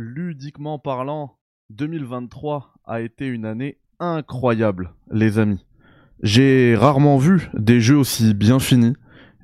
ludiquement 0.00 0.78
parlant, 0.78 1.36
2023 1.70 2.72
a 2.86 3.02
été 3.02 3.26
une 3.26 3.44
année 3.44 3.78
incroyable, 3.98 4.94
les 5.12 5.38
amis. 5.38 5.64
J'ai 6.22 6.74
rarement 6.74 7.18
vu 7.18 7.50
des 7.54 7.80
jeux 7.80 7.98
aussi 7.98 8.32
bien 8.32 8.58
finis, 8.58 8.94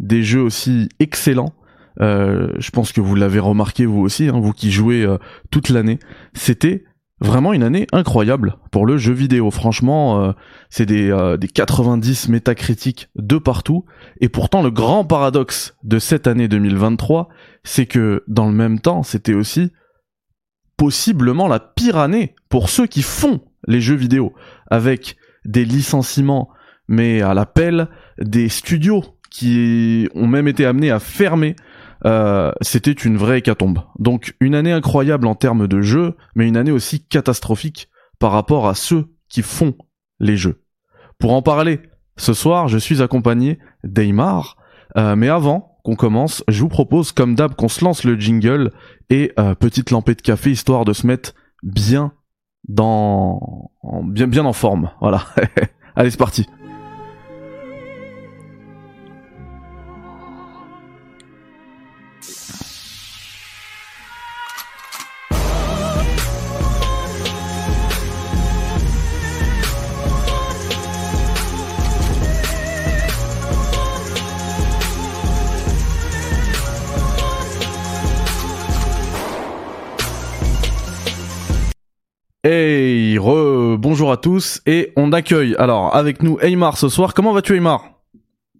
des 0.00 0.22
jeux 0.22 0.40
aussi 0.40 0.88
excellents. 0.98 1.52
Euh, 2.00 2.52
je 2.58 2.70
pense 2.70 2.92
que 2.92 3.02
vous 3.02 3.14
l'avez 3.14 3.38
remarqué 3.38 3.84
vous 3.84 4.00
aussi, 4.00 4.28
hein, 4.28 4.40
vous 4.40 4.52
qui 4.52 4.70
jouez 4.70 5.02
euh, 5.02 5.18
toute 5.50 5.68
l'année. 5.68 5.98
C'était 6.32 6.84
vraiment 7.20 7.52
une 7.52 7.62
année 7.62 7.86
incroyable 7.92 8.56
pour 8.70 8.86
le 8.86 8.96
jeu 8.96 9.12
vidéo. 9.12 9.50
Franchement, 9.50 10.22
euh, 10.22 10.32
c'est 10.70 10.86
des, 10.86 11.36
des 11.38 11.48
90 11.48 12.30
métacritiques 12.30 13.08
de 13.14 13.36
partout. 13.36 13.84
Et 14.20 14.30
pourtant, 14.30 14.62
le 14.62 14.70
grand 14.70 15.04
paradoxe 15.04 15.76
de 15.84 15.98
cette 15.98 16.26
année 16.26 16.48
2023, 16.48 17.28
c'est 17.62 17.86
que 17.86 18.24
dans 18.26 18.46
le 18.46 18.54
même 18.54 18.80
temps, 18.80 19.02
c'était 19.02 19.34
aussi 19.34 19.70
possiblement 20.76 21.48
la 21.48 21.60
pire 21.60 21.96
année 21.96 22.34
pour 22.48 22.68
ceux 22.68 22.86
qui 22.86 23.02
font 23.02 23.40
les 23.66 23.80
jeux 23.80 23.94
vidéo, 23.94 24.34
avec 24.70 25.16
des 25.44 25.64
licenciements 25.64 26.50
mais 26.88 27.22
à 27.22 27.34
l'appel, 27.34 27.88
des 28.18 28.48
studios 28.48 29.04
qui 29.30 30.08
ont 30.14 30.26
même 30.26 30.48
été 30.48 30.64
amenés 30.64 30.90
à 30.90 30.98
fermer. 30.98 31.56
Euh, 32.04 32.52
c'était 32.60 32.92
une 32.92 33.16
vraie 33.16 33.38
hécatombe. 33.38 33.80
Donc 33.98 34.34
une 34.40 34.54
année 34.54 34.72
incroyable 34.72 35.26
en 35.26 35.34
termes 35.34 35.66
de 35.66 35.80
jeux, 35.80 36.14
mais 36.34 36.46
une 36.46 36.56
année 36.56 36.70
aussi 36.70 37.04
catastrophique 37.04 37.88
par 38.18 38.32
rapport 38.32 38.68
à 38.68 38.74
ceux 38.74 39.06
qui 39.28 39.42
font 39.42 39.74
les 40.20 40.36
jeux. 40.36 40.62
Pour 41.18 41.32
en 41.32 41.42
parler, 41.42 41.80
ce 42.16 42.34
soir, 42.34 42.68
je 42.68 42.78
suis 42.78 43.02
accompagné 43.02 43.58
d'Eymar, 43.84 44.56
euh, 44.96 45.16
mais 45.16 45.28
avant, 45.28 45.75
qu'on 45.86 45.94
commence, 45.94 46.42
je 46.48 46.60
vous 46.60 46.68
propose 46.68 47.12
comme 47.12 47.36
d'hab 47.36 47.54
qu'on 47.54 47.68
se 47.68 47.84
lance 47.84 48.02
le 48.02 48.18
jingle 48.18 48.72
et 49.08 49.32
euh, 49.38 49.54
petite 49.54 49.92
lampée 49.92 50.16
de 50.16 50.20
café 50.20 50.50
histoire 50.50 50.84
de 50.84 50.92
se 50.92 51.06
mettre 51.06 51.32
bien 51.62 52.12
dans 52.68 53.70
bien 54.02 54.26
bien 54.26 54.44
en 54.44 54.52
forme. 54.52 54.90
Voilà. 55.00 55.26
Allez, 55.94 56.10
c'est 56.10 56.18
parti. 56.18 56.44
Hey, 82.48 83.18
re, 83.18 83.76
bonjour 83.76 84.12
à 84.12 84.18
tous 84.18 84.62
et 84.66 84.92
on 84.94 85.10
accueille 85.10 85.56
alors 85.58 85.96
avec 85.96 86.22
nous 86.22 86.38
Aymar 86.40 86.78
ce 86.78 86.88
soir. 86.88 87.12
Comment 87.12 87.32
vas-tu 87.32 87.56
Aymar? 87.56 87.90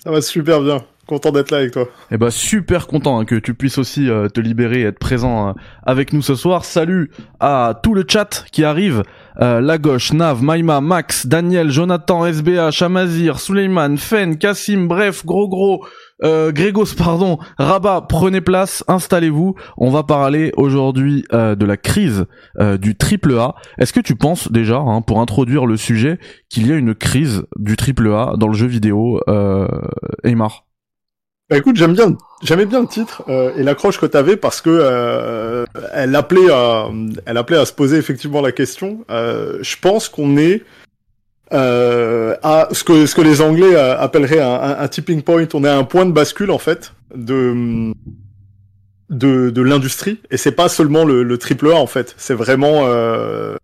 Ça 0.03 0.11
va 0.11 0.21
super 0.21 0.61
bien. 0.61 0.83
Content 1.07 1.31
d'être 1.31 1.53
là 1.53 1.59
avec 1.59 1.71
toi. 1.71 1.87
Eh 2.11 2.17
ben 2.17 2.31
super 2.31 2.89
content 2.89 3.21
hein, 3.21 3.25
que 3.25 3.37
tu 3.37 3.55
puisses 3.55 3.79
aussi 3.79 4.11
euh, 4.11 4.29
te 4.29 4.41
libérer 4.41 4.81
et 4.81 4.85
être 4.87 4.99
présent 4.99 5.51
euh, 5.51 5.53
avec 5.85 6.13
nous 6.13 6.21
ce 6.21 6.35
soir. 6.35 6.65
Salut 6.65 7.13
à 7.39 7.79
tout 7.81 7.95
le 7.95 8.05
chat 8.09 8.45
qui 8.51 8.65
arrive. 8.65 9.05
Euh, 9.41 9.61
la 9.61 9.79
gauche, 9.79 10.13
Nav, 10.13 10.43
Maïma, 10.43 10.81
Max, 10.81 11.29
Daniel, 11.29 11.71
Jonathan, 11.71 12.27
SBA, 12.27 12.73
Chamazir, 12.73 13.39
Suleiman, 13.39 13.99
Fen, 13.99 14.37
Kassim, 14.37 14.89
bref, 14.89 15.25
gros 15.25 15.49
gros, 15.49 15.87
euh, 16.25 16.53
Grégos, 16.53 16.95
pardon, 16.97 17.39
Rabat, 17.59 18.07
prenez 18.09 18.41
place, 18.41 18.85
installez-vous. 18.89 19.55
On 19.77 19.91
va 19.91 20.03
parler 20.03 20.53
aujourd'hui 20.57 21.25
euh, 21.33 21.55
de 21.55 21.67
la 21.67 21.77
crise 21.77 22.27
euh, 22.59 22.79
du 22.79 22.97
triple 22.97 23.39
A. 23.39 23.55
Est-ce 23.79 23.93
que 23.93 24.01
tu 24.01 24.15
penses 24.15 24.51
déjà, 24.51 24.79
hein, 24.79 25.03
pour 25.03 25.21
introduire 25.21 25.67
le 25.67 25.77
sujet, 25.77 26.19
qu'il 26.49 26.67
y 26.67 26.73
a 26.73 26.77
une 26.77 26.95
crise 26.95 27.45
du 27.57 27.77
triple 27.77 28.09
A 28.13 28.35
dans 28.39 28.49
le 28.49 28.55
jeu 28.55 28.67
vidéo, 28.67 29.21
euh, 29.29 29.69
Aymar? 30.25 30.65
Bah 31.49 31.57
écoute, 31.57 31.77
j'aime 31.77 31.93
bien, 31.93 32.17
j'aimais 32.43 32.67
bien 32.67 32.81
le 32.81 32.89
titre 32.89 33.23
euh, 33.29 33.53
et 33.57 33.63
l'accroche 33.63 34.01
que 34.01 34.07
t'avais 34.07 34.37
parce 34.37 34.61
que 34.61 34.71
euh, 34.71 35.65
elle 35.93 36.17
appelait 36.17 36.51
à, 36.51 36.89
elle 37.25 37.37
appelait 37.37 37.59
à 37.59 37.65
se 37.65 37.73
poser 37.73 37.99
effectivement 37.99 38.41
la 38.41 38.51
question. 38.51 39.05
Je 39.09 39.77
pense 39.81 40.09
qu'on 40.09 40.37
est 40.39 40.65
euh, 41.53 42.37
à 42.43 42.69
ce 42.73 42.83
que 42.83 43.07
ce 43.07 43.15
que 43.15 43.21
les 43.21 43.41
Anglais 43.41 43.75
euh, 43.75 43.99
appelleraient 43.99 44.41
un, 44.41 44.79
un, 44.81 44.89
tipping 44.89 45.23
point. 45.23 45.47
On 45.55 45.65
est 45.65 45.69
à 45.69 45.77
un 45.77 45.85
point 45.85 46.07
de 46.07 46.13
bascule 46.13 46.51
en 46.51 46.59
fait 46.59 46.93
de 47.15 47.93
de, 49.11 49.51
de 49.51 49.63
l'industrie 49.63 50.19
et 50.31 50.37
c'est 50.37 50.53
pas 50.53 50.69
seulement 50.69 51.05
le, 51.05 51.23
le, 51.23 51.39
triple 51.39 51.71
A 51.71 51.77
en 51.77 51.87
fait. 51.87 52.15
C'est 52.19 52.35
vraiment 52.35 52.83
euh, 52.87 53.57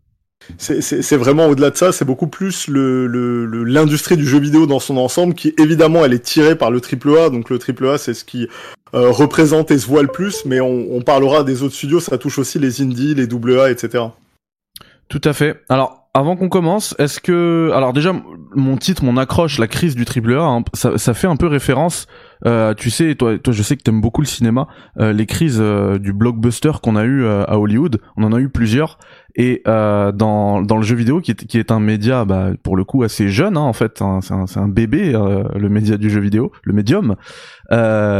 c'est 0.59 1.17
vraiment 1.17 1.47
au-delà 1.47 1.71
de 1.71 1.77
ça, 1.77 1.93
c'est 1.93 2.05
beaucoup 2.05 2.27
plus 2.27 2.69
l'industrie 2.69 4.17
le, 4.17 4.21
le, 4.21 4.25
du 4.25 4.29
jeu 4.29 4.39
vidéo 4.39 4.67
dans 4.67 4.81
son 4.81 4.97
ensemble 4.97 5.35
qui 5.35 5.55
évidemment 5.59 6.05
elle 6.05 6.13
est 6.13 6.25
tirée 6.25 6.57
par 6.57 6.71
le 6.71 6.81
triple 6.81 7.17
A, 7.19 7.31
donc 7.31 7.51
le 7.51 7.59
triple 7.59 7.89
A 7.89 7.99
c'est 7.99 8.15
ce 8.15 8.25
qui 8.25 8.49
euh, 8.95 9.11
représente 9.11 9.71
et 9.71 9.79
se 9.79 9.87
voit 9.87 10.03
le 10.03 10.09
plus, 10.09 10.45
mais 10.45 10.61
on, 10.61 10.95
on, 10.95 11.01
parlera 11.01 11.45
des 11.45 11.63
autres 11.63 11.75
studios, 11.75 12.01
ça 12.01 12.19
touche 12.19 12.39
aussi 12.39 12.59
les 12.59 12.83
indies, 12.83 13.15
les 13.15 13.27
double 13.27 13.59
A, 13.59 13.71
etc. 13.71 14.05
Tout 15.09 15.21
à 15.25 15.33
fait. 15.33 15.63
Alors 15.69 16.02
avant 16.15 16.37
qu'on 16.37 16.51
commence, 16.51 16.95
est-ce 16.99 17.21
que 17.21 17.71
alors 17.75 17.95
déjà 17.95 18.13
mon 18.55 18.77
titre, 18.77 19.03
mon 19.03 19.17
accroche, 19.17 19.59
la 19.59 19.67
crise 19.67 19.95
du 19.95 20.05
triple 20.05 20.35
A, 20.35 20.43
hein, 20.43 20.63
ça, 20.75 20.99
ça, 20.99 21.15
fait 21.15 21.27
un 21.27 21.37
peu 21.37 21.47
référence. 21.47 22.07
Euh, 22.45 22.75
tu 22.75 22.91
sais, 22.91 23.15
toi, 23.15 23.39
toi, 23.39 23.53
je 23.53 23.63
sais 23.63 23.77
que 23.77 23.83
t'aimes 23.83 24.01
beaucoup 24.01 24.21
le 24.21 24.27
cinéma. 24.27 24.67
Euh, 24.99 25.13
les 25.13 25.25
crises 25.25 25.59
euh, 25.61 25.99
du 25.99 26.13
blockbuster 26.13 26.73
qu'on 26.83 26.97
a 26.97 27.05
eu 27.05 27.23
euh, 27.23 27.45
à 27.45 27.59
Hollywood, 27.59 28.01
on 28.17 28.25
en 28.25 28.33
a 28.33 28.41
eu 28.41 28.51
plusieurs. 28.51 28.99
Et 29.37 29.63
euh, 29.67 30.13
dans 30.13 30.61
dans 30.61 30.77
le 30.77 30.83
jeu 30.83 30.97
vidéo, 30.97 31.21
qui 31.21 31.31
est 31.31 31.47
qui 31.47 31.59
est 31.59 31.71
un 31.71 31.81
média, 31.81 32.27
bah, 32.27 32.51
pour 32.63 32.77
le 32.77 32.85
coup 32.85 33.03
assez 33.05 33.29
jeune, 33.29 33.57
hein, 33.57 33.63
en 33.63 33.73
fait, 33.73 34.03
hein, 34.03 34.21
c'est 34.21 34.35
un, 34.35 34.63
un, 34.63 34.69
bébé, 34.69 35.13
le 35.13 35.69
média 35.71 35.97
du 35.97 36.11
jeu 36.11 36.21
vidéo, 36.21 36.53
le 36.65 36.75
médium. 36.75 37.17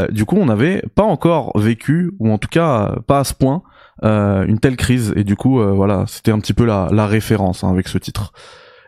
du 0.09 0.25
coup, 0.25 0.37
on 0.37 0.45
n'avait 0.45 0.81
pas 0.95 1.03
encore 1.03 1.57
vécu, 1.59 2.13
ou 2.17 2.31
en 2.31 2.39
tout 2.39 2.49
cas 2.49 2.95
pas 3.05 3.19
à 3.19 3.23
ce 3.23 3.35
point, 3.35 3.61
euh, 4.03 4.45
une 4.45 4.59
telle 4.59 4.77
crise. 4.77 5.13
Et 5.15 5.23
du 5.23 5.35
coup 5.35 5.59
euh, 5.59 5.71
voilà 5.71 6.05
c'était 6.07 6.31
un 6.31 6.39
petit 6.39 6.53
peu 6.53 6.65
la, 6.65 6.89
la 6.91 7.07
référence 7.07 7.63
hein, 7.63 7.69
avec 7.69 7.87
ce 7.87 7.97
titre. 7.97 8.31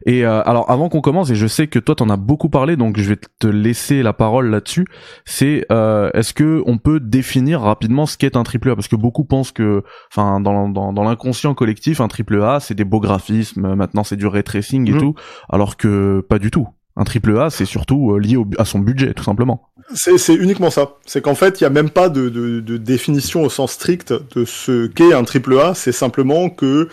Et 0.05 0.25
euh, 0.25 0.41
alors 0.43 0.69
avant 0.69 0.89
qu'on 0.89 1.01
commence 1.01 1.29
et 1.29 1.35
je 1.35 1.47
sais 1.47 1.67
que 1.67 1.79
toi 1.79 1.95
t'en 1.95 2.09
as 2.09 2.17
beaucoup 2.17 2.49
parlé 2.49 2.75
donc 2.75 2.99
je 2.99 3.09
vais 3.09 3.17
te 3.39 3.47
laisser 3.47 4.03
la 4.03 4.11
parole 4.11 4.49
là-dessus 4.49 4.85
c'est 5.23 5.65
est-ce 5.69 6.33
que 6.33 6.61
on 6.65 6.77
peut 6.77 6.99
définir 6.99 7.61
rapidement 7.61 8.05
ce 8.05 8.17
qu'est 8.17 8.35
un 8.35 8.43
triple 8.43 8.71
A? 8.71 8.75
Parce 8.75 8.89
que 8.89 8.97
beaucoup 8.97 9.23
pensent 9.23 9.53
que 9.53 9.83
enfin 10.11 10.41
dans, 10.41 10.67
dans, 10.69 10.91
dans 10.91 11.03
l'inconscient 11.03 11.53
collectif 11.53 12.01
un 12.01 12.09
triple 12.09 12.41
A 12.41 12.59
c'est 12.59 12.75
des 12.75 12.83
beaux 12.83 12.99
graphismes 12.99 13.73
maintenant 13.73 14.03
c'est 14.03 14.17
du 14.17 14.27
ray 14.27 14.43
tracing 14.43 14.87
et 14.89 14.93
mmh. 14.93 14.99
tout 14.99 15.15
alors 15.49 15.77
que 15.77 16.23
pas 16.27 16.39
du 16.39 16.51
tout 16.51 16.67
un 16.97 17.03
triple 17.03 17.37
A, 17.37 17.49
c'est 17.49 17.65
surtout 17.65 18.17
lié 18.17 18.37
au, 18.37 18.47
à 18.57 18.65
son 18.65 18.79
budget, 18.79 19.13
tout 19.13 19.23
simplement. 19.23 19.69
C'est 19.93 20.33
uniquement 20.33 20.69
ça. 20.69 20.93
C'est 21.05 21.21
qu'en 21.21 21.35
fait, 21.35 21.59
il 21.59 21.63
n'y 21.63 21.67
a 21.67 21.69
même 21.69 21.89
pas 21.89 22.09
de, 22.09 22.59
définition 22.77 23.43
au 23.43 23.49
sens 23.49 23.73
strict 23.73 24.13
de 24.35 24.45
ce 24.45 24.87
qu'est 24.87 25.13
un 25.13 25.23
triple 25.23 25.59
A. 25.59 25.73
C'est 25.75 25.91
simplement 25.91 26.49
que 26.49 26.89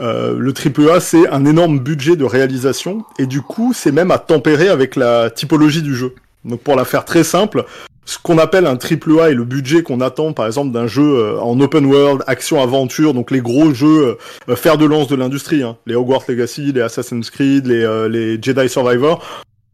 euh, 0.00 0.36
le 0.38 0.52
triple 0.52 0.90
A, 0.90 1.00
c'est 1.00 1.28
un 1.28 1.44
énorme 1.44 1.80
budget 1.80 2.16
de 2.16 2.24
réalisation, 2.24 3.04
et 3.18 3.26
du 3.26 3.40
coup, 3.40 3.72
c'est 3.74 3.92
même 3.92 4.10
à 4.10 4.18
tempérer 4.18 4.68
avec 4.68 4.94
la 4.94 5.30
typologie 5.30 5.82
du 5.82 5.94
jeu. 5.94 6.14
Donc 6.44 6.60
pour 6.60 6.76
la 6.76 6.84
faire 6.84 7.04
très 7.04 7.24
simple, 7.24 7.64
ce 8.06 8.18
qu'on 8.22 8.38
appelle 8.38 8.66
un 8.66 8.76
triple 8.76 9.20
A 9.20 9.30
et 9.30 9.34
le 9.34 9.44
budget 9.44 9.82
qu'on 9.82 10.00
attend 10.00 10.32
par 10.32 10.46
exemple 10.46 10.72
d'un 10.72 10.86
jeu 10.86 11.18
euh, 11.18 11.40
en 11.40 11.60
open 11.60 11.84
world, 11.84 12.22
action 12.26 12.62
aventure, 12.62 13.12
donc 13.12 13.30
les 13.30 13.40
gros 13.40 13.74
jeux 13.74 14.16
euh, 14.48 14.56
fer 14.56 14.78
de 14.78 14.86
lance 14.86 15.08
de 15.08 15.16
l'industrie, 15.16 15.62
hein, 15.62 15.76
les 15.86 15.94
Hogwarts 15.94 16.24
Legacy, 16.28 16.72
les 16.72 16.80
Assassin's 16.80 17.28
Creed, 17.30 17.66
les, 17.66 17.82
euh, 17.82 18.08
les 18.08 18.40
Jedi 18.40 18.68
Survivor, 18.68 19.22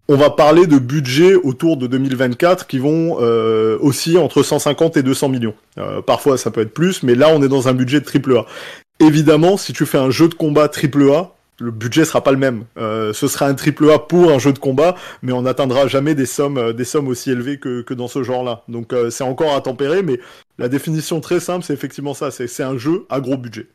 on 0.08 0.16
va 0.16 0.30
parler 0.30 0.66
de 0.66 0.78
budgets 0.78 1.34
autour 1.34 1.76
de 1.76 1.86
2024 1.86 2.66
qui 2.66 2.78
vont 2.78 3.18
euh, 3.20 3.78
aussi 3.80 4.18
entre 4.18 4.42
150 4.42 4.96
et 4.96 5.02
200 5.02 5.28
millions. 5.28 5.54
Euh, 5.78 6.02
parfois 6.02 6.36
ça 6.36 6.50
peut 6.50 6.60
être 6.60 6.74
plus, 6.74 7.02
mais 7.02 7.14
là 7.14 7.28
on 7.30 7.42
est 7.42 7.48
dans 7.48 7.68
un 7.68 7.72
budget 7.72 8.00
de 8.00 8.04
triple 8.04 8.36
A. 8.36 8.46
Évidemment, 9.00 9.56
si 9.56 9.72
tu 9.72 9.86
fais 9.86 9.98
un 9.98 10.10
jeu 10.10 10.28
de 10.28 10.34
combat 10.34 10.68
triple 10.68 11.10
A, 11.12 11.32
le 11.60 11.70
budget 11.70 12.04
sera 12.04 12.22
pas 12.22 12.32
le 12.32 12.38
même. 12.38 12.64
Euh, 12.76 13.12
ce 13.12 13.28
sera 13.28 13.46
un 13.46 13.54
triple 13.54 13.90
A 13.90 13.98
pour 13.98 14.30
un 14.30 14.38
jeu 14.38 14.52
de 14.52 14.58
combat, 14.58 14.94
mais 15.22 15.32
on 15.32 15.42
n'atteindra 15.42 15.86
jamais 15.86 16.14
des 16.14 16.26
sommes, 16.26 16.58
euh, 16.58 16.72
des 16.72 16.84
sommes 16.84 17.08
aussi 17.08 17.30
élevées 17.30 17.58
que, 17.58 17.82
que 17.82 17.94
dans 17.94 18.08
ce 18.08 18.22
genre-là. 18.22 18.62
Donc 18.68 18.92
euh, 18.92 19.10
c'est 19.10 19.24
encore 19.24 19.54
à 19.54 19.60
tempérer, 19.60 20.02
mais 20.02 20.18
la 20.58 20.68
définition 20.68 21.20
très 21.20 21.40
simple, 21.40 21.64
c'est 21.64 21.74
effectivement 21.74 22.14
ça. 22.14 22.30
C'est 22.30 22.62
un 22.62 22.76
jeu 22.76 23.06
à 23.10 23.20
gros 23.20 23.36
budget. 23.36 23.68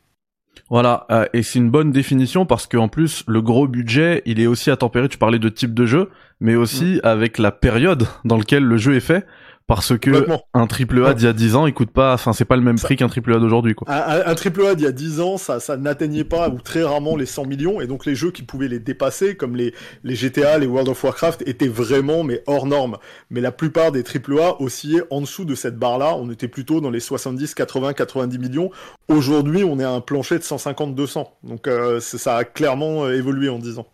Voilà, 0.70 1.06
euh, 1.10 1.24
et 1.32 1.42
c'est 1.42 1.58
une 1.58 1.70
bonne 1.70 1.92
définition 1.92 2.44
parce 2.44 2.66
qu'en 2.66 2.88
plus, 2.88 3.24
le 3.26 3.40
gros 3.40 3.66
budget, 3.66 4.22
il 4.26 4.40
est 4.40 4.46
aussi 4.46 4.70
à 4.70 4.76
tempérer, 4.76 5.08
tu 5.08 5.18
parlais 5.18 5.38
de 5.38 5.48
type 5.48 5.72
de 5.72 5.86
jeu, 5.86 6.10
mais 6.40 6.56
aussi 6.56 6.96
mm. 6.96 7.00
avec 7.04 7.38
la 7.38 7.52
période 7.52 8.06
dans 8.24 8.36
laquelle 8.36 8.64
le 8.64 8.76
jeu 8.76 8.94
est 8.94 9.00
fait. 9.00 9.24
Parce 9.68 9.98
que 9.98 10.26
un 10.54 10.66
triple 10.66 11.04
A 11.04 11.12
d'il 11.12 11.26
y 11.26 11.28
a 11.28 11.34
10 11.34 11.54
ans, 11.54 11.66
il 11.66 11.74
coûte 11.74 11.90
pas, 11.90 12.14
enfin 12.14 12.32
c'est 12.32 12.46
pas 12.46 12.56
le 12.56 12.62
même 12.62 12.78
prix 12.78 12.96
qu'un 12.96 13.08
triple 13.08 13.34
A 13.34 13.38
d'aujourd'hui 13.38 13.74
quoi. 13.74 13.86
Un, 13.90 14.34
triple 14.34 14.64
A 14.64 14.74
d'il 14.74 14.84
y 14.84 14.86
a 14.86 14.92
10 14.92 15.20
ans, 15.20 15.36
ça, 15.36 15.60
ça 15.60 15.76
n'atteignait 15.76 16.24
pas 16.24 16.48
ou 16.48 16.58
très 16.58 16.82
rarement 16.82 17.16
les 17.16 17.26
100 17.26 17.44
millions 17.44 17.78
et 17.82 17.86
donc 17.86 18.06
les 18.06 18.14
jeux 18.14 18.30
qui 18.30 18.42
pouvaient 18.42 18.68
les 18.68 18.78
dépasser, 18.78 19.36
comme 19.36 19.56
les, 19.56 19.74
les 20.04 20.14
GTA, 20.14 20.56
les 20.56 20.66
World 20.66 20.88
of 20.88 21.04
Warcraft, 21.04 21.42
étaient 21.46 21.68
vraiment 21.68 22.24
mais 22.24 22.42
hors 22.46 22.64
normes. 22.64 22.96
Mais 23.28 23.42
la 23.42 23.52
plupart 23.52 23.92
des 23.92 24.02
triple 24.04 24.40
A 24.40 24.58
oscillaient 24.58 25.04
en 25.10 25.20
dessous 25.20 25.44
de 25.44 25.54
cette 25.54 25.76
barre-là. 25.76 26.14
On 26.16 26.30
était 26.30 26.48
plutôt 26.48 26.80
dans 26.80 26.90
les 26.90 27.00
70, 27.00 27.54
80, 27.54 27.92
90 27.92 28.38
millions. 28.38 28.70
Aujourd'hui, 29.08 29.64
on 29.64 29.78
est 29.78 29.84
à 29.84 29.90
un 29.90 30.00
plancher 30.00 30.38
de 30.38 30.44
150, 30.44 30.94
200. 30.94 31.30
Donc 31.42 31.68
euh, 31.68 32.00
ça 32.00 32.36
a 32.36 32.44
clairement 32.44 33.04
euh, 33.04 33.14
évolué 33.14 33.50
en 33.50 33.58
10 33.58 33.80
ans. 33.80 33.86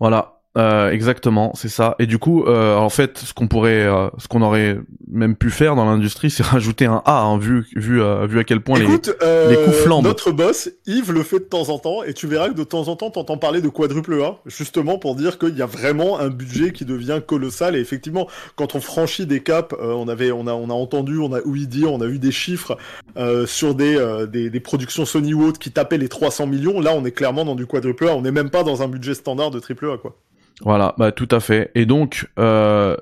Voilà, 0.00 0.37
euh, 0.56 0.90
exactement, 0.90 1.52
c'est 1.54 1.68
ça. 1.68 1.94
Et 1.98 2.06
du 2.06 2.18
coup, 2.18 2.44
euh, 2.44 2.74
en 2.76 2.88
fait, 2.88 3.18
ce 3.18 3.34
qu'on 3.34 3.48
pourrait, 3.48 3.84
euh, 3.84 4.08
ce 4.18 4.28
qu'on 4.28 4.40
aurait 4.42 4.78
même 5.06 5.36
pu 5.36 5.50
faire 5.50 5.76
dans 5.76 5.84
l'industrie, 5.84 6.30
c'est 6.30 6.42
rajouter 6.46 6.86
un 6.86 7.02
A, 7.04 7.20
hein, 7.20 7.38
vu 7.38 7.66
vu 7.76 8.02
euh, 8.02 8.26
vu 8.26 8.38
à 8.38 8.44
quel 8.44 8.60
point 8.60 8.78
les, 8.78 8.86
les 8.86 9.56
coûts 9.56 9.72
flambent. 9.72 10.04
Notre 10.04 10.32
boss, 10.32 10.70
Yves, 10.86 11.12
le 11.12 11.22
fait 11.22 11.40
de 11.40 11.44
temps 11.44 11.68
en 11.68 11.78
temps, 11.78 12.02
et 12.02 12.14
tu 12.14 12.26
verras 12.26 12.48
que 12.48 12.54
de 12.54 12.64
temps 12.64 12.88
en 12.88 12.96
temps, 12.96 13.10
t'entends 13.10 13.36
parler 13.36 13.60
de 13.60 13.68
quadruple 13.68 14.20
A, 14.22 14.38
justement 14.46 14.98
pour 14.98 15.14
dire 15.16 15.38
qu'il 15.38 15.56
y 15.56 15.62
a 15.62 15.66
vraiment 15.66 16.18
un 16.18 16.28
budget 16.28 16.72
qui 16.72 16.84
devient 16.84 17.20
colossal. 17.24 17.76
Et 17.76 17.80
effectivement, 17.80 18.26
quand 18.56 18.74
on 18.74 18.80
franchit 18.80 19.26
des 19.26 19.40
caps, 19.40 19.76
on 19.80 20.08
avait, 20.08 20.32
on 20.32 20.46
a, 20.46 20.54
on 20.54 20.70
a 20.70 20.74
entendu, 20.74 21.18
on 21.18 21.32
a 21.34 21.40
ouï 21.42 21.66
dire, 21.66 21.92
on 21.92 22.00
a 22.00 22.06
vu 22.06 22.18
des 22.18 22.32
chiffres 22.32 22.78
sur 23.46 23.74
des, 23.74 24.26
des, 24.28 24.50
des 24.50 24.60
productions 24.60 25.04
Sony 25.04 25.34
ou 25.34 25.52
qui 25.52 25.70
tapaient 25.70 25.98
les 25.98 26.08
300 26.08 26.46
millions. 26.46 26.80
Là, 26.80 26.94
on 26.94 27.04
est 27.04 27.12
clairement 27.12 27.44
dans 27.44 27.54
du 27.54 27.66
quadruple 27.66 28.08
A. 28.08 28.16
On 28.16 28.22
n'est 28.22 28.32
même 28.32 28.50
pas 28.50 28.64
dans 28.64 28.82
un 28.82 28.88
budget 28.88 29.14
standard 29.14 29.50
de 29.50 29.60
triple 29.60 29.90
A, 29.90 29.98
quoi. 29.98 30.16
Voilà, 30.62 30.94
bah 30.98 31.12
tout 31.12 31.28
à 31.30 31.40
fait. 31.40 31.70
Et 31.74 31.86
donc, 31.86 32.28
euh, 32.38 32.96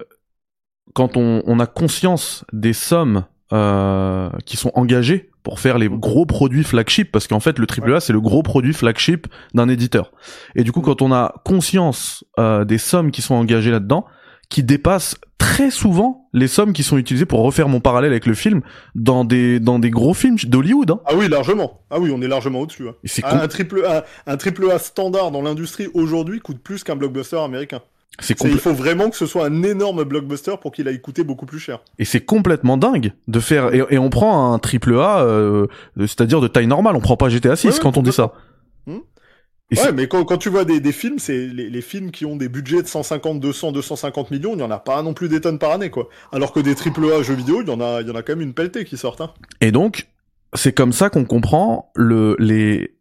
quand 0.94 1.17
on, 1.17 1.43
on, 1.47 1.58
a 1.58 1.67
conscience 1.67 2.44
des 2.53 2.73
sommes 2.73 3.25
euh, 3.53 4.29
qui 4.44 4.56
sont 4.56 4.73
engagées 4.75 5.31
pour 5.43 5.61
faire 5.61 5.79
les 5.79 5.88
gros 5.88 6.26
produits 6.26 6.64
flagship, 6.64 7.12
parce 7.12 7.29
qu'en 7.29 7.38
fait 7.38 7.61
le 7.61 7.67
AAA 7.67 8.00
c'est 8.00 8.12
le 8.12 8.20
gros 8.20 8.43
produit 8.43 8.73
flagship 8.73 9.29
d'un 9.55 9.69
éditeur. 9.69 10.11
Et 10.56 10.64
du 10.64 10.73
coup, 10.73 10.81
quand 10.81 11.03
on 11.03 11.12
a 11.12 11.35
conscience 11.44 12.25
euh, 12.41 12.64
des 12.64 12.79
sommes 12.79 13.12
qui 13.12 13.23
sont 13.23 13.37
engagées 13.37 13.70
là-dedans, 13.70 14.05
qui 14.48 14.62
dépassent 14.62 15.16
très 15.38 15.70
souvent 15.70 16.28
les 16.32 16.48
sommes 16.48 16.72
qui 16.72 16.82
sont 16.82 16.98
utilisées 16.98 17.26
pour 17.26 17.40
refaire 17.40 17.69
mon 17.69 17.81
parallèle 17.81 18.10
avec 18.10 18.26
le 18.26 18.34
film 18.34 18.60
dans 18.94 19.25
des 19.25 19.60
dans 19.60 19.78
des 19.78 19.90
gros 19.90 20.14
films 20.14 20.37
d'Hollywood. 20.44 20.90
Hein. 20.90 21.00
Ah 21.06 21.14
oui, 21.14 21.28
largement. 21.28 21.81
Ah 21.90 21.98
oui, 21.98 22.10
on 22.14 22.20
est 22.20 22.28
largement 22.28 22.60
au-dessus. 22.60 22.88
Hein. 22.88 22.94
Un, 23.25 23.48
triple 23.48 23.84
A, 23.84 24.04
un 24.26 24.37
triple 24.37 24.70
A 24.70 24.78
standard 24.78 25.31
dans 25.31 25.43
l'industrie 25.43 25.88
aujourd'hui 25.94 26.40
coûte 26.40 26.58
plus 26.58 26.84
qu'un 26.84 26.96
blockbuster 26.96 27.38
américain. 27.38 27.81
C'est 28.19 28.40
Il 28.44 28.58
faut 28.58 28.72
vraiment 28.72 29.10
que 29.10 29.16
ce 29.16 29.26
soit 29.26 29.44
un 29.44 29.62
énorme 29.62 30.04
blockbuster 30.04 30.54
pour 30.60 30.72
qu'il 30.72 30.88
aille 30.88 31.00
coûter 31.00 31.22
beaucoup 31.22 31.44
plus 31.44 31.58
cher. 31.58 31.81
Et 31.99 32.06
c'est 32.06 32.25
complètement 32.25 32.78
dingue 32.78 33.12
de 33.28 33.40
faire. 33.40 33.75
Et, 33.75 33.99
on 33.99 34.08
prend 34.08 34.54
un 34.54 34.58
triple 34.58 34.99
A, 34.99 35.20
euh, 35.20 35.66
c'est-à-dire 35.99 36.40
de 36.40 36.49
taille 36.49 36.66
normale. 36.66 36.96
On 36.96 37.00
prend 37.00 37.19
pas 37.19 37.28
GTA 37.28 37.56
6 37.56 37.78
quand 37.78 37.99
on 37.99 38.02
dit 38.02 38.12
ça. 38.12 38.32
Ouais, 39.72 39.92
mais 39.92 40.06
quand, 40.06 40.24
quand, 40.24 40.38
tu 40.38 40.48
vois 40.48 40.64
des, 40.64 40.78
des 40.78 40.92
films, 40.92 41.18
c'est 41.18 41.46
les, 41.46 41.68
les, 41.68 41.80
films 41.80 42.12
qui 42.12 42.24
ont 42.24 42.36
des 42.36 42.48
budgets 42.48 42.82
de 42.82 42.86
150, 42.86 43.40
200, 43.40 43.72
250 43.72 44.30
millions, 44.30 44.52
il 44.52 44.58
n'y 44.58 44.62
en 44.62 44.70
a 44.70 44.78
pas 44.78 45.02
non 45.02 45.12
plus 45.12 45.28
des 45.28 45.40
tonnes 45.40 45.58
par 45.58 45.72
année, 45.72 45.90
quoi. 45.90 46.08
Alors 46.32 46.52
que 46.52 46.60
des 46.60 46.76
triple 46.76 47.04
A 47.12 47.22
jeux 47.22 47.34
vidéo, 47.34 47.62
il 47.62 47.68
y 47.68 47.72
en 47.72 47.80
a, 47.80 48.00
il 48.00 48.06
y 48.06 48.10
en 48.10 48.14
a 48.14 48.22
quand 48.22 48.34
même 48.34 48.42
une 48.42 48.54
pelletée 48.54 48.84
qui 48.84 48.96
sortent. 48.96 49.22
Hein. 49.22 49.32
Et 49.60 49.72
donc, 49.72 50.06
c'est 50.54 50.72
comme 50.72 50.92
ça 50.92 51.10
qu'on 51.10 51.24
comprend 51.24 51.90
le, 51.96 52.36
les, 52.38 52.96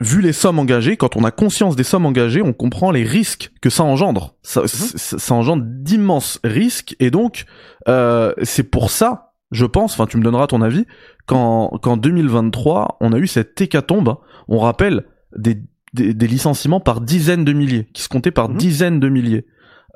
vu 0.00 0.20
les 0.20 0.32
sommes 0.32 0.58
engagées, 0.58 0.98
quand 0.98 1.16
on 1.16 1.24
a 1.24 1.30
conscience 1.30 1.76
des 1.76 1.82
sommes 1.82 2.04
engagées, 2.04 2.42
on 2.42 2.52
comprend 2.52 2.90
les 2.90 3.04
risques 3.04 3.50
que 3.62 3.70
ça 3.70 3.82
engendre. 3.82 4.36
Ça, 4.42 4.62
mhm. 4.62 4.68
ça, 4.68 5.34
engendre 5.34 5.64
d'immenses 5.66 6.40
risques, 6.44 6.94
et 7.00 7.10
donc 7.10 7.46
euh, 7.88 8.34
c'est 8.42 8.64
pour 8.64 8.90
ça, 8.90 9.32
je 9.50 9.64
pense, 9.64 9.94
enfin 9.94 10.06
tu 10.06 10.18
me 10.18 10.22
donneras 10.22 10.46
ton 10.46 10.60
avis, 10.60 10.86
qu'en 11.26 11.68
qu'en 11.82 11.96
2023, 11.96 12.98
on 13.00 13.12
a 13.12 13.18
eu 13.18 13.26
cette 13.26 13.58
hécatombe. 13.60 14.16
On 14.48 14.58
rappelle 14.58 15.04
des 15.36 15.56
des, 15.92 16.26
licenciements 16.26 16.80
par 16.80 17.00
dizaines 17.00 17.44
de 17.44 17.52
milliers, 17.52 17.88
qui 17.92 18.02
se 18.02 18.08
comptaient 18.08 18.30
par 18.30 18.48
mhm. 18.48 18.56
dizaines 18.56 19.00
de 19.00 19.08
milliers. 19.08 19.46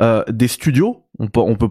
Euh, 0.03 0.23
des 0.29 0.49
studios, 0.49 1.05
on 1.19 1.29
peut, 1.29 1.41
on 1.41 1.57
peut 1.57 1.71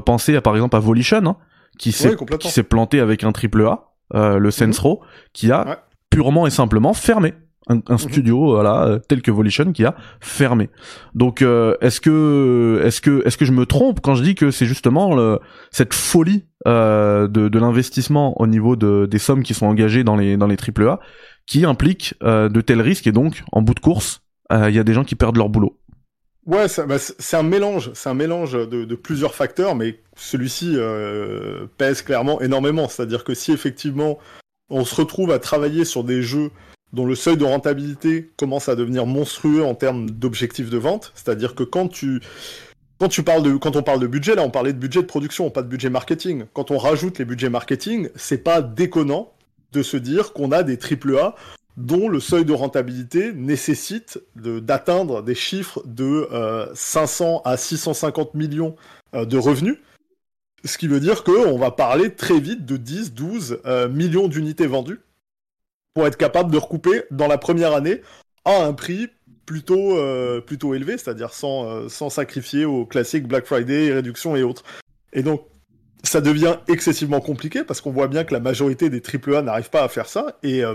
penser 0.00 0.34
à, 0.34 0.40
par 0.40 0.54
exemple 0.54 0.76
à 0.76 0.80
Volition, 0.80 1.26
hein, 1.26 1.36
qui 1.78 1.92
s'est 1.92 2.16
qui 2.40 2.50
s'est 2.50 2.62
planté 2.62 3.00
avec 3.00 3.22
un 3.24 3.32
triple 3.32 3.66
A, 3.66 3.92
euh, 4.14 4.38
le 4.38 4.50
Sense 4.50 4.82
mhm. 4.82 4.96
qui 5.32 5.50
a 5.50 5.84
purement 6.10 6.46
et 6.46 6.50
simplement 6.50 6.94
fermé. 6.94 7.34
Un, 7.68 7.78
un 7.88 7.94
mhm. 7.94 7.98
studio 7.98 8.52
voilà 8.52 8.84
euh, 8.84 8.98
tel 9.08 9.22
que 9.22 9.32
Volition 9.32 9.72
qui 9.72 9.84
a 9.84 9.96
fermé. 10.20 10.70
Donc 11.14 11.42
euh, 11.42 11.76
est-ce 11.80 12.00
que 12.00 12.80
est-ce 12.84 13.00
que 13.00 13.26
est-ce 13.26 13.36
que 13.36 13.44
je 13.44 13.50
me 13.50 13.66
trompe 13.66 14.00
quand 14.00 14.14
je 14.14 14.22
dis 14.22 14.36
que 14.36 14.52
c'est 14.52 14.66
justement 14.66 15.16
le, 15.16 15.40
cette 15.72 15.92
folie 15.92 16.46
de, 16.66 17.48
de 17.48 17.58
l'investissement 17.58 18.40
au 18.40 18.46
niveau 18.46 18.76
de, 18.76 19.06
des 19.06 19.18
sommes 19.18 19.42
qui 19.42 19.54
sont 19.54 19.66
engagées 19.66 20.04
dans 20.04 20.16
les 20.16 20.36
dans 20.36 20.48
les 20.48 20.56
triple 20.56 20.88
A 20.88 21.00
qui 21.46 21.64
implique 21.64 22.14
euh, 22.22 22.48
de 22.48 22.60
tels 22.60 22.80
risques 22.80 23.06
et 23.06 23.12
donc 23.12 23.42
en 23.52 23.62
bout 23.62 23.74
de 23.74 23.80
course, 23.80 24.20
euh, 24.52 24.68
il 24.68 24.76
y 24.76 24.78
a 24.78 24.84
des 24.84 24.92
gens 24.92 25.04
qui 25.04 25.14
perdent 25.14 25.36
leur 25.36 25.48
boulot. 25.48 25.78
Ouais, 26.44 26.66
bah, 26.86 26.98
c'est 26.98 27.36
un 27.36 27.42
mélange, 27.42 27.90
c'est 27.94 28.08
un 28.08 28.14
mélange 28.14 28.52
de, 28.52 28.94
plusieurs 28.94 29.34
facteurs, 29.34 29.74
mais 29.74 30.00
celui-ci 30.16 30.74
euh, 30.76 31.66
pèse 31.76 32.02
clairement 32.02 32.40
énormément. 32.40 32.88
C'est-à-dire 32.88 33.24
que 33.24 33.34
si 33.34 33.52
effectivement 33.52 34.18
on 34.68 34.84
se 34.84 34.94
retrouve 34.94 35.32
à 35.32 35.38
travailler 35.38 35.84
sur 35.84 36.04
des 36.04 36.22
jeux 36.22 36.50
dont 36.92 37.04
le 37.04 37.16
seuil 37.16 37.36
de 37.36 37.44
rentabilité 37.44 38.30
commence 38.36 38.68
à 38.68 38.76
devenir 38.76 39.06
monstrueux 39.06 39.64
en 39.64 39.74
termes 39.74 40.08
d'objectifs 40.08 40.70
de 40.70 40.78
vente, 40.78 41.12
c'est-à-dire 41.16 41.56
que 41.56 41.64
quand 41.64 41.88
tu 41.88 42.20
quand 42.98 43.08
tu 43.08 43.22
parles 43.22 43.42
de 43.42 43.56
quand 43.56 43.76
on 43.76 43.82
parle 43.82 44.00
de 44.00 44.06
budget, 44.06 44.34
là 44.34 44.42
on 44.42 44.50
parlait 44.50 44.72
de 44.72 44.78
budget 44.78 45.02
de 45.02 45.06
production, 45.06 45.50
pas 45.50 45.62
de 45.62 45.68
budget 45.68 45.90
marketing. 45.90 46.44
Quand 46.52 46.70
on 46.70 46.78
rajoute 46.78 47.18
les 47.18 47.24
budgets 47.24 47.50
marketing, 47.50 48.08
c'est 48.14 48.38
pas 48.38 48.62
déconnant 48.62 49.32
de 49.72 49.82
se 49.82 49.96
dire 49.96 50.32
qu'on 50.32 50.52
a 50.52 50.62
des 50.62 50.78
AAA 50.78 51.34
dont 51.76 52.08
le 52.08 52.20
seuil 52.20 52.44
de 52.44 52.54
rentabilité 52.54 53.32
nécessite 53.34 54.18
d'atteindre 54.34 55.22
des 55.22 55.34
chiffres 55.34 55.82
de 55.84 56.26
500 56.74 57.42
euh, 57.44 57.50
à 57.50 57.56
650 57.56 58.34
millions 58.34 58.76
euh, 59.14 59.26
de 59.26 59.36
revenus. 59.36 59.76
Ce 60.64 60.78
qui 60.78 60.88
veut 60.88 61.00
dire 61.00 61.22
qu'on 61.22 61.58
va 61.58 61.70
parler 61.70 62.14
très 62.14 62.40
vite 62.40 62.64
de 62.64 62.78
10, 62.78 63.12
12 63.12 63.60
euh, 63.66 63.88
millions 63.88 64.26
d'unités 64.26 64.66
vendues 64.66 65.00
pour 65.92 66.06
être 66.06 66.16
capable 66.16 66.50
de 66.50 66.56
recouper 66.56 67.04
dans 67.10 67.26
la 67.26 67.36
première 67.38 67.74
année 67.74 68.00
à 68.46 68.64
un 68.64 68.72
prix 68.72 69.08
plutôt, 69.46 69.96
plutôt 70.44 70.74
élevé, 70.74 70.98
c'est-à-dire 70.98 71.32
sans, 71.32 71.88
sans 71.88 72.10
sacrifier 72.10 72.64
aux 72.64 72.84
classiques 72.84 73.26
Black 73.26 73.46
Friday, 73.46 73.92
réduction 73.92 74.36
et 74.36 74.42
autres. 74.42 74.64
Et 75.12 75.22
donc, 75.22 75.46
ça 76.02 76.20
devient 76.20 76.56
excessivement 76.68 77.20
compliqué 77.20 77.64
parce 77.64 77.80
qu'on 77.80 77.90
voit 77.90 78.08
bien 78.08 78.24
que 78.24 78.32
la 78.32 78.40
majorité 78.40 78.90
des 78.90 79.02
AAA 79.02 79.42
n'arrivent 79.42 79.70
pas 79.70 79.82
à 79.82 79.88
faire 79.88 80.08
ça 80.08 80.38
et 80.42 80.64
euh, 80.64 80.74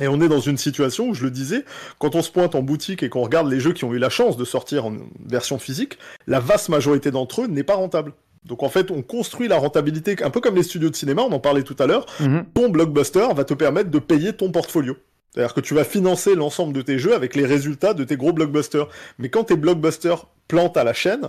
et 0.00 0.06
on 0.06 0.20
est 0.20 0.28
dans 0.28 0.38
une 0.38 0.58
situation 0.58 1.08
où, 1.08 1.14
je 1.14 1.24
le 1.24 1.30
disais, 1.30 1.64
quand 1.98 2.14
on 2.14 2.22
se 2.22 2.30
pointe 2.30 2.54
en 2.54 2.62
boutique 2.62 3.02
et 3.02 3.08
qu'on 3.08 3.22
regarde 3.22 3.50
les 3.50 3.58
jeux 3.58 3.72
qui 3.72 3.84
ont 3.84 3.92
eu 3.92 3.98
la 3.98 4.10
chance 4.10 4.36
de 4.36 4.44
sortir 4.44 4.86
en 4.86 4.96
version 5.26 5.58
physique, 5.58 5.98
la 6.26 6.38
vaste 6.38 6.68
majorité 6.68 7.10
d'entre 7.10 7.42
eux 7.42 7.46
n'est 7.48 7.64
pas 7.64 7.74
rentable. 7.74 8.12
Donc 8.44 8.62
en 8.62 8.68
fait, 8.68 8.92
on 8.92 9.02
construit 9.02 9.48
la 9.48 9.58
rentabilité, 9.58 10.16
un 10.22 10.30
peu 10.30 10.40
comme 10.40 10.54
les 10.54 10.62
studios 10.62 10.90
de 10.90 10.94
cinéma, 10.94 11.22
on 11.22 11.32
en 11.32 11.40
parlait 11.40 11.64
tout 11.64 11.76
à 11.80 11.86
l'heure. 11.86 12.06
Mhm. 12.20 12.44
Ton 12.54 12.68
blockbuster 12.68 13.26
va 13.34 13.44
te 13.44 13.54
permettre 13.54 13.90
de 13.90 13.98
payer 13.98 14.32
ton 14.32 14.52
portfolio. 14.52 14.96
C'est-à-dire 15.32 15.54
que 15.54 15.60
tu 15.60 15.74
vas 15.74 15.84
financer 15.84 16.34
l'ensemble 16.34 16.72
de 16.72 16.82
tes 16.82 16.98
jeux 16.98 17.14
avec 17.14 17.36
les 17.36 17.46
résultats 17.46 17.94
de 17.94 18.04
tes 18.04 18.16
gros 18.16 18.32
blockbusters. 18.32 18.88
Mais 19.18 19.28
quand 19.28 19.44
tes 19.44 19.56
blockbusters 19.56 20.26
plantent 20.48 20.76
à 20.76 20.84
la 20.84 20.94
chaîne, 20.94 21.28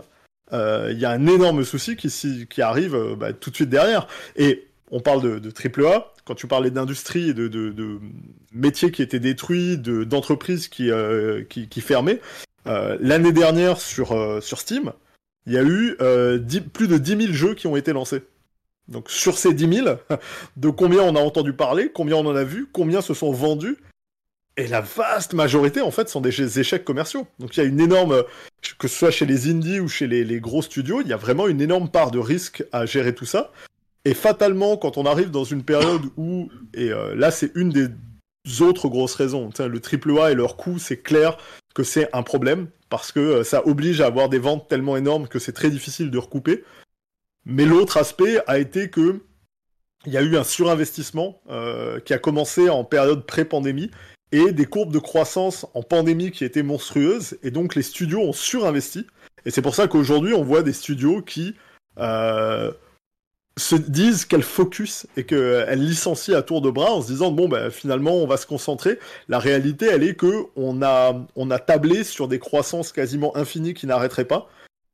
euh, 0.54 0.90
il 0.92 1.00
y 1.00 1.06
a 1.06 1.12
un 1.12 1.28
énorme 1.28 1.64
souci 1.64 1.96
qui, 1.96 2.62
arrive 2.62 2.96
euh, 2.96 3.16
bah, 3.16 3.34
tout 3.34 3.50
de 3.50 3.56
suite 3.56 3.70
derrière. 3.70 4.08
Et 4.36 4.68
on 4.92 5.00
parle 5.00 5.22
de, 5.22 5.40
de 5.40 5.52
AAA, 5.52 6.14
quand 6.26 6.36
tu 6.36 6.48
parlais 6.48 6.72
d'industrie 6.72 7.30
et 7.30 7.34
de, 7.34 7.48
de, 7.48 8.00
métiers 8.54 8.92
qui 8.92 9.02
étaient 9.02 9.20
détruits, 9.20 9.78
d'entreprises 9.78 10.68
qui, 10.68 10.92
euh, 10.92 11.44
fermaient, 11.82 12.22
euh, 12.68 12.98
l'année 13.00 13.32
dernière 13.32 13.80
sur, 13.80 14.12
euh, 14.12 14.40
Steam, 14.42 14.92
il 15.46 15.54
y 15.54 15.58
a 15.58 15.64
eu 15.64 15.96
euh, 16.02 16.40
plus 16.74 16.88
de 16.88 16.98
10 16.98 17.18
000 17.26 17.34
jeux 17.34 17.56
qui 17.56 17.68
ont 17.68 17.76
été 17.76 17.94
lancés. 17.94 18.24
Donc 18.88 19.10
sur 19.10 19.38
ces 19.38 19.54
10 19.54 19.78
000, 19.84 19.88
de 20.58 20.70
combien 20.70 21.02
on 21.02 21.16
a 21.16 21.20
entendu 21.20 21.54
parler, 21.54 21.92
combien 21.92 22.18
on 22.18 22.26
en 22.26 22.36
a 22.36 22.44
vu, 22.44 22.68
combien 22.72 23.02
se 23.02 23.14
sont 23.14 23.32
vendus, 23.32 23.78
et 24.60 24.68
la 24.68 24.82
vaste 24.82 25.34
majorité, 25.34 25.80
en 25.82 25.90
fait, 25.90 26.10
sont 26.10 26.20
des 26.20 26.60
échecs 26.60 26.84
commerciaux. 26.84 27.26
Donc 27.40 27.56
il 27.56 27.62
y 27.62 27.64
a 27.64 27.66
une 27.66 27.80
énorme, 27.80 28.24
que 28.78 28.90
ce 28.90 28.98
soit 28.98 29.12
chez 29.12 29.26
les 29.26 29.50
indies 29.50 29.80
ou 29.80 29.88
chez 29.88 30.06
les, 30.06 30.40
gros 30.42 30.62
studios, 30.62 31.02
il 31.02 31.08
y 31.08 31.14
a 31.14 31.18
vraiment 31.18 31.48
une 31.48 31.62
énorme 31.62 31.90
part 31.90 32.12
de 32.12 32.20
risque 32.20 32.66
à 32.74 32.86
gérer 32.86 33.16
tout 33.16 33.26
ça. 33.26 33.54
Et 34.04 34.14
fatalement, 34.14 34.76
quand 34.76 34.98
on 34.98 35.06
arrive 35.06 35.32
dans 35.32 35.46
une 35.46 35.64
période 35.64 36.02
où, 36.18 36.50
et 36.74 36.92
euh, 36.92 37.16
là 37.16 37.32
c'est 37.32 37.52
une 37.56 37.70
des 37.70 37.88
autres 38.62 38.90
grosses 38.90 39.16
raisons, 39.16 39.50
le 39.58 39.80
AAA 39.80 40.32
et 40.32 40.36
leur 40.36 40.58
coût, 40.58 40.78
c'est 40.78 41.02
clair 41.02 41.38
que 41.74 41.84
c'est 41.84 42.10
un 42.14 42.24
problème, 42.24 42.68
parce 42.90 43.14
que 43.14 43.20
euh, 43.20 43.44
ça 43.46 43.66
oblige 43.66 44.02
à 44.02 44.08
avoir 44.08 44.28
des 44.28 44.40
ventes 44.40 44.68
tellement 44.68 44.98
énormes 44.98 45.30
que 45.30 45.40
c'est 45.40 45.54
très 45.54 45.70
difficile 45.70 46.12
de 46.12 46.18
recouper. 46.18 46.66
Mais 47.46 47.64
l'autre 47.64 47.96
aspect 47.96 48.42
a 48.46 48.60
été 48.60 48.90
que 48.90 49.22
il 50.06 50.14
y 50.14 50.18
a 50.18 50.22
eu 50.22 50.38
un 50.38 50.44
surinvestissement 50.44 51.42
euh, 51.50 52.00
qui 52.00 52.14
a 52.14 52.20
commencé 52.20 52.70
en 52.70 52.84
période 52.84 53.26
pré-pandémie 53.26 53.92
et 54.32 54.52
des 54.52 54.66
courbes 54.66 54.94
de 54.94 55.00
croissance 55.00 55.66
en 55.74 55.82
pandémie 55.82 56.32
qui 56.32 56.46
étaient 56.46 56.64
monstrueuses, 56.64 57.38
et 57.44 57.52
donc 57.52 57.76
les 57.76 57.82
studios 57.82 58.22
ont 58.22 58.34
surinvesti. 58.34 59.08
Et 59.46 59.52
c'est 59.52 59.62
pour 59.62 59.76
ça 59.76 59.88
qu'aujourd'hui, 59.88 60.34
on 60.34 60.44
voit 60.44 60.64
des 60.64 60.74
studios 60.74 61.22
qui, 61.22 61.56
euh, 61.98 62.72
se 63.60 63.76
disent 63.76 64.26
qu'elles 64.26 64.42
focus 64.42 65.06
et 65.18 65.26
qu'elles 65.26 65.86
licencient 65.86 66.36
à 66.36 66.42
tour 66.42 66.62
de 66.62 66.72
bras 66.72 66.94
en 66.94 67.02
se 67.02 67.08
disant 67.08 67.32
bon 67.32 67.48
ben 67.48 67.70
finalement 67.70 68.16
on 68.16 68.26
va 68.26 68.38
se 68.38 68.48
concentrer. 68.48 68.98
La 69.28 69.38
réalité 69.38 69.86
elle 69.86 70.04
est 70.04 70.16
que 70.16 70.46
on 70.56 70.82
a 70.82 71.14
on 71.36 71.52
a 71.52 71.60
tablé 71.60 72.04
sur 72.04 72.28
des 72.28 72.40
croissances 72.40 72.92
quasiment 72.92 73.36
infinies 73.38 73.74
qui 73.74 73.86
n'arrêteraient 73.86 74.26
pas. 74.26 74.50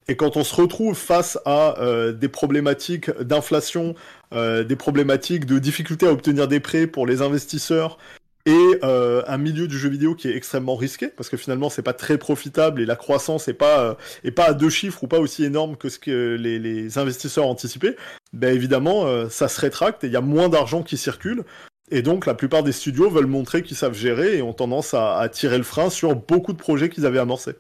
Et 0.07 0.15
quand 0.15 0.37
on 0.37 0.43
se 0.43 0.55
retrouve 0.55 0.95
face 0.95 1.39
à 1.45 1.79
euh, 1.79 2.11
des 2.11 2.27
problématiques 2.27 3.09
d'inflation, 3.21 3.95
euh, 4.33 4.63
des 4.63 4.75
problématiques 4.75 5.45
de 5.45 5.57
difficulté 5.57 6.07
à 6.07 6.11
obtenir 6.11 6.47
des 6.47 6.59
prêts 6.59 6.85
pour 6.85 7.07
les 7.07 7.21
investisseurs 7.21 7.97
et 8.45 8.79
euh, 8.83 9.23
un 9.27 9.37
milieu 9.37 9.67
du 9.67 9.77
jeu 9.77 9.89
vidéo 9.89 10.13
qui 10.13 10.27
est 10.27 10.35
extrêmement 10.35 10.75
risqué 10.75 11.07
parce 11.07 11.29
que 11.29 11.37
finalement 11.37 11.69
c'est 11.69 11.81
pas 11.81 11.93
très 11.93 12.17
profitable 12.17 12.81
et 12.81 12.85
la 12.85 12.95
croissance 12.95 13.47
est 13.47 13.53
pas 13.53 13.97
euh, 14.23 14.31
pas 14.31 14.45
à 14.45 14.53
deux 14.53 14.69
chiffres 14.69 15.03
ou 15.03 15.07
pas 15.07 15.19
aussi 15.19 15.43
énorme 15.43 15.77
que 15.77 15.89
ce 15.89 15.97
que 15.97 16.35
les, 16.35 16.59
les 16.59 16.97
investisseurs 16.97 17.47
anticipaient, 17.47 17.95
ben 18.33 18.53
évidemment 18.53 19.07
euh, 19.07 19.29
ça 19.29 19.47
se 19.47 19.59
rétracte 19.59 20.03
et 20.03 20.07
il 20.07 20.13
y 20.13 20.17
a 20.17 20.21
moins 20.21 20.49
d'argent 20.49 20.83
qui 20.83 20.97
circule 20.97 21.43
et 21.89 22.03
donc 22.03 22.27
la 22.27 22.35
plupart 22.35 22.61
des 22.61 22.71
studios 22.71 23.09
veulent 23.09 23.25
montrer 23.25 23.63
qu'ils 23.63 23.77
savent 23.77 23.95
gérer 23.95 24.37
et 24.37 24.41
ont 24.43 24.53
tendance 24.53 24.93
à, 24.93 25.17
à 25.17 25.27
tirer 25.29 25.57
le 25.57 25.63
frein 25.63 25.89
sur 25.89 26.15
beaucoup 26.15 26.53
de 26.53 26.57
projets 26.57 26.89
qu'ils 26.89 27.05
avaient 27.05 27.19
amorcés. 27.19 27.55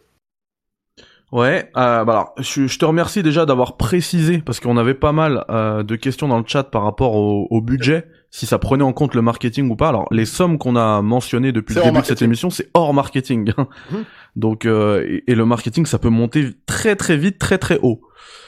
Ouais, 1.31 1.69
euh, 1.75 2.05
bah 2.05 2.13
alors 2.13 2.33
je, 2.37 2.67
je, 2.67 2.79
te 2.79 2.85
remercie 2.85 3.23
déjà 3.23 3.45
d'avoir 3.45 3.77
précisé 3.77 4.37
parce 4.37 4.59
qu'on 4.59 4.77
avait 4.77 4.93
pas 4.93 5.11
mal 5.11 5.43
euh, 5.49 5.83
de 5.83 5.95
questions 5.95 6.27
dans 6.27 6.37
le 6.37 6.45
chat 6.45 6.63
par 6.63 6.83
rapport 6.83 7.15
au, 7.15 7.47
au, 7.49 7.61
budget, 7.61 8.07
si 8.29 8.45
ça 8.45 8.59
prenait 8.59 8.83
en 8.83 8.93
compte 8.93 9.15
le 9.15 9.21
marketing 9.21 9.69
ou 9.69 9.75
pas. 9.75 9.89
Alors 9.89 10.07
les 10.11 10.25
sommes 10.25 10.57
qu'on 10.57 10.75
a 10.75 11.01
mentionnées 11.01 11.51
depuis 11.51 11.75
le 11.75 11.81
début 11.81 11.99
de 11.99 12.05
cette 12.05 12.21
émission, 12.21 12.49
c'est 12.49 12.69
hors 12.73 12.93
marketing. 12.93 13.51
Mmh. 13.91 13.97
Donc 14.35 14.65
euh, 14.65 15.05
et, 15.07 15.31
et, 15.31 15.35
le 15.35 15.45
marketing, 15.45 15.85
ça 15.85 15.99
peut 15.99 16.09
monter 16.09 16.49
très 16.65 16.95
très 16.95 17.17
vite, 17.17 17.37
très 17.37 17.57
très 17.57 17.79
haut. 17.83 18.01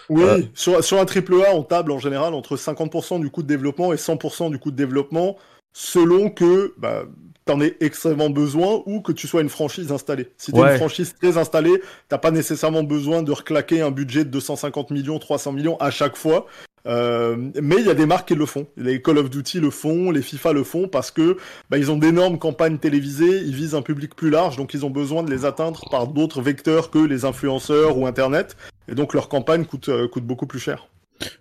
Oui, 0.09 0.23
euh, 0.23 0.41
sur, 0.53 0.83
sur 0.83 0.99
un 0.99 1.05
triple 1.05 1.35
A, 1.45 1.53
on 1.53 1.63
table 1.63 1.91
en 1.91 1.99
général 1.99 2.33
entre 2.33 2.55
50% 2.55 3.19
du 3.19 3.29
coût 3.29 3.43
de 3.43 3.47
développement 3.47 3.93
et 3.93 3.97
100% 3.97 4.51
du 4.51 4.59
coût 4.59 4.71
de 4.71 4.75
développement, 4.75 5.37
selon 5.79 6.31
que 6.31 6.73
bah, 6.79 7.03
t'en 7.45 7.61
aies 7.61 7.77
extrêmement 7.81 8.31
besoin 8.31 8.81
ou 8.87 8.99
que 8.99 9.11
tu 9.11 9.27
sois 9.27 9.41
une 9.41 9.49
franchise 9.49 9.91
installée. 9.91 10.31
Si 10.35 10.51
t'es 10.51 10.59
ouais. 10.59 10.71
une 10.71 10.77
franchise 10.77 11.13
très 11.21 11.37
installée, 11.37 11.83
t'as 12.09 12.17
pas 12.17 12.31
nécessairement 12.31 12.81
besoin 12.81 13.21
de 13.21 13.31
reclaquer 13.31 13.81
un 13.81 13.91
budget 13.91 14.25
de 14.25 14.31
250 14.31 14.89
millions, 14.89 15.19
300 15.19 15.51
millions 15.51 15.77
à 15.77 15.91
chaque 15.91 16.17
fois. 16.17 16.47
Euh, 16.87 17.35
mais 17.61 17.75
il 17.77 17.85
y 17.85 17.91
a 17.91 17.93
des 17.93 18.07
marques 18.07 18.29
qui 18.29 18.33
le 18.33 18.47
font. 18.47 18.65
Les 18.75 19.03
Call 19.03 19.19
of 19.19 19.29
Duty 19.29 19.59
le 19.59 19.69
font, 19.69 20.09
les 20.09 20.23
FIFA 20.23 20.53
le 20.53 20.63
font 20.63 20.87
parce 20.87 21.11
que 21.11 21.37
bah, 21.69 21.77
ils 21.77 21.91
ont 21.91 21.97
d'énormes 21.97 22.39
campagnes 22.39 22.79
télévisées, 22.79 23.43
ils 23.45 23.53
visent 23.53 23.75
un 23.75 23.83
public 23.83 24.15
plus 24.15 24.31
large, 24.31 24.57
donc 24.57 24.73
ils 24.73 24.83
ont 24.83 24.89
besoin 24.89 25.21
de 25.21 25.29
les 25.29 25.45
atteindre 25.45 25.87
par 25.91 26.07
d'autres 26.07 26.41
vecteurs 26.41 26.89
que 26.89 26.97
les 26.97 27.23
influenceurs 27.23 27.99
ou 27.99 28.07
Internet. 28.07 28.57
Et 28.87 28.95
donc 28.95 29.13
leur 29.13 29.29
campagne 29.29 29.65
coûte, 29.65 29.89
euh, 29.89 30.07
coûte 30.07 30.25
beaucoup 30.25 30.47
plus 30.47 30.59
cher. 30.59 30.87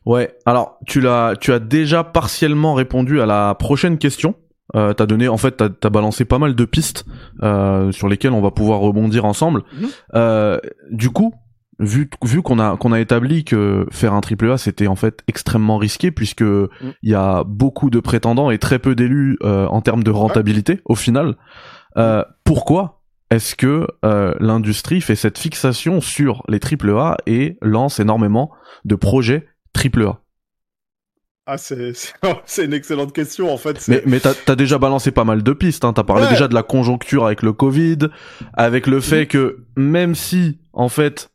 Ouais. 0.05 0.37
Alors 0.47 0.79
tu 0.87 1.01
l'as, 1.01 1.35
tu 1.37 1.53
as 1.53 1.59
déjà 1.59 2.05
partiellement 2.05 2.75
répondu 2.75 3.21
à 3.21 3.27
la 3.27 3.55
prochaine 3.55 3.99
question. 3.99 4.35
Euh, 4.75 4.93
t'as 4.93 5.07
donné, 5.07 5.29
en 5.29 5.37
fait, 5.37 5.53
t'as 5.53 5.69
as 5.83 5.91
balancé 5.91 6.25
pas 6.25 6.39
mal 6.39 6.55
de 6.55 6.65
pistes 6.65 7.05
euh, 7.43 7.93
sur 7.93 8.09
lesquelles 8.09 8.33
on 8.33 8.43
va 8.43 8.51
pouvoir 8.51 8.81
rebondir 8.81 9.25
ensemble. 9.25 9.61
Mmh. 9.61 9.87
Euh, 10.15 10.59
du 10.91 11.11
coup, 11.11 11.33
vu 11.79 12.11
vu 12.25 12.43
qu'on 12.43 12.59
a 12.59 12.77
qu'on 12.77 12.93
a 12.93 13.01
établi 13.01 13.45
que 13.45 13.87
faire 13.91 14.15
un 14.15 14.21
triple 14.21 14.51
A 14.51 14.59
c'était 14.59 14.87
en 14.87 14.97
fait 14.97 15.23
extrêmement 15.29 15.77
risqué 15.77 16.11
puisque 16.11 16.41
il 16.41 16.69
mmh. 16.81 16.93
y 17.03 17.15
a 17.15 17.45
beaucoup 17.45 17.91
de 17.91 18.01
prétendants 18.01 18.51
et 18.51 18.59
très 18.59 18.79
peu 18.79 18.95
d'élus 18.95 19.39
euh, 19.43 19.67
en 19.67 19.83
termes 19.83 20.03
de 20.03 20.11
rentabilité 20.11 20.75
ouais. 20.75 20.83
au 20.87 20.95
final. 20.95 21.37
Euh, 21.97 22.25
pourquoi 22.45 23.03
est-ce 23.31 23.57
que 23.57 23.87
euh, 24.05 24.35
l'industrie 24.39 25.01
fait 25.01 25.17
cette 25.17 25.39
fixation 25.39 26.01
sur 26.01 26.43
les 26.49 26.61
triple 26.61 26.91
A 26.97 27.17
et 27.27 27.59
lance 27.61 27.99
énormément 27.99 28.53
de 28.85 28.95
projets 28.95 29.47
triple 29.77 30.07
A 30.07 30.21
ah, 31.49 31.59
c'est, 31.59 31.93
c'est 32.45 32.65
une 32.65 32.73
excellente 32.73 33.13
question, 33.13 33.53
en 33.53 33.57
fait. 33.57 33.87
Mais, 33.87 34.03
mais 34.05 34.19
t'as, 34.19 34.35
as 34.49 34.57
déjà 34.57 34.79
balancé 34.79 35.13
pas 35.13 35.23
mal 35.23 35.45
de 35.45 35.53
pistes, 35.53 35.85
hein. 35.85 35.93
T'as 35.93 36.03
parlé 36.03 36.25
ouais. 36.25 36.31
déjà 36.31 36.49
de 36.49 36.55
la 36.55 36.65
conjoncture 36.65 37.25
avec 37.25 37.43
le 37.43 37.53
Covid, 37.53 37.99
avec 38.55 38.89
le 38.89 39.01
fait 39.01 39.27
que 39.27 39.65
même 39.77 40.17
si, 40.17 40.59
en 40.73 40.89
fait, 40.89 41.31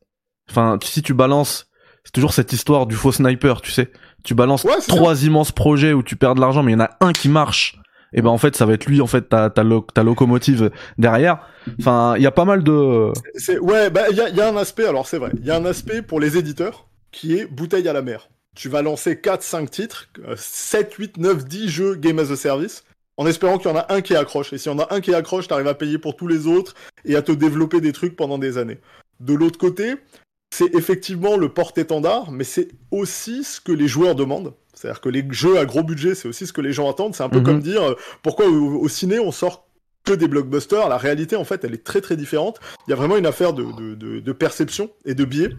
enfin, 0.49 0.77
si 0.83 1.01
tu 1.01 1.13
balances, 1.13 1.69
c'est 2.03 2.11
toujours 2.11 2.33
cette 2.33 2.51
histoire 2.51 2.87
du 2.87 2.95
faux 2.95 3.13
sniper, 3.13 3.61
tu 3.61 3.71
sais. 3.71 3.89
Tu 4.25 4.35
balances 4.35 4.65
ouais, 4.65 4.73
trois 4.85 5.15
ça. 5.15 5.25
immenses 5.25 5.53
projets 5.53 5.93
où 5.93 6.03
tu 6.03 6.17
perds 6.17 6.35
de 6.35 6.41
l'argent, 6.41 6.61
mais 6.61 6.73
il 6.73 6.75
y 6.75 6.81
en 6.81 6.83
a 6.83 6.97
un 6.99 7.13
qui 7.13 7.29
marche. 7.29 7.77
Et 8.13 8.21
ben 8.21 8.29
en 8.29 8.37
fait, 8.37 8.57
ça 8.57 8.65
va 8.65 8.73
être 8.73 8.87
lui, 8.87 8.99
en 8.99 9.07
fait, 9.07 9.29
ta, 9.29 9.49
ta, 9.49 9.63
lo 9.63 9.87
ta 9.93 10.03
locomotive 10.03 10.71
derrière. 10.97 11.47
Enfin, 11.79 12.15
il 12.17 12.23
y 12.23 12.27
a 12.27 12.31
pas 12.31 12.43
mal 12.43 12.63
de. 12.63 13.13
C'est, 13.35 13.57
ouais, 13.59 13.89
bah 13.89 14.09
il 14.09 14.17
y 14.17 14.21
a, 14.21 14.27
y 14.27 14.41
a 14.41 14.49
un 14.49 14.57
aspect. 14.57 14.85
Alors 14.85 15.07
c'est 15.07 15.17
vrai, 15.17 15.31
il 15.39 15.45
y 15.45 15.51
a 15.51 15.55
un 15.55 15.63
aspect 15.63 16.01
pour 16.01 16.19
les 16.19 16.35
éditeurs 16.37 16.89
qui 17.13 17.37
est 17.37 17.45
bouteille 17.45 17.87
à 17.87 17.93
la 17.93 18.01
mer 18.01 18.27
tu 18.55 18.69
vas 18.69 18.81
lancer 18.81 19.19
4, 19.19 19.43
5 19.43 19.71
titres, 19.71 20.09
7, 20.35 20.93
8, 20.93 21.17
9, 21.17 21.45
10 21.45 21.69
jeux 21.69 21.95
Game 21.95 22.19
as 22.19 22.31
a 22.31 22.35
Service, 22.35 22.83
en 23.17 23.25
espérant 23.25 23.57
qu'il 23.57 23.69
y 23.69 23.73
en 23.73 23.77
a 23.77 23.93
un 23.93 24.01
qui 24.01 24.15
accroche. 24.15 24.51
Et 24.53 24.57
si 24.57 24.67
y 24.67 24.71
en 24.71 24.79
a 24.79 24.93
un 24.93 25.01
qui 25.01 25.13
accroche, 25.13 25.47
t'arrives 25.47 25.67
à 25.67 25.75
payer 25.75 25.97
pour 25.97 26.15
tous 26.15 26.27
les 26.27 26.47
autres 26.47 26.73
et 27.05 27.15
à 27.15 27.21
te 27.21 27.31
développer 27.31 27.81
des 27.81 27.91
trucs 27.93 28.15
pendant 28.15 28.37
des 28.37 28.57
années. 28.57 28.79
De 29.19 29.33
l'autre 29.33 29.57
côté, 29.59 29.95
c'est 30.53 30.73
effectivement 30.75 31.37
le 31.37 31.49
porte-étendard, 31.49 32.31
mais 32.31 32.43
c'est 32.43 32.69
aussi 32.91 33.43
ce 33.43 33.61
que 33.61 33.71
les 33.71 33.87
joueurs 33.87 34.15
demandent. 34.15 34.53
C'est-à-dire 34.73 35.01
que 35.01 35.09
les 35.09 35.25
jeux 35.29 35.57
à 35.59 35.65
gros 35.65 35.83
budget, 35.83 36.15
c'est 36.15 36.27
aussi 36.27 36.47
ce 36.47 36.53
que 36.53 36.61
les 36.61 36.73
gens 36.73 36.89
attendent. 36.89 37.15
C'est 37.15 37.23
un 37.23 37.29
peu 37.29 37.39
mm 37.39 37.43
-hmm. 37.43 37.45
comme 37.45 37.61
dire, 37.61 37.95
pourquoi 38.23 38.47
au, 38.47 38.81
au, 38.81 38.89
ciné 38.89 39.19
on 39.19 39.31
sort 39.31 39.67
que 40.03 40.13
des 40.13 40.27
blockbusters? 40.27 40.89
La 40.89 40.97
réalité, 40.97 41.35
en 41.35 41.45
fait, 41.45 41.63
elle 41.63 41.73
est 41.73 41.83
très 41.83 42.01
très 42.01 42.17
différente. 42.17 42.59
Il 42.87 42.91
y 42.91 42.93
a 42.93 42.95
vraiment 42.95 43.17
une 43.17 43.27
affaire 43.27 43.53
de, 43.53 43.63
de, 43.63 43.95
de, 43.95 44.19
de 44.19 44.31
perception 44.33 44.89
et 45.05 45.13
de 45.13 45.25
biais 45.25 45.51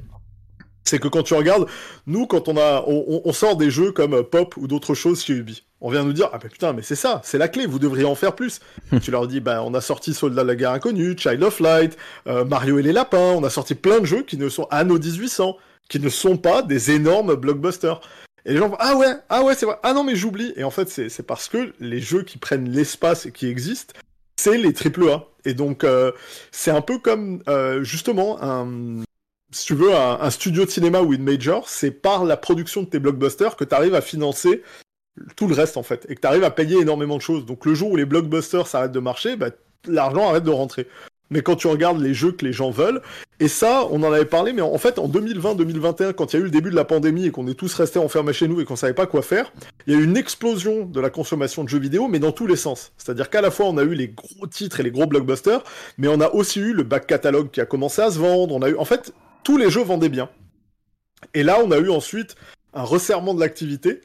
c'est 0.85 0.99
que 0.99 1.09
quand 1.09 1.23
tu 1.23 1.35
regardes, 1.35 1.67
nous, 2.07 2.27
quand 2.27 2.49
on 2.49 2.57
a, 2.57 2.85
on, 2.87 3.23
on 3.25 3.33
sort 3.33 3.57
des 3.57 3.71
jeux 3.71 3.93
comme 3.93 4.23
Pop 4.23 4.57
ou 4.57 4.67
d'autres 4.67 4.95
choses 4.95 5.23
chez 5.23 5.35
Ubi, 5.35 5.65
on 5.81 5.91
vient 5.91 6.05
nous 6.05 6.12
dire, 6.12 6.31
ah 6.33 6.39
bah 6.39 6.49
putain, 6.49 6.73
mais 6.73 6.83
c'est 6.83 6.95
ça, 6.95 7.21
c'est 7.25 7.39
la 7.39 7.49
clé, 7.49 7.67
vous 7.67 7.81
devriez 7.81 8.05
en 8.05 8.15
faire 8.15 8.35
plus. 8.35 8.61
tu 9.03 9.11
leur 9.11 9.27
dis, 9.27 9.41
bah 9.41 9.62
on 9.65 9.75
a 9.75 9.81
sorti 9.81 10.15
Soldat 10.15 10.43
de 10.43 10.49
la 10.49 10.55
guerre 10.55 10.71
inconnue, 10.71 11.17
Child 11.19 11.43
of 11.43 11.61
Light, 11.61 11.99
euh, 12.29 12.45
Mario 12.45 12.79
et 12.79 12.83
les 12.83 12.93
lapins, 12.93 13.19
on 13.19 13.43
a 13.43 13.51
sorti 13.51 13.75
plein 13.75 14.01
de 14.01 14.07
jeux 14.07 14.23
qui 14.23 14.37
ne 14.37 14.49
sont 14.49 14.69
Anno 14.71 14.99
1800, 14.99 15.57
qui 15.89 15.99
ne 15.99 16.09
sont 16.09 16.37
pas 16.37 16.62
des 16.62 16.93
énormes 16.93 17.35
blockbusters. 17.35 18.01
Et 18.47 18.53
les 18.53 18.59
gens 18.59 18.69
vont, 18.69 18.77
ah 18.79 18.97
ouais, 18.97 19.15
ah 19.29 19.43
ouais, 19.43 19.55
c'est 19.55 19.67
vrai, 19.67 19.79
ah 19.83 19.93
non, 19.93 20.05
mais 20.05 20.17
j'oublie. 20.17 20.53
Et 20.57 20.65
en 20.65 20.71
fait, 20.71 20.89
c'est 20.89 21.27
parce 21.27 21.49
que 21.49 21.73
les 21.81 22.01
jeux 22.01 22.23
qui 22.23 22.39
prennent 22.39 22.69
l'espace 22.71 23.27
et 23.27 23.33
qui 23.33 23.47
existent, 23.49 23.95
c'est 24.37 24.59
les 24.59 24.73
triple 24.73 25.09
A. 25.11 25.27
Et 25.45 25.55
donc, 25.55 25.85
euh, 25.85 26.12
c'est 26.53 26.71
un 26.71 26.81
peu 26.81 26.99
comme, 26.99 27.43
euh, 27.49 27.83
justement, 27.83 28.43
un, 28.43 29.03
si 29.52 29.66
tu 29.66 29.75
veux, 29.75 29.94
un, 29.94 30.30
studio 30.30 30.64
de 30.64 30.71
cinéma 30.71 31.00
ou 31.00 31.12
une 31.12 31.23
major, 31.23 31.68
c'est 31.68 31.90
par 31.90 32.25
la 32.25 32.37
production 32.37 32.82
de 32.82 32.87
tes 32.87 32.99
blockbusters 32.99 33.56
que 33.56 33.64
tu 33.64 33.75
arrives 33.75 33.94
à 33.94 34.00
financer 34.00 34.62
tout 35.37 35.47
le 35.47 35.54
reste 35.54 35.76
en 35.76 35.82
fait, 35.82 36.06
et 36.09 36.14
que 36.14 36.21
tu 36.21 36.26
arrives 36.26 36.44
à 36.44 36.50
payer 36.50 36.80
énormément 36.80 37.16
de 37.16 37.23
choses. 37.23 37.44
Donc 37.44 37.66
le 37.66 37.75
jour 37.75 37.92
où 37.92 37.97
les 37.97 38.06
blockbusters 38.06 38.66
s'arrêtent 38.66 38.92
de 38.92 39.00
marcher, 39.00 39.37
bah, 39.37 39.50
l'argent 39.87 40.28
arrête 40.28 40.44
de 40.44 40.50
rentrer. 40.50 40.88
Mais 41.30 41.40
quand 41.40 41.56
tu 41.56 41.66
regardes 41.66 42.00
les 42.00 42.12
jeux 42.12 42.32
que 42.32 42.44
les 42.44 42.52
gens 42.52 42.71
veulent, 42.71 43.00
et 43.40 43.49
ça, 43.49 43.88
on 43.90 44.02
en 44.02 44.12
avait 44.12 44.26
parlé, 44.26 44.52
mais 44.52 44.61
en 44.61 44.76
fait, 44.76 44.99
en 44.99 45.09
2020-2021, 45.09 46.12
quand 46.12 46.32
il 46.32 46.37
y 46.37 46.38
a 46.38 46.40
eu 46.40 46.44
le 46.44 46.50
début 46.50 46.71
de 46.71 46.76
la 46.76 46.85
pandémie 46.85 47.25
et 47.25 47.30
qu'on 47.30 47.47
est 47.49 47.54
tous 47.54 47.73
restés 47.75 47.99
enfermés 47.99 48.35
chez 48.35 48.49
nous 48.49 48.61
et 48.61 48.66
qu'on 48.66 48.76
savait 48.76 48.92
pas 48.92 49.06
quoi 49.06 49.23
faire, 49.23 49.50
il 49.87 49.94
y 49.94 49.97
a 49.97 49.99
eu 49.99 50.04
une 50.04 50.18
explosion 50.18 50.85
de 50.85 51.00
la 51.00 51.09
consommation 51.09 51.64
de 51.64 51.71
jeux 51.71 51.78
vidéo, 51.78 52.06
mais 52.06 52.18
dans 52.18 52.32
tous 52.32 52.47
les 52.47 52.56
sens. 52.56 52.92
C'est-à-dire 52.99 53.30
qu'à 53.30 53.40
la 53.40 53.50
fois, 53.50 53.66
on 53.66 53.78
a 53.78 53.82
eu 53.82 53.94
les 53.94 54.09
gros 54.09 54.47
titres 54.47 54.80
et 54.80 54.82
les 54.82 54.90
gros 54.90 55.06
blockbusters, 55.06 55.64
mais 55.97 56.06
on 56.09 56.21
a 56.21 56.28
aussi 56.28 56.61
eu 56.61 56.75
le 56.75 56.82
back 56.82 57.06
catalogue 57.06 57.50
qui 57.50 57.62
a 57.62 57.66
commencé 57.66 58.02
à 58.02 58.11
se 58.11 58.18
vendre. 58.18 58.54
On 58.54 58.61
a 58.61 58.68
eu, 58.68 58.76
en 58.76 58.85
fait, 58.85 59.14
tous 59.43 59.59
les 59.59 59.71
jeux 59.71 59.83
vendaient 59.83 60.09
bien. 60.09 60.29
Et 61.35 61.43
là, 61.43 61.59
on 61.65 61.71
a 61.71 61.79
eu 61.79 61.91
ensuite 61.91 62.37
un 62.73 62.83
resserrement 62.83 63.35
de 63.35 63.41
l'activité. 63.41 64.01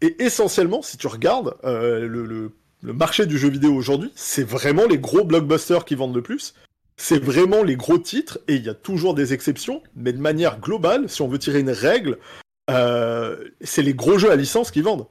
Et 0.00 0.22
essentiellement, 0.22 0.82
si 0.82 0.96
tu 0.96 1.06
regardes 1.06 1.56
euh, 1.64 2.06
le, 2.06 2.52
marché 2.82 3.26
du 3.26 3.38
jeu 3.38 3.48
vidéo 3.48 3.74
aujourd'hui, 3.74 4.12
c'est 4.14 4.44
vraiment 4.44 4.86
les 4.86 4.98
gros 4.98 5.24
blockbusters 5.24 5.84
qui 5.84 5.94
vendent 5.94 6.14
le 6.14 6.22
plus. 6.22 6.54
C'est 6.96 7.22
vraiment 7.22 7.62
les 7.62 7.76
gros 7.76 7.98
titres, 7.98 8.38
et 8.48 8.54
il 8.56 8.64
y 8.64 8.68
a 8.68 8.74
toujours 8.74 9.14
des 9.14 9.32
exceptions, 9.32 9.82
mais 9.94 10.12
de 10.12 10.18
manière 10.18 10.58
globale, 10.60 11.08
si 11.08 11.22
on 11.22 11.28
veut 11.28 11.38
tirer 11.38 11.60
une 11.60 11.70
règle, 11.70 12.18
euh, 12.70 13.36
c'est 13.60 13.82
les 13.82 13.94
gros 13.94 14.18
jeux 14.18 14.30
à 14.30 14.36
licence 14.36 14.70
qui 14.70 14.82
vendent. 14.82 15.06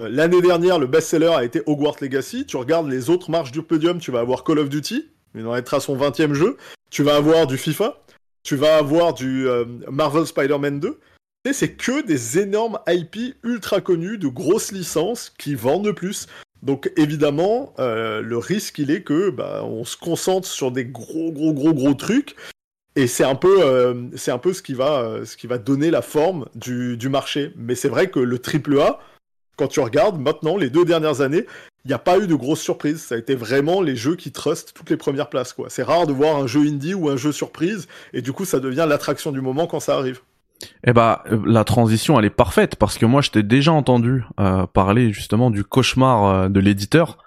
Euh, 0.00 0.08
L'année 0.08 0.40
dernière, 0.40 0.78
le 0.78 0.86
best-seller 0.86 1.32
a 1.34 1.44
été 1.44 1.62
Hogwarts 1.66 1.96
Legacy. 2.00 2.46
Tu 2.46 2.56
regardes 2.56 2.88
les 2.88 3.10
autres 3.10 3.30
marches 3.30 3.52
du 3.52 3.62
podium, 3.62 3.98
tu 3.98 4.10
vas 4.10 4.20
avoir 4.20 4.44
Call 4.44 4.58
of 4.58 4.68
Duty, 4.68 5.08
il 5.34 5.46
en 5.46 5.56
être 5.56 5.74
à 5.74 5.80
son 5.80 5.96
20e 5.96 6.34
jeu. 6.34 6.56
Tu 6.90 7.02
vas 7.02 7.16
avoir 7.16 7.46
du 7.46 7.56
FIFA, 7.56 8.02
tu 8.42 8.56
vas 8.56 8.76
avoir 8.76 9.14
du 9.14 9.48
euh, 9.48 9.64
Marvel 9.90 10.26
Spider-Man 10.26 10.80
2. 10.80 10.98
Et 11.44 11.52
c'est 11.52 11.72
que 11.72 12.04
des 12.06 12.38
énormes 12.38 12.78
IP 12.86 13.36
ultra 13.42 13.80
connus, 13.80 14.18
de 14.18 14.28
grosses 14.28 14.70
licences 14.70 15.32
qui 15.38 15.54
vendent 15.54 15.84
de 15.84 15.90
plus. 15.90 16.28
Donc 16.62 16.92
évidemment, 16.96 17.74
euh, 17.80 18.20
le 18.20 18.38
risque 18.38 18.78
il 18.78 18.92
est 18.92 19.02
que 19.02 19.30
bah, 19.30 19.62
on 19.64 19.84
se 19.84 19.96
concentre 19.96 20.46
sur 20.46 20.70
des 20.70 20.84
gros 20.84 21.32
gros 21.32 21.52
gros 21.52 21.74
gros 21.74 21.94
trucs 21.94 22.36
et 22.94 23.06
c'est 23.06 23.24
un 23.24 23.34
peu 23.34 23.62
euh, 23.62 23.94
ce 24.16 25.36
qui 25.36 25.46
va 25.46 25.58
donner 25.58 25.90
la 25.90 26.02
forme 26.02 26.46
du, 26.54 26.96
du 26.96 27.08
marché. 27.08 27.52
Mais 27.56 27.74
c'est 27.74 27.88
vrai 27.88 28.10
que 28.10 28.20
le 28.20 28.38
triple 28.38 28.78
A, 28.78 29.00
quand 29.56 29.68
tu 29.68 29.80
regardes 29.80 30.20
maintenant 30.20 30.56
les 30.56 30.70
deux 30.70 30.84
dernières 30.84 31.20
années, 31.20 31.46
il 31.84 31.88
n'y 31.88 31.94
a 31.94 31.98
pas 31.98 32.18
eu 32.18 32.26
de 32.26 32.34
grosses 32.34 32.60
surprises. 32.60 33.02
Ça 33.02 33.16
a 33.16 33.18
été 33.18 33.34
vraiment 33.34 33.82
les 33.82 33.96
jeux 33.96 34.16
qui 34.16 34.30
trustent 34.30 34.72
toutes 34.74 34.90
les 34.90 34.96
premières 34.96 35.28
places. 35.28 35.52
quoi. 35.52 35.68
C'est 35.68 35.82
rare 35.82 36.06
de 36.06 36.12
voir 36.12 36.36
un 36.36 36.46
jeu 36.46 36.60
indie 36.60 36.94
ou 36.94 37.08
un 37.08 37.16
jeu 37.16 37.32
surprise, 37.32 37.88
et 38.12 38.22
du 38.22 38.32
coup, 38.32 38.44
ça 38.44 38.60
devient 38.60 38.86
l'attraction 38.88 39.32
du 39.32 39.40
moment 39.40 39.66
quand 39.66 39.80
ça 39.80 39.96
arrive. 39.96 40.20
Eh 40.84 40.92
bah, 40.92 41.24
la 41.44 41.64
transition, 41.64 42.18
elle 42.18 42.24
est 42.24 42.30
parfaite 42.30 42.76
parce 42.76 42.98
que 42.98 43.06
moi, 43.06 43.20
je 43.20 43.30
t'ai 43.30 43.42
déjà 43.42 43.72
entendu 43.72 44.24
euh, 44.38 44.66
parler 44.66 45.12
justement 45.12 45.50
du 45.50 45.64
cauchemar 45.64 46.24
euh, 46.24 46.48
de 46.48 46.60
l'éditeur, 46.60 47.18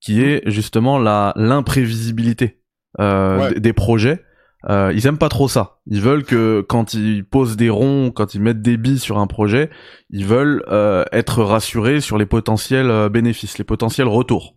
qui 0.00 0.22
est 0.22 0.42
justement 0.48 0.98
la 0.98 1.32
l'imprévisibilité 1.36 2.60
euh, 3.00 3.52
des 3.58 3.72
projets. 3.72 4.22
Ils 4.68 5.06
aiment 5.06 5.18
pas 5.18 5.28
trop 5.28 5.48
ça. 5.48 5.78
Ils 5.86 6.00
veulent 6.00 6.24
que 6.24 6.64
quand 6.66 6.94
ils 6.94 7.24
posent 7.24 7.56
des 7.56 7.70
ronds, 7.70 8.10
quand 8.10 8.34
ils 8.34 8.40
mettent 8.40 8.62
des 8.62 8.76
billes 8.76 8.98
sur 8.98 9.18
un 9.18 9.26
projet, 9.26 9.70
ils 10.10 10.24
veulent 10.24 10.64
être 11.12 11.42
rassurés 11.42 12.00
sur 12.00 12.18
les 12.18 12.26
potentiels 12.26 13.08
bénéfices, 13.10 13.58
les 13.58 13.64
potentiels 13.64 14.08
retours. 14.08 14.56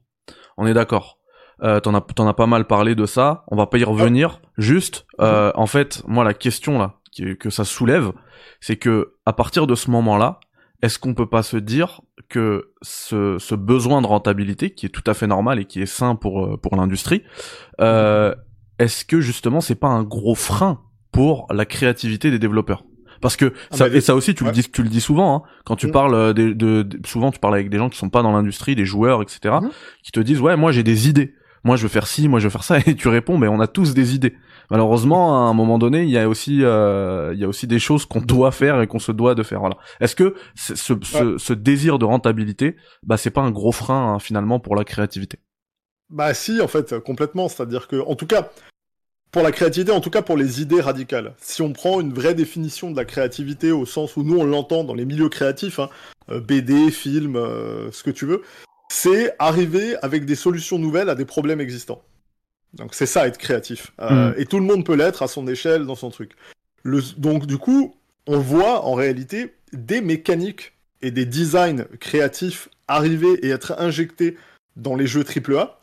On 0.58 0.66
est 0.66 0.74
d'accord. 0.74 1.18
Euh, 1.64 1.80
t'en 1.80 1.96
as 1.96 2.02
t'en 2.02 2.28
as 2.28 2.34
pas 2.34 2.46
mal 2.46 2.66
parlé 2.66 2.96
de 2.96 3.06
ça. 3.06 3.44
On 3.48 3.56
va 3.56 3.66
pas 3.68 3.78
y 3.78 3.84
revenir. 3.84 4.42
Juste, 4.58 5.06
euh, 5.22 5.52
en 5.56 5.66
fait, 5.66 6.04
moi 6.08 6.24
la 6.24 6.34
question 6.34 6.78
là 6.78 6.96
que 7.40 7.50
ça 7.50 7.66
soulève, 7.66 8.12
c'est 8.62 8.76
que 8.76 9.16
à 9.26 9.34
partir 9.34 9.66
de 9.66 9.74
ce 9.74 9.90
moment-là, 9.90 10.40
est-ce 10.84 11.00
qu'on 11.00 11.16
peut 11.16 11.28
pas 11.28 11.42
se 11.42 11.58
dire 11.58 12.02
que 12.30 12.74
ce, 12.84 13.40
ce, 13.40 13.56
besoin 13.56 14.04
de 14.04 14.08
rentabilité, 14.08 14.70
qui 14.70 14.86
est 14.86 14.90
tout 14.90 15.04
à 15.08 15.16
fait 15.16 15.26
normal 15.26 15.58
et 15.58 15.66
qui 15.66 15.82
est 15.82 15.88
sain 15.88 16.14
pour 16.16 16.46
euh, 16.46 16.58
pour 16.58 16.76
l'industrie, 16.76 17.24
euh, 17.82 18.36
est-ce 18.80 19.06
que 19.06 19.22
justement 19.22 19.62
c'est 19.62 19.76
pas 19.76 19.88
un 19.88 20.04
gros 20.04 20.36
frein 20.36 20.82
pour 21.12 21.48
la 21.52 21.66
créativité 21.66 22.32
des 22.32 22.40
développeurs? 22.40 22.84
Parce 23.22 23.36
que 23.36 23.54
ah, 23.72 23.78
ça, 23.78 23.88
et 23.88 24.02
ça 24.02 24.16
aussi 24.16 24.36
tu 24.36 24.44
le 24.44 24.52
dis 24.52 24.64
tu 24.64 24.84
le 24.84 24.90
dis 24.90 25.02
souvent 25.02 25.36
hein, 25.36 25.50
quand 25.66 25.76
tu 25.76 25.88
mm. 25.88 25.92
parles 25.92 26.14
euh, 26.14 26.34
de, 26.34 26.54
de, 26.54 26.88
souvent 27.08 27.32
tu 27.32 27.40
parles 27.40 27.56
avec 27.56 27.70
des 27.70 27.78
gens 27.78 27.90
qui 27.90 27.98
sont 27.98 28.12
pas 28.12 28.22
dans 28.22 28.32
l'industrie 28.32 28.76
des 28.76 28.86
joueurs 28.86 29.24
etc 29.24 29.56
mm. 29.60 29.70
qui 30.04 30.12
te 30.12 30.20
disent 30.20 30.40
ouais 30.40 30.56
moi 30.56 30.72
j'ai 30.72 30.84
des 30.84 31.10
idées 31.10 31.34
moi 31.68 31.76
je 31.76 31.84
veux 31.84 31.90
faire 31.90 32.08
ci, 32.08 32.28
moi 32.28 32.40
je 32.40 32.46
veux 32.46 32.50
faire 32.50 32.64
ça, 32.64 32.80
et 32.86 32.96
tu 32.96 33.08
réponds, 33.10 33.38
mais 33.38 33.48
on 33.48 33.60
a 33.60 33.68
tous 33.68 33.94
des 33.94 34.16
idées. 34.16 34.36
Malheureusement, 34.72 35.48
à 35.48 35.50
un 35.50 35.54
moment 35.54 35.78
donné, 35.78 36.04
il 36.04 36.10
y 36.10 36.18
a 36.18 36.28
aussi, 36.28 36.64
euh, 36.64 37.32
il 37.34 37.40
y 37.40 37.44
a 37.44 37.48
aussi 37.48 37.68
des 37.68 37.80
choses 37.80 38.06
qu'on 38.06 38.22
doit 38.22 38.52
faire 38.52 38.82
et 38.82 38.88
qu'on 38.88 39.00
se 39.00 39.12
doit 39.12 39.36
de 39.36 39.44
faire. 39.44 39.60
Voilà. 39.60 39.78
Est-ce 40.02 40.16
que 40.16 40.36
ce, 40.56 40.76
ce, 40.76 41.38
ce, 41.38 41.54
désir 41.54 42.00
de 42.00 42.06
rentabilité, 42.06 42.76
bah 43.04 43.18
c'est 43.18 43.32
pas 43.32 43.42
un 43.42 43.52
gros 43.52 43.72
frein 43.72 44.14
hein, 44.14 44.20
finalement 44.20 44.60
pour 44.60 44.76
la 44.76 44.84
créativité? 44.84 45.40
Bah 46.10 46.34
si, 46.34 46.62
en 46.62 46.68
fait, 46.68 47.00
complètement. 47.00 47.50
C'est-à-dire 47.50 47.88
que, 47.88 47.98
en 47.98 48.16
tout 48.16 48.28
cas, 48.28 48.50
pour 49.32 49.44
la 49.44 49.52
créativité, 49.52 49.92
en 49.92 50.02
tout 50.02 50.10
cas 50.10 50.22
pour 50.22 50.38
les 50.38 50.62
idées 50.62 50.82
radicales. 50.82 51.34
Si 51.40 51.62
on 51.62 51.74
prend 51.74 52.00
une 52.02 52.14
vraie 52.14 52.34
définition 52.34 52.92
de 52.92 52.96
la 52.96 53.06
créativité 53.06 53.72
au 53.72 53.86
sens 53.86 54.16
où 54.18 54.24
nous 54.24 54.38
on 54.38 54.46
l'entend 54.46 54.84
dans 54.84 54.94
les 54.94 55.06
milieux 55.06 55.30
créatifs, 55.30 55.80
hein, 55.80 55.90
euh, 56.30 56.40
BD, 56.40 56.92
film, 56.92 57.36
euh, 57.36 57.92
ce 57.92 58.04
que 58.04 58.12
tu 58.12 58.26
veux, 58.26 58.42
c'est 58.90 59.36
arriver 59.38 59.96
avec 60.02 60.26
des 60.26 60.36
solutions 60.36 60.80
nouvelles 60.80 61.10
à 61.10 61.16
des 61.16 61.26
problèmes 61.26 61.62
existants. 61.62 62.02
Donc 62.74 62.96
c'est 62.96 63.06
ça 63.06 63.28
être 63.28 63.38
créatif. 63.38 63.92
Euh, 64.02 64.32
mm. 64.32 64.36
Et 64.38 64.46
tout 64.46 64.60
le 64.60 64.66
monde 64.66 64.86
peut 64.86 64.96
l'être 64.96 65.24
à 65.24 65.28
son 65.28 65.48
échelle 65.48 65.86
dans 65.86 65.96
son 65.96 66.10
truc. 66.10 66.32
donc 67.18 67.46
du 67.46 67.58
coup, 67.58 67.96
on 68.28 68.40
voit 68.40 68.86
en 68.86 68.94
réalité 68.94 69.54
des 69.74 70.02
mécaniques 70.02 70.74
et 71.02 71.12
des 71.12 71.26
designs 71.26 71.86
créatifs 72.00 72.70
arriver 72.88 73.46
et 73.46 73.50
être 73.50 73.76
injectés 73.80 74.38
dans 74.78 74.96
les 74.96 75.08
jeux 75.08 75.24
AAA, 75.24 75.80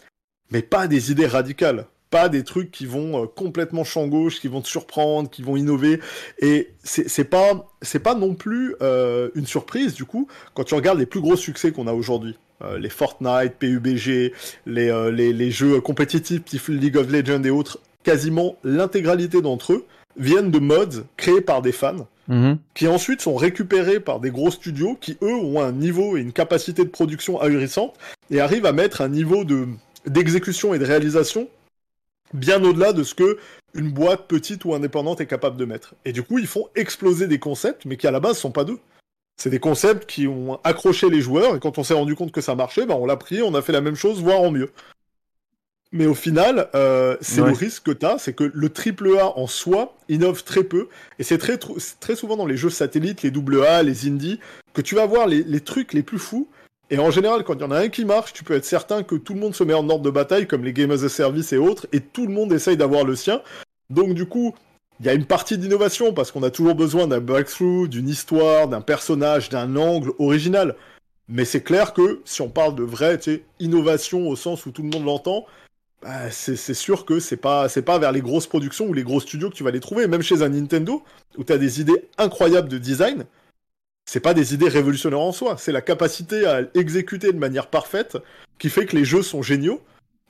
mais 0.55 0.63
pas 0.63 0.87
des 0.87 1.13
idées 1.13 1.27
radicales 1.27 1.87
pas 2.15 2.29
des 2.29 2.45
trucs 2.45 2.71
qui 2.71 2.87
vont 2.87 3.25
euh, 3.25 3.27
complètement 3.27 3.83
champ 3.83 4.07
gauche, 4.07 4.39
qui 4.39 4.47
vont 4.47 4.61
te 4.61 4.69
surprendre, 4.69 5.29
qui 5.29 5.43
vont 5.43 5.57
innover. 5.57 5.99
Et 6.39 6.71
c'est 6.85 7.25
pas 7.25 7.67
c'est 7.83 7.99
pas 7.99 8.15
non 8.15 8.35
plus 8.35 8.77
euh, 8.83 9.31
une 9.35 9.47
surprise 9.47 9.95
du 9.95 10.05
coup 10.05 10.29
quand 10.55 10.63
tu 10.63 10.77
regardes 10.77 11.01
les 11.01 11.07
plus 11.07 11.21
gros 11.21 11.35
succès 11.35 11.73
qu'on 11.73 11.89
a 11.89 11.93
aujourd'hui. 11.93 12.39
Euh, 12.63 12.79
les 12.79 12.89
Fortnite, 12.89 13.55
PUBG, 13.59 14.33
les, 14.67 15.11
les, 15.13 15.33
les, 15.33 15.51
jeux 15.51 15.81
compétitifs 15.81 16.45
type 16.45 16.69
League 16.69 16.97
of 16.97 17.11
Legends 17.11 17.43
et 17.43 17.51
autres, 17.51 17.81
quasiment 18.05 18.59
l'intégralité 18.63 19.43
d'entre 19.43 19.73
eux 19.73 19.85
viennent 20.17 20.53
de 20.53 20.61
mods 20.61 21.03
créés 21.17 21.41
par 21.41 21.63
des 21.63 21.73
fans, 21.73 22.07
mhm. 22.29 22.59
qui 22.75 22.87
ensuite 22.87 23.23
sont 23.23 23.35
récupérés 23.35 23.99
par 23.99 24.21
des 24.21 24.31
gros 24.31 24.53
studios 24.53 24.97
qui, 25.01 25.19
eux, 25.21 25.35
ont 25.35 25.61
un 25.61 25.73
niveau 25.73 26.17
et 26.17 26.21
une 26.21 26.33
capacité 26.33 26.85
de 26.85 26.91
production 26.91 27.41
ahurissante 27.41 27.95
et 28.31 28.39
arrivent 28.39 28.67
à 28.67 28.73
mettre 28.73 29.01
un 29.01 29.09
niveau 29.09 29.43
de 29.43 29.67
d'exécution 30.07 30.75
et 30.75 30.79
de 30.79 30.85
réalisation 30.85 31.49
bien 32.33 32.63
au-delà 32.65 32.93
de 32.93 33.03
ce 33.03 33.15
que 33.15 33.39
une 33.75 33.91
boîte 33.91 34.27
petite 34.27 34.65
ou 34.65 34.75
indépendante 34.75 35.21
est 35.21 35.27
capable 35.27 35.57
de 35.57 35.65
mettre. 35.65 35.95
Et 36.05 36.13
du 36.13 36.23
coup, 36.23 36.39
ils 36.39 36.47
font 36.47 36.69
exploser 36.75 37.27
des 37.27 37.39
concepts, 37.39 37.85
mais 37.87 37.97
qui 37.97 38.07
à 38.07 38.11
la 38.11 38.21
base 38.21 38.39
sont 38.39 38.53
pas 38.53 38.65
d'eux. 38.65 38.79
C'est 39.37 39.51
des 39.51 39.59
concepts 39.59 40.09
qui 40.09 40.29
ont 40.29 40.61
accroché 40.63 41.11
les 41.11 41.21
joueurs, 41.21 41.57
et 41.57 41.61
quand 41.61 41.79
on 41.79 41.85
s'est 41.85 41.95
rendu 41.95 42.15
compte 42.15 42.31
que 42.31 42.41
ça 42.41 42.55
marchait, 42.55 42.87
ben 42.87 42.95
on 42.95 43.07
l'a 43.07 43.17
pris, 43.17 43.43
on 43.43 43.55
a 43.55 43.63
fait 43.63 43.73
la 43.73 43.81
même 43.81 43.97
chose, 43.97 44.23
voire 44.23 44.41
en 44.41 44.51
mieux. 44.51 44.71
Mais 45.91 46.07
au 46.07 46.15
final, 46.15 46.69
euh, 46.75 47.17
c'est 47.21 47.41
le 47.41 47.53
risque 47.53 47.85
que 47.85 47.91
tu 47.93 48.05
as, 48.05 48.19
c'est 48.19 48.33
que 48.33 48.51
le 48.53 48.69
triple 48.69 49.17
A 49.19 49.39
en 49.39 49.47
soi 49.47 49.97
innove 50.09 50.43
très 50.45 50.65
peu, 50.65 50.89
et 51.19 51.25
c'est 51.25 51.39
très, 51.39 51.59
très 51.59 52.17
souvent 52.17 52.37
dans 52.37 52.47
les 52.47 52.57
jeux 52.57 52.71
satellites, 52.71 53.23
les 53.23 53.31
double 53.31 53.65
A, 53.65 53.83
les 53.83 54.07
indies, 54.07 54.41
que 54.73 54.83
tu 54.83 54.95
vas 54.95 55.07
voir 55.07 55.27
les, 55.27 55.43
les 55.43 55.61
trucs 55.61 55.93
les 55.93 56.03
plus 56.03 56.19
fous, 56.19 56.49
et 56.91 56.99
en 56.99 57.11
général, 57.11 57.45
quand 57.45 57.55
il 57.55 57.61
y 57.61 57.65
en 57.65 57.71
a 57.71 57.79
un 57.79 57.89
qui 57.89 58.05
marche, 58.05 58.33
tu 58.33 58.45
peux 58.45 58.55
être 58.55 58.65
certain 58.65 59.03
que 59.03 59.15
tout 59.15 59.35
le 59.35 59.41
monde 59.41 59.55
se 59.55 59.65
met 59.65 59.75
en 59.75 59.89
ordre 59.89 60.05
de 60.05 60.11
bataille, 60.11 60.47
comme 60.47 60.65
les 60.65 60.73
Game 60.73 60.91
as 60.91 61.03
a 61.03 61.09
Service 61.09 61.53
et 61.53 61.57
autres, 61.57 61.87
et 61.93 62.01
tout 62.01 62.27
le 62.27 62.33
monde 62.33 62.53
essaye 62.53 62.77
d'avoir 62.77 63.05
le 63.05 63.17
sien. 63.17 63.41
Donc 63.91 64.15
du 64.15 64.27
coup, 64.27 64.55
il 65.01 65.07
y 65.07 65.09
a 65.09 65.15
une 65.15 65.25
partie 65.25 65.59
d'innovation, 65.59 66.13
parce 66.13 66.31
qu'on 66.31 66.43
a 66.43 66.51
toujours 66.51 66.75
besoin 66.75 67.07
d'un 67.07 67.21
breakthrough, 67.21 67.89
d'une 67.89 68.09
histoire, 68.09 68.69
d'un 68.69 68.81
personnage, 68.81 69.49
d'un 69.49 69.77
angle 69.77 70.13
original. 70.19 70.77
Mais 71.29 71.47
c'est 71.47 71.63
clair 71.63 71.95
que 71.95 72.21
si 72.25 72.43
on 72.43 72.51
parle 72.51 72.75
de 72.75 72.83
vraie 72.83 73.19
innovation 73.59 74.29
au 74.29 74.37
sens 74.37 74.67
où 74.67 74.71
tout 74.71 74.83
le 74.83 74.91
monde 74.91 75.07
l'entend, 75.07 75.47
bah, 76.03 76.31
c'est 76.31 76.75
sûr 76.75 77.07
que 77.07 77.19
c'est 77.19 77.39
pas, 77.39 77.67
pas 77.69 77.99
vers 77.99 78.13
les 78.13 78.21
grosses 78.21 78.47
productions 78.47 78.87
ou 78.87 78.93
les 78.93 79.05
gros 79.05 79.21
studios 79.21 79.49
que 79.49 79.55
tu 79.55 79.65
vas 79.65 79.71
les 79.71 79.81
trouver. 79.81 80.07
Même 80.07 80.21
chez 80.21 80.43
un 80.43 80.51
Nintendo, 80.51 81.03
où 81.39 81.45
tu 81.45 81.53
as 81.53 81.59
des 81.59 81.81
idées 81.81 82.09
incroyables 82.19 82.69
de 82.69 82.77
design, 82.77 83.25
c'est 84.05 84.21
pas 84.21 84.35
des 84.35 84.55
idées 84.55 84.69
révolutionnaires 84.69 85.21
en 85.21 85.33
soi, 85.33 85.57
c'est 85.59 85.73
la 85.73 85.81
capacité 85.81 86.47
à 86.47 86.63
exécuter 86.75 87.33
de 87.33 87.39
manière 87.39 87.69
parfaite 87.69 88.19
qui 88.59 88.69
fait 88.69 88.87
que 88.87 88.97
les 88.97 89.05
jeux 89.05 89.23
sont 89.23 89.43
géniaux. 89.43 89.81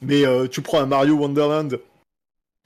Mais 0.00 0.26
euh, 0.26 0.46
tu 0.48 0.60
prends 0.60 0.80
un 0.80 0.86
Mario 0.86 1.14
Wonderland, 1.14 1.78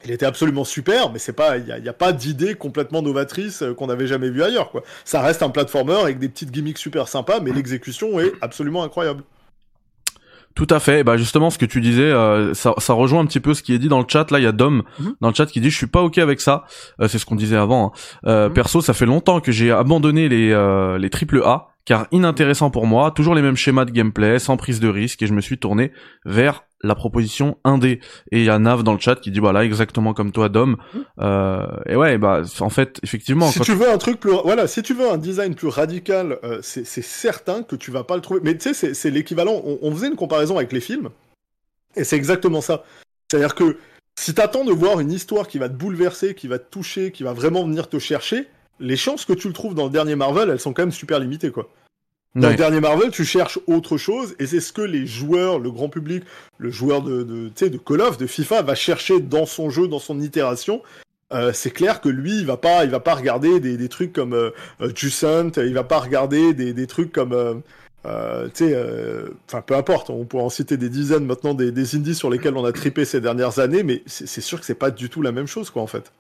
il 0.05 0.11
était 0.12 0.27
absolument 0.27 0.64
super, 0.64 1.11
mais 1.11 1.18
c'est 1.18 1.33
pas, 1.33 1.59
il 1.59 1.64
n'y 1.64 1.88
a, 1.88 1.92
pas 1.92 2.12
d'idée 2.12 2.55
complètement 2.55 3.03
novatrice 3.03 3.62
euh, 3.62 3.75
qu'on 3.75 3.88
n'avait 3.88 4.07
jamais 4.07 4.31
vu 4.31 4.42
ailleurs. 4.42 4.73
Ça 5.05 5.21
reste 5.21 5.42
un 5.42 5.51
platformer 5.51 5.94
avec 5.94 6.18
des 6.18 6.29
petites 6.29 6.51
gimmicks 6.51 6.79
super 6.79 7.09
sympas, 7.09 7.40
mais 7.40 7.53
l'exécution 7.53 8.21
est 8.21 8.33
absolument 8.40 8.83
incroyable. 8.83 9.25
Tout 10.59 10.66
à 10.71 10.81
fait. 10.81 11.05
Bah 11.05 11.16
justement, 11.16 11.51
ce 11.51 11.59
que 11.59 11.66
tu 11.66 11.81
disais, 11.81 12.11
euh, 12.11 12.53
ça, 12.53 12.75
ça, 12.79 12.92
rejoint 12.92 13.21
un 13.21 13.27
petit 13.27 13.38
peu 13.38 13.55
ce 13.55 13.62
qui 13.62 13.75
est 13.75 13.79
dit 13.79 13.87
dans 13.87 14.01
le 14.01 14.07
chat. 14.09 14.29
Là, 14.33 14.40
il 14.40 14.42
y 14.42 14.47
a 14.47 14.51
Dom 14.51 14.83
mhm. 14.99 15.14
dans 15.21 15.29
le 15.29 15.35
chat 15.35 15.47
qui 15.47 15.61
dit 15.61 15.71
je 15.71 15.77
suis 15.77 15.87
pas 15.87 16.03
ok 16.03 16.18
avec 16.18 16.40
ça. 16.40 16.64
Euh, 17.01 17.07
c'est 17.07 17.21
ce 17.21 17.27
qu'on 17.27 17.37
disait 17.37 17.57
avant. 17.57 17.92
Hein. 17.94 18.18
Euh, 18.27 18.49
mhm. 18.49 18.55
Perso, 18.55 18.81
ça 18.81 18.92
fait 18.92 19.07
longtemps 19.07 19.38
que 19.38 19.53
j'ai 19.53 19.71
abandonné 19.71 20.29
les 20.29 20.49
les 20.99 21.11
triple 21.11 21.42
A 21.44 21.68
car 21.85 22.07
inintéressant 22.11 22.71
pour 22.71 22.87
moi, 22.88 23.12
toujours 23.12 23.37
les 23.37 23.40
mêmes 23.40 23.57
schémas 23.57 23.85
de 23.85 23.92
gameplay, 23.92 24.40
sans 24.40 24.57
prise 24.57 24.79
de 24.81 24.88
risque, 24.88 25.23
et 25.23 25.27
je 25.27 25.33
me 25.33 25.40
suis 25.40 25.57
tourné 25.57 25.92
vers 26.27 26.64
la 26.83 26.95
proposition 26.95 27.59
indé. 27.64 28.01
Et 28.31 28.41
il 28.41 28.45
y 28.45 28.51
a 28.51 28.59
Nav 28.59 28.83
dans 28.83 28.93
le 28.93 29.01
chat 29.01 29.17
qui 29.17 29.31
dit 29.31 29.41
voilà 29.41 29.64
exactement 29.64 30.14
comme 30.14 30.33
toi 30.33 30.49
Dom. 30.49 30.77
Mmh. 30.95 30.99
Euh, 31.21 31.67
et 31.87 31.97
ouais 31.97 32.19
bah 32.19 32.43
en 32.61 32.71
fait 32.71 32.99
effectivement. 33.03 33.51
Si 33.51 33.61
tu, 33.61 33.75
veux 33.75 33.91
un 33.91 33.99
truc 33.99 34.21
plus 34.21 34.33
voilà 34.45 34.67
si 34.67 34.83
tu 34.83 34.95
veux 34.95 35.11
un 35.11 35.19
design 35.19 35.55
plus 35.55 35.69
radical, 35.69 36.38
euh, 36.45 36.61
c'est 36.62 36.85
certain 36.85 37.62
que 37.62 37.77
tu 37.77 37.91
vas 37.91 38.05
pas 38.05 38.17
le 38.17 38.23
trouver. 38.23 38.41
Mais 38.43 38.57
tu 38.57 38.75
sais 38.75 38.95
c'est 38.95 39.11
l'équivalent. 39.11 39.61
On, 39.64 39.79
on, 39.83 39.93
faisait 39.93 40.09
une 40.09 40.17
comparaison 40.17 40.57
avec 40.57 40.73
les 40.73 40.81
films 40.81 41.11
et 41.97 42.05
c'est 42.05 42.17
exactement 42.17 42.61
ça. 42.61 42.85
C'est-à-dire 43.31 43.55
que 43.55 43.77
si 44.19 44.35
t'attends 44.35 44.64
de 44.64 44.73
voir 44.73 45.01
une 45.01 45.12
histoire 45.12 45.47
qui 45.47 45.59
va 45.59 45.69
te 45.69 45.75
bouleverser, 45.75 46.35
qui 46.35 46.49
va 46.49 46.59
te 46.59 46.71
toucher, 46.71 47.12
qui 47.12 47.23
va 47.23 47.33
vraiment 47.33 47.64
venir 47.64 47.88
te 47.88 47.99
chercher, 47.99 48.49
les 48.81 48.97
chances 48.97 49.25
que 49.25 49.33
tu 49.33 49.49
le 49.49 49.55
trouves 49.55 49.75
dans 49.75 49.85
le 49.85 49.91
dernier 49.91 50.17
Marvel, 50.17 50.51
elles 50.51 50.61
sont 50.61 50.73
quand 50.73 50.83
même 50.83 50.93
super 50.93 51.19
limitées, 51.19 51.51
quoi. 51.51 51.69
Dans 52.35 52.51
le 52.51 52.57
dernier 52.57 52.81
Marvel, 52.81 53.11
tu 53.11 53.25
cherches 53.25 53.59
autre 53.67 53.97
chose, 53.97 54.37
et 54.38 54.47
c'est 54.47 54.61
ce 54.61 54.73
que 54.73 54.83
les 54.83 55.07
joueurs, 55.07 55.59
le 55.59 55.71
grand 55.71 55.88
public, 55.88 56.25
le 56.59 56.71
joueur 56.71 57.03
de, 57.03 57.23
de, 57.23 57.49
de 57.69 57.79
Call 57.79 58.01
of, 58.01 58.19
de 58.19 58.27
FIFA, 58.27 58.62
va 58.62 58.75
chercher 58.75 59.21
dans 59.21 59.47
son 59.47 59.71
jeu, 59.71 59.88
dans 59.88 59.99
son 59.99 60.21
itération. 60.21 60.83
Euh, 61.33 61.53
c'est 61.53 61.71
clair 61.71 62.01
que 62.01 62.09
lui, 62.09 62.38
il 62.38 62.47
va 62.47 62.57
pas, 62.57 62.85
il 62.85 62.91
va 62.91 63.01
pas 63.01 63.14
regarder 63.14 63.61
des, 63.61 63.77
des 63.77 63.88
trucs 63.88 64.12
comme 64.12 64.35
euh, 64.35 64.51
euh 64.81 64.91
Juicent, 64.95 65.57
il 65.57 65.75
va 65.75 65.85
pas 65.85 65.99
regarder 65.99 66.55
des, 66.55 66.73
des 66.73 66.87
trucs 66.87 67.12
comme, 67.12 67.33
euh, 67.33 68.49
tu 68.55 68.69
sais, 68.69 68.77
enfin 69.47 69.61
peu 69.62 69.75
importe, 69.75 70.11
on 70.11 70.25
pourrait 70.25 70.45
en 70.45 70.51
citer 70.51 70.77
des 70.77 70.88
dizaines 70.88 71.27
maintenant 71.27 71.55
des, 71.55 71.73
des 71.73 71.97
indies 71.97 72.14
sur 72.14 72.31
lesquels 72.31 72.57
on 72.57 72.64
a 72.64 72.73
tripé 72.73 73.05
ces 73.05 73.21
dernières 73.21 73.59
années, 73.59 73.83
mais 73.83 74.03
c'est 74.07 74.41
sûr 74.41 74.61
que 74.61 74.67
c'est 74.67 74.75
pas 74.75 74.91
du 74.91 75.11
tout 75.11 75.23
la 75.23 75.33
même 75.33 75.47
chose, 75.47 75.71
quoi, 75.71 75.83
en 75.83 75.87
fait. 75.87 76.12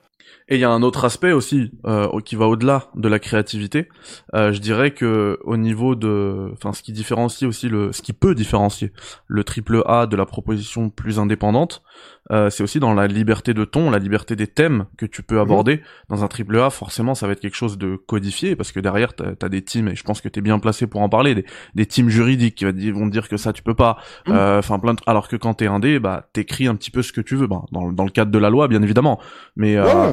Et 0.48 0.56
il 0.56 0.60
y 0.60 0.64
a 0.64 0.70
un 0.70 0.82
autre 0.82 1.04
aspect 1.04 1.32
aussi 1.32 1.72
euh, 1.86 2.08
qui 2.24 2.36
va 2.36 2.46
au-delà 2.46 2.88
de 2.94 3.08
la 3.08 3.18
créativité. 3.18 3.88
Euh, 4.34 4.52
je 4.52 4.60
dirais 4.60 4.92
que 4.92 5.38
au 5.44 5.56
niveau 5.56 5.94
de, 5.94 6.50
enfin, 6.54 6.72
ce 6.72 6.82
qui 6.82 6.92
différencie 6.92 7.46
aussi 7.46 7.68
le, 7.68 7.92
ce 7.92 8.00
qui 8.00 8.12
peut 8.12 8.34
différencier 8.34 8.92
le 9.26 9.44
triple 9.44 9.82
A 9.86 10.06
de 10.06 10.16
la 10.16 10.24
proposition 10.24 10.88
plus 10.88 11.18
indépendante, 11.18 11.82
euh, 12.30 12.50
c'est 12.50 12.62
aussi 12.62 12.80
dans 12.80 12.94
la 12.94 13.06
liberté 13.06 13.54
de 13.54 13.64
ton, 13.64 13.90
la 13.90 13.98
liberté 13.98 14.36
des 14.36 14.46
thèmes 14.46 14.86
que 14.96 15.06
tu 15.06 15.22
peux 15.22 15.40
aborder. 15.40 15.82
Dans 16.08 16.24
un 16.24 16.28
triple 16.28 16.58
A, 16.58 16.70
forcément, 16.70 17.14
ça 17.14 17.26
va 17.26 17.32
être 17.32 17.40
quelque 17.40 17.56
chose 17.56 17.78
de 17.78 17.96
codifié 17.96 18.56
parce 18.56 18.72
que 18.72 18.80
derrière, 18.80 19.14
t'as 19.14 19.32
as 19.40 19.48
des 19.48 19.62
teams 19.62 19.88
et 19.88 19.96
je 19.96 20.02
pense 20.02 20.20
que 20.20 20.28
t'es 20.28 20.40
bien 20.40 20.58
placé 20.58 20.86
pour 20.86 21.00
en 21.00 21.08
parler, 21.08 21.34
des, 21.34 21.44
des 21.74 21.86
teams 21.86 22.08
juridiques 22.08 22.54
qui 22.56 22.90
vont 22.90 23.06
dire 23.06 23.28
que 23.28 23.36
ça 23.36 23.52
tu 23.52 23.62
peux 23.62 23.74
pas. 23.74 23.98
Mhm. 24.26 24.34
Euh, 24.34 24.58
enfin, 24.58 24.78
plein 24.78 24.94
de... 24.94 25.00
alors 25.06 25.28
que 25.28 25.36
quand 25.36 25.54
t'es 25.54 25.66
indé, 25.66 25.98
bah 25.98 26.28
t'écris 26.32 26.66
un 26.66 26.74
petit 26.74 26.90
peu 26.90 27.02
ce 27.02 27.12
que 27.12 27.20
tu 27.20 27.36
veux, 27.36 27.46
bah, 27.46 27.62
dans, 27.72 27.92
dans 27.92 28.04
le 28.04 28.10
cadre 28.10 28.30
de 28.30 28.38
la 28.38 28.50
loi, 28.50 28.68
bien 28.68 28.82
évidemment. 28.82 29.18
Mais 29.56 29.76
euh, 29.76 30.12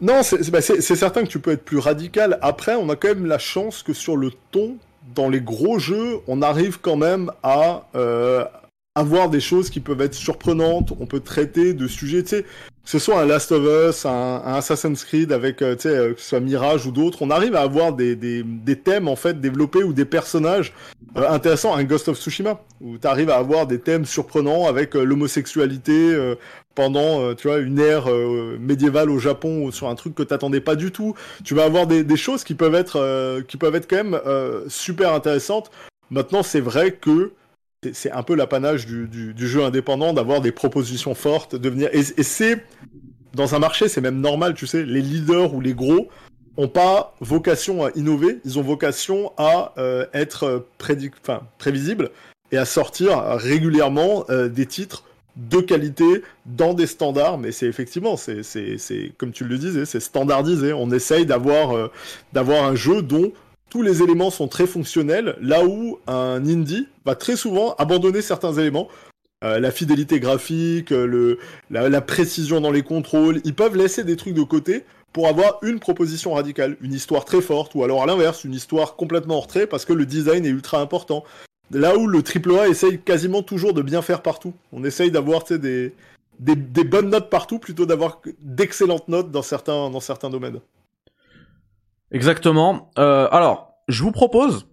Non, 0.00 0.20
bah, 0.50 0.60
c'est 0.60 0.80
certain 0.80 1.22
que 1.22 1.28
tu 1.28 1.38
peux 1.38 1.52
être 1.52 1.64
plus 1.64 1.78
radical. 1.78 2.38
Après, 2.42 2.74
on 2.74 2.88
a 2.88 2.96
quand 2.96 3.08
même 3.08 3.26
la 3.26 3.38
chance 3.38 3.82
que 3.82 3.92
sur 3.92 4.16
le 4.16 4.30
ton, 4.50 4.76
dans 5.14 5.28
les 5.28 5.40
gros 5.40 5.78
jeux, 5.78 6.18
on 6.26 6.42
arrive 6.42 6.80
quand 6.80 6.96
même 6.96 7.30
à 7.42 7.86
euh, 7.94 8.44
avoir 8.94 9.28
des 9.28 9.40
choses 9.40 9.70
qui 9.70 9.80
peuvent 9.80 10.00
être 10.00 10.14
surprenantes. 10.14 10.92
On 10.98 11.06
peut 11.06 11.20
traiter 11.20 11.74
de 11.74 11.86
sujets, 11.86 12.22
tu 12.22 12.30
sais, 12.30 12.42
que 12.42 12.90
ce 12.90 12.98
soit 12.98 13.20
un 13.20 13.26
Last 13.26 13.52
of 13.52 13.64
Us, 13.64 14.04
un, 14.04 14.42
Assassin's 14.44 15.04
Creed 15.04 15.30
avec, 15.30 15.62
euh, 15.62 15.76
tu 15.76 15.82
sais, 15.82 15.88
euh, 15.88 16.14
que 16.14 16.20
ce 16.20 16.28
soit 16.30 16.40
Mirage 16.40 16.86
ou 16.86 16.90
d'autres, 16.90 17.22
on 17.22 17.30
arrive 17.30 17.54
à 17.54 17.60
avoir 17.60 17.92
des, 17.92 18.16
des, 18.16 18.42
des, 18.42 18.76
thèmes 18.76 19.06
en 19.06 19.16
fait 19.16 19.40
développés 19.40 19.84
ou 19.84 19.92
des 19.92 20.04
personnages 20.04 20.72
intéressants. 21.14 21.74
Un 21.74 21.84
Ghost 21.84 22.08
of 22.08 22.18
Tsushima 22.18 22.60
où 22.80 22.98
tu 22.98 23.06
arrives 23.06 23.30
à 23.30 23.36
avoir 23.36 23.66
des 23.66 23.78
thèmes 23.78 24.04
surprenants 24.04 24.66
avec 24.66 24.94
l'homosexualité, 24.94 26.34
pendant 26.74 27.20
euh, 27.20 27.34
tu 27.34 27.48
vois 27.48 27.58
une 27.58 27.78
ère 27.78 28.10
euh, 28.10 28.56
médiévale 28.60 29.10
au 29.10 29.18
Japon 29.18 29.70
sur 29.70 29.88
un 29.88 29.94
truc 29.94 30.14
que 30.14 30.22
t'attendais 30.22 30.60
pas 30.60 30.76
du 30.76 30.90
tout. 30.90 31.14
Tu 31.44 31.54
vas 31.54 31.64
avoir 31.64 31.86
des, 31.86 32.16
choses 32.16 32.44
qui 32.44 32.54
peuvent 32.54 32.74
être 32.74 32.96
euh, 32.96 33.42
qui 33.42 33.56
peuvent 33.56 33.74
être 33.74 33.88
quand 33.88 34.02
même 34.02 34.20
super 34.68 35.12
intéressantes. 35.12 35.70
Maintenant, 36.10 36.42
c'est 36.42 36.60
vrai 36.60 36.92
que 36.92 37.32
c'est 37.92 38.10
un 38.10 38.22
peu 38.22 38.34
l'apanage 38.34 38.86
du, 38.86 39.34
jeu 39.36 39.62
indépendant 39.62 40.12
d'avoir 40.12 40.40
des 40.40 40.52
propositions 40.52 41.14
fortes, 41.14 41.54
de 41.54 41.68
venir 41.68 41.90
et, 41.92 42.02
c'est 42.02 42.64
dans 43.34 43.54
un 43.54 43.58
marché, 43.58 43.88
c'est 43.88 44.00
même 44.00 44.20
normal, 44.20 44.54
tu 44.54 44.66
sais, 44.66 44.84
les 44.84 45.00
leaders 45.00 45.54
ou 45.54 45.60
les 45.60 45.74
gros 45.74 46.08
ont 46.56 46.68
pas 46.68 47.16
vocation 47.20 47.84
à 47.84 47.90
innover, 47.96 48.38
ils 48.44 48.60
ont 48.60 48.62
vocation 48.62 49.32
à 49.36 49.74
être 50.14 50.66
enfin, 51.22 51.42
prévisibles 51.58 52.10
et 52.52 52.58
à 52.58 52.64
sortir 52.64 53.18
régulièrement 53.18 54.24
des 54.28 54.66
titres 54.66 55.04
de 55.36 55.58
qualité 55.58 56.22
dans 56.46 56.74
des 56.74 56.86
standards, 56.86 57.38
mais 57.38 57.52
c'est 57.52 57.66
effectivement, 57.66 58.16
c'est, 58.16 58.42
comme 59.18 59.32
tu 59.32 59.44
le 59.44 59.58
disais, 59.58 59.84
c'est 59.84 60.00
standardisé. 60.00 60.72
On 60.72 60.90
essaye 60.90 61.26
d'avoir, 61.26 61.76
euh, 61.76 61.90
d'avoir 62.32 62.64
un 62.64 62.74
jeu 62.74 63.02
dont 63.02 63.32
tous 63.68 63.82
les 63.82 64.02
éléments 64.02 64.30
sont 64.30 64.46
très 64.46 64.66
fonctionnels, 64.66 65.36
là 65.40 65.64
où 65.64 65.98
un 66.06 66.46
indie 66.46 66.86
va 67.04 67.16
très 67.16 67.36
souvent 67.36 67.74
abandonner 67.74 68.22
certains 68.22 68.52
éléments. 68.52 68.88
Euh, 69.42 69.58
la 69.58 69.72
fidélité 69.72 70.20
graphique, 70.20 70.90
le, 70.90 71.38
la, 71.70 72.00
précision 72.00 72.60
dans 72.60 72.70
les 72.70 72.82
contrôles, 72.82 73.40
ils 73.44 73.54
peuvent 73.54 73.76
laisser 73.76 74.04
des 74.04 74.16
trucs 74.16 74.34
de 74.34 74.42
côté 74.42 74.84
pour 75.12 75.28
avoir 75.28 75.58
une 75.62 75.80
proposition 75.80 76.34
radicale, 76.34 76.76
une 76.80 76.92
histoire 76.92 77.24
très 77.24 77.40
forte, 77.40 77.74
ou 77.74 77.84
alors 77.84 78.02
à 78.02 78.06
l'inverse, 78.06 78.44
une 78.44 78.54
histoire 78.54 78.96
complètement 78.96 79.38
hors 79.38 79.46
trait 79.46 79.66
parce 79.66 79.84
que 79.84 79.92
le 79.92 80.06
design 80.06 80.46
est 80.46 80.50
ultra 80.50 80.80
important. 80.80 81.24
Là 81.70 81.96
où 81.96 82.06
le 82.06 82.20
AAA 82.22 82.68
essaye 82.68 83.00
quasiment 83.00 83.42
toujours 83.42 83.72
de 83.72 83.82
bien 83.82 84.02
faire 84.02 84.22
partout. 84.22 84.54
On 84.72 84.84
essaye 84.84 85.10
d'avoir 85.10 85.44
des, 85.44 85.92
bonnes 86.38 87.10
notes 87.10 87.30
partout 87.30 87.58
plutôt 87.58 87.86
d'avoir 87.86 88.20
d'excellentes 88.40 89.08
notes 89.08 89.30
dans 89.30 89.42
certains, 89.42 90.30
domaines. 90.30 90.60
Exactement. 92.12 92.90
Euh, 92.98 93.28
alors, 93.30 93.74
je 93.88 94.02
vous 94.02 94.12
propose, 94.12 94.68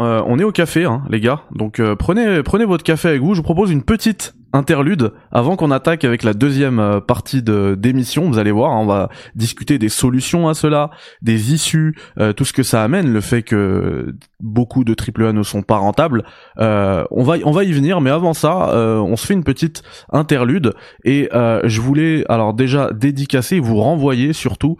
euh, 0.00 0.22
on 0.26 0.38
est 0.38 0.44
au 0.44 0.52
café, 0.52 0.84
hein, 0.84 1.04
les 1.08 1.20
gars. 1.20 1.42
Donc 1.52 1.80
euh, 1.80 1.94
prenez 1.96 2.64
votre 2.64 2.84
café 2.84 3.08
avec 3.08 3.22
vous. 3.22 3.34
Je 3.34 3.38
vous 3.38 3.44
propose 3.44 3.70
une 3.70 3.84
petite 3.84 4.34
interlude 4.52 5.12
avant 5.30 5.56
qu'on 5.56 5.70
attaque 5.70 6.04
avec 6.04 6.22
la 6.22 6.34
deuxième 6.34 6.78
euh, 6.78 7.00
partie 7.00 7.42
de 7.42 7.74
d'émission. 7.78 8.28
Vous 8.28 8.38
allez 8.38 8.52
voir, 8.52 8.72
hein, 8.72 8.80
on 8.80 8.86
va 8.86 9.08
discuter 9.34 9.78
des 9.78 9.88
solutions 9.88 10.48
à 10.48 10.54
cela, 10.54 10.90
des 11.22 11.52
issues, 11.52 11.96
euh, 12.18 12.32
tout 12.32 12.44
ce 12.44 12.52
que 12.52 12.62
ça 12.62 12.82
amène, 12.82 13.12
le 13.12 13.20
fait 13.20 13.42
que 13.42 14.14
beaucoup 14.40 14.84
de 14.84 14.94
AAA 14.94 15.32
ne 15.32 15.42
sont 15.42 15.62
pas 15.62 15.76
rentables. 15.76 16.24
Euh, 16.58 17.04
on 17.10 17.22
va 17.22 17.36
on 17.44 17.52
va 17.52 17.64
y 17.64 17.72
venir, 17.72 18.00
mais 18.00 18.10
avant 18.10 18.34
ça, 18.34 18.52
on 18.74 19.16
se 19.16 19.26
fait 19.26 19.34
une 19.34 19.44
petite 19.44 19.82
interlude 20.10 20.74
et 21.04 21.28
je 21.32 21.80
voulais 21.80 22.24
alors 22.28 22.54
déjà 22.54 22.90
dédicacer, 22.92 23.58
vous 23.58 23.76
renvoyer 23.76 24.32
surtout 24.32 24.76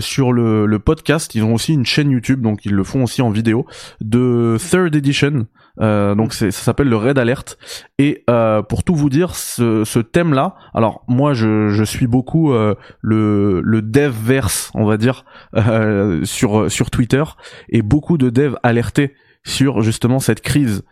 sur 0.00 0.32
le, 0.32 0.66
le 0.66 0.78
podcast. 0.78 1.34
Ils 1.34 1.44
ont 1.44 1.54
aussi 1.54 1.72
une 1.72 1.86
chaîne 1.86 2.10
YouTube, 2.10 2.40
donc 2.40 2.64
ils 2.64 2.72
le 2.72 2.84
font 2.84 3.04
aussi 3.04 3.22
en 3.22 3.30
vidéo 3.30 3.66
de 4.00 4.56
Third 4.58 4.94
Edition. 4.94 5.46
Euh, 5.80 6.14
donc 6.14 6.34
ça 6.34 6.50
s'appelle 6.50 6.88
le 6.88 6.96
Red 6.96 7.18
Alert. 7.18 7.58
Et 7.98 8.24
euh, 8.30 8.62
pour 8.62 8.84
tout 8.84 8.94
vous 8.94 9.10
dire, 9.10 9.34
ce, 9.34 9.84
ce 9.84 9.98
thème-là, 9.98 10.54
alors 10.74 11.04
moi 11.08 11.34
je, 11.34 11.68
je 11.70 11.84
suis 11.84 12.06
beaucoup 12.06 12.52
euh, 12.52 12.74
le, 13.00 13.60
le 13.60 13.82
devverse, 13.82 14.70
on 14.74 14.84
va 14.84 14.96
dire, 14.96 15.24
euh, 15.56 16.24
sur 16.24 16.70
sur 16.70 16.90
Twitter, 16.90 17.24
et 17.68 17.82
beaucoup 17.82 18.18
de 18.18 18.30
devs 18.30 18.56
alertés 18.62 19.14
sur 19.44 19.82
justement 19.82 20.20
cette 20.20 20.40
crise 20.40 20.84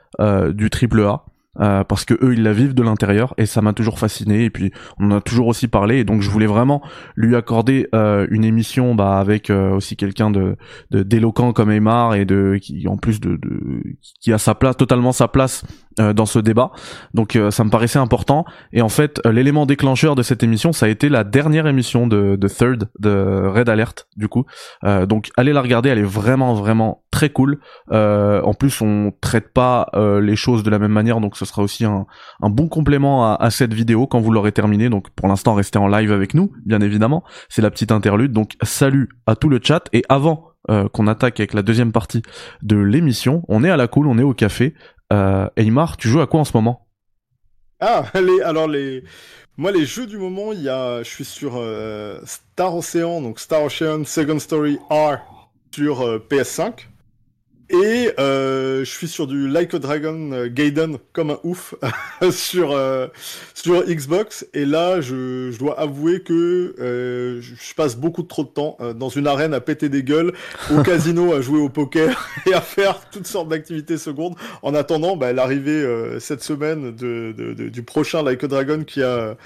du 0.51 0.68
triple 0.68 1.01
A. 1.03 1.25
Euh, 1.61 1.85
parce 1.85 2.07
que 2.07 2.15
eux 2.25 2.33
ils 2.33 2.43
la 2.43 2.55
vivent 2.55 2.73
de 2.73 2.83
l'intérieur 2.83 3.35
et 3.37 3.45
ça 3.45 3.61
m'a 3.61 3.75
toujours 3.75 3.99
fasciné 3.99 4.45
et 4.45 4.49
puis 4.49 4.73
on 4.99 5.11
en 5.11 5.17
a 5.17 5.21
toujours 5.21 5.49
aussi 5.49 5.69
parlé 5.69 5.99
et 5.99 6.05
donc 6.05 6.23
je 6.23 6.31
voulais 6.31 6.47
vraiment 6.47 6.81
lui 7.15 7.37
accorder 7.37 7.88
euh, 7.95 8.27
une 8.31 8.43
émission 8.43 8.95
bah, 8.95 9.19
avec 9.19 9.51
euh, 9.51 9.71
aussi 9.73 9.95
quelqu'un 9.97 10.31
de 10.31 10.57
d'éloquent 10.91 11.53
comme 11.53 11.71
Aymar 11.71 12.15
et 12.15 12.25
de 12.25 12.59
qui 12.59 12.88
en 12.88 12.97
plus 12.97 13.21
de, 13.21 13.37
de, 13.37 13.83
qui 14.23 14.33
a 14.33 14.38
sa 14.38 14.55
place 14.55 14.79
totalement 14.79 15.12
sa 15.12 15.29
place 15.29 15.67
euh, 16.01 16.13
dans 16.13 16.27
ce 16.27 16.39
débat. 16.39 16.71
Donc 17.13 17.37
euh, 17.37 17.51
ça 17.51 17.65
me 17.65 17.71
paraissait 17.71 17.99
important. 17.99 18.45
Et 18.73 18.83
en 18.83 18.89
fait, 18.89 19.21
euh, 19.27 19.33
l'élément 19.33 19.67
déclencheur 19.67 20.15
de 20.15 20.23
cette 20.23 20.43
émission, 20.43 20.73
ça 20.73 20.87
a 20.87 20.89
été 20.89 21.09
la 21.09 21.25
dernière 21.25 21.67
émission 21.67 22.07
de, 22.07 22.37
de 22.37 22.49
Third, 22.49 22.89
de 22.99 23.51
Red 23.55 23.69
Alert, 23.69 24.09
du 24.17 24.29
coup. 24.29 24.45
donc 25.07 25.31
allez 25.37 25.53
la 25.53 25.61
regarder, 25.61 25.91
elle 25.91 25.99
est 25.99 26.03
vraiment, 26.03 26.55
vraiment 26.55 27.05
très 27.11 27.31
cool. 27.31 27.59
en 27.91 28.55
plus, 28.55 28.81
on 28.81 29.13
traite 29.21 29.53
pas 29.53 29.91
les 30.21 30.37
choses 30.37 30.63
de 30.63 30.71
la 30.71 30.79
même 30.79 30.93
manière, 30.93 31.21
donc 31.21 31.37
ce 31.37 31.45
sera 31.45 31.63
aussi 31.63 31.85
un, 31.85 32.07
un 32.41 32.51
bon 32.51 32.69
complément 32.69 33.25
à, 33.31 33.35
à, 33.35 33.51
cette 33.51 33.75
vidéo 33.75 34.07
quand 34.07 34.21
vous 34.21 34.31
l'aurez 34.31 34.53
terminé. 34.53 34.89
Donc 34.89 35.11
pour 35.11 35.29
l'instant, 35.29 35.55
restez 35.55 35.79
en 35.79 35.89
live 35.89 36.13
avec 36.13 36.35
nous, 36.35 36.53
bien 36.65 36.81
évidemment. 36.81 37.25
C'est 37.49 37.63
la 37.63 37.71
petite 37.71 37.93
interlude. 37.93 38.33
Donc 38.33 38.53
salut 38.63 39.09
à 39.27 39.37
tout 39.37 39.49
le 39.49 39.61
chat. 39.63 39.85
Et 39.93 40.03
avant 40.09 40.49
qu'on 40.93 41.09
attaque 41.09 41.41
avec 41.41 41.55
la 41.55 41.63
deuxième 41.63 41.91
partie 41.91 42.23
de 42.63 42.77
l'émission. 42.77 43.43
On 43.49 43.65
est 43.65 43.71
à 43.71 43.77
la 43.77 43.89
cool, 43.89 44.07
on 44.07 44.17
est 44.17 44.23
au 44.23 44.33
café. 44.33 44.75
Euh, 45.12 45.48
Eymar, 45.57 45.96
tu 45.96 46.09
joues 46.09 46.20
à 46.20 46.27
quoi 46.27 46.40
en 46.40 46.44
ce 46.44 46.57
moment? 46.57 46.87
Ah, 47.81 48.05
les, 48.14 48.40
alors 48.40 48.66
les, 48.66 49.05
moi 49.57 49.70
les 49.72 49.85
jeux 49.85 50.07
du 50.07 50.16
moment, 50.16 50.53
il 50.53 50.62
y 50.62 50.68
a, 50.68 51.03
je 51.03 51.09
suis 51.09 51.25
sur 51.25 51.55
euh, 51.57 52.18
Star 52.25 52.75
Ocean, 52.75 53.20
donc 53.20 53.38
Star 53.38 53.64
Ocean 53.64 54.05
Second 54.05 54.38
Story 54.38 54.79
R 54.90 55.18
sur 55.75 56.01
euh, 56.01 56.18
PS5. 56.31 56.87
Et 57.70 58.11
euh, 58.18 58.85
je 58.85 58.90
suis 58.90 59.09
sur 59.09 59.27
du 59.27 59.48
Like 59.48 59.72
a 59.75 59.79
Dragon 59.79 60.33
euh, 60.33 60.48
Gaiden 60.48 60.98
comme 61.12 61.31
un 61.31 61.38
ouf 61.42 61.75
sur 62.31 62.72
euh, 62.72 63.09
sur 63.55 63.85
Xbox. 63.85 64.46
Et 64.53 64.64
là, 64.64 65.01
je, 65.01 65.51
je 65.51 65.59
dois 65.59 65.79
avouer 65.79 66.20
que 66.20 66.75
euh, 66.79 67.40
je 67.40 67.75
passe 67.75 67.96
beaucoup 67.96 68.22
trop 68.22 68.44
de 68.44 68.48
temps 68.48 68.77
euh, 68.81 68.92
dans 68.92 69.09
une 69.09 69.27
arène 69.27 69.55
à 69.55 69.61
péter 69.61 69.88
des 69.88 70.03
gueules, 70.03 70.33
au 70.70 70.83
casino 70.83 71.33
à 71.33 71.40
jouer 71.40 71.61
au 71.61 71.68
poker 71.68 72.29
et 72.46 72.53
à 72.53 72.61
faire 72.61 73.01
toutes 73.11 73.27
sortes 73.27 73.48
d'activités 73.48 73.96
secondes. 73.96 74.35
En 74.62 74.75
attendant 74.75 75.16
bah, 75.16 75.33
l'arrivée 75.33 75.62
cette 76.20 76.42
semaine 76.42 76.94
de, 76.94 77.33
de, 77.37 77.55
de, 77.55 77.68
du 77.68 77.83
prochain 77.83 78.22
Like 78.22 78.44
a 78.44 78.48
Dragon 78.48 78.85
qui 78.85 79.03
a 79.03 79.37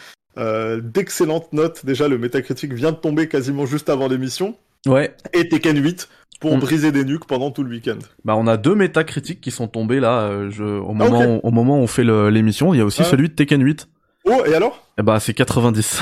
d'excellentes 0.80 1.52
notes. 1.52 1.84
Déjà, 1.86 2.08
le 2.08 2.18
Metacritic 2.18 2.72
vient 2.72 2.92
de 2.92 2.96
tomber 2.96 3.28
quasiment 3.28 3.66
juste 3.66 3.88
avant 3.88 4.08
l'émission. 4.08 4.56
Ouais. 4.86 5.14
Et 5.32 5.48
Tekken 5.48 5.82
8 5.82 6.08
pour 6.40 6.56
briser 6.58 6.92
des 6.92 7.04
nuques 7.04 7.26
pendant 7.26 7.50
tout 7.50 7.62
le 7.62 7.70
week-end. 7.70 7.98
Bah 8.24 8.34
on 8.36 8.46
a 8.46 8.56
deux 8.56 8.74
métacritiques 8.74 9.40
qui 9.40 9.50
sont 9.50 9.68
tombés 9.68 10.00
là 10.00 10.20
euh, 10.20 10.50
je, 10.50 10.64
au 10.64 10.90
ah, 10.90 10.94
moment 10.94 11.24
où, 11.24 11.40
au 11.42 11.50
moment 11.50 11.78
où 11.78 11.82
on 11.82 11.86
fait 11.86 12.04
l'émission, 12.04 12.74
il 12.74 12.78
y 12.78 12.80
a 12.80 12.84
aussi 12.84 13.02
ah. 13.02 13.04
celui 13.04 13.28
de 13.28 13.34
Tekken 13.34 13.62
8. 13.62 13.88
Oh 14.24 14.42
et 14.46 14.54
alors? 14.54 14.86
Eh 14.98 15.02
bah 15.02 15.20
c'est 15.20 15.34
90. 15.34 16.00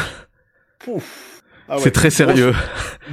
Ah 1.68 1.76
c'est 1.78 1.92
très 1.92 2.10
sérieux. 2.10 2.52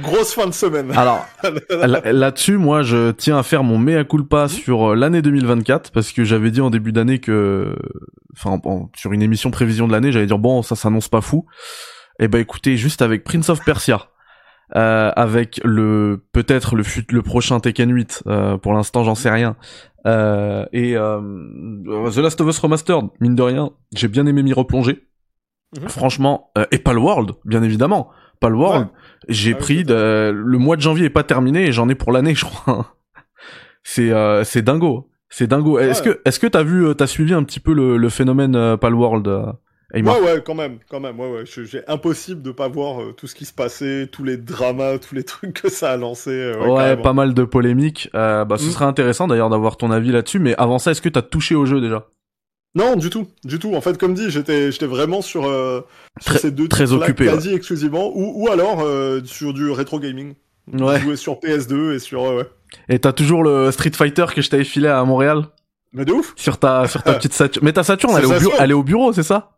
Grosse, 0.02 0.34
fin 0.34 0.46
de 0.46 0.52
semaine. 0.52 0.90
Alors 0.92 1.26
là-dessus, 2.04 2.58
moi, 2.58 2.82
je 2.82 3.10
tiens 3.12 3.38
à 3.38 3.42
faire 3.42 3.64
mon 3.64 3.78
mea 3.78 4.04
culpa 4.04 4.44
mm. 4.44 4.48
sur 4.48 4.90
euh, 4.90 4.94
l'année 4.94 5.22
2024 5.22 5.90
parce 5.90 6.12
que 6.12 6.24
j'avais 6.24 6.50
dit 6.50 6.60
en 6.60 6.68
début 6.68 6.92
d'année 6.92 7.18
que, 7.18 7.74
enfin, 8.36 8.60
sur 8.94 9.12
une 9.12 9.22
émission 9.22 9.50
prévision 9.50 9.86
de 9.86 9.92
l'année, 9.92 10.12
j'allais 10.12 10.26
dire 10.26 10.38
bon, 10.38 10.62
ça 10.62 10.76
s'annonce 10.76 11.08
pas 11.08 11.22
fou. 11.22 11.46
Eh 12.18 12.28
ben 12.28 12.38
écoutez, 12.38 12.76
juste 12.76 13.00
avec 13.00 13.24
Prince 13.24 13.48
of 13.48 13.64
Persia, 13.64 14.08
euh, 14.76 15.10
avec 15.16 15.60
le 15.64 16.24
peut-être 16.32 16.76
le 16.76 16.82
fut, 16.82 17.04
le 17.10 17.22
prochain 17.22 17.60
Tekken 17.60 17.90
8 17.90 18.22
euh, 18.26 18.56
pour 18.56 18.72
l'instant 18.72 19.04
j'en 19.04 19.14
sais 19.14 19.30
rien. 19.30 19.56
Euh, 20.06 20.64
et 20.72 20.96
euh, 20.96 21.20
The 22.10 22.16
Last 22.16 22.40
of 22.40 22.48
Us 22.48 22.58
Remastered 22.58 23.06
mine 23.20 23.34
de 23.34 23.42
rien 23.42 23.70
j'ai 23.94 24.08
bien 24.08 24.26
aimé 24.26 24.42
m'y 24.42 24.52
replonger. 24.52 25.06
Mhm. 25.78 25.88
franchement 25.88 26.50
et 26.70 26.78
pas 26.78 26.92
le 26.92 27.00
World 27.00 27.32
bien 27.44 27.62
évidemment. 27.62 28.10
Pas 28.40 28.48
le 28.48 28.56
World 28.56 28.88
j'ai 29.28 29.54
ah 29.54 29.58
pris 29.58 29.84
de, 29.84 30.32
le 30.34 30.58
mois 30.58 30.76
de 30.76 30.82
janvier 30.82 31.06
est 31.06 31.10
pas 31.10 31.22
terminé 31.22 31.66
et 31.66 31.72
j'en 31.72 31.88
ai 31.88 31.94
pour 31.94 32.12
l'année 32.12 32.34
je 32.34 32.44
crois. 32.44 32.94
C'est 33.84 34.12
c'est 34.44 34.62
dingo. 34.62 35.10
C'est 35.28 35.48
dingo. 35.48 35.78
Est-ce 35.78 36.02
que 36.02 36.20
est-ce 36.24 36.38
que 36.38 36.46
t'as 36.46 36.62
vu 36.62 36.86
t'as 36.96 37.08
suivi 37.08 37.34
un 37.34 37.42
petit 37.42 37.58
peu 37.58 37.72
le, 37.72 37.96
le 37.96 38.08
phénomène 38.08 38.76
Palworld 38.76 39.56
Ouais, 39.94 40.00
ouais, 40.02 40.42
quand 40.44 40.54
même, 40.54 40.78
quand 40.88 41.00
même, 41.00 41.20
ouais, 41.20 41.30
ouais. 41.30 41.44
J'ai 41.44 41.82
impossible 41.86 42.40
de 42.40 42.50
pas 42.50 42.68
voir 42.68 43.02
euh, 43.02 43.12
tout 43.12 43.26
ce 43.26 43.34
qui 43.34 43.44
se 43.44 43.52
passait, 43.52 44.08
tous 44.10 44.24
les 44.24 44.38
dramas, 44.38 44.98
tous 44.98 45.14
les 45.14 45.24
trucs 45.24 45.62
que 45.62 45.70
ça 45.70 45.92
a 45.92 45.96
lancé. 45.96 46.30
Euh, 46.30 46.66
ouais, 46.66 46.96
pas 46.96 47.12
mal 47.12 47.34
de 47.34 47.44
polémiques. 47.44 48.08
Euh, 48.14 48.44
bah, 48.44 48.56
ce 48.56 48.66
mm. 48.66 48.70
serait 48.70 48.84
intéressant 48.86 49.28
d'ailleurs 49.28 49.50
d'avoir 49.50 49.76
ton 49.76 49.90
avis 49.90 50.10
là-dessus. 50.10 50.38
Mais 50.38 50.54
avant 50.56 50.78
ça, 50.78 50.92
est-ce 50.92 51.02
que 51.02 51.10
t'as 51.10 51.22
touché 51.22 51.54
au 51.54 51.66
jeu 51.66 51.80
déjà? 51.80 52.08
Non, 52.74 52.96
du 52.96 53.10
tout, 53.10 53.28
du 53.44 53.58
tout. 53.58 53.74
En 53.74 53.82
fait, 53.82 53.98
comme 53.98 54.14
dit, 54.14 54.30
j'étais, 54.30 54.72
j'étais 54.72 54.86
vraiment 54.86 55.20
sur, 55.20 55.46
euh, 55.46 55.82
sur 56.20 56.32
Très- 56.32 56.38
ces 56.38 56.50
deux 56.50 56.68
très 56.68 56.92
occupé, 56.92 57.26
quasi 57.26 57.52
exclusivement, 57.52 58.10
ou, 58.16 58.42
ou 58.42 58.50
alors 58.50 58.80
euh, 58.80 59.20
sur 59.24 59.52
du 59.52 59.70
rétro 59.70 60.00
gaming. 60.00 60.34
Ouais. 60.72 61.00
Jouer 61.00 61.16
sur 61.16 61.34
PS2 61.34 61.94
et 61.94 61.98
sur, 61.98 62.22
ouais. 62.22 62.48
Et 62.88 62.98
t'as 62.98 63.12
toujours 63.12 63.42
le 63.42 63.70
Street 63.72 63.90
Fighter 63.92 64.26
que 64.34 64.40
je 64.40 64.48
t'avais 64.48 64.64
filé 64.64 64.88
à 64.88 65.04
Montréal? 65.04 65.48
Mais 65.92 66.06
de 66.06 66.12
ouf. 66.12 66.32
sur 66.36 66.56
ta 66.56 66.88
sur 66.88 67.02
ta 67.02 67.12
petite 67.18 67.34
Saturn. 67.34 67.66
Mais 67.66 67.74
ta 67.74 67.82
Saturn, 67.82 68.14
elle 68.16 68.24
est, 68.24 68.46
au 68.46 68.52
elle 68.58 68.70
est 68.70 68.74
au 68.74 68.82
bureau, 68.82 69.12
c'est 69.12 69.22
ça? 69.22 69.50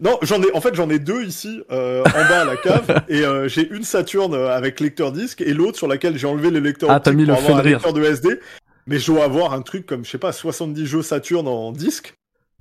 Non, 0.00 0.18
j'en 0.22 0.42
ai, 0.42 0.52
en 0.54 0.60
fait, 0.60 0.74
j'en 0.74 0.90
ai 0.90 0.98
deux 0.98 1.22
ici, 1.24 1.62
euh, 1.70 2.02
en 2.02 2.28
bas 2.28 2.40
à 2.40 2.44
la 2.44 2.56
cave, 2.56 3.04
et 3.08 3.24
euh, 3.24 3.46
j'ai 3.46 3.68
une 3.70 3.84
Saturn 3.84 4.34
euh, 4.34 4.48
avec 4.48 4.80
lecteur 4.80 5.12
disque 5.12 5.40
et 5.40 5.54
l'autre 5.54 5.78
sur 5.78 5.86
laquelle 5.86 6.18
j'ai 6.18 6.26
enlevé 6.26 6.50
les 6.50 6.60
lecteurs 6.60 6.90
Ah, 6.90 6.98
t'as 6.98 7.12
mis 7.12 7.24
pour 7.24 7.34
le 7.34 7.38
avoir 7.38 7.58
un 7.58 7.62
lecteur 7.62 7.92
de 7.92 8.02
SD. 8.02 8.40
Mais 8.86 8.98
je 8.98 9.06
dois 9.06 9.24
avoir 9.24 9.52
un 9.54 9.62
truc 9.62 9.86
comme, 9.86 10.04
je 10.04 10.10
sais 10.10 10.18
pas, 10.18 10.32
70 10.32 10.86
jeux 10.86 11.02
Saturn 11.02 11.48
en 11.48 11.72
disque. 11.72 12.14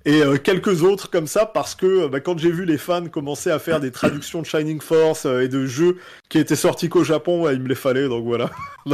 Et 0.06 0.22
euh, 0.22 0.38
quelques 0.38 0.84
autres 0.84 1.10
comme 1.10 1.28
ça 1.28 1.46
parce 1.46 1.76
que 1.76 1.86
euh, 1.86 2.08
bah, 2.10 2.20
quand 2.20 2.38
j'ai 2.38 2.52
vu 2.52 2.66
les 2.66 2.78
fans 2.78 3.08
commencer 3.08 3.50
à 3.50 3.60
faire 3.60 3.80
des 3.80 3.92
traductions 3.92 4.42
de 4.42 4.46
Shining 4.46 4.82
Force 4.82 5.26
euh, 5.26 5.42
et 5.42 5.48
de 5.48 5.66
jeux 5.66 5.98
qui 6.28 6.40
étaient 6.40 6.58
sortis 6.58 6.90
qu'au 6.90 7.06
Japon, 7.06 7.44
ouais, 7.44 7.54
il 7.54 7.62
me 7.62 7.70
les 7.70 7.76
fallait 7.76 8.10
donc 8.10 8.26
voilà. 8.26 8.50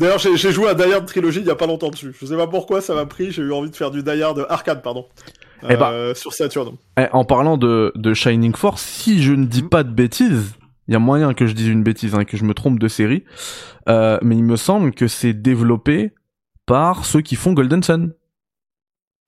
D'ailleurs 0.00 0.18
j'ai 0.18 0.38
j'ai 0.38 0.52
joué 0.52 0.70
à 0.70 0.74
Die 0.74 0.90
Hard 0.90 1.04
Trilogy 1.04 1.40
il 1.40 1.46
y 1.46 1.50
a 1.50 1.54
pas 1.54 1.66
longtemps 1.66 1.90
dessus. 1.90 2.14
Je 2.18 2.26
sais 2.26 2.36
pas 2.36 2.46
pourquoi 2.46 2.80
ça 2.80 2.94
m'a 2.94 3.04
pris, 3.04 3.30
j'ai 3.30 3.42
eu 3.42 3.52
envie 3.52 3.70
de 3.70 3.76
faire 3.76 3.90
du 3.90 4.02
Die 4.02 4.22
Hard 4.22 4.46
arcade 4.48 4.82
pardon. 4.82 5.06
Eh 5.68 5.76
bah. 5.76 5.90
Euh, 5.92 6.14
sur 6.14 6.32
Saturn. 6.32 6.76
Eh, 6.98 7.06
En 7.12 7.24
parlant 7.24 7.56
de, 7.56 7.92
de 7.94 8.14
Shining 8.14 8.54
Force, 8.54 8.82
si 8.82 9.22
je 9.22 9.32
ne 9.32 9.46
dis 9.46 9.62
Mhm. 9.62 9.68
pas 9.68 9.82
de 9.82 9.90
bêtises, 9.90 10.54
il 10.88 10.92
y 10.92 10.96
a 10.96 10.98
moyen 11.00 11.34
que 11.34 11.46
je 11.46 11.52
dise 11.54 11.68
une 11.68 11.82
bêtise, 11.82 12.14
hein, 12.14 12.24
que 12.24 12.36
je 12.36 12.44
me 12.44 12.54
trompe 12.54 12.78
de 12.78 12.88
série, 12.88 13.24
euh, 13.88 14.18
mais 14.22 14.36
il 14.36 14.44
me 14.44 14.56
semble 14.56 14.92
que 14.92 15.08
c'est 15.08 15.32
développé 15.32 16.12
par 16.66 17.04
ceux 17.04 17.20
qui 17.20 17.36
font 17.36 17.52
Golden 17.52 17.82
Sun. 17.82 18.12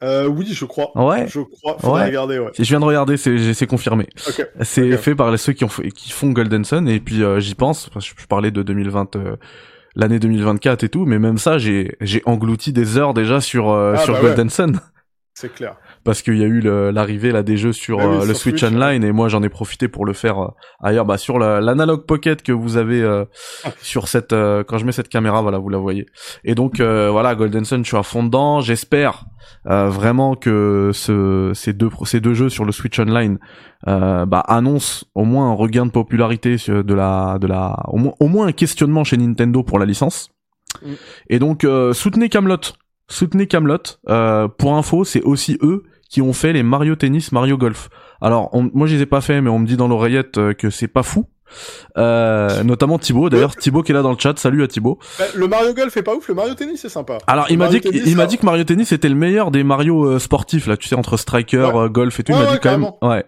Euh, 0.04 0.28
oui, 0.28 0.46
je 0.52 0.64
crois. 0.64 0.92
Ouais. 0.96 1.26
Je 1.26 1.40
crois. 1.40 1.76
Faudrait 1.80 2.02
Ouais. 2.02 2.06
regarder, 2.06 2.38
ouais. 2.38 2.52
Je 2.56 2.62
viens 2.62 2.78
de 2.78 2.84
regarder, 2.84 3.16
c'est 3.16 3.66
confirmé. 3.66 4.06
C'est 4.60 4.96
fait 4.96 5.16
par 5.16 5.32
les- 5.32 5.38
ceux 5.38 5.52
qui, 5.52 5.64
ont 5.64 5.68
fait- 5.68 5.90
qui 5.90 6.10
font 6.12 6.30
Golden 6.30 6.64
Sun 6.64 6.88
et 6.88 7.00
puis 7.00 7.22
euh, 7.24 7.40
j'y 7.40 7.56
pense. 7.56 7.88
parce 7.88 8.08
que 8.12 8.20
je 8.20 8.26
parlais 8.28 8.52
de 8.52 8.62
2020, 8.62 9.16
euh, 9.16 9.34
l'année 9.96 10.20
2024 10.20 10.84
et 10.84 10.88
tout, 10.88 11.04
mais 11.04 11.18
même 11.18 11.38
ça, 11.38 11.58
j'ai 11.58 11.96
englouti 12.26 12.72
des 12.72 12.96
heures 12.96 13.12
déjà 13.12 13.40
sur 13.40 13.70
euh, 13.70 13.94
Ah, 13.96 14.04
sur 14.04 14.14
bah 14.14 14.20
Golden 14.20 14.50
Sun 14.50 14.80
C'est 15.34 15.52
clair. 15.52 15.76
Parce 16.04 16.22
qu'il 16.22 16.38
y 16.38 16.42
a 16.42 16.46
eu 16.46 16.60
l'arrivée 16.60 17.32
là 17.32 17.42
des 17.42 17.56
jeux 17.56 17.72
sur 17.72 18.00
Ah 18.00 18.08
oui, 18.08 18.14
euh, 18.16 18.18
le 18.20 18.26
sur 18.34 18.36
Switch 18.36 18.60
Switch, 18.60 18.72
Online 18.72 19.04
et 19.04 19.12
moi 19.12 19.28
j'en 19.28 19.42
ai 19.42 19.48
profité 19.48 19.88
pour 19.88 20.04
le 20.06 20.12
faire 20.12 20.38
euh, 20.42 20.48
ailleurs, 20.82 21.04
bah 21.04 21.18
sur 21.18 21.38
la- 21.38 21.60
l'analog 21.60 22.06
pocket 22.06 22.42
que 22.42 22.52
vous 22.52 22.76
avez 22.76 23.02
euh, 23.02 23.24
Ah. 23.64 23.70
sur 23.82 24.08
cette 24.08 24.32
euh, 24.32 24.64
quand 24.64 24.78
je 24.78 24.84
mets 24.86 24.92
cette 24.92 25.08
caméra, 25.08 25.42
voilà 25.42 25.58
vous 25.58 25.68
la 25.68 25.78
voyez. 25.78 26.06
Et 26.44 26.54
donc 26.54 26.80
euh, 26.80 27.10
voilà 27.10 27.34
Golden 27.34 27.64
Sun, 27.64 27.82
je 27.84 27.88
suis 27.88 27.96
à 27.96 28.02
fond 28.02 28.22
dedans. 28.24 28.60
J'espère 28.60 29.24
euh, 29.70 29.88
vraiment 29.88 30.34
que 30.34 30.90
ce, 30.92 31.52
ces 31.54 31.72
deux 31.72 31.90
ces 32.04 32.20
deux 32.20 32.34
jeux 32.34 32.48
sur 32.48 32.64
le 32.64 32.72
Switch 32.72 32.98
Online 32.98 33.38
euh, 33.86 34.26
bah, 34.26 34.40
annoncent 34.46 35.06
au 35.14 35.24
moins 35.24 35.50
un 35.50 35.54
regain 35.54 35.86
de 35.86 35.90
popularité 35.90 36.56
de 36.68 36.94
la 36.94 37.38
de 37.40 37.46
la 37.46 37.76
au 37.88 37.96
moins 37.98 38.12
au 38.20 38.28
moins 38.28 38.46
un 38.48 38.52
questionnement 38.52 39.04
chez 39.04 39.16
Nintendo 39.16 39.62
pour 39.62 39.78
la 39.78 39.86
licence. 39.86 40.30
Mm. 40.82 40.92
Et 41.30 41.38
donc 41.38 41.64
euh, 41.64 41.92
soutenez 41.92 42.28
Camelot, 42.28 42.56
soutenez 43.08 43.46
Camelot. 43.46 43.78
Euh, 44.08 44.48
pour 44.48 44.74
info, 44.76 45.04
c'est 45.04 45.22
aussi 45.22 45.58
eux 45.62 45.82
qui 46.08 46.22
ont 46.22 46.32
fait 46.32 46.52
les 46.52 46.62
Mario 46.62 46.94
Tennis, 46.96 47.32
Mario 47.32 47.56
Golf. 47.58 47.88
Alors 48.20 48.48
on- 48.52 48.70
moi 48.72 48.86
je 48.86 48.96
les 48.96 49.02
ai 49.02 49.06
pas 49.06 49.20
fait, 49.20 49.40
mais 49.40 49.50
on 49.50 49.58
me 49.58 49.66
dit 49.66 49.76
dans 49.76 49.88
l'oreillette 49.88 50.38
euh, 50.38 50.52
que 50.54 50.70
c'est 50.70 50.88
pas 50.88 51.02
fou. 51.02 51.26
Euh, 51.96 52.62
notamment 52.62 52.98
Thibaut. 52.98 53.30
D'ailleurs 53.30 53.56
Thibaut 53.56 53.82
qui 53.82 53.92
est 53.92 53.94
là 53.94 54.02
dans 54.02 54.12
le 54.12 54.18
chat. 54.18 54.38
Salut 54.38 54.62
à 54.62 54.68
Thibaut. 54.68 54.98
Bah, 55.18 55.24
le 55.34 55.48
Mario 55.48 55.72
Golf 55.74 55.96
est 55.96 56.02
pas 56.02 56.14
ouf, 56.14 56.28
le 56.28 56.34
Mario 56.34 56.54
Tennis 56.54 56.80
c'est 56.82 56.88
sympa. 56.88 57.18
Alors 57.26 57.46
il 57.50 57.56
m'a 57.58 57.68
dit, 57.68 57.80
Tennis, 57.80 58.02
il 58.06 58.16
m'a 58.16 58.26
dit 58.26 58.36
que 58.38 58.44
Mario 58.44 58.64
Tennis 58.64 58.92
était 58.92 59.08
le 59.08 59.14
meilleur 59.14 59.50
des 59.50 59.64
Mario 59.64 60.04
euh, 60.04 60.18
sportifs 60.18 60.66
là, 60.66 60.76
tu 60.76 60.88
sais 60.88 60.94
entre 60.94 61.16
striker, 61.16 61.56
Ouais. 61.58 61.76
euh, 61.84 61.88
golf 61.88 62.20
et 62.20 62.22
tout. 62.24 62.32
Ouais, 62.32 62.38
il 62.38 62.42
m'a 62.44 62.48
ouais, 62.50 62.54
dit 62.56 62.60
quand 62.62 62.70
même, 62.78 62.90
ouais. 63.02 63.24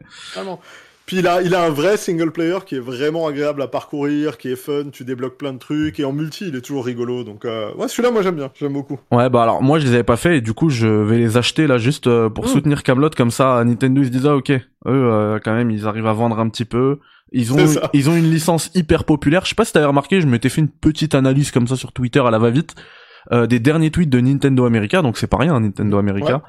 Puis 1.10 1.18
il 1.18 1.26
a, 1.26 1.42
il 1.42 1.56
a 1.56 1.64
un 1.64 1.70
vrai 1.70 1.96
single 1.96 2.30
player 2.30 2.58
qui 2.64 2.76
est 2.76 2.80
vraiment 2.80 3.26
agréable 3.26 3.60
à 3.62 3.66
parcourir, 3.66 4.38
qui 4.38 4.46
est 4.48 4.54
fun, 4.54 4.90
tu 4.92 5.02
débloques 5.02 5.38
plein 5.38 5.52
de 5.52 5.58
trucs, 5.58 5.98
et 5.98 6.04
en 6.04 6.12
multi 6.12 6.46
il 6.46 6.54
est 6.54 6.60
toujours 6.60 6.84
rigolo. 6.86 7.24
Donc 7.24 7.44
euh, 7.44 7.74
ouais, 7.74 7.88
celui-là 7.88 8.12
moi 8.12 8.22
j'aime 8.22 8.36
bien, 8.36 8.48
j'aime 8.54 8.74
beaucoup. 8.74 8.96
Ouais, 9.10 9.28
bah 9.28 9.42
alors 9.42 9.60
moi 9.60 9.80
je 9.80 9.86
les 9.86 9.94
avais 9.94 10.04
pas 10.04 10.16
fait 10.16 10.36
et 10.36 10.40
du 10.40 10.52
coup 10.52 10.70
je 10.70 10.86
vais 10.86 11.18
les 11.18 11.36
acheter 11.36 11.66
là 11.66 11.78
juste 11.78 12.06
euh, 12.06 12.30
pour 12.30 12.44
Mm. 12.44 12.48
soutenir 12.48 12.82
Camelot 12.84 13.10
comme 13.16 13.32
ça. 13.32 13.60
Nintendo 13.64 14.02
ils 14.02 14.06
se 14.06 14.10
disent 14.12 14.26
ah 14.28 14.36
ok, 14.36 14.50
eux 14.50 14.60
euh, 14.86 15.40
quand 15.42 15.52
même 15.52 15.72
ils 15.72 15.84
arrivent 15.88 16.06
à 16.06 16.12
vendre 16.12 16.38
un 16.38 16.48
petit 16.48 16.64
peu. 16.64 17.00
Ils 17.32 17.52
ont 17.52 17.56
ils 17.92 18.08
ont 18.08 18.14
une 18.14 18.30
licence 18.30 18.70
hyper 18.76 19.02
populaire. 19.02 19.42
Je 19.42 19.48
sais 19.48 19.56
pas 19.56 19.64
si 19.64 19.72
t'avais 19.72 19.86
remarqué, 19.86 20.20
je 20.20 20.28
m'étais 20.28 20.48
fait 20.48 20.60
une 20.60 20.68
petite 20.70 21.16
analyse 21.16 21.50
comme 21.50 21.66
ça 21.66 21.74
sur 21.74 21.90
Twitter 21.90 22.20
à 22.24 22.30
la 22.30 22.38
va 22.38 22.50
vite. 22.50 22.76
Euh, 23.32 23.46
des 23.46 23.58
derniers 23.58 23.90
tweets 23.90 24.08
de 24.08 24.18
Nintendo 24.20 24.64
America, 24.64 25.02
donc 25.02 25.18
c'est 25.18 25.26
pas 25.26 25.36
rien, 25.36 25.54
hein, 25.54 25.60
Nintendo 25.60 25.98
America. 25.98 26.42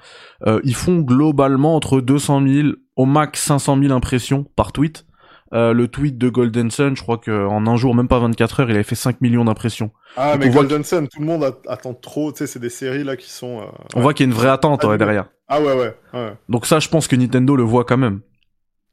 Euh, 0.47 0.61
ils 0.63 0.73
font 0.73 0.99
globalement 0.99 1.75
entre 1.75 1.99
200 1.99 2.47
000 2.47 2.67
au 3.01 3.05
max 3.05 3.41
500 3.43 3.77
000 3.81 3.93
impressions 3.93 4.45
par 4.55 4.71
tweet. 4.71 5.05
Euh, 5.53 5.73
le 5.73 5.89
tweet 5.89 6.17
de 6.17 6.29
Golden 6.29 6.71
Sun, 6.71 6.95
je 6.95 7.01
crois 7.01 7.17
que 7.17 7.45
en 7.45 7.67
un 7.67 7.75
jour, 7.75 7.93
même 7.93 8.07
pas 8.07 8.19
24 8.19 8.61
heures, 8.61 8.69
il 8.69 8.75
avait 8.75 8.83
fait 8.83 8.95
5 8.95 9.19
millions 9.19 9.43
d'impressions. 9.43 9.91
Ah 10.15 10.37
Donc, 10.37 10.45
mais 10.45 10.49
Golden 10.49 10.83
Sun, 10.83 11.07
tout 11.09 11.19
le 11.19 11.25
monde 11.25 11.43
attend 11.67 11.93
trop, 11.93 12.31
tu 12.31 12.37
sais, 12.39 12.47
c'est 12.47 12.59
des 12.59 12.69
séries 12.69 13.03
là 13.03 13.17
qui 13.17 13.29
sont... 13.29 13.59
euh, 13.59 13.63
On 13.93 13.97
ouais. 13.97 14.01
voit 14.03 14.13
qu'il 14.13 14.25
y 14.25 14.29
a 14.29 14.31
une 14.31 14.37
vraie 14.37 14.49
attente 14.49 14.83
ouais, 14.85 14.97
derrière. 14.97 15.25
Ah 15.49 15.59
ouais, 15.61 15.73
ouais, 15.73 15.93
ouais. 16.13 16.33
Donc 16.47 16.65
ça, 16.65 16.79
je 16.79 16.87
pense 16.87 17.07
que 17.07 17.17
Nintendo 17.17 17.55
le 17.55 17.63
voit 17.63 17.83
quand 17.83 17.97
même. 17.97 18.21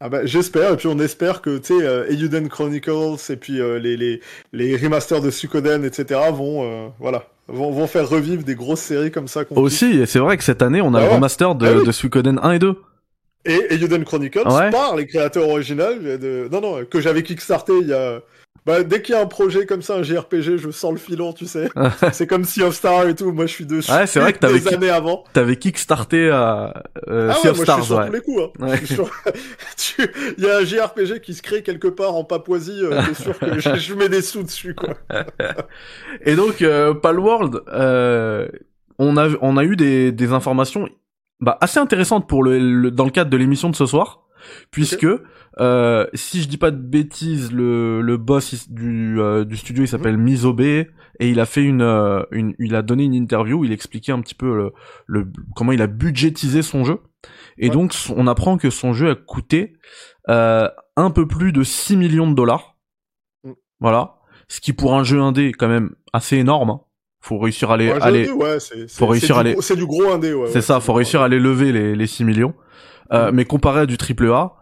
Ah 0.01 0.09
bah 0.09 0.25
j'espère, 0.25 0.73
et 0.73 0.77
puis 0.77 0.87
on 0.89 0.99
espère 1.01 1.43
que, 1.43 1.59
tu 1.59 1.77
sais, 1.79 1.85
euh, 1.85 2.49
Chronicles, 2.49 3.17
et 3.31 3.37
puis 3.37 3.61
euh, 3.61 3.79
les, 3.79 3.97
les, 3.97 4.21
les 4.53 4.77
remasters 4.77 5.21
de 5.21 5.31
Suikoden, 5.31 5.85
etc. 5.85 6.21
vont, 6.33 6.93
voilà, 7.01 7.25
vont, 7.49 7.71
vont 7.73 7.87
faire 7.89 8.09
revivre 8.09 8.45
des 8.45 8.55
grosses 8.55 8.81
séries 8.81 9.11
comme 9.11 9.27
ça. 9.29 9.43
Aussi, 9.51 9.87
et 10.01 10.07
c'est 10.07 10.21
vrai 10.21 10.37
que 10.37 10.45
cette 10.45 10.63
année, 10.63 10.81
on 10.81 10.95
a 10.95 11.01
Ah 11.01 11.05
le 11.07 11.09
remaster 11.15 11.55
de, 11.55 11.67
Ah 11.67 11.73
oui. 11.79 11.85
de 11.85 11.93
Suikoden 11.93 12.39
1 12.43 12.53
et 12.53 12.59
2. 12.59 12.81
Et 13.49 13.75
Eiyuden 13.75 14.05
Chronicles 14.05 14.47
Ouais. 14.47 14.71
par 14.71 14.95
les 14.95 15.07
créateurs 15.07 15.49
originaux 15.49 15.95
de... 15.95 16.49
Non, 16.53 16.61
non, 16.61 16.85
que 16.85 17.01
j'avais 17.01 17.23
kickstarté 17.25 17.73
il 17.81 17.89
y 17.89 17.93
a... 17.95 18.21
Bah, 18.67 18.83
dès 18.83 19.01
qu'il 19.01 19.15
y 19.15 19.19
a 19.19 19.23
un 19.23 19.27
projet 19.27 19.65
comme 19.65 19.81
ça, 19.81 19.95
un 19.95 20.03
JRPG, 20.03 20.59
je 20.59 20.71
sens 20.71 20.93
le 20.93 20.99
filon, 20.99 21.33
tu 21.33 21.47
sais. 21.47 21.71
c'est 22.13 22.27
comme 22.27 22.45
Sea 22.45 22.65
of 22.65 22.75
Star 22.75 23.09
et 23.09 23.15
tout, 23.15 23.33
moi 23.33 23.47
je 23.47 23.53
suis 23.53 23.65
dessus 23.65 23.91
Ouais, 23.91 24.07
c'est 24.07 24.21
vrai 24.21 24.35
que 24.35 24.39
t'avais 24.41 24.75
années 24.75 24.91
avant. 24.91 25.25
T'avais 25.33 25.57
kickstarté 25.57 26.29
euh, 26.29 26.67
euh, 27.09 27.31
Ah 27.31 27.35
Sea 27.37 27.45
ouais, 27.47 27.51
of 27.53 27.57
moi 27.57 27.65
Stars, 27.65 27.77
je 27.79 27.83
suis 27.85 27.87
sur 27.87 27.99
ouais. 27.99 28.07
tous 28.09 28.13
les 28.13 28.21
coups. 28.21 28.43
Hein. 28.61 28.67
Ouais. 28.69 28.85
Sur- 28.85 29.11
tu- 29.79 30.11
Il 30.37 30.45
y 30.45 30.51
a 30.51 30.59
un 30.59 30.65
JRPG 30.65 31.21
qui 31.23 31.33
se 31.33 31.41
crée 31.41 31.63
quelque 31.63 31.89
part 31.89 32.15
en 32.15 32.25
Papouasie, 32.25 32.81
euh, 32.83 33.01
t'es 33.09 33.15
sûr 33.15 33.39
que 33.39 33.59
je, 33.59 33.75
je 33.77 33.95
mets 33.95 34.11
des 34.11 34.21
sous 34.21 34.43
dessus, 34.43 34.75
quoi. 34.75 34.95
Et 36.27 36.35
donc, 36.35 36.61
euh, 36.61 36.93
Palworld, 36.93 37.63
euh, 37.73 38.49
on 38.99 39.17
a 39.17 39.29
on 39.41 39.57
a 39.57 39.65
eu 39.65 39.77
des, 39.77 40.13
des 40.13 40.33
informations 40.33 40.89
bah, 41.41 41.57
assez 41.61 41.79
intéressantes 41.79 42.29
pour 42.29 42.43
le, 42.43 42.59
le- 42.59 42.91
dans 42.91 43.05
le 43.05 43.11
cadre 43.11 43.31
de 43.31 43.37
l'émission 43.37 43.71
de 43.71 43.77
ce 43.77 43.87
soir, 43.87 44.23
puisque 44.71 45.07
euh, 45.61 46.07
si 46.15 46.43
je 46.43 46.49
dis 46.49 46.57
pas 46.59 46.71
de 46.71 46.77
bêtises, 46.77 47.53
le, 47.53 48.01
le 48.01 48.17
boss 48.17 48.69
du, 48.71 49.21
euh, 49.21 49.45
du 49.45 49.57
studio 49.57 49.85
il 49.85 49.89
s'appelle 49.89 50.17
Misobe 50.17 50.61
et 50.61 50.87
il 51.21 51.41
a 51.41 51.47
fait 51.47 51.65
une, 51.65 51.83
euh, 51.83 52.23
une 52.31 52.55
il 52.61 52.75
a 52.77 52.83
donné 52.83 53.05
une 53.05 53.15
interview, 53.15 53.59
où 53.59 53.65
il 53.65 53.73
expliquait 53.73 54.13
un 54.13 54.21
petit 54.21 54.37
peu 54.37 54.55
le, 54.57 54.73
le 55.07 55.27
comment 55.57 55.73
il 55.73 55.83
a 55.83 55.87
budgétisé 55.89 56.63
son 56.63 56.85
jeu. 56.85 57.01
Et 57.59 57.69
Ouais. 57.69 57.75
donc 57.75 57.93
on 58.15 58.27
apprend 58.29 58.57
que 58.59 58.71
son 58.71 58.93
jeu 58.93 59.11
a 59.11 59.15
coûté 59.17 59.75
euh, 60.29 60.69
un 60.97 61.11
peu 61.11 61.27
plus 61.27 61.53
de 61.53 61.63
6 61.65 61.97
millions 61.97 62.31
de 62.31 62.35
dollars. 62.37 62.77
Mm. 63.45 63.53
Voilà. 63.81 64.15
Ce 64.47 64.61
qui 64.61 64.73
pour 64.73 64.95
un 64.97 65.03
jeu 65.03 65.21
indé 65.21 65.49
est 65.49 65.53
quand 65.53 65.69
même 65.69 65.91
assez 66.13 66.37
énorme. 66.37 66.71
hein. 66.71 66.81
Faut 67.21 67.39
réussir 67.39 67.71
à 67.71 67.77
les, 67.77 67.89
Ouais, 67.93 67.99
à 68.01 68.11
les- 68.11 68.25
j'ai 68.25 68.31
dit, 68.33 68.37
ouais, 68.37 68.61
c'est, 68.61 68.91
faut 68.91 69.07
réussir 69.07 69.37
à 69.39 69.43
les- 69.43 69.57
C'est 69.61 69.77
du 69.77 69.87
gros 69.87 70.11
indé, 70.13 70.33
ouais. 70.35 70.49
c'est 70.53 70.61
ça, 70.61 70.81
faut 70.81 70.93
réussir 70.93 71.21
à 71.21 71.29
les 71.29 71.39
lever 71.39 71.73
les, 71.73 71.95
les 71.97 72.07
6 72.07 72.25
millions. 72.25 72.55
Euh, 73.13 73.31
Mm. 73.33 73.35
Mais 73.35 73.45
comparé 73.45 73.81
à 73.81 73.87
du 73.87 73.97
triple 73.97 74.31
A, 74.31 74.53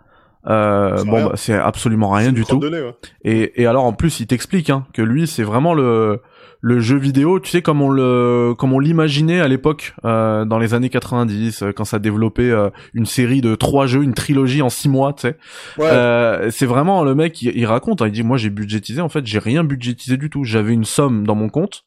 euh, 0.48 0.96
C'est 0.98 1.04
bon, 1.06 1.24
bah, 1.26 1.32
c'est 1.34 1.54
absolument 1.54 2.10
rien 2.10 2.32
du 2.32 2.44
tout. 2.44 2.58
ouais. 2.60 2.94
Et, 3.24 3.60
et 3.62 3.66
alors 3.66 3.84
en 3.84 3.92
plus, 3.92 4.20
il 4.20 4.26
t'explique 4.26 4.70
hein, 4.70 4.86
que 4.94 5.02
lui, 5.02 5.26
c'est 5.26 5.42
vraiment 5.42 5.74
le 5.74 6.20
le 6.62 6.80
jeu 6.80 6.96
vidéo, 6.96 7.38
tu 7.38 7.50
sais 7.50 7.60
comme 7.62 7.82
on 7.82 7.90
le 7.90 8.54
comme 8.56 8.72
on 8.72 8.78
l'imaginait 8.78 9.40
à 9.40 9.46
l'époque 9.46 9.94
euh, 10.04 10.44
dans 10.46 10.58
les 10.58 10.72
années 10.74 10.88
90 10.88 11.62
euh, 11.62 11.72
quand 11.72 11.84
ça 11.84 11.98
développait 11.98 12.50
euh, 12.50 12.70
une 12.94 13.04
série 13.06 13.40
de 13.42 13.54
trois 13.54 13.86
jeux, 13.86 14.02
une 14.02 14.14
trilogie 14.14 14.62
en 14.62 14.70
six 14.70 14.88
mois, 14.88 15.12
tu 15.12 15.22
sais. 15.22 15.36
Ouais. 15.78 15.84
Euh, 15.86 16.50
c'est 16.50 16.66
vraiment 16.66 17.04
le 17.04 17.14
mec, 17.14 17.42
il, 17.42 17.56
il 17.56 17.66
raconte, 17.66 18.00
hein, 18.00 18.06
il 18.06 18.12
dit 18.12 18.22
moi 18.22 18.36
j'ai 18.36 18.50
budgétisé, 18.50 19.00
en 19.00 19.08
fait 19.10 19.26
j'ai 19.26 19.38
rien 19.38 19.64
budgétisé 19.64 20.16
du 20.16 20.30
tout. 20.30 20.44
J'avais 20.44 20.72
une 20.72 20.84
somme 20.86 21.26
dans 21.26 21.34
mon 21.34 21.50
compte, 21.50 21.84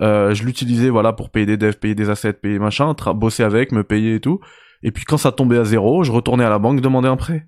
euh, 0.00 0.34
je 0.34 0.44
l'utilisais 0.44 0.88
voilà 0.90 1.12
pour 1.12 1.30
payer 1.30 1.46
des 1.46 1.56
devs, 1.56 1.76
payer 1.78 1.94
des 1.94 2.10
assets, 2.10 2.32
payer 2.34 2.58
machin, 2.58 2.94
bosser 3.14 3.42
avec, 3.42 3.72
me 3.72 3.84
payer 3.84 4.16
et 4.16 4.20
tout. 4.20 4.40
Et 4.82 4.92
puis 4.92 5.04
quand 5.04 5.18
ça 5.18 5.30
tombait 5.32 5.58
à 5.58 5.64
zéro, 5.64 6.04
je 6.04 6.12
retournais 6.12 6.44
à 6.44 6.48
la 6.50 6.58
banque 6.58 6.80
demander 6.80 7.08
un 7.08 7.16
prêt. 7.16 7.46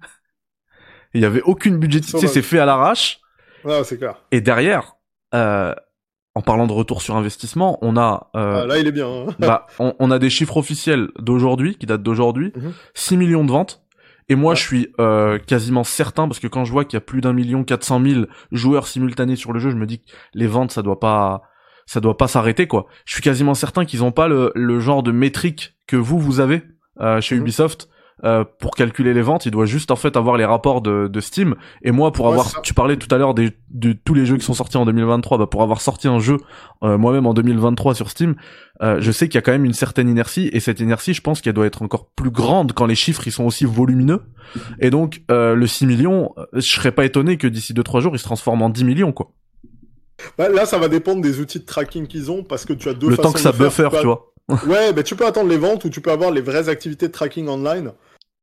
Il 1.15 1.21
y 1.21 1.25
avait 1.25 1.43
aucune 1.43 1.79
budgétisation, 1.79 2.27
c'est 2.29 2.43
fait 2.43 2.59
à 2.59 2.65
l'arrache. 2.65 3.21
Ouais, 3.65 3.85
c'est 3.85 3.99
clair. 3.99 4.17
Et 4.33 4.41
derrière, 4.41 4.97
euh, 5.35 5.75
en 6.35 6.41
parlant 6.41 6.67
de 6.67 6.73
retour 6.73 7.03
sur 7.03 7.17
investissement, 7.17 7.79
on 7.83 7.97
a 7.97 8.31
euh, 8.35 8.63
Ah, 8.63 8.67
là, 8.67 8.79
il 8.79 8.87
est 8.87 8.93
bien. 8.93 9.07
hein. 9.09 9.27
bah, 9.39 9.67
on, 9.79 9.95
on 9.99 10.11
a 10.11 10.19
des 10.19 10.31
chiffres 10.31 10.57
officiels 10.57 11.09
d'aujourd'hui, 11.19 11.77
qui 11.77 11.87
datent 11.87 12.03
d'aujourd'hui, 12.03 12.53
Mhm. 12.57 12.73
6 12.95 13.17
millions 13.19 13.45
de 13.45 13.51
ventes. 13.53 13.83
Et 14.29 14.35
moi, 14.35 14.51
Ouais. 14.51 14.57
je 14.57 14.63
suis 14.63 14.89
euh, 15.01 15.39
quasiment 15.39 15.85
certain, 15.85 16.27
parce 16.29 16.39
que 16.39 16.47
quand 16.47 16.65
je 16.65 16.73
vois 16.73 16.85
qu'il 16.87 16.97
y 16.97 16.99
a 16.99 17.03
plus 17.03 17.21
d'un 17.21 17.33
million 17.35 17.65
quatre 17.65 17.85
cent 17.85 17.99
mille 17.99 18.29
joueurs 18.51 18.87
simultanés 18.87 19.37
sur 19.37 19.53
le 19.53 19.61
jeu, 19.61 19.71
je 19.71 19.77
me 19.77 19.85
dis 19.85 19.99
que 20.03 20.11
les 20.33 20.47
ventes, 20.47 20.71
ça 20.73 20.81
doit 20.83 21.01
pas, 21.01 21.43
ça 21.93 22.01
doit 22.01 22.17
pas 22.17 22.29
s'arrêter, 22.29 22.67
quoi. 22.67 22.87
Je 23.05 23.13
suis 23.15 23.23
quasiment 23.23 23.55
certain 23.55 23.85
qu'ils 23.85 24.03
ont 24.03 24.13
pas 24.13 24.29
le, 24.29 24.51
le 24.55 24.81
genre 24.81 25.03
de 25.03 25.13
métrique 25.13 25.75
que 25.87 25.97
vous, 25.97 26.19
vous 26.19 26.41
avez, 26.41 26.63
euh, 27.01 27.21
chez 27.21 27.35
Mhm. 27.37 27.43
Ubisoft. 27.43 27.89
euh, 28.25 28.45
pour 28.61 28.77
calculer 28.77 29.15
les 29.15 29.23
ventes, 29.23 29.47
il 29.47 29.51
doit 29.51 29.67
juste 29.67 29.91
en 29.91 29.97
fait 29.97 30.17
avoir 30.17 30.37
les 30.37 30.45
rapports 30.45 30.81
de, 30.81 31.09
de 31.09 31.21
Steam. 31.21 31.57
Et 31.83 31.91
moi, 31.91 32.13
pour 32.13 32.27
Ouais, 32.27 32.33
avoir, 32.33 32.63
tu 32.63 32.73
parlais 32.73 32.97
tout 32.97 33.13
à 33.13 33.19
l'heure 33.19 33.35
des, 33.35 33.51
de 33.71 33.95
tous 33.95 34.15
les 34.15 34.27
jeux 34.27 34.37
qui 34.37 34.45
sont 34.45 34.55
sortis 34.55 34.77
en 34.77 34.85
2023, 34.85 35.39
bah 35.39 35.47
pour 35.49 35.61
avoir 35.65 35.81
sorti 35.81 36.07
un 36.07 36.21
jeu 36.21 36.37
euh, 36.85 36.97
moi-même 36.99 37.27
en 37.27 37.35
2023 37.35 37.95
sur 37.97 38.11
Steam, 38.11 38.37
euh, 38.81 38.99
je 39.01 39.11
sais 39.11 39.27
qu'il 39.29 39.35
y 39.37 39.39
a 39.39 39.43
quand 39.43 39.51
même 39.51 39.65
une 39.65 39.73
certaine 39.73 40.09
inertie. 40.09 40.49
Et 40.53 40.61
cette 40.61 40.79
inertie, 40.79 41.15
je 41.15 41.21
pense 41.21 41.41
qu'elle 41.41 41.55
doit 41.55 41.67
être 41.67 41.83
encore 41.83 42.11
plus 42.15 42.31
grande 42.31 42.73
quand 42.75 42.87
les 42.87 42.95
chiffres 42.95 43.27
ils 43.27 43.33
sont 43.33 43.45
aussi 43.45 43.65
volumineux. 43.65 44.21
Et 44.79 44.91
donc 44.91 45.23
euh, 45.33 45.57
le 45.57 45.67
6 45.67 45.87
millions, 45.87 46.33
euh, 46.39 46.45
je 46.53 46.61
serais 46.61 46.93
pas 46.93 47.05
étonné 47.05 47.39
que 47.39 47.49
d'ici 47.49 47.75
2-3 47.75 48.01
jours, 48.03 48.15
il 48.15 48.19
se 48.21 48.25
transforme 48.25 48.63
en 48.63 48.69
10 48.71 48.85
millions 48.85 49.11
quoi. 49.13 49.33
Bah, 50.39 50.49
là, 50.49 50.67
ça 50.67 50.79
va 50.79 50.89
dépendre 50.89 51.23
des 51.23 51.41
outils 51.41 51.61
de 51.61 51.65
tracking 51.65 52.07
qu'ils 52.07 52.31
ont 52.31 52.43
parce 52.43 52.65
que 52.65 52.73
tu 52.73 52.89
as 52.89 52.95
deux 52.95 53.09
le 53.09 53.17
façons 53.17 53.29
temps 53.29 53.33
que 53.33 53.41
ça 53.41 53.53
de 53.53 53.69
faire. 53.69 53.91
buffer, 53.91 54.01
tu 54.01 54.07
vois. 54.07 54.29
Ouais, 54.67 54.93
mais 54.93 55.03
tu 55.03 55.17
peux 55.17 55.25
attendre 55.25 55.49
les 55.49 55.57
ventes 55.57 55.85
ou 55.85 55.89
tu 55.89 56.01
peux 56.01 56.11
avoir 56.11 56.31
les 56.31 56.41
vraies 56.41 56.69
activités 56.69 57.07
de 57.07 57.13
tracking 57.13 57.49
online. 57.49 57.93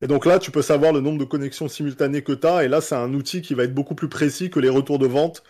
Et 0.01 0.07
donc 0.07 0.25
là, 0.25 0.39
tu 0.39 0.49
peux 0.49 0.61
savoir 0.61 0.93
le 0.93 1.01
nombre 1.01 1.19
de 1.19 1.25
connexions 1.25 1.67
simultanées 1.67 2.21
que 2.21 2.31
tu 2.31 2.47
as. 2.47 2.63
Et 2.63 2.67
là, 2.67 2.81
c'est 2.81 2.95
un 2.95 3.13
outil 3.13 3.41
qui 3.41 3.53
va 3.53 3.63
être 3.63 3.73
beaucoup 3.73 3.95
plus 3.95 4.07
précis 4.07 4.49
que 4.49 4.59
les 4.59 4.69
retours 4.69 4.97
de 4.97 5.07
vente 5.07 5.43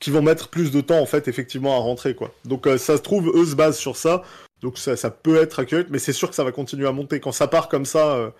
qui 0.00 0.10
vont 0.10 0.22
mettre 0.22 0.48
plus 0.48 0.70
de 0.70 0.80
temps, 0.80 1.00
en 1.00 1.06
fait, 1.06 1.28
effectivement, 1.28 1.74
à 1.76 1.78
rentrer, 1.78 2.14
quoi. 2.14 2.32
Donc 2.44 2.66
euh, 2.66 2.76
ça 2.76 2.96
se 2.96 3.02
trouve, 3.02 3.32
eux 3.34 3.46
se 3.46 3.54
basent 3.54 3.78
sur 3.78 3.96
ça. 3.96 4.22
Donc 4.60 4.76
ça, 4.78 4.96
ça 4.96 5.10
peut 5.10 5.36
être 5.36 5.60
accurate, 5.60 5.86
mais 5.90 5.98
c'est 5.98 6.12
sûr 6.12 6.28
que 6.28 6.34
ça 6.34 6.44
va 6.44 6.52
continuer 6.52 6.86
à 6.86 6.92
monter. 6.92 7.20
Quand 7.20 7.32
ça 7.32 7.48
part 7.48 7.68
comme 7.68 7.86
ça, 7.86 8.14
euh, 8.14 8.30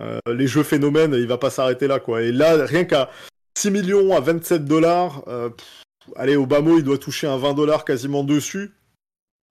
euh, 0.00 0.18
les 0.32 0.46
jeux 0.46 0.62
phénomènes, 0.62 1.14
il 1.14 1.26
va 1.26 1.38
pas 1.38 1.50
s'arrêter 1.50 1.86
là, 1.86 2.00
quoi. 2.00 2.22
Et 2.22 2.32
là, 2.32 2.66
rien 2.66 2.84
qu'à 2.84 3.10
6 3.56 3.70
millions 3.70 4.14
à 4.14 4.20
27 4.20 4.66
dollars, 4.66 5.24
allez, 6.16 6.36
Obama, 6.36 6.72
il 6.76 6.82
doit 6.84 6.98
toucher 6.98 7.26
un 7.26 7.36
20 7.36 7.54
dollars 7.54 7.84
quasiment 7.84 8.22
dessus. 8.24 8.72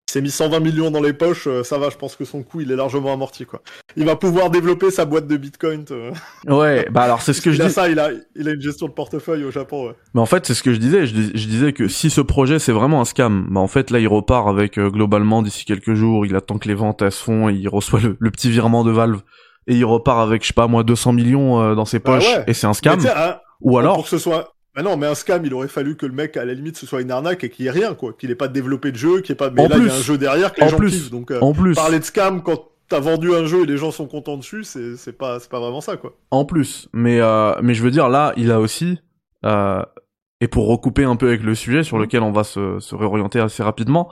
Il 0.08 0.12
s'est 0.12 0.22
mis 0.22 0.30
120 0.32 0.60
millions 0.60 0.92
dans 0.92 1.02
les 1.02 1.14
poches, 1.14 1.48
euh, 1.48 1.64
ça 1.64 1.78
va, 1.80 1.90
je 1.90 1.98
pense 1.98 2.16
que 2.16 2.24
son 2.26 2.44
coût, 2.44 2.62
il 2.62 2.72
est 2.72 2.76
largement 2.76 3.12
amorti, 3.12 3.46
quoi. 3.46 3.62
Il 3.98 4.06
va 4.06 4.16
pouvoir 4.16 4.50
développer 4.52 4.92
sa 4.92 5.04
boîte 5.04 5.28
de 5.28 5.36
Bitcoin. 5.36 5.84
euh. 5.92 6.12
Ouais, 6.48 6.88
bah 6.92 7.02
alors 7.02 7.22
c'est 7.24 7.34
ce 7.34 7.42
que 7.42 7.52
je 7.52 7.60
il 7.62 7.68
dis. 7.68 7.74
ça, 7.74 7.90
il 7.90 8.00
a, 8.00 8.12
il 8.36 8.48
a 8.48 8.52
une 8.52 8.62
gestion 8.62 8.88
de 8.88 8.92
portefeuille 8.94 9.44
au 9.44 9.52
Japon, 9.52 9.88
ouais. 9.88 9.96
Mais 10.14 10.22
en 10.22 10.26
fait, 10.28 10.46
c'est 10.46 10.54
ce 10.54 10.62
que 10.64 10.72
je 10.74 10.78
disais. 10.80 11.08
Je, 11.08 11.14
dis- 11.14 11.32
je 11.34 11.48
disais 11.48 11.74
que 11.74 11.88
si 11.88 12.10
ce 12.12 12.22
projet 12.22 12.60
c'est 12.60 12.72
vraiment 12.72 13.02
un 13.02 13.06
scam, 13.06 13.48
bah 13.50 13.60
en 13.60 13.68
fait 13.68 13.90
là 13.90 13.98
il 14.00 14.08
repart 14.08 14.48
avec 14.48 14.78
euh, 14.78 14.90
globalement 14.90 15.42
d'ici 15.42 15.66
quelques 15.66 15.96
jours, 15.96 16.26
il 16.26 16.36
attend 16.36 16.60
que 16.60 16.68
les 16.68 16.76
ventes 16.76 17.02
elles 17.02 17.12
se 17.12 17.24
font, 17.24 17.50
et 17.50 17.54
il 17.56 17.68
reçoit 17.68 18.00
le, 18.00 18.16
le 18.20 18.32
petit 18.32 18.50
virement 18.52 18.84
de 18.84 18.92
Valve 18.92 19.22
et 19.68 19.74
il 19.76 19.84
repart 19.86 20.20
avec 20.22 20.44
je 20.44 20.50
sais 20.50 20.54
pas 20.54 20.68
moi 20.68 20.84
200 20.84 21.14
millions 21.14 21.60
euh, 21.62 21.74
dans 21.76 21.86
ses 21.86 21.98
Bah 21.98 22.14
poches 22.20 22.28
ouais. 22.38 22.44
et 22.48 22.54
c'est 22.54 22.68
un 22.68 22.74
scam. 22.74 23.00
hein, 23.06 23.38
Ou 23.62 23.80
alors 23.80 23.96
Pour 23.96 24.04
que 24.04 24.10
ce 24.12 24.20
soit. 24.20 24.55
Bah 24.76 24.82
non, 24.84 24.98
mais 24.98 25.08
un 25.08 25.16
scam, 25.16 25.46
il 25.46 25.54
aurait 25.54 25.68
fallu 25.70 25.96
que 25.96 26.06
le 26.06 26.12
mec, 26.12 26.36
à 26.38 26.44
la 26.46 26.54
limite, 26.54 26.76
ce 26.78 26.86
soit 26.86 27.02
une 27.02 27.12
arnaque 27.12 27.44
et 27.44 27.50
qu'il 27.50 27.66
y 27.66 27.68
ait 27.70 27.72
rien, 27.72 27.94
quoi. 27.94 28.14
Qu'il 28.14 28.30
ait 28.32 28.36
pas 28.36 28.48
développé 28.50 28.92
de 28.92 28.98
jeu, 28.98 29.22
qu'il 29.22 29.30
y 29.30 29.32
ait 29.32 29.36
pas. 29.36 29.50
Mais 29.50 29.62
En 29.62 29.68
là, 29.70 29.78
il 29.78 29.86
y 29.88 29.90
a 29.90 29.94
un 29.94 30.02
jeu 30.02 30.18
derrière 30.18 30.54
que 30.54 30.60
les 30.62 30.68
En 30.68 30.70
gens 30.70 30.78
plus. 30.78 30.92
kiffent. 30.92 31.12
Donc, 31.12 31.32
euh, 31.32 31.40
en 31.40 31.54
plus, 31.54 31.74
parler 31.76 32.00
de 32.00 32.04
scam 32.04 32.44
quand 32.44 32.70
t'as 32.90 33.00
vendu 33.00 33.34
un 33.34 33.46
jeu 33.46 33.64
et 33.64 33.66
les 33.66 33.78
gens 33.78 33.90
sont 33.92 34.06
contents 34.06 34.38
dessus, 34.38 34.64
c'est 34.64 34.96
c'est 34.96 35.14
pas, 35.18 35.40
c'est 35.40 35.50
pas 35.50 35.60
vraiment 35.60 35.82
ça, 35.82 35.98
quoi. 35.98 36.14
en 36.30 36.46
plus, 36.46 36.88
mais 36.94 37.20
euh, 37.20 37.54
mais 37.64 37.74
je 37.74 37.82
veux 37.82 37.90
dire 37.90 38.10
là 38.10 38.32
il 38.38 38.52
a 38.52 38.60
aussi 38.60 39.00
euh, 39.44 39.82
et 40.40 40.48
pour 40.48 40.68
recouper 40.68 41.04
un 41.04 41.16
peu 41.16 41.30
avec 41.30 41.42
le 41.42 41.56
sujet 41.56 41.82
sur 41.82 41.98
lequel 41.98 42.22
on 42.22 42.32
va 42.32 42.44
se, 42.44 42.80
se 42.80 42.94
réorienter 42.94 43.40
assez 43.40 43.64
rapidement, 43.64 44.10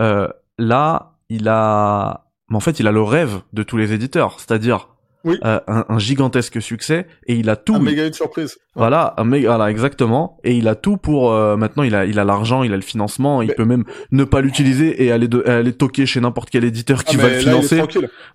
euh, 0.00 0.28
là 0.58 1.14
il 1.30 1.48
a, 1.48 2.26
mais 2.50 2.56
en 2.56 2.60
fait 2.60 2.78
il 2.78 2.86
a 2.86 2.92
le 2.92 3.00
rêve 3.00 3.40
de 3.54 3.62
tous 3.62 3.78
les 3.78 3.94
éditeurs, 3.94 4.38
c'est-à-dire 4.38 4.89
Oui. 5.24 5.38
euh, 5.44 5.60
un, 5.66 5.84
un 5.88 5.98
gigantesque 5.98 6.62
succès 6.62 7.06
et 7.26 7.34
il 7.34 7.50
a 7.50 7.56
tout. 7.56 7.74
Un 7.74 7.80
méga 7.80 8.06
hit 8.06 8.14
surprise. 8.14 8.56
Voilà, 8.74 9.14
un 9.18 9.24
mec, 9.24 9.44
voilà, 9.44 9.70
exactement. 9.70 10.38
Et 10.44 10.54
il 10.56 10.66
a 10.68 10.74
tout 10.74 10.96
pour 10.96 11.32
euh, 11.32 11.56
maintenant. 11.56 11.82
Il 11.82 11.94
a, 11.94 12.06
il 12.06 12.18
a 12.18 12.24
l'argent, 12.24 12.62
il 12.62 12.72
a 12.72 12.76
le 12.76 12.82
financement. 12.82 13.42
Il 13.42 13.54
peut 13.54 13.64
même 13.64 13.84
ne 14.12 14.24
pas 14.24 14.40
l'utiliser 14.40 15.04
et 15.04 15.12
aller, 15.12 15.28
de, 15.28 15.42
aller 15.46 15.72
toquer 15.72 16.06
chez 16.06 16.20
n'importe 16.20 16.48
quel 16.50 16.64
éditeur 16.64 17.04
qui 17.04 17.16
Ah, 17.18 17.22
va 17.22 17.28
le 17.28 17.34
là, 17.34 17.40
il 17.40 17.48
est 17.48 17.62
financer. 17.62 17.82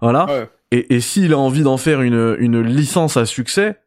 Voilà. 0.01 0.25
Ouais. 0.25 0.49
Et, 0.71 0.95
et 0.95 0.99
s'il 0.99 1.33
a 1.33 1.37
envie 1.39 1.63
d'en 1.63 1.77
faire 1.77 2.01
une, 2.01 2.35
une 2.39 2.61
licence 2.61 3.17
à 3.17 3.25
succès, 3.25 3.77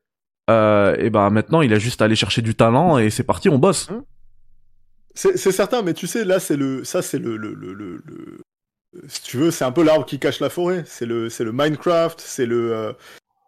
euh, 0.50 0.96
et 0.98 1.10
ben 1.10 1.28
maintenant 1.30 1.60
il 1.60 1.72
a 1.74 1.78
juste 1.78 2.00
à 2.00 2.06
aller 2.06 2.16
chercher 2.16 2.40
du 2.40 2.54
talent 2.54 2.96
et 2.98 3.10
c'est 3.10 3.22
parti, 3.24 3.48
on 3.48 3.58
bosse. 3.58 3.88
C'est 5.14 5.36
c'est 5.36 5.52
certain, 5.52 5.82
mais 5.82 5.94
tu 5.94 6.06
sais, 6.06 6.24
là, 6.24 6.38
c'est 6.38 6.56
le, 6.56 6.84
ça, 6.84 7.02
c'est 7.02 7.18
le, 7.18 7.36
le, 7.36 7.52
le, 7.54 7.74
le- 7.74 8.00
le- 8.04 8.38
si 9.08 9.22
tu 9.22 9.36
veux, 9.36 9.50
c'est 9.50 9.64
un 9.64 9.72
peu 9.72 9.82
l'arbre 9.82 10.06
qui 10.06 10.18
cache 10.18 10.40
la 10.40 10.50
forêt. 10.50 10.84
C'est 10.86 11.06
le, 11.06 11.28
c'est 11.28 11.44
le 11.44 11.52
Minecraft, 11.52 12.20
c'est 12.20 12.46
le, 12.46 12.72
euh, 12.72 12.92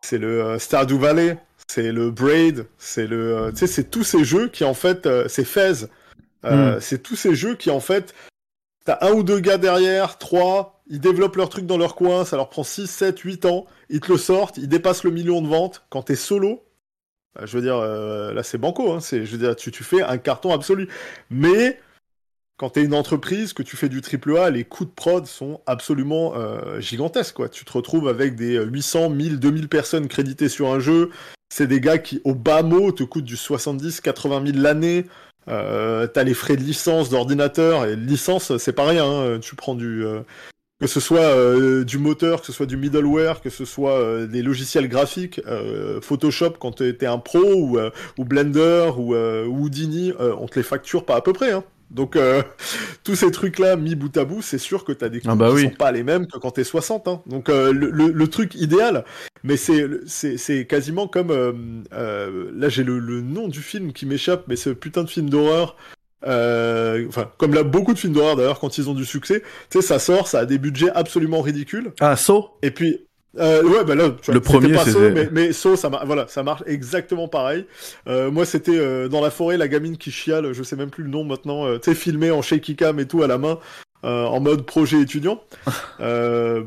c'est 0.03 0.19
le 0.19 0.43
euh, 0.43 0.59
Stardew 0.59 0.99
Valley, 0.99 1.39
c'est 1.71 1.93
le 1.93 2.11
Braid, 2.11 2.67
c'est 2.79 3.07
le, 3.07 3.37
euh, 3.37 3.51
tu 3.51 3.59
sais, 3.59 3.67
c'est 3.67 3.91
tous 3.91 4.05
ces 4.05 4.25
jeux 4.25 4.49
qui 4.49 4.65
en 4.65 4.75
fait, 4.75 5.07
euh, 5.07 5.27
c'est 5.29 5.45
Fez, 5.45 5.87
Euh, 6.45 6.81
c'est 6.81 7.03
tous 7.03 7.17
ces 7.17 7.35
jeux 7.35 7.55
qui 7.55 7.71
en 7.71 7.81
fait, 7.81 8.15
t'as 8.85 8.99
un 9.03 9.13
ou 9.13 9.23
deux 9.23 9.41
gars 9.41 9.59
derrière, 9.59 10.19
trois, 10.19 10.83
ils 10.89 11.01
développent 11.01 11.37
leur 11.37 11.49
truc 11.49 11.67
dans 11.67 11.77
leur 11.77 11.95
coin, 11.95 12.25
ça 12.25 12.37
leur 12.37 12.49
prend 12.49 12.65
6, 12.65 12.87
7, 12.89 13.19
8 13.21 13.45
ans, 13.45 13.67
ils 13.91 14.01
te 14.01 14.11
le 14.11 14.19
sortent, 14.19 14.57
ils 14.57 14.69
dépassent 14.69 15.05
le 15.05 15.11
million 15.11 15.43
de 15.43 15.49
ventes. 15.49 15.85
Quand 15.91 16.03
t'es 16.03 16.17
solo, 16.17 16.65
bah, 17.35 17.43
je 17.45 17.57
veux 17.57 17.63
dire, 17.63 17.79
là 17.79 18.43
c'est 18.43 18.59
banco, 18.59 18.91
hein, 18.93 19.01
c'est, 19.01 19.25
je 19.27 19.33
veux 19.33 19.39
dire, 19.39 19.55
tu, 19.55 19.71
tu 19.71 19.85
fais 19.85 20.03
un 20.03 20.19
carton 20.19 20.53
absolu. 20.53 20.89
Mais 21.31 21.79
quand 22.61 22.69
t'es 22.69 22.85
une 22.85 22.93
entreprise, 22.93 23.55
que 23.55 23.63
tu 23.63 23.79
fais 23.79 23.89
du 23.89 24.03
triple 24.03 24.37
A, 24.37 24.51
les 24.51 24.65
coûts 24.65 24.85
de 24.85 24.91
prod 24.91 25.25
sont 25.25 25.63
absolument 25.65 26.35
euh, 26.37 26.79
gigantesques. 26.79 27.39
Tu 27.53 27.65
te 27.65 27.73
retrouves 27.73 28.07
avec 28.07 28.37
des 28.37 28.57
euh, 28.57 28.65
800, 28.67 29.09
1000, 29.09 29.39
2000 29.41 29.69
personnes 29.71 30.09
créditées 30.09 30.51
sur 30.51 30.71
un 30.71 30.79
jeu. 30.79 31.09
C'est 31.49 31.67
des 31.67 31.81
gars 31.81 31.97
qui, 31.97 32.21
au 32.25 32.35
bas 32.35 32.63
mot, 32.63 32.93
te 32.93 33.03
coûtent 33.03 33.25
du 33.25 33.39
70, 33.39 34.03
80 34.03 34.45
000 34.53 34.59
l'année. 34.59 35.07
Euh, 35.49 36.07
T'as 36.07 36.23
les 36.23 36.35
frais 36.35 36.57
de 36.57 36.61
licence 36.61 37.09
d'ordinateur. 37.09 37.87
Et 37.87 37.97
licence, 37.97 38.55
c'est 38.59 38.75
pas 38.75 38.87
rien. 38.87 39.07
hein. 39.07 39.39
Tu 39.41 39.57
prends 39.57 39.75
du... 39.75 40.05
euh, 40.05 40.21
que 40.83 40.87
ce 40.87 41.01
soit 41.01 41.35
du 41.85 41.97
moteur, 41.97 42.41
que 42.41 42.47
ce 42.47 42.53
soit 42.53 42.67
du 42.67 42.77
middleware, 42.77 43.41
que 43.41 43.49
ce 43.49 43.65
soit 43.67 44.27
des 44.27 44.43
logiciels 44.43 44.89
graphiques, 44.89 45.39
Photoshop 46.01 46.53
quand 46.59 46.77
t'es 46.77 47.05
un 47.05 47.19
pro 47.19 47.39
ou, 47.39 48.25
Blender 48.25 48.91
ou, 48.97 49.15
ou 49.15 49.63
Houdini, 49.63 50.15
on 50.19 50.47
te 50.47 50.59
les 50.59 50.63
facture 50.63 51.05
pas 51.05 51.17
à 51.17 51.21
peu 51.21 51.35
près. 51.35 51.53
Hein. 51.53 51.65
Donc 51.91 52.17
euh, 52.17 52.43
tous 53.05 53.15
ces 53.17 53.31
trucs-là 53.31 53.77
mis 53.77 53.95
bout 53.95 54.17
à 54.17 54.25
bout, 54.25 54.43
c'est 54.43 54.59
sûr 54.59 54.85
que 54.85 54.93
t'as 54.93 55.09
des 55.09 55.21
coûts 55.21 55.29
Ah 55.31 55.35
bah 55.35 55.49
qui 55.49 55.55
oui. 55.57 55.63
sont 55.65 55.71
pas 55.71 55.93
les 55.93 56.03
mêmes 56.03 56.27
que 56.27 56.39
quand 56.39 56.53
t'es 56.53 56.65
60. 56.65 57.09
Hein. 57.09 57.23
Donc 57.27 57.49
euh, 57.49 57.73
le, 57.73 57.91
le- 57.91 58.11
le 58.13 58.29
truc 58.29 58.55
idéal, 58.55 59.05
mais 59.43 59.57
c'est 59.57 59.87
c'est 60.07 60.37
c'est 60.37 60.67
quasiment 60.67 61.09
comme 61.09 61.31
euh, 61.31 61.53
euh, 61.93 62.51
là 62.55 62.69
j'ai 62.69 62.85
le, 62.85 62.99
le 62.99 63.21
nom 63.21 63.49
du 63.49 63.61
film 63.61 63.93
qui 63.93 64.07
m'échappe, 64.07 64.45
mais 64.49 64.57
ce 64.57 64.71
putain 64.71 65.05
de 65.05 65.11
film 65.11 65.29
d'horreur. 65.31 65.77
euh, 66.27 67.07
Enfin, 67.09 67.31
comme 67.39 67.55
là, 67.55 67.63
beaucoup 67.63 67.95
de 67.95 67.99
films 67.99 68.13
d'horreur 68.13 68.37
d'ailleurs, 68.37 68.61
quand 68.61 68.77
ils 68.79 68.89
ont 68.91 68.95
du 68.95 69.05
succès, 69.07 69.43
tu 69.71 69.81
sais, 69.81 69.87
ça 69.87 69.99
sort, 69.99 70.29
ça 70.29 70.41
a 70.41 70.45
des 70.47 70.59
budgets 70.59 70.91
absolument 70.95 71.41
ridicules. 71.41 71.93
Ah, 72.01 72.17
So 72.17 72.51
Et 72.63 72.71
puis, 72.71 73.07
euh, 73.39 73.63
ouais, 73.63 73.85
bah 73.85 73.95
là, 73.95 74.11
tu 74.11 74.27
vois, 74.27 74.35
Le 74.35 74.41
premier, 74.41 74.73
pas 74.73 74.85
mais, 75.15 75.29
mais 75.31 75.53
Saw, 75.53 75.77
ça, 75.77 75.89
voilà, 76.05 76.27
ça 76.29 76.43
marche 76.43 76.63
exactement 76.67 77.29
pareil. 77.29 77.65
Euh, 78.09 78.31
moi, 78.31 78.45
c'était 78.45 78.77
euh, 78.79 79.09
dans 79.09 79.21
la 79.21 79.31
forêt, 79.31 79.57
la 79.57 79.69
gamine 79.69 79.97
qui 79.97 80.11
chiale, 80.11 80.53
je 80.53 80.63
sais 80.63 80.77
même 80.77 80.91
plus 80.91 81.05
le 81.05 81.11
nom 81.11 81.25
maintenant, 81.25 81.65
euh, 81.67 81.79
tu 81.79 81.91
sais, 81.91 81.95
filmé 81.95 82.31
en 82.31 82.43
shaky 82.43 82.77
cam 82.77 82.99
et 82.99 83.07
tout 83.07 83.23
à 83.23 83.27
la 83.29 83.39
main, 83.39 83.59
euh, 84.05 84.25
en 84.27 84.41
mode 84.41 84.63
projet 84.63 85.01
étudiant. 85.01 85.41
Euh, 86.01 86.63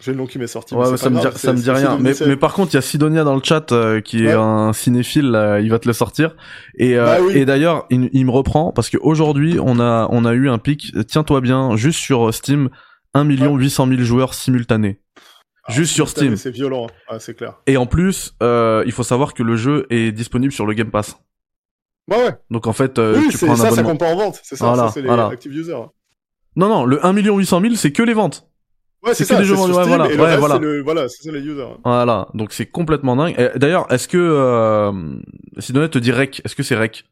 J'ai 0.00 0.12
le 0.12 0.18
nom 0.18 0.26
qui 0.26 0.38
m'est 0.38 0.46
sorti. 0.46 0.74
Ouais, 0.76 0.96
ça 0.96 1.10
me 1.10 1.16
dit, 1.16 1.20
grave, 1.22 1.32
ça 1.34 1.38
c'est- 1.38 1.52
me 1.52 1.56
dit 1.56 1.64
c'est- 1.64 1.72
rien. 1.72 1.98
Mais, 2.00 2.12
mais 2.26 2.36
par 2.36 2.52
contre, 2.54 2.72
il 2.72 2.76
y 2.76 2.78
a 2.78 2.82
Sidonia 2.82 3.24
dans 3.24 3.34
le 3.34 3.42
chat 3.42 3.72
euh, 3.72 4.00
qui 4.00 4.24
est 4.26 4.32
un 4.32 4.72
cinéphile, 4.72 5.34
euh, 5.34 5.60
il 5.60 5.70
va 5.70 5.78
te 5.80 5.88
le 5.88 5.92
sortir. 5.92 6.36
Et, 6.78 6.96
euh, 6.96 7.04
Bah 7.04 7.16
oui. 7.20 7.36
et 7.36 7.44
d'ailleurs, 7.44 7.84
il, 7.90 8.08
il 8.12 8.24
me 8.24 8.30
reprend 8.30 8.70
parce 8.72 8.90
qu'aujourd'hui, 8.90 9.58
on 9.60 9.80
a, 9.80 10.06
on 10.10 10.24
a 10.24 10.32
eu 10.34 10.48
un 10.48 10.58
pic, 10.58 10.92
tiens-toi 11.08 11.40
bien, 11.40 11.74
juste 11.76 11.98
sur 11.98 12.32
Steam, 12.32 12.70
1 13.14 13.24
800 13.24 13.88
000 13.88 14.02
joueurs 14.02 14.34
simultanés. 14.34 15.00
Ah, 15.68 15.72
juste 15.72 15.92
sur 15.94 16.08
Steam. 16.08 16.36
C'est 16.36 16.50
violent, 16.50 16.86
hein. 16.86 16.92
Ah, 17.08 17.20
c'est 17.20 17.34
clair. 17.34 17.54
Et 17.66 17.76
en 17.76 17.86
plus, 17.86 18.34
euh, 18.42 18.82
il 18.86 18.92
faut 18.92 19.02
savoir 19.02 19.34
que 19.34 19.42
le 19.42 19.56
jeu 19.56 19.86
est 19.90 20.12
disponible 20.12 20.52
sur 20.52 20.66
le 20.66 20.74
Game 20.74 20.90
Pass. 20.90 21.18
Ouais, 22.10 22.16
ouais. 22.16 22.30
Donc 22.50 22.66
en 22.66 22.72
fait, 22.72 22.98
euh, 22.98 23.18
oui, 23.18 23.28
tu 23.30 23.36
prends 23.38 23.52
un 23.52 23.56
ça, 23.56 23.62
ça 23.64 23.68
abonnement. 23.68 23.90
compte 23.90 23.98
pas 24.00 24.12
en 24.12 24.16
vente. 24.16 24.40
C'est 24.42 24.56
ça, 24.56 24.66
Voilà, 24.68 24.88
ça 24.88 24.94
c'est 24.94 25.02
les 25.02 25.08
voilà. 25.08 25.26
active 25.26 25.52
users. 25.52 25.74
Non, 26.56 26.68
non, 26.68 26.84
le 26.86 27.04
1 27.04 27.12
800 27.14 27.60
000, 27.60 27.74
c'est 27.74 27.92
que 27.92 28.02
les 28.02 28.14
ventes. 28.14 28.48
Ouais, 29.04 29.14
C'est 29.14 29.24
ça, 29.24 29.36
des 29.36 29.44
jeux 29.44 29.54
vendus, 29.54 29.74
ouais, 29.74 29.86
voilà, 29.86 30.10
et 30.10 30.16
le 30.16 30.20
ouais, 30.22 30.26
reste, 30.28 30.38
voilà. 30.40 30.58
le, 30.58 30.82
voilà, 30.82 31.08
c'est 31.08 31.22
ça, 31.22 31.30
les 31.30 31.40
users. 31.40 31.68
Voilà, 31.84 32.26
donc 32.34 32.52
c'est 32.52 32.66
complètement 32.66 33.14
dingue. 33.14 33.36
D'ailleurs, 33.56 33.86
est-ce 33.92 34.08
que 34.08 34.16
euh, 34.18 34.90
Sidonia 35.58 35.88
te 35.88 35.98
dit 35.98 36.10
rec 36.10 36.42
Est-ce 36.44 36.56
que 36.56 36.64
c'est 36.64 36.74
rec? 36.74 37.04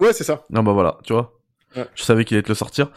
Ouais, 0.00 0.12
c'est 0.12 0.24
ça. 0.24 0.44
Non 0.50 0.62
bah 0.64 0.72
voilà, 0.72 0.98
tu 1.04 1.12
vois. 1.12 1.39
Ouais. 1.76 1.86
Je 1.94 2.02
savais 2.02 2.24
qu'il 2.24 2.36
allait 2.36 2.42
te 2.42 2.48
le 2.48 2.54
sortir. 2.54 2.90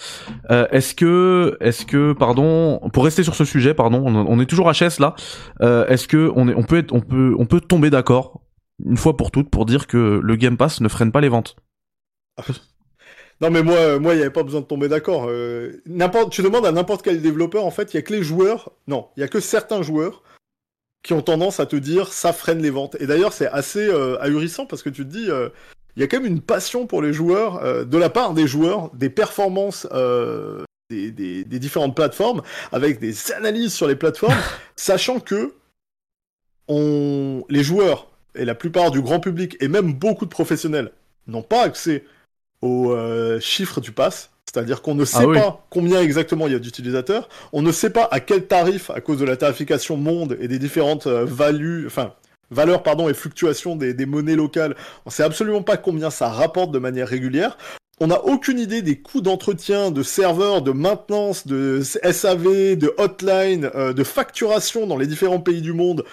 Euh, 0.49 0.67
est-ce 0.71 0.95
que, 0.95 1.57
est-ce 1.59 1.85
que, 1.85 2.13
pardon, 2.13 2.79
pour 2.91 3.05
rester 3.05 3.23
sur 3.23 3.35
ce 3.35 3.45
sujet, 3.45 3.73
pardon, 3.73 4.03
on, 4.05 4.15
on 4.15 4.39
est 4.39 4.47
toujours 4.47 4.71
HS 4.71 4.99
là. 4.99 5.15
Euh, 5.61 5.85
est-ce 5.87 6.07
que 6.07 6.31
on 6.35 6.47
est, 6.47 6.55
on 6.55 6.63
peut 6.63 6.77
être, 6.77 6.91
on 6.91 7.01
peut, 7.01 7.35
on 7.37 7.45
peut 7.45 7.61
tomber 7.61 7.89
d'accord 7.89 8.41
une 8.83 8.97
fois 8.97 9.15
pour 9.15 9.29
toutes 9.29 9.49
pour 9.49 9.65
dire 9.65 9.85
que 9.85 10.19
le 10.23 10.35
Game 10.35 10.57
Pass 10.57 10.81
ne 10.81 10.87
freine 10.87 11.11
pas 11.11 11.21
les 11.21 11.29
ventes? 11.29 11.55
Non, 13.41 13.49
mais 13.49 13.63
moi, 13.63 13.75
euh, 13.75 13.99
moi, 13.99 14.13
il 14.13 14.17
n'y 14.17 14.21
avait 14.21 14.31
pas 14.31 14.43
besoin 14.43 14.61
de 14.61 14.65
tomber 14.65 14.87
d'accord. 14.87 15.25
Euh, 15.27 15.81
n'importe, 15.85 16.31
tu 16.31 16.41
demandes 16.41 16.65
à 16.65 16.71
n'importe 16.71 17.01
quel 17.01 17.21
développeur, 17.21 17.65
en 17.65 17.71
fait, 17.71 17.93
il 17.93 17.97
y 17.97 17.99
a 17.99 18.01
que 18.01 18.13
les 18.13 18.23
joueurs. 18.23 18.71
Non, 18.87 19.09
il 19.17 19.19
y 19.19 19.23
a 19.23 19.27
que 19.27 19.41
certains 19.41 19.81
joueurs 19.81 20.23
qui 21.03 21.11
ont 21.11 21.21
tendance 21.21 21.59
à 21.59 21.65
te 21.65 21.75
dire 21.75 22.13
ça 22.13 22.31
freine 22.31 22.61
les 22.61 22.69
ventes. 22.69 22.95
Et 23.01 23.07
d'ailleurs, 23.07 23.33
c'est 23.33 23.47
assez 23.47 23.85
euh, 23.85 24.17
ahurissant 24.21 24.65
parce 24.65 24.81
que 24.81 24.89
tu 24.89 25.03
te 25.03 25.11
dis, 25.11 25.29
euh, 25.29 25.49
il 25.95 26.01
y 26.01 26.03
a 26.03 26.07
quand 26.07 26.17
même 26.21 26.31
une 26.31 26.41
passion 26.41 26.87
pour 26.87 27.01
les 27.01 27.13
joueurs 27.13 27.63
euh, 27.63 27.83
de 27.85 27.97
la 27.97 28.09
part 28.09 28.33
des 28.33 28.47
joueurs, 28.47 28.89
des 28.93 29.09
performances. 29.09 29.87
euh, 29.93 30.63
des, 30.89 31.11
des- 31.11 31.43
des 31.43 31.59
différentes 31.59 31.95
plateformes, 31.95 32.41
avec 32.71 32.99
des 32.99 33.31
analyses 33.31 33.73
sur 33.73 33.87
les 33.87 33.95
plateformes, 33.95 34.35
sachant 34.75 35.19
que 35.19 35.53
on... 36.67 37.43
les 37.49 37.63
joueurs 37.63 38.07
et 38.35 38.45
la 38.45 38.55
plupart 38.55 38.91
du 38.91 39.01
grand 39.01 39.19
public 39.19 39.57
et 39.59 39.67
même 39.67 39.93
beaucoup 39.93 40.25
de 40.25 40.29
professionnels 40.29 40.91
n'ont 41.27 41.41
pas 41.41 41.61
accès 41.63 42.03
aux 42.61 42.91
euh, 42.91 43.39
chiffres 43.39 43.81
du 43.81 43.91
pass. 43.91 44.29
C'est-à-dire 44.45 44.81
qu'on 44.83 44.93
ne 44.93 45.05
sait 45.05 45.17
Ah 45.21 45.27
oui. 45.27 45.37
pas 45.39 45.65
combien 45.69 46.01
exactement 46.01 46.45
il 46.47 46.53
y 46.53 46.55
a 46.55 46.59
d'utilisateurs, 46.59 47.27
on 47.53 47.61
ne 47.63 47.71
sait 47.71 47.89
pas 47.89 48.07
à 48.11 48.19
quel 48.19 48.45
tarif, 48.45 48.89
à 48.91 49.01
cause 49.01 49.17
de 49.19 49.25
la 49.25 49.35
tarification 49.37 49.97
monde 49.97 50.37
et 50.39 50.47
des 50.47 50.59
différentes 50.59 51.07
values, 51.07 51.87
enfin, 51.87 52.13
valeurs 52.53 52.83
pardon, 52.83 53.09
et 53.09 53.13
fluctuations 53.13 53.75
des, 53.75 54.05
monnaies 54.05 54.35
locales, 54.35 54.75
on 55.05 55.09
sait 55.09 55.23
absolument 55.23 55.63
pas 55.63 55.77
combien 55.77 56.09
ça 56.09 56.29
rapporte 56.29 56.71
de 56.71 56.79
manière 56.79 57.07
régulière. 57.07 57.57
On 57.99 58.07
n'a 58.07 58.23
aucune 58.25 58.59
idée 58.59 58.81
des 58.81 58.97
coûts 58.97 59.21
d'entretien, 59.21 59.91
de 59.91 60.03
serveurs, 60.03 60.61
de 60.61 60.71
maintenance, 60.71 61.45
de 61.45 61.81
SAV, 61.81 62.75
de 62.75 62.93
hotline, 62.97 63.69
euh, 63.75 63.93
de 63.93 64.03
facturation 64.03 64.87
dans 64.87 64.97
les 64.97 65.07
différents 65.07 65.39
pays 65.39 65.61
du 65.61 65.73
monde 65.73 66.03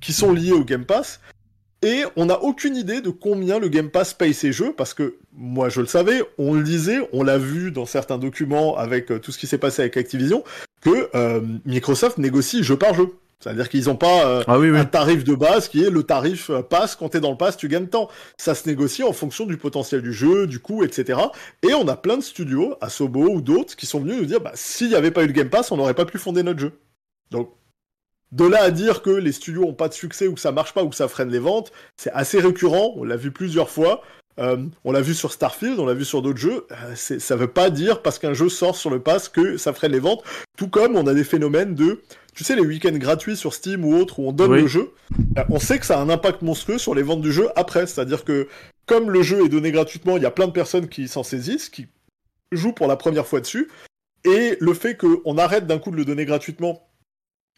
qui 0.00 0.12
sont 0.12 0.32
liés 0.32 0.52
au 0.52 0.64
Game 0.64 0.84
Pass. 0.84 1.20
Et 1.82 2.04
on 2.16 2.26
n'a 2.26 2.42
aucune 2.42 2.74
idée 2.74 3.00
de 3.00 3.10
combien 3.10 3.58
le 3.58 3.68
Game 3.68 3.90
Pass 3.90 4.14
paye 4.14 4.34
ses 4.34 4.52
jeux, 4.52 4.72
parce 4.72 4.94
que 4.94 5.16
moi 5.34 5.68
je 5.68 5.80
le 5.80 5.86
savais, 5.86 6.22
on 6.38 6.54
le 6.54 6.62
disait, 6.62 6.98
on 7.12 7.22
l'a 7.22 7.38
vu 7.38 7.70
dans 7.70 7.86
certains 7.86 8.18
documents 8.18 8.76
avec 8.76 9.10
euh, 9.10 9.18
tout 9.18 9.30
ce 9.30 9.38
qui 9.38 9.46
s'est 9.46 9.58
passé 9.58 9.82
avec 9.82 9.96
Activision, 9.96 10.42
que 10.80 11.10
euh, 11.14 11.42
Microsoft 11.64 12.18
négocie 12.18 12.62
jeu 12.62 12.76
par 12.76 12.94
jeu. 12.94 13.14
C'est-à-dire 13.38 13.68
qu'ils 13.68 13.84
n'ont 13.84 13.96
pas 13.96 14.26
euh, 14.26 14.42
Ah 14.46 14.58
oui, 14.58 14.70
oui. 14.70 14.78
un 14.78 14.84
tarif 14.84 15.22
de 15.24 15.34
base 15.34 15.68
qui 15.68 15.84
est 15.84 15.90
le 15.90 16.02
tarif 16.02 16.50
euh, 16.50 16.62
pass, 16.62 16.96
quand 16.96 17.10
t'es 17.10 17.20
dans 17.20 17.30
le 17.30 17.36
pass, 17.36 17.56
tu 17.56 17.68
gagnes 17.68 17.86
tant. 17.86 18.08
Ça 18.38 18.54
se 18.54 18.68
négocie 18.68 19.02
en 19.02 19.12
fonction 19.12 19.44
du 19.44 19.56
potentiel 19.58 20.00
du 20.02 20.12
jeu, 20.12 20.46
du 20.46 20.58
coût, 20.58 20.84
etc. 20.84 21.20
Et 21.62 21.74
on 21.74 21.86
a 21.86 21.96
plein 21.96 22.16
de 22.16 22.22
studios, 22.22 22.76
Asobo 22.80 23.28
ou 23.28 23.40
d'autres, 23.42 23.76
qui 23.76 23.86
sont 23.86 24.00
venus 24.00 24.16
nous 24.16 24.26
dire, 24.26 24.40
bah, 24.40 24.52
s'il 24.54 24.88
n'y 24.88 24.94
avait 24.94 25.10
pas 25.10 25.22
eu 25.22 25.26
le 25.26 25.32
Game 25.32 25.50
Pass, 25.50 25.70
on 25.70 25.76
n'aurait 25.76 25.94
pas 25.94 26.06
pu 26.06 26.18
fonder 26.18 26.42
notre 26.42 26.60
jeu. 26.60 26.80
Donc, 27.30 27.52
de 28.32 28.44
là 28.44 28.62
à 28.62 28.70
dire 28.70 29.02
que 29.02 29.10
les 29.10 29.32
studios 29.32 29.64
ont 29.64 29.74
pas 29.74 29.88
de 29.88 29.94
succès 29.94 30.26
ou 30.26 30.34
que 30.34 30.40
ça 30.40 30.50
marche 30.50 30.72
pas 30.72 30.82
ou 30.82 30.88
que 30.88 30.96
ça 30.96 31.08
freine 31.08 31.30
les 31.30 31.38
ventes, 31.38 31.72
c'est 31.96 32.12
assez 32.12 32.40
récurrent. 32.40 32.94
On 32.96 33.04
l'a 33.04 33.16
vu 33.16 33.30
plusieurs 33.30 33.70
fois. 33.70 34.02
Euh, 34.38 34.58
on 34.84 34.92
l'a 34.92 35.00
vu 35.00 35.14
sur 35.14 35.32
Starfield, 35.32 35.78
on 35.78 35.86
l'a 35.86 35.94
vu 35.94 36.04
sur 36.04 36.20
d'autres 36.22 36.38
jeux. 36.38 36.66
Euh, 36.70 36.94
ça 36.94 37.36
veut 37.36 37.46
pas 37.48 37.70
dire 37.70 38.02
parce 38.02 38.18
qu'un 38.18 38.34
jeu 38.34 38.48
sort 38.48 38.76
sur 38.76 38.90
le 38.90 39.00
pass 39.00 39.28
que 39.28 39.56
ça 39.56 39.72
freine 39.72 39.92
les 39.92 39.98
ventes. 39.98 40.22
Tout 40.58 40.68
comme 40.68 40.96
on 40.96 41.06
a 41.06 41.14
des 41.14 41.24
phénomènes 41.24 41.74
de, 41.74 42.02
tu 42.34 42.44
sais, 42.44 42.54
les 42.54 42.62
week-ends 42.62 42.96
gratuits 42.98 43.36
sur 43.36 43.54
Steam 43.54 43.84
ou 43.84 43.96
autres 43.96 44.18
où 44.18 44.28
on 44.28 44.32
donne 44.32 44.52
Oui. 44.52 44.60
le 44.62 44.66
jeu. 44.66 44.92
Euh, 45.38 45.42
on 45.48 45.58
sait 45.58 45.78
que 45.78 45.86
ça 45.86 45.98
a 45.98 46.02
un 46.02 46.10
impact 46.10 46.42
monstrueux 46.42 46.78
sur 46.78 46.94
les 46.94 47.02
ventes 47.02 47.22
du 47.22 47.32
jeu 47.32 47.48
après. 47.56 47.86
C'est-à-dire 47.86 48.24
que 48.24 48.46
comme 48.84 49.10
le 49.10 49.22
jeu 49.22 49.44
est 49.44 49.48
donné 49.48 49.72
gratuitement, 49.72 50.16
il 50.18 50.22
y 50.22 50.26
a 50.26 50.30
plein 50.30 50.46
de 50.46 50.52
personnes 50.52 50.88
qui 50.88 51.08
s'en 51.08 51.22
saisissent, 51.22 51.70
qui 51.70 51.86
jouent 52.52 52.72
pour 52.72 52.86
la 52.88 52.96
première 52.96 53.26
fois 53.26 53.40
dessus. 53.40 53.68
Et 54.24 54.56
le 54.60 54.74
fait 54.74 54.96
qu'on 54.96 55.38
arrête 55.38 55.66
d'un 55.66 55.78
coup 55.78 55.90
de 55.90 55.96
le 55.96 56.04
donner 56.04 56.24
gratuitement 56.26 56.86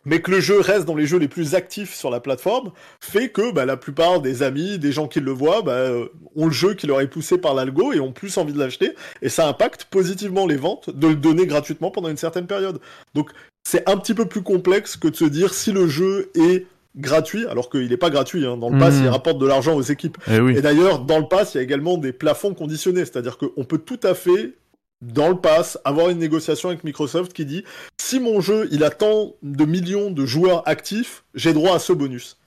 mais 0.05 0.21
que 0.21 0.31
le 0.31 0.41
jeu 0.41 0.61
reste 0.61 0.87
dans 0.87 0.95
les 0.95 1.07
jeux 1.07 1.19
les 1.19 1.29
plus 1.29 1.55
actifs 1.55 1.95
sur 1.95 2.11
la 2.11 2.21
plateforme, 2.21 2.73
fait 3.01 3.29
que 3.29 3.53
bah, 3.53 3.67
la 3.67 3.77
plupart 3.77 4.21
des 4.21 4.43
amis, 4.43 4.79
des 4.79 4.93
gens 4.93 5.09
qui 5.09 5.21
le 5.21 5.33
voient, 5.33 5.63
bah, 5.63 5.73
euh, 5.73 6.07
ont 6.37 6.47
le 6.47 6.53
jeu 6.53 6.75
qui 6.75 6.87
leur 6.87 7.01
est 7.01 7.09
poussé 7.09 7.39
par 7.39 7.55
l'algo 7.55 7.93
et 7.93 8.01
ont 8.01 8.13
plus 8.13 8.37
envie 8.39 8.53
de 8.53 8.59
l'acheter, 8.59 8.93
et 9.23 9.29
ça 9.29 9.49
impacte 9.49 9.85
positivement 9.85 10.47
les 10.47 10.57
ventes 10.57 10.91
de 10.91 11.09
le 11.09 11.17
donner 11.17 11.47
gratuitement 11.47 11.91
pendant 11.91 12.09
une 12.09 12.17
certaine 12.17 12.47
période. 12.47 12.81
Donc 13.15 13.31
c'est 13.65 13.89
un 13.89 13.97
petit 13.97 14.15
peu 14.15 14.25
plus 14.25 14.43
complexe 14.43 14.97
que 14.97 15.09
de 15.09 15.17
se 15.17 15.25
dire 15.25 15.53
si 15.53 15.73
le 15.73 15.89
jeu 15.89 16.31
est 16.35 16.67
gratuit, 16.97 17.47
alors 17.47 17.71
qu'il 17.71 17.89
n'est 17.89 17.97
pas 17.97 18.11
gratuit, 18.11 18.47
hein. 18.47 18.57
dans 18.57 18.71
le 18.71 18.79
pass 18.79 18.97
il 19.01 19.09
rapporte 19.09 19.39
de 19.39 19.47
l'argent 19.47 19.75
aux 19.75 19.83
équipes. 19.83 20.17
Eh 20.31 20.41
oui. 20.41 20.57
Et 20.57 20.63
d'ailleurs, 20.63 21.01
dans 21.01 21.19
le 21.19 21.29
pass, 21.29 21.55
il 21.55 21.59
y 21.59 21.61
a 21.61 21.63
également 21.63 21.99
des 21.99 22.13
plafonds 22.13 22.55
conditionnés, 22.55 23.05
c'est-à-dire 23.05 23.39
qu'on 23.39 23.65
peut 23.65 23.79
tout 23.79 24.01
à 24.03 24.15
fait, 24.15 24.55
dans 25.01 25.29
le 25.29 25.37
pass, 25.37 25.79
avoir 25.85 26.09
une 26.11 26.19
négociation 26.19 26.71
avec 26.71 26.85
Microsoft 26.85 27.33
qui 27.33 27.45
dit 27.45 27.65
si 28.01 28.21
mon 28.21 28.41
jeu 28.41 28.69
il 28.73 28.85
a 28.85 28.91
tant 28.91 29.35
de 29.43 29.65
millions 29.65 30.11
de 30.11 30.27
joueurs 30.27 30.67
actifs, 30.69 31.25
j'ai 31.35 31.53
droit 31.53 31.75
à 31.75 31.79
ce 31.79 31.93
bonus. 31.93 32.39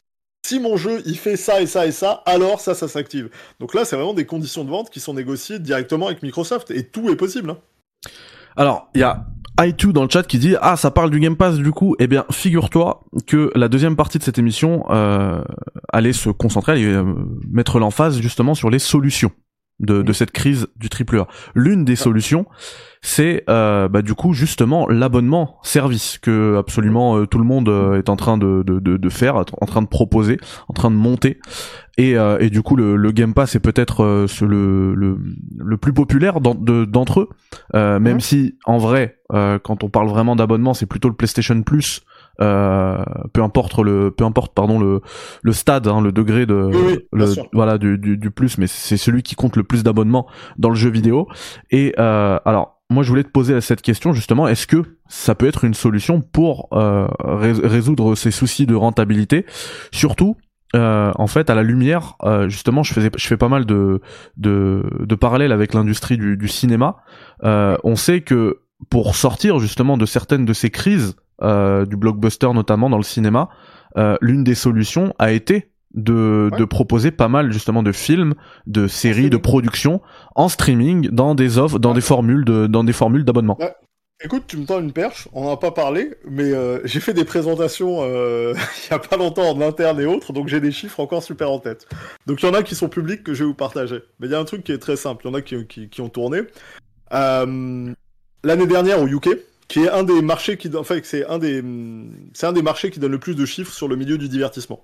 Si 0.45 0.59
mon 0.59 0.75
jeu 0.75 1.01
il 1.05 1.17
fait 1.17 1.37
ça 1.37 1.61
et 1.61 1.67
ça 1.67 1.85
et 1.85 1.91
ça, 1.91 2.23
alors 2.25 2.59
ça, 2.59 2.73
ça 2.73 2.87
s'active. 2.87 3.29
Donc 3.59 3.73
là, 3.73 3.85
c'est 3.85 3.95
vraiment 3.95 4.13
des 4.13 4.25
conditions 4.25 4.63
de 4.63 4.69
vente 4.69 4.89
qui 4.89 4.99
sont 4.99 5.13
négociées 5.13 5.59
directement 5.59 6.07
avec 6.07 6.23
Microsoft 6.23 6.71
et 6.71 6.87
tout 6.87 7.09
est 7.09 7.15
possible. 7.15 7.51
hein. 7.51 7.57
Alors, 8.57 8.89
il 8.95 9.01
y 9.01 9.03
a 9.03 9.25
i2 9.57 9.91
dans 9.91 10.03
le 10.03 10.09
chat 10.09 10.23
qui 10.23 10.39
dit 10.39 10.55
ah 10.61 10.75
ça 10.75 10.91
parle 10.91 11.11
du 11.11 11.19
Game 11.19 11.35
Pass 11.35 11.57
du 11.57 11.71
coup 11.71 11.95
eh 11.99 12.07
bien 12.07 12.25
figure-toi 12.31 13.03
que 13.27 13.51
la 13.53 13.67
deuxième 13.67 13.95
partie 13.95 14.17
de 14.17 14.23
cette 14.23 14.39
émission 14.39 14.85
euh, 14.89 15.41
allait 15.91 16.13
se 16.13 16.29
concentrer 16.29 16.71
allait 16.73 16.85
euh, 16.85 17.03
mettre 17.49 17.79
l'emphase 17.79 18.19
justement 18.19 18.55
sur 18.55 18.69
les 18.69 18.79
solutions 18.79 19.31
de, 19.82 20.01
de 20.01 20.13
cette 20.13 20.32
crise 20.32 20.67
du 20.77 20.89
triple 20.89 21.19
A. 21.19 21.27
L'une 21.55 21.84
des 21.86 21.95
solutions 21.95 22.45
c'est 23.03 23.43
euh, 23.49 23.88
bah, 23.88 24.03
du 24.03 24.13
coup 24.13 24.34
justement 24.34 24.88
l'abonnement 24.88 25.57
service 25.63 26.19
que 26.19 26.55
absolument 26.57 27.17
euh, 27.17 27.25
tout 27.25 27.39
le 27.39 27.43
monde 27.43 27.67
euh, 27.67 27.97
est 27.97 28.09
en 28.09 28.15
train 28.15 28.38
de, 28.38 28.61
de, 28.63 28.79
de, 28.79 28.95
de 28.97 29.09
faire 29.09 29.38
en 29.38 29.65
train 29.65 29.82
de 29.82 29.88
proposer 29.88 30.38
en 30.67 30.73
train 30.73 30.91
de 30.91 30.95
monter. 30.95 31.39
Et, 31.97 32.15
euh, 32.15 32.38
et 32.39 32.51
du 32.51 32.61
coup 32.61 32.75
le, 32.75 32.95
le 32.95 33.11
Game 33.11 33.34
Pass 33.34 33.55
est 33.55 33.59
peut-être 33.59 34.03
euh, 34.03 34.27
le, 34.41 34.93
le, 34.93 35.17
le 35.57 35.77
plus 35.77 35.93
populaire 35.93 36.41
d'en- 36.41 36.53
de- 36.53 36.86
d'entre 36.86 37.21
eux. 37.21 37.29
Euh, 37.73 37.99
même 37.99 38.19
si 38.19 38.55
en 38.65 38.77
vrai 38.77 39.17
euh, 39.34 39.57
quand 39.57 39.84
on 39.84 39.89
parle 39.89 40.07
vraiment 40.07 40.36
d'abonnement 40.36 40.75
c'est 40.75 40.86
plutôt 40.86 41.09
le 41.09 41.15
PlayStation 41.15 41.59
Plus 41.63 42.01
euh, 42.41 43.03
peu 43.33 43.41
importe 43.43 43.77
le 43.79 44.11
peu 44.11 44.25
importe 44.25 44.53
pardon 44.53 44.79
le 44.79 45.01
le 45.43 45.53
stade 45.53 45.87
hein, 45.87 46.01
le 46.01 46.11
degré 46.11 46.45
de 46.45 46.55
Oui, 46.55 46.99
le 47.13 47.25
voilà 47.53 47.77
du, 47.77 47.97
du, 47.97 48.17
du 48.17 48.31
plus 48.31 48.57
mais 48.57 48.67
c'est 48.67 48.97
celui 48.97 49.21
qui 49.23 49.35
compte 49.35 49.55
le 49.55 49.63
plus 49.63 49.83
d'abonnements 49.83 50.27
dans 50.57 50.69
le 50.69 50.75
jeu 50.75 50.89
vidéo. 50.89 51.27
Et 51.69 51.93
euh, 51.99 52.39
alors 52.45 52.81
moi 52.89 53.03
je 53.03 53.09
voulais 53.09 53.23
te 53.23 53.29
poser 53.31 53.61
cette 53.61 53.81
question 53.81 54.11
justement 54.13 54.47
est-ce 54.47 54.67
que 54.67 54.83
ça 55.07 55.35
peut 55.35 55.47
être 55.47 55.63
une 55.63 55.73
solution 55.73 56.21
pour 56.21 56.67
euh, 56.73 57.07
rés- 57.19 57.53
résoudre 57.63 58.15
ces 58.15 58.31
soucis 58.31 58.65
de 58.65 58.75
rentabilité? 58.75 59.45
Surtout 59.91 60.35
euh, 60.73 61.11
en 61.15 61.27
fait, 61.27 61.49
à 61.49 61.55
la 61.55 61.63
lumière, 61.63 62.15
euh, 62.23 62.47
justement, 62.47 62.81
je 62.81 62.93
faisais, 62.93 63.11
je 63.17 63.27
fais 63.27 63.35
pas 63.35 63.49
mal 63.49 63.65
de 63.65 63.99
de, 64.37 64.83
de 65.01 65.15
parallèles 65.15 65.51
avec 65.51 65.73
l'industrie 65.73 66.17
du, 66.17 66.37
du 66.37 66.47
cinéma. 66.47 66.97
Euh, 67.43 67.75
on 67.83 67.97
sait 67.97 68.21
que 68.21 68.61
pour 68.89 69.15
sortir 69.15 69.59
justement 69.59 69.97
de 69.97 70.05
certaines 70.05 70.45
de 70.45 70.53
ces 70.53 70.69
crises 70.69 71.17
euh, 71.41 71.85
du 71.85 71.95
blockbuster, 71.97 72.53
notamment 72.53 72.89
dans 72.89 72.97
le 72.97 73.03
cinéma, 73.03 73.49
euh, 73.97 74.17
l'une 74.21 74.43
des 74.43 74.55
solutions 74.55 75.13
a 75.19 75.31
été 75.31 75.69
de, 75.93 76.49
Ouais. 76.51 76.57
de 76.57 76.63
proposer 76.65 77.11
pas 77.11 77.27
mal 77.27 77.51
justement 77.51 77.83
de 77.83 77.91
films, 77.91 78.33
de 78.67 78.87
séries, 78.87 79.29
de 79.29 79.37
productions 79.37 80.01
en 80.35 80.47
streaming 80.47 81.09
dans 81.09 81.35
des 81.35 81.57
offres, 81.57 81.79
dans 81.79 81.89
Ouais. 81.89 81.95
des 81.95 82.01
formules 82.01 82.45
de, 82.45 82.67
dans 82.67 82.83
des 82.85 82.93
formules 82.93 83.25
d'abonnement. 83.25 83.57
Écoute, 84.23 84.43
tu 84.47 84.55
me 84.57 84.65
tends 84.65 84.79
une 84.79 84.91
perche, 84.93 85.27
on 85.33 85.45
n'en 85.45 85.53
a 85.53 85.57
pas 85.57 85.71
parlé, 85.71 86.11
mais 86.29 86.53
euh, 86.53 86.79
j'ai 86.85 86.99
fait 86.99 87.13
des 87.15 87.25
présentations 87.25 88.01
euh, 88.03 88.53
il 88.87 88.91
y 88.91 88.93
a 88.93 88.99
pas 88.99 89.17
longtemps 89.17 89.49
en 89.49 89.59
interne 89.61 89.99
et 89.99 90.05
autres, 90.05 90.31
donc 90.31 90.47
j'ai 90.47 90.61
des 90.61 90.71
chiffres 90.71 90.99
encore 90.99 91.23
super 91.23 91.51
en 91.51 91.57
tête. 91.57 91.87
Donc 92.27 92.41
il 92.41 92.45
y 92.45 92.49
en 92.49 92.53
a 92.53 92.61
qui 92.61 92.75
sont 92.75 92.87
publics 92.87 93.23
que 93.23 93.33
je 93.33 93.43
vais 93.43 93.47
vous 93.47 93.55
partager. 93.55 93.99
Mais 94.19 94.27
il 94.27 94.31
y 94.31 94.35
a 94.35 94.39
un 94.39 94.45
truc 94.45 94.63
qui 94.63 94.71
est 94.73 94.77
très 94.77 94.95
simple, 94.95 95.23
il 95.25 95.29
y 95.29 95.31
en 95.31 95.33
a 95.33 95.41
qui, 95.41 95.65
qui, 95.65 95.89
qui 95.89 96.01
ont 96.01 96.09
tourné. 96.09 96.41
Euh, 97.13 97.93
L'année 98.43 98.65
dernière 98.67 99.01
au 99.01 99.07
UK, 99.07 99.29
qui 99.72 99.80
est 99.80 99.89
un 99.89 100.03
des 100.03 100.22
marchés 100.22 100.57
qui, 100.57 100.69
c'est 101.03 101.26
un 101.26 101.39
des, 101.39 102.61
marchés 102.61 102.91
qui 102.91 102.99
donne 102.99 103.13
le 103.13 103.19
plus 103.19 103.36
de 103.36 103.45
chiffres 103.45 103.72
sur 103.72 103.88
le 103.88 103.95
milieu 103.95 104.17
du 104.17 104.28
divertissement, 104.28 104.84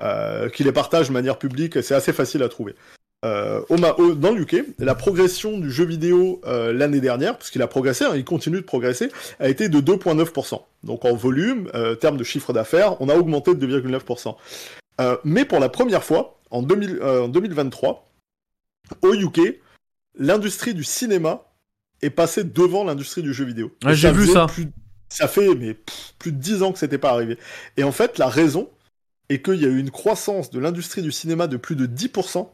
euh, 0.00 0.48
qui 0.48 0.64
les 0.64 0.72
partage 0.72 1.06
de 1.06 1.12
manière 1.12 1.38
publique, 1.38 1.80
c'est 1.84 1.94
assez 1.94 2.12
facile 2.12 2.42
à 2.42 2.48
trouver. 2.48 2.74
Euh, 3.24 3.62
au- 3.68 4.14
dans 4.16 4.32
le 4.32 4.40
UK, 4.40 4.64
la 4.80 4.96
progression 4.96 5.60
du 5.60 5.70
jeu 5.70 5.84
vidéo 5.84 6.40
euh, 6.48 6.72
l'année 6.72 6.98
dernière, 6.98 7.38
parce 7.38 7.50
qu'il 7.50 7.62
a 7.62 7.68
progressé, 7.68 8.06
hein, 8.06 8.16
il 8.16 8.24
continue 8.24 8.56
de 8.56 8.66
progresser, 8.66 9.08
a 9.38 9.48
été 9.48 9.68
de 9.68 9.78
2,9%. 9.78 10.62
Donc 10.82 11.04
en 11.04 11.14
volume, 11.14 11.70
euh, 11.76 11.94
termes 11.94 12.16
de 12.16 12.24
chiffre 12.24 12.52
d'affaires, 12.52 13.00
on 13.00 13.08
a 13.08 13.14
augmenté 13.14 13.54
de 13.54 13.66
2,9%. 13.66 14.36
Euh, 15.00 15.16
mais 15.22 15.44
pour 15.44 15.60
la 15.60 15.68
première 15.68 16.02
fois, 16.02 16.40
en, 16.50 16.62
2000 16.62 16.98
euh, 17.02 17.22
en 17.22 17.28
2023, 17.28 18.04
au 19.02 19.14
UK, 19.14 19.60
l'industrie 20.16 20.74
du 20.74 20.82
cinéma 20.82 21.47
est 22.02 22.10
passée 22.10 22.44
devant 22.44 22.84
l'industrie 22.84 23.22
du 23.22 23.32
jeu 23.32 23.44
vidéo. 23.44 23.72
J'ai 23.88 24.12
vu 24.12 24.26
ça. 24.26 24.46
plus- 24.46 24.68
ça 25.08 25.26
fait 25.26 25.54
mais, 25.54 25.74
pff, 25.74 26.14
plus 26.18 26.32
de 26.32 26.36
10 26.38 26.62
ans 26.62 26.72
que 26.72 26.78
c'était 26.78 26.98
pas 26.98 27.10
arrivé. 27.10 27.38
Et 27.76 27.82
en 27.84 27.92
fait, 27.92 28.18
la 28.18 28.28
raison 28.28 28.68
est 29.30 29.42
qu'il 29.42 29.60
y 29.60 29.64
a 29.64 29.68
eu 29.68 29.78
une 29.78 29.90
croissance 29.90 30.50
de 30.50 30.58
l'industrie 30.58 31.02
du 31.02 31.12
cinéma 31.12 31.46
de 31.46 31.56
plus 31.56 31.76
de 31.76 31.86
10% 31.86 32.50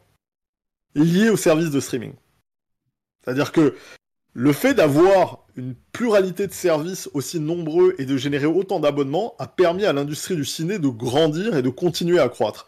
liée 0.94 1.28
au 1.30 1.36
service 1.36 1.70
de 1.70 1.80
streaming. 1.80 2.12
C'est-à-dire 3.24 3.52
que 3.52 3.74
le 4.34 4.52
fait 4.52 4.74
d'avoir 4.74 5.46
une 5.56 5.74
pluralité 5.92 6.46
de 6.46 6.52
services 6.52 7.08
aussi 7.14 7.38
nombreux 7.38 7.94
et 7.98 8.04
de 8.06 8.16
générer 8.16 8.46
autant 8.46 8.80
d'abonnements 8.80 9.34
a 9.38 9.46
permis 9.46 9.84
à 9.84 9.92
l'industrie 9.92 10.34
du 10.36 10.44
ciné 10.44 10.78
de 10.78 10.88
grandir 10.88 11.56
et 11.56 11.62
de 11.62 11.68
continuer 11.68 12.18
à 12.18 12.28
croître. 12.28 12.66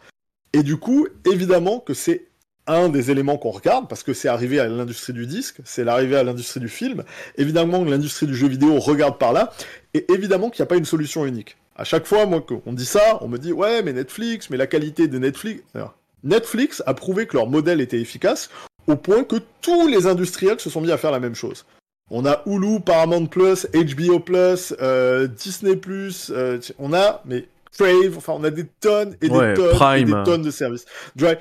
Et 0.53 0.63
du 0.63 0.77
coup, 0.77 1.07
évidemment 1.25 1.79
que 1.79 1.93
c'est 1.93 2.26
un 2.67 2.89
des 2.89 3.11
éléments 3.11 3.37
qu'on 3.37 3.51
regarde, 3.51 3.87
parce 3.87 4.03
que 4.03 4.13
c'est 4.13 4.27
arrivé 4.27 4.59
à 4.59 4.67
l'industrie 4.67 5.13
du 5.13 5.25
disque, 5.25 5.57
c'est 5.63 5.83
l'arrivée 5.83 6.17
à 6.17 6.23
l'industrie 6.23 6.59
du 6.59 6.69
film, 6.69 7.03
évidemment 7.37 7.83
que 7.83 7.89
l'industrie 7.89 8.27
du 8.27 8.35
jeu 8.35 8.47
vidéo 8.47 8.79
regarde 8.79 9.17
par 9.17 9.33
là, 9.33 9.51
et 9.93 10.05
évidemment 10.11 10.49
qu'il 10.49 10.61
n'y 10.61 10.67
a 10.67 10.69
pas 10.69 10.77
une 10.77 10.85
solution 10.85 11.25
unique. 11.25 11.57
À 11.75 11.83
chaque 11.83 12.05
fois, 12.05 12.25
moi, 12.25 12.41
qu'on 12.41 12.73
dit 12.73 12.85
ça, 12.85 13.19
on 13.21 13.27
me 13.27 13.37
dit, 13.37 13.53
ouais, 13.53 13.83
mais 13.83 13.93
Netflix, 13.93 14.49
mais 14.49 14.57
la 14.57 14.67
qualité 14.67 15.07
de 15.07 15.19
Netflix... 15.19 15.63
Alors, 15.75 15.95
Netflix 16.23 16.81
a 16.85 16.93
prouvé 16.93 17.27
que 17.27 17.37
leur 17.37 17.47
modèle 17.47 17.81
était 17.81 17.99
efficace, 17.99 18.49
au 18.87 18.95
point 18.95 19.23
que 19.23 19.35
tous 19.61 19.87
les 19.87 20.07
industriels 20.07 20.59
se 20.59 20.69
sont 20.69 20.81
mis 20.81 20.91
à 20.91 20.97
faire 20.97 21.11
la 21.11 21.19
même 21.19 21.35
chose. 21.35 21.65
On 22.09 22.25
a 22.25 22.41
Hulu, 22.45 22.79
Paramount 22.79 23.25
Plus, 23.25 23.67
HBO 23.73 24.19
Plus, 24.19 24.73
euh, 24.81 25.27
Disney 25.27 25.75
Plus, 25.75 26.31
euh, 26.33 26.59
on 26.79 26.93
a 26.93 27.21
mais 27.25 27.47
Crave, 27.77 28.15
enfin 28.17 28.33
on 28.35 28.43
a 28.43 28.49
des 28.49 28.65
tonnes 28.65 29.15
et 29.21 29.29
des 29.29 29.53
tonnes 29.53 29.97
et 29.97 30.05
des 30.05 30.23
tonnes 30.23 30.41
de 30.41 30.51
services. 30.51 30.85
Drive. 31.15 31.37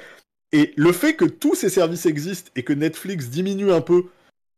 Et 0.52 0.72
le 0.76 0.92
fait 0.92 1.14
que 1.14 1.24
tous 1.24 1.54
ces 1.54 1.70
services 1.70 2.06
existent 2.06 2.50
et 2.56 2.62
que 2.62 2.72
Netflix 2.72 3.28
diminue 3.28 3.72
un 3.72 3.80
peu 3.80 4.06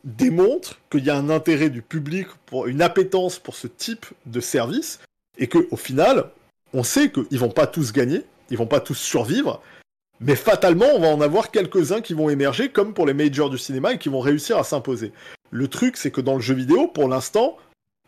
démontre 0.05 0.81
qu'il 0.91 1.05
y 1.05 1.11
a 1.11 1.17
un 1.17 1.31
intérêt 1.31 1.71
du 1.71 1.83
public 1.83 2.29
pour 2.47 2.67
une 2.67 2.83
appétence 2.83 3.39
pour 3.39 3.57
ce 3.57 3.67
type 3.67 4.07
de 4.27 4.41
service 4.41 5.01
et 5.39 5.47
que 5.47 5.67
au 5.71 5.77
final, 5.77 6.31
on 6.73 6.83
sait 6.83 7.11
qu'ils 7.11 7.39
vont 7.39 7.51
pas 7.51 7.67
tous 7.67 7.93
gagner, 7.93 8.23
ils 8.51 8.59
vont 8.59 8.67
pas 8.67 8.81
tous 8.81 8.95
survivre, 8.95 9.63
mais 10.21 10.37
fatalement, 10.37 10.87
on 10.95 11.01
va 11.01 11.09
en 11.09 11.21
avoir 11.21 11.51
quelques-uns 11.51 12.01
qui 12.01 12.15
vont 12.15 12.29
émerger 12.29 12.71
comme 12.71 12.93
pour 12.93 13.07
les 13.07 13.15
majors 13.15 13.51
du 13.51 13.59
cinéma 13.59 13.95
et 13.95 13.99
qui 13.99 14.09
vont 14.09 14.21
réussir 14.21 14.59
à 14.59 14.65
s'imposer. 14.65 15.13
Le 15.51 15.69
truc, 15.69 15.97
c'est 15.97 16.11
que 16.11 16.21
dans 16.21 16.35
le 16.35 16.41
jeu 16.41 16.55
vidéo, 16.55 16.89
pour 16.89 17.09
l'instant, 17.09 17.57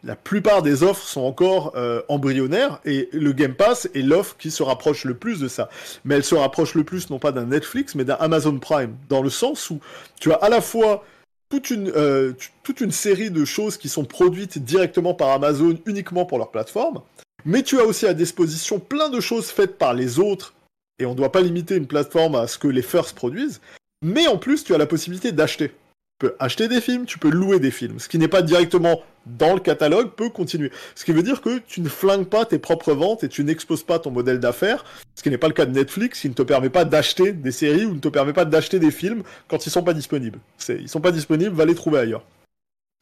la 0.03 0.17
plupart 0.17 0.63
des 0.63 0.83
offres 0.83 1.07
sont 1.07 1.21
encore 1.21 1.73
euh, 1.77 2.03
embryonnaires 2.09 2.81
et 2.85 3.09
le 3.13 3.33
Game 3.33 3.55
Pass 3.55 3.89
est 3.95 4.03
l'offre 4.03 4.37
qui 4.39 4.51
se 4.51 4.63
rapproche 4.63 5.05
le 5.05 5.15
plus 5.15 5.41
de 5.41 5.49
ça. 5.49 5.69
Mais 6.05 6.17
elle 6.17 6.25
se 6.25 6.35
rapproche 6.35 6.75
le 6.75 6.85
plus 6.85 7.11
non 7.11 7.19
pas 7.19 7.33
d'un 7.33 7.47
Netflix 7.47 7.95
mais 7.95 8.05
d'un 8.05 8.17
Amazon 8.21 8.59
Prime, 8.59 8.97
dans 9.09 9.23
le 9.23 9.31
sens 9.31 9.69
où 9.71 9.81
tu 10.19 10.33
as 10.33 10.37
à 10.37 10.49
la 10.49 10.61
fois 10.61 11.05
toute 11.51 11.71
une, 11.71 11.93
euh, 11.97 12.33
toute 12.63 12.81
une 12.81 12.93
série 12.93 13.31
de 13.31 13.45
choses 13.45 13.77
qui 13.77 13.89
sont 13.89 14.05
produites 14.05 14.59
directement 14.59 15.15
par 15.15 15.31
Amazon 15.31 15.77
uniquement 15.85 16.25
pour 16.25 16.39
leur 16.39 16.51
plateforme, 16.51 17.03
mais 17.45 17.63
tu 17.63 17.79
as 17.79 17.85
aussi 17.85 18.07
à 18.07 18.15
disposition 18.15 18.79
plein 18.79 19.09
de 19.09 19.21
choses 19.21 19.51
faites 19.51 19.77
par 19.77 19.93
les 19.93 20.19
autres, 20.19 20.55
et 21.01 21.07
on 21.07 21.11
ne 21.11 21.17
doit 21.17 21.33
pas 21.33 21.41
limiter 21.41 21.75
une 21.75 21.89
plateforme 21.89 22.37
à 22.37 22.47
ce 22.47 22.57
que 22.57 22.69
les 22.69 22.83
firsts 22.83 23.17
produisent, 23.17 23.61
mais 24.03 24.29
en 24.29 24.39
plus 24.39 24.63
tu 24.63 24.75
as 24.75 24.79
la 24.79 24.87
possibilité 24.87 25.33
d'acheter 25.33 25.73
peux 26.21 26.37
acheter 26.39 26.69
des 26.69 26.81
films, 26.81 27.07
tu 27.07 27.19
peux 27.19 27.31
louer 27.31 27.59
des 27.59 27.73
films. 27.73 27.99
Ce 27.99 28.09
qui 28.09 28.19
n'est 28.19 28.29
pas 28.29 28.43
directement 28.43 29.03
dans 29.27 29.55
le 29.55 29.61
catalogue 29.61 30.11
peut 30.11 30.29
continuer. 30.29 30.71
Ce 30.95 31.05
qui 31.05 31.13
veut 31.13 31.23
dire 31.23 31.41
que 31.41 31.59
tu 31.67 31.81
ne 31.81 31.89
flingues 31.89 32.27
pas 32.27 32.45
tes 32.45 32.59
propres 32.59 32.93
ventes 32.93 33.25
et 33.25 33.29
tu 33.29 33.43
n'exposes 33.43 33.83
pas 33.83 33.99
ton 33.99 34.11
modèle 34.11 34.39
d'affaires, 34.39 34.85
ce 35.15 35.23
qui 35.23 35.31
n'est 35.31 35.39
pas 35.39 35.49
le 35.49 35.55
cas 35.55 35.67
de 35.67 35.73
Netflix, 35.73 36.21
qui 36.21 36.29
ne 36.29 36.35
te 36.35 36.43
permet 36.43 36.71
pas 36.71 36.85
d'acheter 36.85 37.33
des 37.33 37.53
séries 37.53 37.87
ou 37.87 37.95
ne 37.95 38.01
te 38.01 38.09
permet 38.09 38.33
pas 38.33 38.45
d'acheter 38.45 38.79
des 38.79 38.91
films 38.91 39.23
quand 39.49 39.67
ils 39.67 39.71
sont 39.71 39.83
pas 39.83 39.95
disponibles. 39.95 40.39
Ils 40.69 40.89
sont 40.89 41.01
pas 41.01 41.13
disponibles, 41.13 41.55
va 41.57 41.65
les 41.65 41.75
trouver 41.75 41.99
ailleurs. 41.99 42.25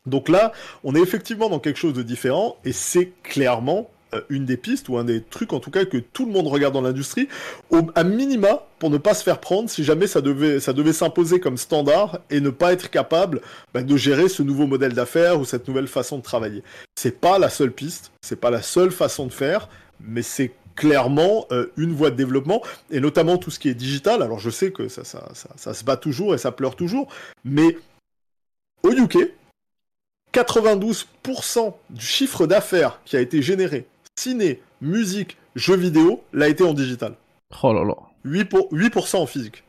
Donc 0.06 0.28
là, 0.28 0.52
on 0.84 0.94
est 0.94 1.00
effectivement 1.00 1.50
dans 1.50 1.58
quelque 1.58 1.78
chose 1.78 1.92
de 1.92 2.02
différent 2.02 2.56
et 2.64 2.72
c'est 2.72 3.12
clairement 3.22 3.90
une 4.30 4.44
des 4.44 4.56
pistes 4.56 4.88
ou 4.88 4.96
un 4.96 5.04
des 5.04 5.22
trucs 5.22 5.52
en 5.52 5.60
tout 5.60 5.70
cas 5.70 5.84
que 5.84 5.98
tout 5.98 6.26
le 6.26 6.32
monde 6.32 6.46
regarde 6.46 6.74
dans 6.74 6.80
l'industrie, 6.80 7.28
à 7.94 8.04
minima 8.04 8.66
pour 8.78 8.90
ne 8.90 8.98
pas 8.98 9.14
se 9.14 9.22
faire 9.22 9.40
prendre 9.40 9.68
si 9.68 9.84
jamais 9.84 10.06
ça 10.06 10.20
devait 10.20 10.60
ça 10.60 10.72
devait 10.72 10.92
s'imposer 10.92 11.40
comme 11.40 11.56
standard 11.56 12.20
et 12.30 12.40
ne 12.40 12.50
pas 12.50 12.72
être 12.72 12.90
capable 12.90 13.40
bah, 13.74 13.82
de 13.82 13.96
gérer 13.96 14.28
ce 14.28 14.42
nouveau 14.42 14.66
modèle 14.66 14.92
d'affaires 14.92 15.40
ou 15.40 15.44
cette 15.44 15.68
nouvelle 15.68 15.88
façon 15.88 16.18
de 16.18 16.22
travailler. 16.22 16.62
C'est 16.96 17.20
pas 17.20 17.38
la 17.38 17.50
seule 17.50 17.72
piste, 17.72 18.12
c'est 18.22 18.40
pas 18.40 18.50
la 18.50 18.62
seule 18.62 18.90
façon 18.90 19.26
de 19.26 19.32
faire, 19.32 19.68
mais 20.00 20.22
c'est 20.22 20.52
clairement 20.74 21.46
euh, 21.50 21.66
une 21.76 21.92
voie 21.92 22.10
de 22.10 22.16
développement, 22.16 22.62
et 22.90 23.00
notamment 23.00 23.36
tout 23.36 23.50
ce 23.50 23.58
qui 23.58 23.68
est 23.68 23.74
digital. 23.74 24.22
Alors 24.22 24.38
je 24.38 24.48
sais 24.48 24.70
que 24.70 24.88
ça, 24.88 25.04
ça, 25.04 25.28
ça, 25.34 25.50
ça 25.56 25.74
se 25.74 25.84
bat 25.84 25.96
toujours 25.96 26.34
et 26.34 26.38
ça 26.38 26.52
pleure 26.52 26.76
toujours, 26.76 27.08
mais 27.44 27.76
au 28.84 28.92
UK, 28.92 29.16
92% 30.32 31.74
du 31.90 32.04
chiffre 32.04 32.46
d'affaires 32.46 33.00
qui 33.04 33.16
a 33.16 33.20
été 33.20 33.42
généré 33.42 33.86
ciné, 34.18 34.60
musique, 34.80 35.36
jeux 35.54 35.76
vidéo 35.76 36.22
l'a 36.32 36.48
été 36.48 36.64
en 36.64 36.74
digital. 36.74 37.14
Oh 37.62 37.72
là 37.72 37.84
là. 37.84 37.94
8%, 38.26 38.44
pour... 38.46 38.68
8 38.72 39.14
en 39.14 39.26
physique. 39.26 39.62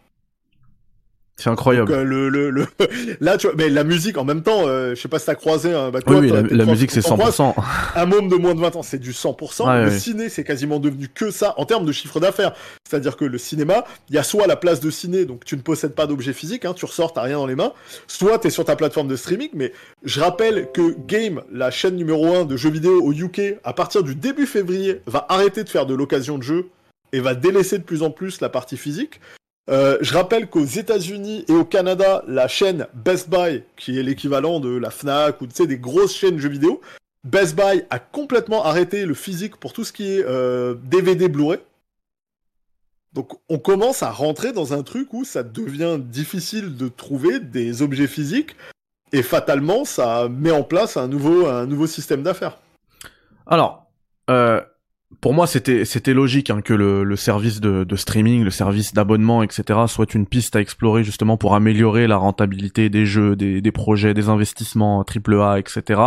C'est 1.39 1.49
incroyable. 1.49 1.89
Euh, 1.93 2.03
le, 2.03 2.27
le, 2.27 2.49
le... 2.49 2.67
Là, 3.21 3.37
tu 3.37 3.47
vois, 3.47 3.55
mais 3.57 3.69
la 3.69 3.85
musique, 3.85 4.17
en 4.17 4.25
même 4.25 4.43
temps, 4.43 4.67
euh, 4.67 4.93
je 4.93 4.99
sais 4.99 5.07
pas 5.07 5.19
si 5.19 5.25
t'as 5.25 5.35
croisé 5.35 5.73
un. 5.73 5.89
Bah, 5.89 5.99
oui, 6.07 6.29
la, 6.51 6.65
musique, 6.65 6.91
c'est 6.91 6.99
100%. 6.99 7.53
un 7.95 8.05
môme 8.05 8.27
de 8.27 8.35
moins 8.35 8.53
de 8.53 8.59
20 8.59 8.75
ans, 8.75 8.83
c'est 8.83 8.99
du 8.99 9.13
100%. 9.13 9.85
le 9.85 9.91
ciné, 9.91 10.27
c'est 10.27 10.43
quasiment 10.43 10.79
devenu 10.79 11.07
que 11.07 11.31
ça 11.31 11.53
en 11.55 11.65
termes 11.65 11.85
de 11.85 11.93
chiffre 11.93 12.19
d'affaires. 12.19 12.53
C'est-à-dire 12.87 13.15
que 13.15 13.23
le 13.23 13.37
cinéma, 13.37 13.85
il 14.09 14.15
y 14.15 14.17
a 14.17 14.23
soit 14.23 14.47
la 14.47 14.57
place 14.57 14.81
de 14.81 14.89
ciné, 14.89 15.23
donc 15.23 15.45
tu 15.45 15.55
ne 15.55 15.61
possèdes 15.61 15.95
pas 15.95 16.07
d'objet 16.07 16.33
physique, 16.33 16.65
hein, 16.65 16.73
tu 16.73 16.83
ressors, 16.83 17.13
t'as 17.13 17.21
rien 17.21 17.37
dans 17.37 17.47
les 17.47 17.55
mains, 17.55 17.71
soit 18.07 18.37
t'es 18.39 18.49
sur 18.49 18.65
ta 18.65 18.75
plateforme 18.75 19.07
de 19.07 19.15
streaming. 19.15 19.49
Mais 19.53 19.71
je 20.03 20.19
rappelle 20.19 20.67
que 20.73 20.93
Game, 21.07 21.41
la 21.53 21.71
chaîne 21.71 21.95
numéro 21.95 22.35
1 22.35 22.43
de 22.43 22.57
jeux 22.57 22.69
vidéo 22.69 23.01
au 23.01 23.13
UK, 23.13 23.59
à 23.63 23.71
partir 23.71 24.03
du 24.03 24.13
début 24.13 24.45
février, 24.45 25.01
va 25.05 25.25
arrêter 25.29 25.63
de 25.63 25.69
faire 25.69 25.85
de 25.85 25.93
l'occasion 25.93 26.37
de 26.37 26.43
jeu 26.43 26.69
et 27.13 27.21
va 27.21 27.33
délaisser 27.33 27.77
de 27.77 27.83
plus 27.83 28.03
en 28.03 28.11
plus 28.11 28.41
la 28.41 28.49
partie 28.49 28.77
physique. 28.77 29.21
Euh, 29.69 29.97
je 30.01 30.13
rappelle 30.13 30.49
qu'aux 30.49 30.65
États-Unis 30.65 31.45
et 31.47 31.53
au 31.53 31.63
Canada, 31.63 32.23
la 32.27 32.47
chaîne 32.47 32.87
Best 32.93 33.29
Buy, 33.29 33.63
qui 33.77 33.99
est 33.99 34.03
l'équivalent 34.03 34.59
de 34.59 34.69
la 34.69 34.89
Fnac 34.89 35.41
ou 35.41 35.47
des 35.47 35.77
grosses 35.77 36.15
chaînes 36.15 36.39
jeux 36.39 36.49
vidéo, 36.49 36.81
Best 37.23 37.55
Buy 37.55 37.83
a 37.89 37.99
complètement 37.99 38.65
arrêté 38.65 39.05
le 39.05 39.13
physique 39.13 39.57
pour 39.57 39.73
tout 39.73 39.83
ce 39.83 39.93
qui 39.93 40.11
est 40.11 40.23
DVD 40.83 41.25
euh, 41.25 41.27
Blu-ray. 41.27 41.59
Donc 43.13 43.39
on 43.49 43.59
commence 43.59 44.03
à 44.03 44.11
rentrer 44.11 44.53
dans 44.53 44.73
un 44.73 44.83
truc 44.83 45.13
où 45.13 45.23
ça 45.23 45.43
devient 45.43 45.97
difficile 45.99 46.75
de 46.75 46.87
trouver 46.87 47.39
des 47.39 47.81
objets 47.81 48.07
physiques 48.07 48.55
et 49.11 49.23
fatalement 49.23 49.83
ça 49.85 50.29
met 50.29 50.51
en 50.51 50.63
place 50.63 50.95
un 50.95 51.07
nouveau, 51.07 51.47
un 51.47 51.65
nouveau 51.65 51.87
système 51.87 52.21
d'affaires. 52.21 52.59
Alors, 53.47 53.87
euh, 54.29 54.61
pour 55.21 55.33
moi, 55.33 55.47
c'était 55.47 55.85
c'était 55.85 56.13
logique 56.13 56.49
hein, 56.51 56.61
que 56.61 56.73
le, 56.73 57.03
le 57.03 57.15
service 57.15 57.59
de, 57.59 57.83
de, 57.83 57.95
streaming, 57.95 58.43
le 58.43 58.51
service 58.51 58.93
d'abonnement, 58.93 59.41
etc., 59.41 59.79
soit 59.87 60.13
une 60.13 60.27
piste 60.27 60.55
à 60.55 60.61
explorer 60.61 61.03
justement 61.03 61.35
pour 61.35 61.55
améliorer 61.55 62.07
la 62.07 62.15
rentabilité 62.15 62.89
des 62.89 63.05
jeux, 63.07 63.35
des, 63.35 63.59
des 63.59 63.71
projets, 63.71 64.13
des 64.13 64.29
investissements 64.29 65.03
AAA, 65.03 65.59
etc. 65.59 66.01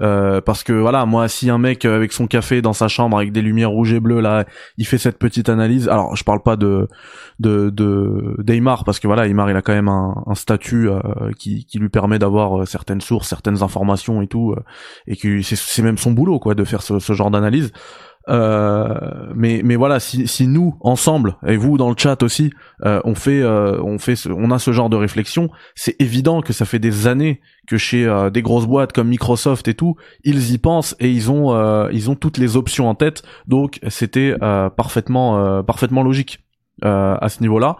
Euh, 0.00 0.42
parce 0.42 0.64
que 0.64 0.74
voilà, 0.74 1.06
moi, 1.06 1.28
si 1.28 1.48
un 1.48 1.56
mec 1.56 1.86
avec 1.86 2.12
son 2.12 2.26
café 2.26 2.60
dans 2.60 2.74
sa 2.74 2.88
chambre 2.88 3.16
avec 3.16 3.32
des 3.32 3.40
lumières 3.40 3.70
rouges 3.70 3.94
et 3.94 4.00
bleues 4.00 4.20
là, 4.20 4.44
il 4.76 4.86
fait 4.86 4.98
cette 4.98 5.18
petite 5.18 5.48
analyse. 5.48 5.88
Alors, 5.88 6.14
je 6.14 6.22
parle 6.22 6.42
pas 6.42 6.56
de 6.56 6.88
de 7.40 7.70
de 7.70 8.36
d'Aymar 8.38 8.84
parce 8.84 9.00
que 9.00 9.06
voilà, 9.06 9.26
Aymar 9.26 9.50
il 9.50 9.56
a 9.56 9.62
quand 9.62 9.72
même 9.72 9.88
un, 9.88 10.22
un 10.26 10.34
statut 10.34 10.90
euh, 10.90 11.00
qui 11.38 11.64
qui 11.64 11.78
lui 11.78 11.88
permet 11.88 12.18
d'avoir 12.18 12.60
euh, 12.60 12.66
certaines 12.66 13.00
sources, 13.00 13.28
certaines 13.28 13.62
informations 13.62 14.20
et 14.20 14.28
tout, 14.28 14.52
euh, 14.52 14.62
et 15.06 15.16
que 15.16 15.40
c'est 15.40 15.82
même 15.82 15.98
son 15.98 16.12
boulot 16.12 16.38
quoi 16.38 16.54
de 16.54 16.64
faire 16.64 16.82
ce, 16.82 16.98
ce 16.98 17.12
genre 17.14 17.30
d'analyse. 17.30 17.72
Euh, 18.28 19.32
mais 19.34 19.62
mais 19.64 19.76
voilà, 19.76 20.00
si, 20.00 20.28
si 20.28 20.46
nous 20.46 20.76
ensemble 20.80 21.36
et 21.46 21.56
vous 21.56 21.76
dans 21.76 21.90
le 21.90 21.96
chat 21.98 22.22
aussi, 22.22 22.52
euh, 22.84 23.00
on 23.04 23.14
fait 23.14 23.42
euh, 23.42 23.80
on 23.82 23.98
fait 23.98 24.14
on 24.28 24.50
a 24.50 24.58
ce 24.58 24.72
genre 24.72 24.90
de 24.90 24.96
réflexion, 24.96 25.50
c'est 25.74 26.00
évident 26.00 26.40
que 26.40 26.52
ça 26.52 26.64
fait 26.64 26.78
des 26.78 27.06
années 27.06 27.40
que 27.66 27.76
chez 27.76 28.08
des 28.32 28.42
grosses 28.42 28.66
boîtes 28.66 28.92
comme 28.92 29.08
Microsoft 29.08 29.68
et 29.68 29.74
tout, 29.74 29.96
ils 30.24 30.52
y 30.52 30.58
pensent 30.58 30.96
et 31.00 31.10
ils 31.10 31.30
ont 31.30 31.88
ils 31.90 32.10
ont 32.10 32.14
toutes 32.14 32.38
les 32.38 32.56
options 32.56 32.88
en 32.88 32.94
tête. 32.94 33.22
Donc 33.46 33.78
c'était 33.88 34.36
parfaitement 34.76 35.62
parfaitement 35.62 36.02
logique. 36.02 36.40
à 36.82 37.28
ce 37.28 37.40
niveau-là. 37.40 37.76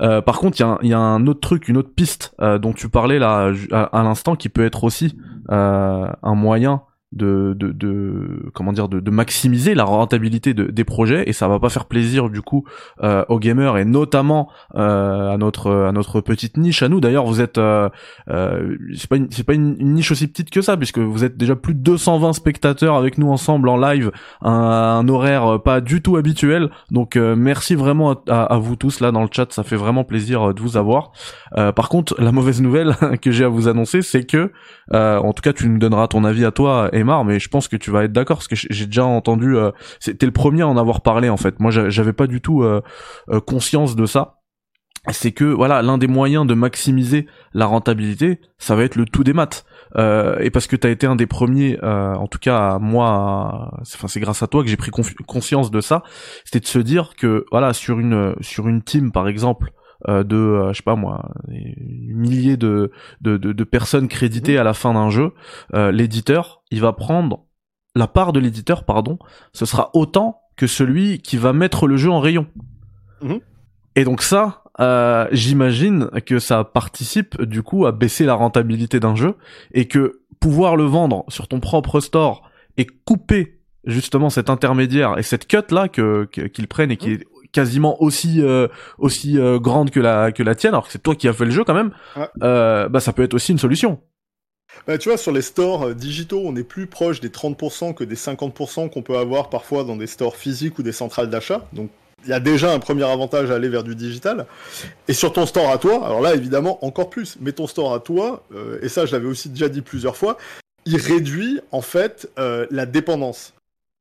par 0.00 0.38
contre, 0.38 0.58
il 0.58 0.62
y 0.62 0.64
a, 0.64 0.78
y 0.82 0.92
a, 0.92 0.98
un 0.98 1.26
autre 1.28 1.40
truc, 1.40 1.68
une 1.68 1.76
autre 1.76 1.94
piste 1.94 2.34
dont 2.40 2.72
tu 2.72 2.88
parlais 2.88 3.20
là 3.20 3.52
à, 3.70 3.82
à 3.82 4.02
l'instant, 4.02 4.34
qui 4.34 4.48
peut 4.48 4.64
être 4.64 4.82
aussi 4.82 5.16
un 5.48 6.34
moyen 6.34 6.82
de, 7.12 7.54
de, 7.56 7.72
de, 7.72 8.50
comment 8.54 8.72
dire 8.72 8.88
de, 8.88 9.00
de, 9.00 9.10
maximiser 9.10 9.74
la 9.74 9.84
rentabilité 9.84 10.54
de, 10.54 10.64
des 10.64 10.84
projets 10.84 11.24
et 11.26 11.32
ça 11.32 11.46
va 11.46 11.58
pas 11.58 11.68
faire 11.68 11.84
plaisir 11.84 12.30
du 12.30 12.40
coup 12.40 12.64
euh, 13.02 13.24
aux 13.28 13.38
gamers 13.38 13.76
et 13.76 13.84
notamment 13.84 14.48
euh, 14.74 15.30
à 15.30 15.36
notre 15.36 15.70
à 15.70 15.92
notre 15.92 16.20
petite 16.20 16.56
niche. 16.56 16.82
À 16.82 16.88
nous 16.88 17.00
d'ailleurs 17.00 17.26
vous 17.26 17.40
êtes 17.40 17.58
euh, 17.58 17.88
euh 18.28 18.76
c'est 18.96 19.08
pas 19.08 19.16
c'est 19.30 19.44
pas 19.44 19.54
une, 19.54 19.76
niche 19.94 20.10
aussi 20.10 20.26
petite 20.26 20.50
que 20.50 20.62
ça 20.62 20.76
puisque 20.76 20.98
vous 20.98 21.24
êtes 21.24 21.36
déjà 21.36 21.54
plus 21.54 21.74
de 21.74 21.80
220 21.80 22.32
spectateurs 22.32 22.96
avec 22.96 23.18
nous 23.18 23.30
ensemble 23.30 23.68
en 23.68 23.76
live 23.76 24.10
un, 24.40 24.50
un 24.50 25.08
horaire 25.08 25.60
pas 25.62 25.80
du 25.80 26.00
tout 26.00 26.16
habituel. 26.16 26.70
Donc 26.90 27.16
euh, 27.16 27.36
merci 27.36 27.74
vraiment 27.74 28.22
à, 28.28 28.44
à, 28.44 28.58
vous 28.58 28.76
tous 28.76 29.00
là 29.00 29.12
dans 29.12 29.22
le 29.22 29.28
chat. 29.30 29.52
Ça 29.52 29.62
fait 29.62 29.76
vraiment 29.76 30.04
plaisir 30.04 30.54
de 30.54 30.60
vous 30.60 30.76
avoir. 30.76 31.12
Par 31.54 31.88
contre 31.90 32.14
la 32.18 32.32
mauvaise 32.32 32.62
nouvelle 32.62 32.96
que 33.20 33.30
j'ai 33.30 33.44
à 33.44 33.48
vous 33.48 33.68
annoncer 33.68 34.00
c'est 34.00 34.24
que 34.24 34.50
en 34.90 35.32
tout 35.32 35.42
cas 35.42 35.52
tu 35.52 35.68
nous 35.68 35.78
donneras 35.78 36.08
ton 36.08 36.24
avis 36.24 36.44
à 36.44 36.50
toi 36.50 36.88
et 36.92 37.01
mais 37.04 37.38
je 37.38 37.48
pense 37.48 37.68
que 37.68 37.76
tu 37.76 37.90
vas 37.90 38.04
être 38.04 38.12
d'accord 38.12 38.38
parce 38.38 38.48
que 38.48 38.56
j'ai 38.56 38.86
déjà 38.86 39.04
entendu. 39.04 39.56
Euh, 39.56 39.70
C'était 40.00 40.26
le 40.26 40.32
premier 40.32 40.62
à 40.62 40.68
en 40.68 40.76
avoir 40.76 41.02
parlé 41.02 41.28
en 41.28 41.36
fait. 41.36 41.60
Moi, 41.60 41.70
j'avais 41.70 42.12
pas 42.12 42.26
du 42.26 42.40
tout 42.40 42.62
euh, 42.62 42.82
euh, 43.30 43.40
conscience 43.40 43.96
de 43.96 44.06
ça. 44.06 44.38
C'est 45.10 45.32
que 45.32 45.44
voilà, 45.44 45.82
l'un 45.82 45.98
des 45.98 46.06
moyens 46.06 46.46
de 46.46 46.54
maximiser 46.54 47.26
la 47.54 47.66
rentabilité, 47.66 48.40
ça 48.58 48.76
va 48.76 48.84
être 48.84 48.94
le 48.94 49.04
tout 49.04 49.24
des 49.24 49.32
maths. 49.32 49.64
Euh, 49.96 50.38
et 50.38 50.50
parce 50.50 50.68
que 50.68 50.76
tu 50.76 50.86
as 50.86 50.90
été 50.90 51.08
un 51.08 51.16
des 51.16 51.26
premiers, 51.26 51.76
en 51.82 52.28
tout 52.28 52.38
cas 52.38 52.78
moi, 52.78 53.72
enfin 53.80 54.06
c'est 54.06 54.20
grâce 54.20 54.44
à 54.44 54.46
toi 54.46 54.62
que 54.62 54.68
j'ai 54.68 54.76
pris 54.76 54.92
conscience 55.26 55.72
de 55.72 55.80
ça. 55.80 56.04
C'était 56.44 56.60
de 56.60 56.66
se 56.66 56.78
dire 56.78 57.14
que 57.16 57.46
voilà 57.50 57.72
sur 57.72 57.98
une 57.98 58.36
sur 58.40 58.68
une 58.68 58.80
team 58.80 59.10
par 59.10 59.26
exemple 59.26 59.72
de 60.08 60.36
euh, 60.36 60.72
je 60.72 60.78
sais 60.78 60.82
pas 60.82 60.96
moi 60.96 61.30
milliers 61.48 62.56
de, 62.56 62.90
de, 63.20 63.36
de, 63.36 63.64
personnes 63.64 64.08
créditées 64.08 64.58
à 64.58 64.64
la 64.64 64.74
fin 64.74 64.94
d'un 64.94 65.10
jeu 65.10 65.32
euh, 65.74 65.92
l'éditeur 65.92 66.62
il 66.70 66.80
va 66.80 66.92
prendre 66.92 67.44
la 67.94 68.08
part 68.08 68.32
de 68.32 68.40
l'éditeur 68.40 68.84
pardon 68.84 69.18
ce 69.52 69.64
sera 69.64 69.90
autant 69.94 70.40
que 70.56 70.66
celui 70.66 71.20
qui 71.20 71.36
va 71.36 71.52
mettre 71.52 71.86
le 71.86 71.96
jeu 71.96 72.10
en 72.10 72.20
rayon 72.20 72.46
mhm. 73.22 73.40
et 73.96 74.04
donc 74.04 74.22
ça 74.22 74.64
euh, 74.80 75.28
j'imagine 75.30 76.08
que 76.26 76.38
ça 76.38 76.64
participe 76.64 77.40
du 77.42 77.62
coup 77.62 77.86
à 77.86 77.92
baisser 77.92 78.24
la 78.24 78.34
rentabilité 78.34 79.00
d'un 79.00 79.14
jeu 79.14 79.36
et 79.72 79.86
que 79.86 80.22
pouvoir 80.40 80.76
le 80.76 80.84
vendre 80.84 81.24
sur 81.28 81.46
ton 81.46 81.60
propre 81.60 82.00
store 82.00 82.50
et 82.76 82.86
couper 82.86 83.60
justement 83.84 84.30
cet 84.30 84.48
intermédiaire 84.48 85.18
et 85.18 85.22
cette 85.22 85.46
cut 85.46 85.72
là 85.72 85.88
que 85.88 86.24
qu'ils 86.24 86.68
prennent 86.68 86.90
et 86.90 86.96
qui 86.96 87.10
Mmh. 87.10 87.12
est 87.12 87.26
quasiment 87.52 88.02
aussi 88.02 88.40
euh, 88.42 88.66
aussi 88.98 89.38
euh, 89.38 89.58
grande 89.58 89.90
que 89.90 90.00
la 90.00 90.32
que 90.32 90.42
la 90.42 90.54
tienne 90.54 90.72
alors 90.74 90.86
que 90.86 90.92
c'est 90.92 91.02
toi 91.02 91.14
qui 91.14 91.28
as 91.28 91.32
fait 91.32 91.44
le 91.44 91.50
jeu 91.50 91.64
quand 91.64 91.74
même 91.74 91.92
Ouais. 92.16 92.28
euh, 92.42 92.88
bah 92.88 93.00
ça 93.00 93.12
peut 93.12 93.22
être 93.22 93.34
aussi 93.34 93.52
une 93.52 93.58
solution 93.58 94.00
Bah, 94.86 94.96
tu 94.98 95.10
vois, 95.10 95.18
sur 95.18 95.32
les 95.32 95.42
stores 95.42 95.88
euh, 95.88 95.94
digitaux, 95.94 96.40
on 96.44 96.56
est 96.56 96.64
plus 96.64 96.86
proche 96.86 97.20
des 97.20 97.28
30% 97.28 97.94
que 97.94 98.04
des 98.04 98.16
50% 98.16 98.88
qu'on 98.90 99.02
peut 99.02 99.18
avoir 99.18 99.50
parfois 99.50 99.84
dans 99.84 99.96
des 99.96 100.06
stores 100.06 100.36
physiques 100.36 100.78
ou 100.78 100.82
des 100.82 100.92
centrales 100.92 101.28
d'achat. 101.28 101.66
Donc, 101.74 101.90
il 102.24 102.30
y 102.30 102.32
a 102.32 102.40
déjà 102.40 102.72
un 102.72 102.78
premier 102.78 103.04
avantage 103.04 103.50
à 103.50 103.56
aller 103.56 103.68
vers 103.68 103.82
du 103.84 103.94
digital. 103.94 104.46
Et 105.08 105.12
sur 105.12 105.32
ton 105.32 105.44
store 105.44 105.70
à 105.70 105.76
toi, 105.78 106.06
alors 106.06 106.20
là, 106.22 106.34
évidemment, 106.34 106.82
encore 106.86 107.10
plus. 107.10 107.36
Mais 107.40 107.52
ton 107.52 107.66
store 107.66 107.92
à 107.92 108.00
toi, 108.00 108.44
euh, 108.54 108.78
et 108.80 108.88
ça, 108.88 109.04
je 109.06 109.12
l'avais 109.12 109.26
aussi 109.28 109.48
déjà 109.50 109.68
dit 109.68 109.82
plusieurs 109.82 110.16
fois, 110.16 110.38
il 110.86 110.96
réduit 110.96 111.60
en 111.70 111.82
fait 111.82 112.30
euh, 112.38 112.66
la 112.70 112.86
dépendance. 112.86 113.52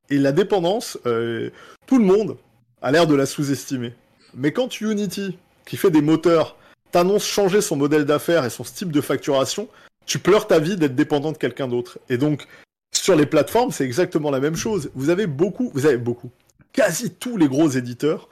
Et 0.09 0.17
la 0.19 0.31
dépendance, 0.31 0.97
euh, 1.05 1.49
tout 1.87 1.97
le 1.97 2.05
monde 2.05 2.37
a 2.81 2.91
l'air 2.91 3.07
de 3.07 3.15
la 3.15 3.25
sous-estimer. 3.25 3.93
Mais 4.33 4.51
quand 4.51 4.81
Unity, 4.81 5.37
qui 5.65 5.77
fait 5.77 5.91
des 5.91 6.01
moteurs, 6.01 6.57
t'annonce 6.91 7.25
changer 7.25 7.61
son 7.61 7.75
modèle 7.75 8.05
d'affaires 8.05 8.45
et 8.45 8.49
son 8.49 8.63
type 8.63 8.91
de 8.91 9.01
facturation, 9.01 9.67
tu 10.05 10.19
pleures 10.19 10.47
ta 10.47 10.59
vie 10.59 10.77
d'être 10.77 10.95
dépendant 10.95 11.31
de 11.31 11.37
quelqu'un 11.37 11.67
d'autre. 11.67 11.99
Et 12.09 12.17
donc, 12.17 12.47
sur 12.93 13.15
les 13.15 13.25
plateformes, 13.25 13.71
c'est 13.71 13.85
exactement 13.85 14.31
la 14.31 14.39
même 14.39 14.55
chose. 14.55 14.91
Vous 14.95 15.09
avez 15.09 15.27
beaucoup, 15.27 15.71
vous 15.73 15.85
avez 15.85 15.97
beaucoup, 15.97 16.31
quasi 16.73 17.11
tous 17.11 17.37
les 17.37 17.47
gros 17.47 17.69
éditeurs 17.69 18.29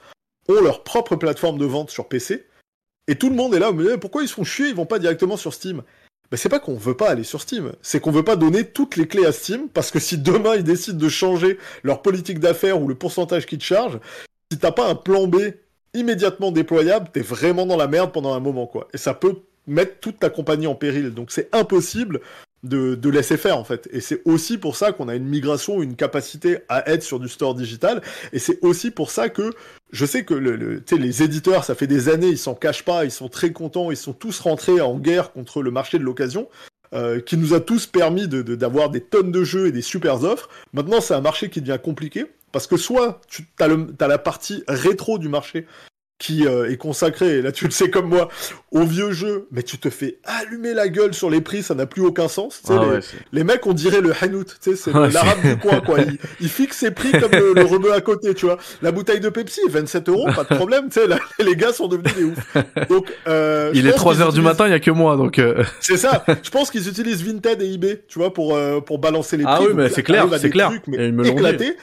ont 0.48 0.60
leur 0.60 0.82
propre 0.82 1.16
plateforme 1.16 1.58
de 1.58 1.64
vente 1.64 1.90
sur 1.90 2.08
PC. 2.08 2.46
Et 3.08 3.16
tout 3.16 3.30
le 3.30 3.36
monde 3.36 3.54
est 3.54 3.58
là, 3.58 3.72
mais 3.72 3.98
pourquoi 3.98 4.22
ils 4.22 4.28
se 4.28 4.34
font 4.34 4.44
chier, 4.44 4.68
ils 4.68 4.74
vont 4.74 4.86
pas 4.86 4.98
directement 4.98 5.36
sur 5.36 5.54
Steam 5.54 5.82
ben, 6.30 6.36
c'est 6.36 6.48
pas 6.48 6.60
qu'on 6.60 6.76
veut 6.76 6.96
pas 6.96 7.10
aller 7.10 7.24
sur 7.24 7.40
Steam, 7.40 7.72
c'est 7.82 7.98
qu'on 7.98 8.12
veut 8.12 8.22
pas 8.22 8.36
donner 8.36 8.64
toutes 8.64 8.96
les 8.96 9.08
clés 9.08 9.26
à 9.26 9.32
Steam, 9.32 9.68
parce 9.68 9.90
que 9.90 9.98
si 9.98 10.16
demain 10.16 10.54
ils 10.54 10.62
décident 10.62 10.96
de 10.96 11.08
changer 11.08 11.58
leur 11.82 12.02
politique 12.02 12.38
d'affaires 12.38 12.80
ou 12.80 12.86
le 12.86 12.94
pourcentage 12.94 13.46
qu'ils 13.46 13.60
chargent, 13.60 13.98
si 14.50 14.58
t'as 14.58 14.72
pas 14.72 14.88
un 14.88 14.94
plan 14.94 15.26
B 15.26 15.36
immédiatement 15.94 16.52
déployable, 16.52 17.08
t'es 17.12 17.20
vraiment 17.20 17.66
dans 17.66 17.76
la 17.76 17.88
merde 17.88 18.12
pendant 18.12 18.34
un 18.34 18.40
moment, 18.40 18.66
quoi. 18.66 18.88
Et 18.94 18.98
ça 18.98 19.14
peut 19.14 19.36
mettre 19.66 19.98
toute 20.00 20.18
ta 20.18 20.30
compagnie 20.30 20.66
en 20.66 20.74
péril. 20.74 21.10
Donc 21.10 21.30
c'est 21.30 21.54
impossible 21.54 22.20
de, 22.62 23.08
laisser 23.08 23.36
faire, 23.36 23.56
en 23.56 23.64
fait. 23.64 23.88
Et 23.92 24.00
c'est 24.00 24.22
aussi 24.24 24.58
pour 24.58 24.76
ça 24.76 24.92
qu'on 24.92 25.08
a 25.08 25.14
une 25.14 25.26
migration, 25.26 25.82
une 25.82 25.96
capacité 25.96 26.58
à 26.68 26.90
être 26.90 27.02
sur 27.02 27.18
du 27.18 27.28
store 27.28 27.54
digital. 27.54 28.02
Et 28.32 28.38
c'est 28.38 28.58
aussi 28.62 28.90
pour 28.90 29.10
ça 29.10 29.28
que 29.28 29.52
je 29.92 30.06
sais 30.06 30.24
que 30.24 30.34
le, 30.34 30.56
le, 30.56 30.82
les 30.92 31.22
éditeurs, 31.22 31.64
ça 31.64 31.74
fait 31.74 31.86
des 31.86 32.08
années, 32.08 32.28
ils 32.28 32.38
s'en 32.38 32.54
cachent 32.54 32.84
pas, 32.84 33.04
ils 33.04 33.10
sont 33.10 33.28
très 33.28 33.52
contents, 33.52 33.90
ils 33.90 33.96
sont 33.96 34.12
tous 34.12 34.40
rentrés 34.40 34.80
en 34.80 34.98
guerre 34.98 35.32
contre 35.32 35.62
le 35.62 35.70
marché 35.70 35.98
de 35.98 36.04
l'occasion. 36.04 36.48
Euh, 36.92 37.20
qui 37.20 37.36
nous 37.36 37.54
a 37.54 37.60
tous 37.60 37.86
permis 37.86 38.26
d'avoir 38.26 38.90
des 38.90 39.00
tonnes 39.00 39.30
de 39.30 39.44
jeux 39.44 39.68
et 39.68 39.70
des 39.70 39.80
super 39.80 40.24
offres. 40.24 40.48
Maintenant, 40.72 41.00
c'est 41.00 41.14
un 41.14 41.20
marché 41.20 41.48
qui 41.48 41.60
devient 41.60 41.78
compliqué 41.80 42.26
parce 42.52 42.66
que 42.66 42.76
soit 42.76 43.20
tu 43.28 43.46
as, 43.58 43.68
le, 43.68 43.94
as 44.00 44.08
la 44.08 44.18
partie 44.18 44.64
rétro 44.68 45.18
du 45.18 45.28
marché 45.28 45.66
qui 46.20 46.46
euh, 46.46 46.70
est 46.70 46.76
consacrée, 46.76 47.38
et 47.38 47.42
là 47.42 47.50
tu 47.50 47.64
le 47.64 47.70
sais 47.70 47.88
comme 47.88 48.08
moi, 48.08 48.28
aux 48.70 48.84
vieux 48.84 49.10
jeux, 49.10 49.48
mais 49.50 49.62
tu 49.62 49.78
te 49.78 49.88
fais 49.88 50.18
allumer 50.24 50.74
la 50.74 50.88
gueule 50.88 51.14
sur 51.14 51.30
les 51.30 51.40
prix, 51.40 51.62
ça 51.62 51.74
n'a 51.74 51.86
plus 51.86 52.02
aucun 52.02 52.28
sens. 52.28 52.60
Ah 52.68 52.74
les, 52.74 52.78
ouais, 52.78 53.00
les, 53.32 53.42
mecs, 53.42 53.66
on 53.66 53.72
dirait 53.72 54.02
le 54.02 54.12
Hanout, 54.20 54.44
c'est 54.60 54.72
ouais, 54.94 55.10
l'arabe 55.10 55.40
du 55.42 55.56
coin, 55.56 55.80
quoi. 55.80 55.98
Il, 56.06 56.18
il, 56.40 56.48
fixe 56.50 56.76
ses 56.76 56.90
prix 56.90 57.10
comme 57.12 57.32
le, 57.32 57.54
le 57.54 57.64
rebeu 57.64 57.92
à 57.94 58.02
côté, 58.02 58.34
tu 58.34 58.44
vois. 58.44 58.58
La 58.82 58.92
bouteille 58.92 59.20
de 59.20 59.30
Pepsi, 59.30 59.62
27 59.68 60.10
euros, 60.10 60.26
pas 60.26 60.44
de 60.44 60.54
problème, 60.54 60.90
tu 60.90 61.00
sais, 61.00 61.06
les 61.42 61.56
gars 61.56 61.72
sont 61.72 61.88
devenus 61.88 62.14
des 62.14 62.24
ouf. 62.24 62.56
Donc, 62.90 63.10
euh, 63.26 63.70
il 63.74 63.86
est 63.86 63.92
3 63.92 64.20
heures 64.20 64.32
du 64.34 64.42
matin, 64.42 64.66
il 64.66 64.72
y 64.72 64.74
a 64.74 64.80
que 64.80 64.90
moi, 64.90 65.16
donc. 65.16 65.38
Euh... 65.38 65.64
C'est 65.80 65.96
ça. 65.96 66.24
Je 66.42 66.50
pense 66.50 66.70
qu'ils 66.70 66.86
utilisent 66.86 67.24
Vinted 67.24 67.62
et 67.62 67.72
eBay, 67.72 68.04
tu 68.08 68.18
vois, 68.18 68.32
pour 68.34 68.54
euh, 68.54 68.80
pour 68.80 68.98
balancer 68.98 69.38
les 69.38 69.44
prix. 69.44 69.54
Ah 69.56 69.62
oui, 69.62 69.72
mais 69.74 69.88
c'est 69.88 70.02
clair, 70.02 70.28
c'est 70.38 70.50
clair. 70.50 70.68
Trucs, 70.68 70.86
mais 70.86 71.28
éclatés. 71.28 71.76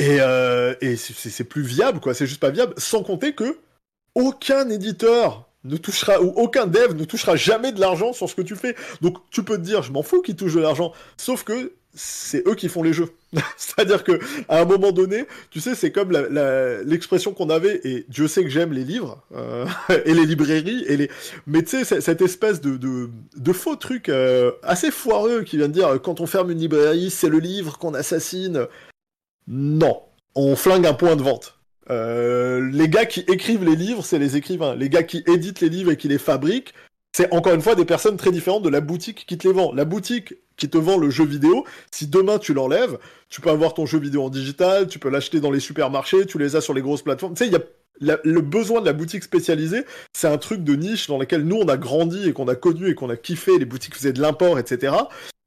Et, 0.00 0.18
euh, 0.20 0.74
c'est 0.96 1.44
plus 1.44 1.62
viable, 1.62 2.00
quoi. 2.00 2.14
C'est 2.14 2.26
juste 2.26 2.40
pas 2.40 2.50
viable. 2.50 2.72
Sans 2.78 3.02
compter 3.02 3.34
que 3.34 3.58
aucun 4.14 4.68
éditeur 4.70 5.46
ne 5.64 5.76
touchera 5.76 6.22
ou 6.22 6.32
aucun 6.36 6.66
dev 6.66 6.94
ne 6.94 7.04
touchera 7.04 7.36
jamais 7.36 7.70
de 7.70 7.80
l'argent 7.80 8.14
sur 8.14 8.28
ce 8.28 8.34
que 8.34 8.40
tu 8.40 8.56
fais. 8.56 8.74
Donc 9.02 9.18
tu 9.30 9.42
peux 9.42 9.58
te 9.58 9.62
dire, 9.62 9.82
je 9.82 9.92
m'en 9.92 10.02
fous 10.02 10.22
qu'ils 10.22 10.36
touchent 10.36 10.54
de 10.54 10.60
l'argent. 10.60 10.94
Sauf 11.18 11.44
que 11.44 11.74
c'est 11.92 12.46
eux 12.48 12.54
qui 12.54 12.70
font 12.70 12.82
les 12.82 12.94
jeux. 12.94 13.10
C'est-à-dire 13.58 14.02
que 14.04 14.18
à 14.48 14.60
un 14.60 14.64
moment 14.64 14.90
donné, 14.90 15.26
tu 15.50 15.60
sais, 15.60 15.74
c'est 15.74 15.92
comme 15.92 16.12
l'expression 16.86 17.34
qu'on 17.34 17.50
avait. 17.50 17.82
Et 17.84 18.06
Dieu 18.08 18.26
sait 18.26 18.42
que 18.42 18.48
j'aime 18.48 18.72
les 18.72 18.84
livres 18.84 19.22
euh, 19.34 19.66
et 20.06 20.14
les 20.14 20.24
librairies 20.24 20.82
et 20.88 20.96
les. 20.96 21.10
Mais 21.46 21.62
tu 21.62 21.84
sais, 21.84 22.00
cette 22.00 22.22
espèce 22.22 22.62
de 22.62 23.52
faux 23.52 23.76
truc 23.76 24.08
euh, 24.08 24.52
assez 24.62 24.90
foireux 24.90 25.42
qui 25.42 25.58
vient 25.58 25.68
de 25.68 25.74
dire 25.74 26.00
quand 26.02 26.20
on 26.20 26.26
ferme 26.26 26.50
une 26.50 26.58
librairie, 26.58 27.10
c'est 27.10 27.28
le 27.28 27.38
livre 27.38 27.76
qu'on 27.76 27.92
assassine. 27.92 28.66
Non, 29.52 30.00
on 30.36 30.54
flingue 30.54 30.86
un 30.86 30.94
point 30.94 31.16
de 31.16 31.22
vente. 31.22 31.58
Euh, 31.90 32.70
les 32.72 32.88
gars 32.88 33.04
qui 33.04 33.24
écrivent 33.26 33.64
les 33.64 33.74
livres, 33.74 34.04
c'est 34.04 34.20
les 34.20 34.36
écrivains. 34.36 34.76
Les 34.76 34.88
gars 34.88 35.02
qui 35.02 35.24
éditent 35.26 35.60
les 35.60 35.68
livres 35.68 35.90
et 35.90 35.96
qui 35.96 36.06
les 36.06 36.18
fabriquent, 36.18 36.72
c'est 37.12 37.34
encore 37.34 37.52
une 37.52 37.60
fois 37.60 37.74
des 37.74 37.84
personnes 37.84 38.16
très 38.16 38.30
différentes 38.30 38.62
de 38.62 38.68
la 38.68 38.80
boutique 38.80 39.26
qui 39.26 39.36
te 39.36 39.48
les 39.48 39.52
vend. 39.52 39.72
La 39.72 39.84
boutique 39.84 40.34
qui 40.56 40.70
te 40.70 40.78
vend 40.78 40.98
le 40.98 41.10
jeu 41.10 41.24
vidéo, 41.24 41.64
si 41.90 42.06
demain 42.06 42.38
tu 42.38 42.54
l'enlèves, 42.54 42.96
tu 43.28 43.40
peux 43.40 43.50
avoir 43.50 43.74
ton 43.74 43.86
jeu 43.86 43.98
vidéo 43.98 44.22
en 44.22 44.30
digital, 44.30 44.86
tu 44.86 45.00
peux 45.00 45.10
l'acheter 45.10 45.40
dans 45.40 45.50
les 45.50 45.58
supermarchés, 45.58 46.26
tu 46.26 46.38
les 46.38 46.54
as 46.54 46.60
sur 46.60 46.72
les 46.72 46.82
grosses 46.82 47.02
plateformes. 47.02 47.34
Tu 47.34 47.44
sais, 47.44 47.50
il 47.50 47.52
y 47.52 47.56
a 47.56 48.18
le 48.22 48.40
besoin 48.40 48.80
de 48.80 48.86
la 48.86 48.92
boutique 48.92 49.24
spécialisée, 49.24 49.84
c'est 50.12 50.28
un 50.28 50.38
truc 50.38 50.62
de 50.62 50.76
niche 50.76 51.08
dans 51.08 51.18
lequel 51.18 51.42
nous 51.42 51.56
on 51.56 51.66
a 51.66 51.76
grandi 51.76 52.28
et 52.28 52.32
qu'on 52.32 52.46
a 52.46 52.54
connu 52.54 52.88
et 52.88 52.94
qu'on 52.94 53.10
a 53.10 53.16
kiffé. 53.16 53.58
Les 53.58 53.64
boutiques 53.64 53.96
faisaient 53.96 54.12
de 54.12 54.22
l'import, 54.22 54.60
etc. 54.60 54.92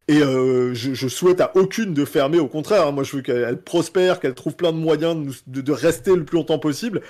Et 0.07 0.21
euh, 0.21 0.73
je, 0.73 0.93
je, 0.93 1.07
souhaite 1.07 1.39
à 1.39 1.55
aucune 1.55 1.93
de 1.93 2.03
fermer, 2.03 2.39
au 2.39 2.47
contraire, 2.47 2.87
hein, 2.87 2.91
moi 2.91 3.03
je 3.03 3.15
veux 3.15 3.21
qu'elle 3.21 3.61
prospère, 3.61 4.19
qu'elle 4.19 4.33
trouve 4.33 4.55
plein 4.55 4.73
de 4.73 4.77
moyens 4.77 5.41
de, 5.47 5.61
de, 5.61 5.71
rester 5.71 6.13
le 6.15 6.25
plus 6.25 6.37
longtemps 6.37 6.59
possible. 6.59 7.01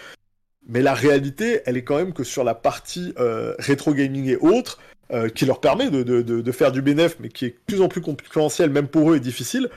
Mais 0.67 0.81
la 0.81 0.93
réalité, 0.93 1.61
elle 1.65 1.75
est 1.75 1.83
quand 1.83 1.97
même 1.97 2.13
que 2.13 2.23
sur 2.23 2.43
la 2.43 2.53
partie 2.53 3.13
euh, 3.19 3.55
rétro 3.57 3.93
gaming 3.93 4.29
et 4.29 4.37
autres, 4.37 4.79
euh, 5.11 5.27
qui 5.27 5.45
leur 5.45 5.59
permet 5.59 5.89
de, 5.89 6.03
de, 6.03 6.21
de, 6.21 6.51
faire 6.51 6.71
du 6.71 6.81
bénéf, 6.81 7.17
mais 7.19 7.29
qui 7.29 7.45
est 7.45 7.49
de 7.49 7.59
plus 7.67 7.81
en 7.81 7.87
plus 7.87 8.01
concurrentiel, 8.01 8.69
même 8.69 8.87
pour 8.87 9.11
eux, 9.11 9.17
et 9.17 9.19
difficile, 9.19 9.69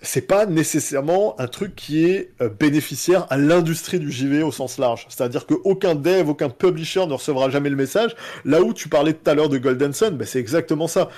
c'est 0.00 0.26
pas 0.26 0.44
nécessairement 0.44 1.38
un 1.40 1.46
truc 1.46 1.74
qui 1.74 2.04
est 2.04 2.32
euh, 2.40 2.48
bénéficiaire 2.48 3.26
à 3.30 3.36
l'industrie 3.36 3.98
du 3.98 4.10
JV 4.10 4.42
au 4.42 4.52
sens 4.52 4.78
large. 4.78 5.06
C'est-à-dire 5.08 5.46
qu'aucun 5.46 5.94
dev, 5.94 6.28
aucun 6.28 6.50
publisher 6.50 7.06
ne 7.06 7.12
recevra 7.12 7.48
jamais 7.48 7.70
le 7.70 7.76
message. 7.76 8.16
Là 8.44 8.60
où 8.60 8.74
tu 8.74 8.88
parlais 8.88 9.14
tout 9.14 9.30
à 9.30 9.34
l'heure 9.34 9.48
de 9.48 9.58
Golden 9.58 9.92
Sun, 9.92 10.16
ben 10.16 10.26
c'est 10.26 10.40
exactement 10.40 10.88
ça. 10.88 11.08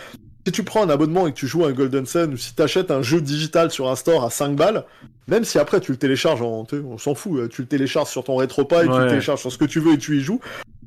Si 0.48 0.52
tu 0.52 0.62
prends 0.62 0.82
un 0.82 0.88
abonnement 0.88 1.26
et 1.26 1.32
que 1.32 1.36
tu 1.36 1.46
joues 1.46 1.66
à 1.66 1.68
un 1.68 1.72
Golden 1.72 2.06
Sun, 2.06 2.32
ou 2.32 2.38
si 2.38 2.54
tu 2.54 2.62
achètes 2.62 2.90
un 2.90 3.02
jeu 3.02 3.20
digital 3.20 3.70
sur 3.70 3.90
un 3.90 3.96
store 3.96 4.24
à 4.24 4.30
5 4.30 4.56
balles, 4.56 4.86
même 5.26 5.44
si 5.44 5.58
après 5.58 5.78
tu 5.78 5.92
le 5.92 5.98
télécharges, 5.98 6.40
en, 6.40 6.66
on 6.72 6.96
s'en 6.96 7.14
fout, 7.14 7.50
tu 7.50 7.60
le 7.60 7.68
télécharges 7.68 8.08
sur 8.08 8.24
ton 8.24 8.36
RetroPie, 8.36 8.74
ouais. 8.76 8.84
tu 8.84 8.98
le 8.98 9.08
télécharges 9.08 9.40
sur 9.40 9.52
ce 9.52 9.58
que 9.58 9.66
tu 9.66 9.78
veux 9.78 9.92
et 9.92 9.98
tu 9.98 10.16
y 10.16 10.22
joues, 10.22 10.40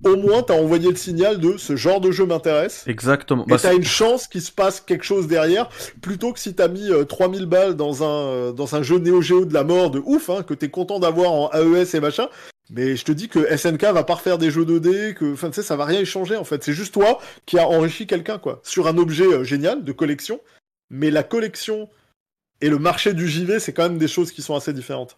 au 0.03 0.15
moins 0.15 0.41
t'as 0.41 0.55
envoyé 0.55 0.89
le 0.89 0.95
signal 0.95 1.39
de 1.39 1.57
ce 1.57 1.75
genre 1.75 2.01
de 2.01 2.09
jeu 2.09 2.25
m'intéresse. 2.25 2.85
Exactement. 2.87 3.45
Et 3.45 3.51
bah, 3.51 3.57
t'as 3.61 3.75
une 3.75 3.83
chance 3.83 4.27
qu'il 4.27 4.41
se 4.41 4.51
passe 4.51 4.81
quelque 4.81 5.05
chose 5.05 5.27
derrière, 5.27 5.69
plutôt 6.01 6.33
que 6.33 6.39
si 6.39 6.55
t'as 6.55 6.67
mis 6.67 6.89
euh, 6.89 7.03
3000 7.03 7.45
balles 7.45 7.75
dans 7.75 8.03
un, 8.03 8.25
euh, 8.25 8.51
dans 8.53 8.75
un 8.75 8.81
jeu 8.81 8.97
Neo 8.97 9.21
Geo 9.21 9.45
de 9.45 9.53
la 9.53 9.63
mort 9.63 9.91
de 9.91 10.01
ouf, 10.03 10.31
hein, 10.31 10.41
que 10.41 10.55
t'es 10.55 10.69
content 10.69 10.97
d'avoir 10.97 11.31
en 11.31 11.51
AES 11.53 11.93
et 11.93 11.99
machin. 11.99 12.29
Mais 12.73 12.95
je 12.95 13.03
te 13.03 13.11
dis 13.11 13.27
que 13.27 13.55
SNK 13.55 13.83
va 13.93 14.05
pas 14.05 14.15
refaire 14.15 14.37
des 14.37 14.49
jeux 14.49 14.63
2D, 14.63 15.13
que, 15.13 15.33
enfin, 15.33 15.49
tu 15.49 15.55
sais, 15.55 15.61
ça 15.61 15.75
va 15.75 15.83
rien 15.83 15.99
y 15.99 16.05
changer, 16.05 16.37
en 16.37 16.45
fait. 16.45 16.63
C'est 16.63 16.73
juste 16.73 16.93
toi 16.93 17.19
qui 17.45 17.59
a 17.59 17.67
enrichi 17.67 18.07
quelqu'un, 18.07 18.39
quoi. 18.39 18.61
Sur 18.63 18.87
un 18.87 18.97
objet 18.97 19.25
euh, 19.25 19.43
génial 19.43 19.83
de 19.83 19.91
collection. 19.91 20.39
Mais 20.89 21.11
la 21.11 21.23
collection 21.23 21.89
et 22.61 22.69
le 22.69 22.79
marché 22.79 23.13
du 23.13 23.27
JV, 23.27 23.59
c'est 23.59 23.73
quand 23.73 23.83
même 23.83 23.97
des 23.97 24.07
choses 24.07 24.31
qui 24.31 24.41
sont 24.41 24.55
assez 24.55 24.71
différentes. 24.71 25.17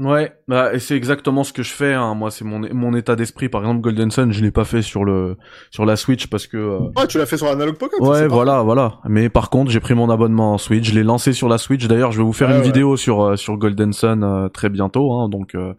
Ouais, 0.00 0.32
bah 0.48 0.74
et 0.74 0.80
c'est 0.80 0.96
exactement 0.96 1.44
ce 1.44 1.52
que 1.52 1.62
je 1.62 1.72
fais. 1.72 1.92
Hein. 1.92 2.14
Moi, 2.16 2.32
c'est 2.32 2.44
mon 2.44 2.66
mon 2.74 2.96
état 2.96 3.14
d'esprit. 3.14 3.48
Par 3.48 3.60
exemple, 3.60 3.80
Golden 3.80 4.10
Sun, 4.10 4.32
je 4.32 4.42
l'ai 4.42 4.50
pas 4.50 4.64
fait 4.64 4.82
sur 4.82 5.04
le 5.04 5.36
sur 5.70 5.84
la 5.84 5.94
Switch 5.94 6.26
parce 6.26 6.48
que. 6.48 6.56
Euh... 6.56 6.78
Ouais, 6.96 7.06
tu 7.06 7.16
l'as 7.18 7.26
fait 7.26 7.36
sur 7.36 7.46
Analog 7.46 7.76
Pocket. 7.76 8.00
Ouais, 8.00 8.26
voilà, 8.26 8.62
voilà. 8.62 8.98
Mais 9.04 9.28
par 9.28 9.50
contre, 9.50 9.70
j'ai 9.70 9.78
pris 9.78 9.94
mon 9.94 10.10
abonnement 10.10 10.54
en 10.54 10.58
Switch. 10.58 10.88
Je 10.88 10.94
l'ai 10.94 11.04
lancé 11.04 11.32
sur 11.32 11.48
la 11.48 11.58
Switch. 11.58 11.86
D'ailleurs, 11.86 12.10
je 12.10 12.18
vais 12.18 12.24
vous 12.24 12.32
faire 12.32 12.48
ouais, 12.48 12.54
une 12.54 12.60
ouais. 12.62 12.66
vidéo 12.66 12.96
sur 12.96 13.22
euh, 13.22 13.36
sur 13.36 13.56
Golden 13.56 13.92
Sun 13.92 14.24
euh, 14.24 14.48
très 14.48 14.68
bientôt. 14.68 15.12
Hein, 15.12 15.28
donc 15.28 15.54
euh, 15.54 15.74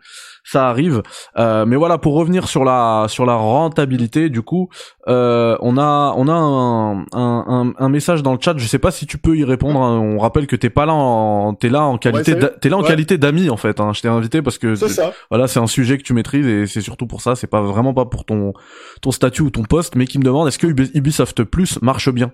ça 0.46 0.70
arrive. 0.70 1.02
Euh, 1.38 1.66
mais 1.66 1.76
voilà, 1.76 1.98
pour 1.98 2.14
revenir 2.14 2.48
sur 2.48 2.64
la 2.64 3.06
sur 3.10 3.26
la 3.26 3.36
rentabilité, 3.36 4.30
du 4.30 4.42
coup, 4.42 4.70
euh, 5.08 5.58
on 5.62 5.78
a 5.78 6.14
on 6.16 6.28
a 6.28 6.34
un, 6.34 7.00
un, 7.02 7.04
un, 7.14 7.74
un 7.78 7.90
message 7.90 8.24
dans 8.24 8.32
le 8.34 8.40
chat. 8.40 8.54
Je 8.58 8.68
sais 8.68 8.80
pas 8.80 8.92
si 8.92 9.06
tu 9.08 9.18
peux 9.18 9.36
y 9.36 9.44
répondre. 9.44 9.82
hein. 9.82 10.00
On 10.00 10.18
rappelle 10.20 10.48
que 10.48 10.56
t'es 10.56 10.70
pas 10.70 10.86
là 10.86 10.94
en 10.94 11.54
t'es 11.56 11.70
là 11.70 11.84
en 11.84 11.98
qualité 11.98 12.34
Ouais, 12.36 12.52
t'es 12.62 12.70
là 12.70 12.78
en 12.78 12.82
ouais. 12.82 12.88
qualité 12.88 13.18
d'ami 13.18 13.50
en 13.50 13.58
fait. 13.58 13.80
Hein. 13.80 13.92
Je 13.94 14.02
t'ai 14.02 14.08
invité 14.08 14.42
parce 14.42 14.58
que 14.58 14.76
C'est 14.76 14.90
ça. 14.90 15.12
voilà, 15.30 15.48
c'est 15.48 15.60
un 15.60 15.68
sujet 15.68 15.98
que 15.98 16.04
tu 16.04 16.14
maîtrises 16.14 16.46
et 16.48 16.68
c'est 16.68 16.82
surtout 16.82 17.08
pour 17.08 17.22
ça. 17.22 17.36
C'est 17.36 17.48
pas 17.48 17.62
vraiment 17.62 17.94
pas 17.94 18.06
pour 18.06 18.24
ton 18.26 18.54
ton 19.02 19.12
statut 19.12 19.42
ou 19.42 19.50
ton 19.50 19.64
poste, 19.64 19.96
mais 19.96 20.06
qui 20.06 20.20
me 20.20 20.24
demande 20.24 20.48
est-ce 20.48 20.60
que 20.60 20.68
Ubi- 20.68 20.92
Ubisoft 20.94 21.44
Plus 21.44 21.82
marche 21.82 22.10
bien? 22.10 22.32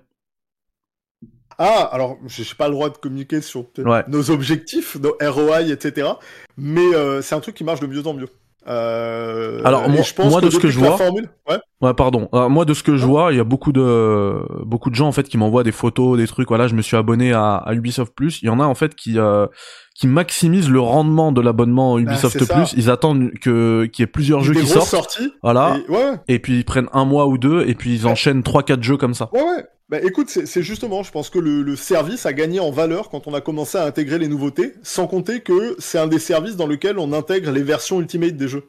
Ah, 1.58 1.90
alors, 1.92 2.18
j'ai 2.28 2.44
j'ai 2.44 2.56
pas 2.56 2.68
le 2.68 2.74
droit 2.74 2.90
de 2.90 2.98
communiquer 2.98 3.42
sur 3.42 3.66
peut-être 3.70 3.88
Ouais. 3.90 4.04
nos 4.08 4.32
objectifs, 4.32 4.98
nos 5.02 5.16
ROI, 5.22 5.62
etc. 5.64 6.08
Mais 6.58 6.94
euh, 6.96 7.22
c'est 7.22 7.36
un 7.36 7.40
truc 7.40 7.56
qui 7.56 7.64
marche 7.64 7.80
de 7.80 7.88
mieux 7.88 8.06
en 8.08 8.14
mieux. 8.14 8.28
Euh, 8.68 9.60
Alors 9.66 9.90
moi, 9.90 10.04
je 10.04 10.14
pense 10.14 10.30
moi 10.30 10.40
que 10.40 10.46
de 10.46 10.52
ce 10.52 10.60
que 10.60 10.68
je 10.70 10.78
vois, 10.78 10.96
formule, 10.98 11.30
ouais. 11.50 11.58
ouais 11.82 11.94
pardon. 11.96 12.30
Alors, 12.32 12.50
moi 12.50 12.64
de 12.64 12.76
ce 12.76 12.84
que 12.84 12.96
je 12.96 13.06
vois, 13.06 13.32
il 13.34 13.38
y 13.38 13.40
a 13.40 13.44
beaucoup 13.44 13.72
de 13.72 14.36
beaucoup 14.66 14.92
de 14.92 14.96
gens 14.96 15.08
en 15.08 15.12
fait 15.12 15.28
qui 15.28 15.38
m'envoient 15.40 15.64
des 15.64 15.72
photos, 15.72 16.18
des 16.18 16.28
trucs. 16.28 16.48
Voilà, 16.48 16.68
je 16.68 16.76
me 16.76 16.84
suis 16.84 16.96
abonné 16.96 17.34
à, 17.34 17.56
à 17.56 17.74
Ubisoft 17.74 18.14
Plus. 18.14 18.40
Il 18.44 18.46
y 18.46 18.50
en 18.50 18.60
a 18.60 18.64
en 18.66 18.76
fait 18.76 18.94
qui 18.94 19.18
euh, 19.18 19.48
qui 19.96 20.06
maximisent 20.06 20.70
le 20.70 20.80
rendement 20.80 21.32
de 21.32 21.42
l'abonnement 21.42 21.98
Ubisoft 21.98 22.38
c'est 22.38 22.46
ça. 22.46 22.54
Plus. 22.54 22.74
Ils 22.78 22.92
attendent 22.92 23.32
que 23.42 23.86
qu'il 23.92 24.04
y 24.04 24.06
ait 24.06 24.08
plusieurs 24.08 24.42
jeux 24.42 24.54
des 24.54 24.62
qui 24.62 24.68
sortent. 24.68 24.88
sorties. 24.90 25.34
Voilà. 25.42 25.78
Et, 25.88 25.92
ouais, 25.92 25.98
ouais. 25.98 26.20
Et 26.28 26.38
puis 26.40 26.58
ils 26.60 26.66
prennent 26.66 26.90
un 26.94 27.06
mois 27.06 27.26
ou 27.26 27.40
deux 27.40 27.64
et 27.68 27.74
puis 27.74 27.96
ils 27.96 28.06
enchaînent 28.08 28.44
trois 28.44 28.62
quatre 28.62 28.84
jeux 28.84 28.98
comme 28.98 29.16
ça. 29.16 29.30
Ouais, 29.34 29.42
ouais. 29.42 29.66
Bah 29.92 30.00
écoute, 30.02 30.30
c'est 30.30 30.64
justement, 30.64 31.04
je 31.04 31.12
pense 31.12 31.30
que 31.30 31.38
le, 31.38 31.64
le 31.64 31.76
service 31.76 32.26
a 32.26 32.32
gagné 32.32 32.62
en 32.62 32.72
valeur 32.72 33.10
quand 33.10 33.28
on 33.28 33.34
a 33.34 33.42
commencé 33.42 33.78
à 33.78 33.84
intégrer 33.84 34.20
les 34.20 34.30
nouveautés, 34.30 34.74
sans 34.84 35.06
compter 35.06 35.42
que 35.42 35.76
c'est 35.80 36.00
un 36.00 36.08
des 36.08 36.18
services 36.18 36.56
dans 36.56 36.66
lequel 36.66 36.98
on 36.98 37.12
intègre 37.12 37.52
les 37.52 37.62
versions 37.62 38.00
Ultimate 38.00 38.38
des 38.38 38.48
jeux. 38.48 38.64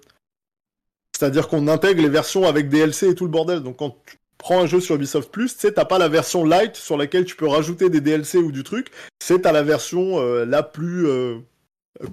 C'est-à-dire 1.16 1.46
qu'on 1.46 1.68
intègre 1.68 2.02
les 2.02 2.08
versions 2.08 2.44
avec 2.44 2.68
DLC 2.68 3.10
et 3.10 3.14
tout 3.14 3.22
le 3.22 3.30
bordel. 3.30 3.60
Donc 3.60 3.76
quand 3.76 3.98
tu 4.04 4.16
prends 4.36 4.60
un 4.60 4.66
jeu 4.66 4.80
sur 4.80 4.96
Ubisoft 4.96 5.30
Plus, 5.30 5.54
tu 5.54 5.60
sais, 5.60 5.70
t'as 5.70 5.84
pas 5.84 5.98
la 5.98 6.08
version 6.08 6.44
light 6.44 6.74
sur 6.74 6.96
laquelle 6.96 7.24
tu 7.24 7.36
peux 7.36 7.46
rajouter 7.46 7.88
des 7.88 8.00
DLC 8.00 8.38
ou 8.38 8.50
du 8.50 8.64
truc, 8.64 8.88
c'est 9.20 9.46
à 9.46 9.52
la 9.52 9.62
version 9.62 10.18
euh, 10.18 10.44
la 10.44 10.64
plus 10.64 11.06
euh, 11.06 11.38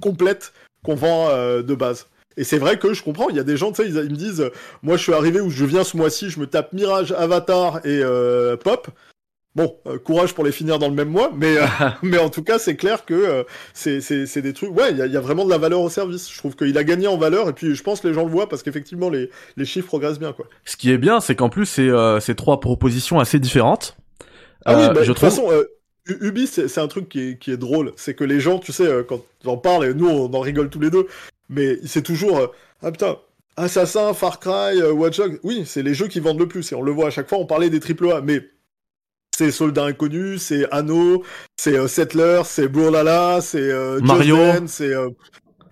complète 0.01 0.53
qu'on 0.84 0.93
vend 0.93 1.30
euh, 1.30 1.64
de 1.64 1.74
base. 1.74 2.05
Et 2.39 2.43
c'est 2.45 2.57
vrai 2.57 2.79
que 2.79 2.93
je 2.93 3.03
comprends, 3.03 3.29
il 3.29 3.35
y 3.35 3.39
a 3.39 3.43
des 3.43 3.57
gens, 3.57 3.71
tu 3.71 3.83
sais, 3.83 3.89
ils, 3.89 3.95
ils 3.97 4.11
me 4.11 4.15
disent, 4.15 4.49
moi 4.81 4.95
je 4.97 5.03
suis 5.03 5.13
arrivé 5.13 5.41
où 5.41 5.49
je 5.49 5.65
viens 5.65 5.83
ce 5.83 5.97
mois-ci, 5.97 6.29
je 6.29 6.39
me 6.39 6.47
tape 6.47 6.71
Mirage, 6.73 7.11
Avatar 7.11 7.79
et 7.85 7.99
euh, 8.01 8.55
Pop. 8.55 8.87
Bon, 9.55 9.75
euh, 9.87 9.97
courage 9.97 10.33
pour 10.35 10.45
les 10.45 10.51
finir 10.53 10.77
dans 10.79 10.87
le 10.87 10.93
même 10.93 11.09
mois, 11.09 11.31
mais, 11.35 11.57
euh, 11.57 11.65
mais 12.03 12.17
en 12.19 12.29
tout 12.29 12.43
cas, 12.43 12.59
c'est 12.59 12.75
clair 12.75 13.03
que 13.03 13.13
euh, 13.15 13.43
c'est 13.73 14.41
des 14.41 14.53
trucs. 14.53 14.69
Ouais, 14.77 14.91
il 14.91 14.97
y, 14.97 15.01
a- 15.01 15.05
il 15.07 15.11
y 15.11 15.17
a 15.17 15.19
vraiment 15.21 15.43
de 15.43 15.49
la 15.49 15.57
valeur 15.57 15.81
au 15.81 15.89
service. 15.89 16.31
Je 16.31 16.37
trouve 16.37 16.55
qu'il 16.55 16.77
a 16.77 16.83
gagné 16.83 17.07
en 17.07 17.17
valeur, 17.17 17.49
et 17.49 17.53
puis 17.53 17.75
je 17.75 17.83
pense 17.83 17.99
que 17.99 18.07
les 18.07 18.13
gens 18.13 18.23
le 18.23 18.31
voient 18.31 18.47
parce 18.47 18.63
qu'effectivement, 18.63 19.09
les, 19.09 19.29
les 19.57 19.65
chiffres 19.65 19.87
progressent 19.87 20.19
bien, 20.19 20.31
quoi. 20.33 20.45
Ce 20.65 20.77
qui 20.77 20.91
est 20.91 20.97
bien, 20.99 21.19
c'est 21.19 21.35
qu'en 21.35 21.49
plus 21.49 21.65
c'est 21.65 22.35
trois 22.35 22.59
propositions 22.61 23.19
assez 23.19 23.39
différentes. 23.39 23.97
Ah 24.65 24.77
oui, 24.77 24.87
bah, 24.87 24.93
de 24.93 25.01
je 25.01 25.07
toute 25.07 25.15
trouve. 25.17 25.29
façon, 25.29 25.51
Ubi, 26.21 26.47
c'est 26.47 26.77
un 26.77 26.87
truc 26.87 27.09
qui 27.09 27.19
est, 27.31 27.37
qui 27.39 27.51
est 27.51 27.57
drôle. 27.57 27.91
C'est 27.97 28.13
que 28.13 28.23
les 28.23 28.39
gens, 28.39 28.59
tu 28.59 28.71
sais, 28.71 28.87
quand 29.07 29.25
j'en 29.43 29.57
parle, 29.57 29.85
et 29.85 29.93
nous, 29.93 30.07
on 30.07 30.33
en 30.33 30.39
rigole 30.39 30.69
tous 30.69 30.79
les 30.79 30.89
deux, 30.91 31.07
mais 31.50 31.78
c'est 31.86 32.02
toujours 32.04 32.38
euh, 32.38 32.47
Ah 32.82 32.91
putain, 32.91 33.18
Assassin, 33.58 34.14
Far 34.14 34.39
Cry, 34.39 34.80
euh, 34.82 34.91
Watch 34.93 35.18
Dogs. 35.18 35.39
Oui, 35.43 35.64
c'est 35.66 35.84
les 35.84 35.93
jeux 35.93 36.08
qui 36.08 36.20
vendent 36.20 36.39
le 36.39 36.47
plus, 36.47 36.72
et 36.72 36.76
on 36.76 36.82
le 36.82 36.91
voit 36.91 37.08
à 37.08 37.10
chaque 37.10 37.28
fois, 37.28 37.38
on 37.39 37.45
parlait 37.45 37.70
des 37.70 37.80
AAA, 37.80 38.22
mais 38.22 38.41
c'est 39.36 39.52
Soldat 39.52 39.86
Inconnu, 39.86 40.38
c'est 40.38 40.70
Anno, 40.72 41.24
c'est 41.58 41.78
euh, 41.78 41.88
Settler, 41.88 42.41
c'est 42.45 42.68
Brawlhalla, 42.68 43.39
c'est 43.41 43.60
euh, 43.60 44.00
Mario. 44.02 44.38
C'est. 44.68 44.93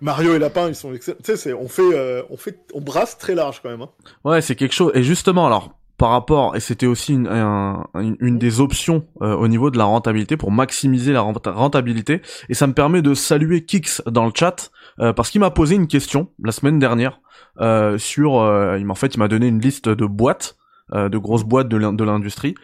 Mario 0.00 0.34
et 0.34 0.38
Lapin, 0.38 0.68
ils 0.68 0.74
sont 0.76 0.92
excellents. 0.94 1.18
Tu 1.24 1.36
sais, 1.36 1.52
on 1.52 1.66
fait, 1.68 2.24
on 2.30 2.36
fait, 2.36 2.60
on 2.72 2.80
brasse 2.80 3.18
très 3.18 3.34
large 3.34 3.60
quand 3.62 3.68
même. 3.70 3.82
Hein. 3.82 3.88
Ouais, 4.24 4.40
c'est 4.40 4.54
quelque 4.54 4.72
chose. 4.74 4.92
Et 4.94 5.02
justement, 5.02 5.46
alors, 5.48 5.72
par 5.96 6.10
rapport, 6.10 6.54
et 6.54 6.60
c'était 6.60 6.86
aussi 6.86 7.14
une, 7.14 7.26
un- 7.26 7.84
une, 7.94 8.16
une 8.20 8.38
des 8.38 8.60
options 8.60 9.04
euh, 9.22 9.34
au 9.34 9.48
niveau 9.48 9.70
de 9.72 9.76
la 9.78 9.84
rentabilité 9.84 10.36
pour 10.36 10.52
maximiser 10.52 11.12
la 11.12 11.22
renta- 11.22 11.50
rentabilité. 11.50 12.22
Et 12.48 12.54
ça 12.54 12.68
me 12.68 12.74
permet 12.74 13.02
de 13.02 13.12
saluer 13.14 13.64
Kix 13.64 14.00
dans 14.06 14.24
le 14.24 14.30
chat 14.32 14.70
euh, 15.00 15.12
parce 15.12 15.30
qu'il 15.30 15.40
m'a 15.40 15.50
posé 15.50 15.74
une 15.74 15.86
question 15.86 16.28
la 16.42 16.52
semaine 16.52 16.78
dernière 16.78 17.20
euh, 17.60 17.98
sur. 17.98 18.40
euh, 18.40 18.76
il 18.78 18.84
m'a 18.86 18.92
en 18.92 18.96
fait, 18.96 19.14
il 19.14 19.18
m'a 19.18 19.28
donné 19.28 19.46
une 19.48 19.60
liste 19.60 19.88
de 19.88 20.06
boîtes. 20.06 20.56
euh, 20.94 21.10
de 21.10 21.18
grosses 21.18 21.44
boîtes 21.44 21.68
de 21.68 21.76
l'in- 21.76 21.92
de 21.92 22.02
l'industrie, 22.02 22.54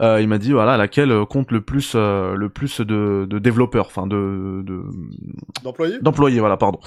Euh, 0.00 0.18
il 0.18 0.26
m'a 0.26 0.38
dit 0.38 0.52
voilà 0.52 0.78
laquelle 0.78 1.12
compte 1.28 1.52
le 1.52 1.60
plus 1.60 1.92
euh, 1.94 2.34
le 2.34 2.48
plus 2.48 2.80
de, 2.80 3.26
de 3.28 3.38
développeurs, 3.38 3.84
enfin 3.88 4.06
de, 4.06 4.62
de 4.64 4.84
D'employés? 5.62 5.98
D'employés, 6.00 6.40
voilà, 6.40 6.56
pardon. 6.56 6.78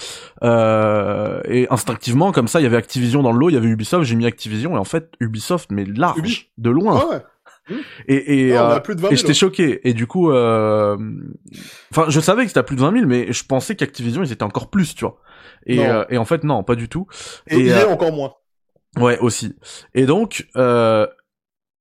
Euh, 0.43 1.39
et 1.45 1.67
instinctivement, 1.69 2.31
comme 2.31 2.47
ça, 2.47 2.59
il 2.59 2.63
y 2.63 2.65
avait 2.65 2.77
Activision 2.77 3.21
dans 3.21 3.31
le 3.31 3.37
lot, 3.39 3.49
il 3.49 3.53
y 3.53 3.57
avait 3.57 3.67
Ubisoft, 3.67 4.05
j'ai 4.05 4.15
mis 4.15 4.25
Activision, 4.25 4.75
et 4.75 4.79
en 4.79 4.83
fait, 4.83 5.11
Ubisoft, 5.19 5.71
mais 5.71 5.85
large, 5.85 6.17
Ubi. 6.17 6.49
de 6.57 6.69
loin. 6.69 6.95
Ouais. 7.09 7.21
Et, 8.07 8.47
et, 8.47 8.53
Non, 8.53 8.61
on 8.61 8.69
euh, 8.69 8.75
a 8.75 8.79
plus 8.79 8.95
de 8.95 9.01
20 9.01 9.07
et 9.07 9.15
000. 9.15 9.21
j'étais 9.21 9.33
choqué. 9.33 9.87
Et 9.87 9.93
du 9.93 10.07
coup, 10.07 10.31
euh... 10.31 10.97
enfin, 11.91 12.05
je 12.09 12.19
savais 12.19 12.43
que 12.43 12.47
c'était 12.49 12.59
à 12.59 12.63
plus 12.63 12.75
de 12.75 12.81
20 12.81 12.91
000, 12.93 13.05
mais 13.05 13.31
je 13.33 13.43
pensais 13.45 13.75
qu'Activision, 13.75 14.23
ils 14.23 14.31
étaient 14.31 14.43
encore 14.43 14.69
plus, 14.69 14.95
tu 14.95 15.05
vois. 15.05 15.19
Et, 15.65 15.85
euh, 15.85 16.05
et 16.09 16.17
en 16.17 16.25
fait, 16.25 16.43
non, 16.43 16.63
pas 16.63 16.75
du 16.75 16.87
tout. 16.89 17.07
Et, 17.47 17.57
Et, 17.57 17.59
il 17.65 17.71
euh, 17.71 17.81
est 17.81 17.85
encore 17.91 18.11
moins. 18.13 18.33
Ouais, 18.97 19.19
aussi. 19.19 19.55
Et 19.93 20.05
donc, 20.05 20.47
euh, 20.55 21.05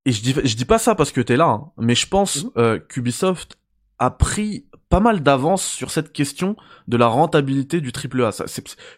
et 0.05 0.13
je 0.13 0.23
dis, 0.23 0.35
je 0.45 0.57
dis 0.57 0.65
pas 0.65 0.79
ça 0.79 0.95
parce 0.95 1.13
que 1.13 1.21
t'es 1.21 1.37
là, 1.37 1.47
hein, 1.47 1.73
mais 1.79 1.95
je 1.95 2.07
pense 2.09 2.47
euh, 2.57 2.79
qu'Ubisoft 2.79 3.59
a 3.99 4.11
pris 4.11 4.67
pas 4.89 5.01
mal 5.01 5.23
d'avance 5.23 5.65
sur 5.65 5.91
cette 5.91 6.13
question 6.13 6.57
de 6.87 6.97
la 6.97 7.09
rentabilité 7.09 7.81
du 7.81 7.91
triple 7.91 8.23
A. 8.23 8.31
Ça, 8.31 8.45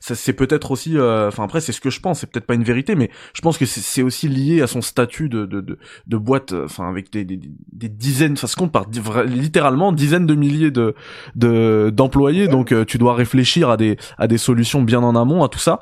c'est, 0.01 0.33
peut-être 0.35 0.71
aussi, 0.71 0.99
euh, 0.99 1.29
enfin 1.29 1.45
après 1.45 1.61
c'est 1.61 1.73
ce 1.73 1.81
que 1.81 1.91
je 1.91 2.01
pense, 2.01 2.21
c'est 2.21 2.31
peut-être 2.31 2.47
pas 2.47 2.55
une 2.55 2.65
vérité, 2.65 2.95
mais 2.95 3.11
je 3.35 3.41
pense 3.41 3.57
que 3.57 3.65
c'est, 3.65 4.03
aussi 4.03 4.29
lié 4.29 4.61
à 4.61 4.67
son 4.67 4.83
statut 4.83 5.29
de 5.29 5.47
de 5.47 5.61
de, 5.61 5.79
de 6.07 6.17
boîte, 6.17 6.53
euh, 6.53 6.67
enfin 6.67 6.89
avec 6.89 7.11
des, 7.11 7.25
des 7.25 7.41
des 7.73 7.89
dizaines, 7.89 8.37
ça 8.37 8.47
se 8.47 8.57
compte 8.57 8.73
par 8.73 8.87
littéralement 9.25 9.93
dizaines 9.93 10.27
de 10.27 10.35
milliers 10.35 10.71
de 10.71 10.95
de 11.35 11.91
d'employés, 11.95 12.49
donc 12.49 12.73
euh, 12.73 12.85
tu 12.85 12.99
dois 12.99 13.15
réfléchir 13.15 13.71
à 13.71 13.77
des 13.77 13.97
à 14.19 14.27
des 14.27 14.39
solutions 14.39 14.83
bien 14.83 15.01
en 15.01 15.17
amont 15.17 15.43
à 15.43 15.49
tout 15.49 15.59
ça. 15.59 15.81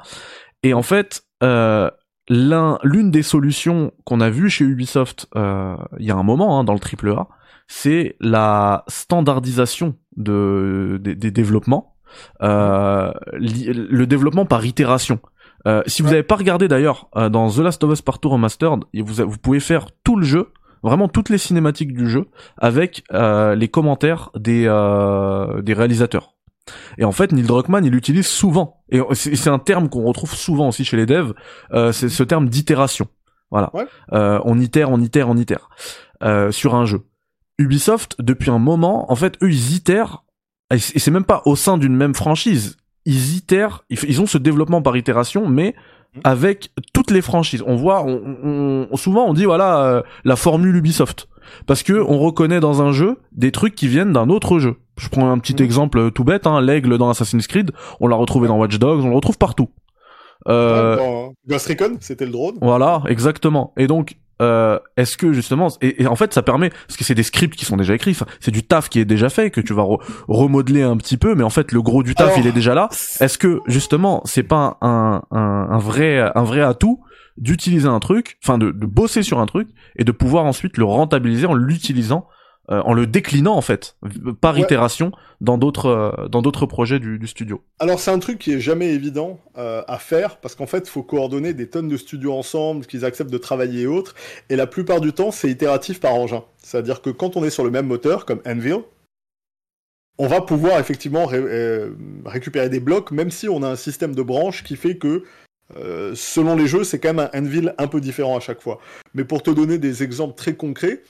Et 0.62 0.74
en 0.74 0.82
fait, 0.82 1.22
euh, 1.42 1.90
l'un, 2.28 2.78
l'une 2.82 3.10
des 3.10 3.22
solutions 3.22 3.92
qu'on 4.04 4.20
a 4.20 4.30
vues 4.30 4.50
chez 4.50 4.64
Ubisoft 4.64 5.28
euh, 5.36 5.76
il 5.98 6.06
y 6.06 6.10
a 6.10 6.16
un 6.16 6.22
moment 6.22 6.58
hein, 6.58 6.64
dans 6.64 6.72
le 6.72 6.80
triple 6.80 7.10
A, 7.10 7.28
c'est 7.68 8.16
la 8.20 8.84
standardisation 8.88 9.94
de, 10.16 10.98
des, 11.02 11.14
des 11.14 11.30
développements, 11.30 11.96
euh, 12.42 13.12
li- 13.38 13.72
le 13.72 14.06
développement 14.06 14.46
par 14.46 14.64
itération. 14.64 15.18
Euh, 15.66 15.82
si 15.86 16.02
vous 16.02 16.08
n'avez 16.10 16.22
pas 16.22 16.36
regardé 16.36 16.68
d'ailleurs 16.68 17.08
euh, 17.16 17.28
dans 17.28 17.50
The 17.50 17.58
Last 17.58 17.82
of 17.82 17.92
Us 17.92 18.02
Part 18.02 18.18
2 18.20 18.28
Remastered, 18.28 18.84
vous, 18.94 19.14
vous 19.28 19.38
pouvez 19.38 19.58
faire 19.60 19.86
tout 20.04 20.16
le 20.16 20.24
jeu, 20.24 20.52
vraiment 20.82 21.08
toutes 21.08 21.28
les 21.28 21.38
cinématiques 21.38 21.92
du 21.92 22.08
jeu, 22.08 22.26
avec 22.56 23.02
euh, 23.12 23.54
les 23.56 23.68
commentaires 23.68 24.30
des, 24.36 24.64
euh, 24.66 25.60
des 25.62 25.74
réalisateurs. 25.74 26.34
Et 26.98 27.04
en 27.04 27.12
fait, 27.12 27.32
Neil 27.32 27.44
Druckmann, 27.44 27.84
il 27.84 27.92
l'utilise 27.92 28.26
souvent. 28.26 28.82
Et 28.90 29.00
c'est 29.14 29.50
un 29.50 29.58
terme 29.58 29.88
qu'on 29.88 30.02
retrouve 30.04 30.34
souvent 30.34 30.68
aussi 30.68 30.84
chez 30.84 30.96
les 30.96 31.06
devs, 31.06 31.32
euh, 31.72 31.92
c'est 31.92 32.08
ce 32.08 32.22
terme 32.22 32.48
d'itération. 32.48 33.06
Voilà. 33.50 33.70
Ouais. 33.74 33.86
Euh, 34.12 34.40
on 34.44 34.58
itère, 34.58 34.90
on 34.90 35.00
itère, 35.00 35.28
on 35.28 35.36
itère 35.36 35.68
euh, 36.22 36.50
sur 36.52 36.74
un 36.74 36.84
jeu. 36.84 37.02
Ubisoft, 37.58 38.16
depuis 38.20 38.50
un 38.50 38.58
moment, 38.58 39.10
en 39.10 39.16
fait, 39.16 39.36
eux, 39.42 39.50
ils 39.50 39.74
itèrent, 39.76 40.24
et 40.72 40.78
c'est 40.78 41.10
même 41.10 41.24
pas 41.24 41.42
au 41.46 41.56
sein 41.56 41.78
d'une 41.78 41.94
même 41.96 42.14
franchise. 42.14 42.76
Ils 43.04 43.36
itèrent, 43.36 43.84
ils, 43.88 44.20
ont 44.20 44.26
ce 44.26 44.36
développement 44.38 44.82
par 44.82 44.96
itération, 44.96 45.48
mais 45.48 45.74
Mhm. 46.14 46.20
avec 46.24 46.70
toutes 46.94 47.10
les 47.10 47.22
franchises. 47.22 47.62
On 47.66 47.76
voit, 47.76 48.02
on, 48.04 48.86
on- 48.90 48.96
souvent 48.96 49.26
on 49.26 49.34
dit 49.34 49.44
voilà 49.44 49.84
euh, 49.84 50.02
la 50.24 50.34
formule 50.36 50.74
Ubisoft, 50.76 51.28
parce 51.66 51.82
que 51.82 51.92
on 51.92 52.18
reconnaît 52.18 52.58
dans 52.60 52.80
un 52.82 52.90
jeu 52.92 53.18
des 53.32 53.52
trucs 53.52 53.74
qui 53.74 53.86
viennent 53.86 54.12
d'un 54.12 54.28
autre 54.30 54.58
jeu. 54.58 54.76
Je 54.98 55.08
prends 55.08 55.30
un 55.30 55.38
petit 55.38 55.54
Mhm. 55.54 55.62
exemple 55.64 55.98
euh, 55.98 56.10
tout 56.10 56.24
bête, 56.24 56.46
hein, 56.46 56.60
l'aigle 56.62 56.96
dans 56.98 57.10
Assassin's 57.10 57.46
Creed, 57.46 57.70
on 58.00 58.06
l'a 58.08 58.16
retrouvé 58.16 58.48
dans 58.48 58.56
Watch 58.58 58.78
Dogs, 58.78 59.04
on 59.04 59.08
le 59.10 59.14
retrouve 59.14 59.38
partout. 59.38 59.68
Euh, 60.48 60.96
Ouais, 60.96 61.02
dans 61.02 61.32
Ghost 61.48 61.68
Recon, 61.68 61.96
c'était 62.00 62.26
le 62.26 62.32
drone. 62.32 62.56
voilà, 62.60 63.02
exactement. 63.08 63.72
Et 63.76 63.86
donc, 63.86 64.16
euh, 64.42 64.78
est-ce 64.96 65.16
que 65.16 65.32
justement, 65.32 65.68
et, 65.80 66.02
et 66.02 66.06
en 66.06 66.16
fait, 66.16 66.32
ça 66.34 66.42
permet, 66.42 66.70
parce 66.70 66.96
que 66.96 67.04
c'est 67.04 67.14
des 67.14 67.22
scripts 67.22 67.56
qui 67.56 67.64
sont 67.64 67.76
déjà 67.76 67.94
écrits, 67.94 68.16
c'est 68.40 68.50
du 68.50 68.62
taf 68.62 68.88
qui 68.88 69.00
est 69.00 69.04
déjà 69.04 69.28
fait, 69.28 69.50
que 69.50 69.60
tu 69.60 69.72
vas 69.72 69.82
re- 69.82 70.00
remodeler 70.28 70.82
un 70.82 70.96
petit 70.96 71.16
peu, 71.16 71.34
mais 71.34 71.44
en 71.44 71.50
fait, 71.50 71.72
le 71.72 71.80
gros 71.82 72.02
du 72.02 72.14
taf, 72.14 72.28
Alors, 72.28 72.38
il 72.40 72.46
est 72.46 72.52
déjà 72.52 72.74
là. 72.74 72.88
Est-ce 73.20 73.38
que 73.38 73.60
justement, 73.66 74.22
c'est 74.24 74.42
pas 74.42 74.78
un, 74.82 75.22
un, 75.30 75.68
un 75.70 75.78
vrai, 75.78 76.30
un 76.34 76.42
vrai 76.42 76.60
atout 76.60 77.00
d'utiliser 77.38 77.88
un 77.88 78.00
truc, 78.00 78.38
enfin, 78.42 78.56
de, 78.58 78.70
de 78.70 78.86
bosser 78.86 79.22
sur 79.22 79.40
un 79.40 79.46
truc 79.46 79.68
et 79.96 80.04
de 80.04 80.12
pouvoir 80.12 80.44
ensuite 80.44 80.78
le 80.78 80.84
rentabiliser 80.84 81.46
en 81.46 81.54
l'utilisant, 81.54 82.26
euh, 82.70 82.80
en 82.82 82.94
le 82.94 83.06
déclinant 83.06 83.54
en 83.54 83.60
fait, 83.60 83.96
par 84.40 84.54
Ouais. 84.56 84.62
itération 84.62 85.12
dans 85.40 85.56
d'autres, 85.58 85.86
euh, 85.86 86.28
dans 86.28 86.42
d'autres 86.42 86.66
projets 86.66 86.98
du, 86.98 87.18
du 87.18 87.26
studio. 87.26 87.62
Alors 87.78 88.00
c'est 88.00 88.10
un 88.10 88.18
truc 88.18 88.38
qui 88.38 88.52
est 88.52 88.60
jamais 88.60 88.92
évident 88.92 89.38
euh, 89.56 89.82
à 89.86 89.98
faire 89.98 90.38
parce 90.38 90.54
qu'en 90.54 90.66
fait 90.66 90.84
il 90.86 90.90
faut 90.90 91.02
coordonner 91.02 91.54
des 91.54 91.68
tonnes 91.68 91.88
de 91.88 91.96
studios 91.96 92.32
ensemble, 92.32 92.86
qu'ils 92.86 93.04
acceptent 93.04 93.30
de 93.30 93.38
travailler 93.38 93.82
et 93.82 93.86
autres. 93.86 94.14
Et 94.50 94.56
la 94.56 94.66
plupart 94.66 95.00
du 95.00 95.12
temps 95.12 95.30
c'est 95.30 95.50
itératif 95.50 96.00
par 96.00 96.14
engin. 96.14 96.42
C'est-à-dire 96.58 97.02
que 97.02 97.10
quand 97.10 97.36
on 97.36 97.44
est 97.44 97.50
sur 97.50 97.62
le 97.64 97.70
même 97.70 97.86
moteur 97.86 98.24
comme 98.26 98.40
Anvil, 98.46 98.78
on 100.18 100.26
va 100.26 100.40
pouvoir 100.40 100.80
effectivement 100.80 101.26
ré- 101.26 101.88
récupérer 102.24 102.68
des 102.68 102.80
blocs 102.80 103.10
même 103.10 103.30
si 103.30 103.48
on 103.48 103.62
a 103.62 103.68
un 103.68 103.76
système 103.76 104.14
de 104.14 104.22
branches 104.22 104.64
qui 104.64 104.76
fait 104.76 104.96
que 104.96 105.22
selon 106.14 106.56
les 106.56 106.66
jeux 106.66 106.84
c'est 106.84 106.98
quand 106.98 107.12
même 107.14 107.28
un 107.32 107.38
Anvil 107.42 107.74
un 107.78 107.86
peu 107.86 108.00
différent 108.00 108.36
à 108.36 108.40
chaque 108.40 108.60
fois. 108.62 108.80
Mais 109.14 109.24
pour 109.24 109.42
te 109.42 109.50
donner 109.50 109.78
des 109.78 110.02
exemples 110.02 110.34
très 110.34 110.54
concrets, 110.54 111.02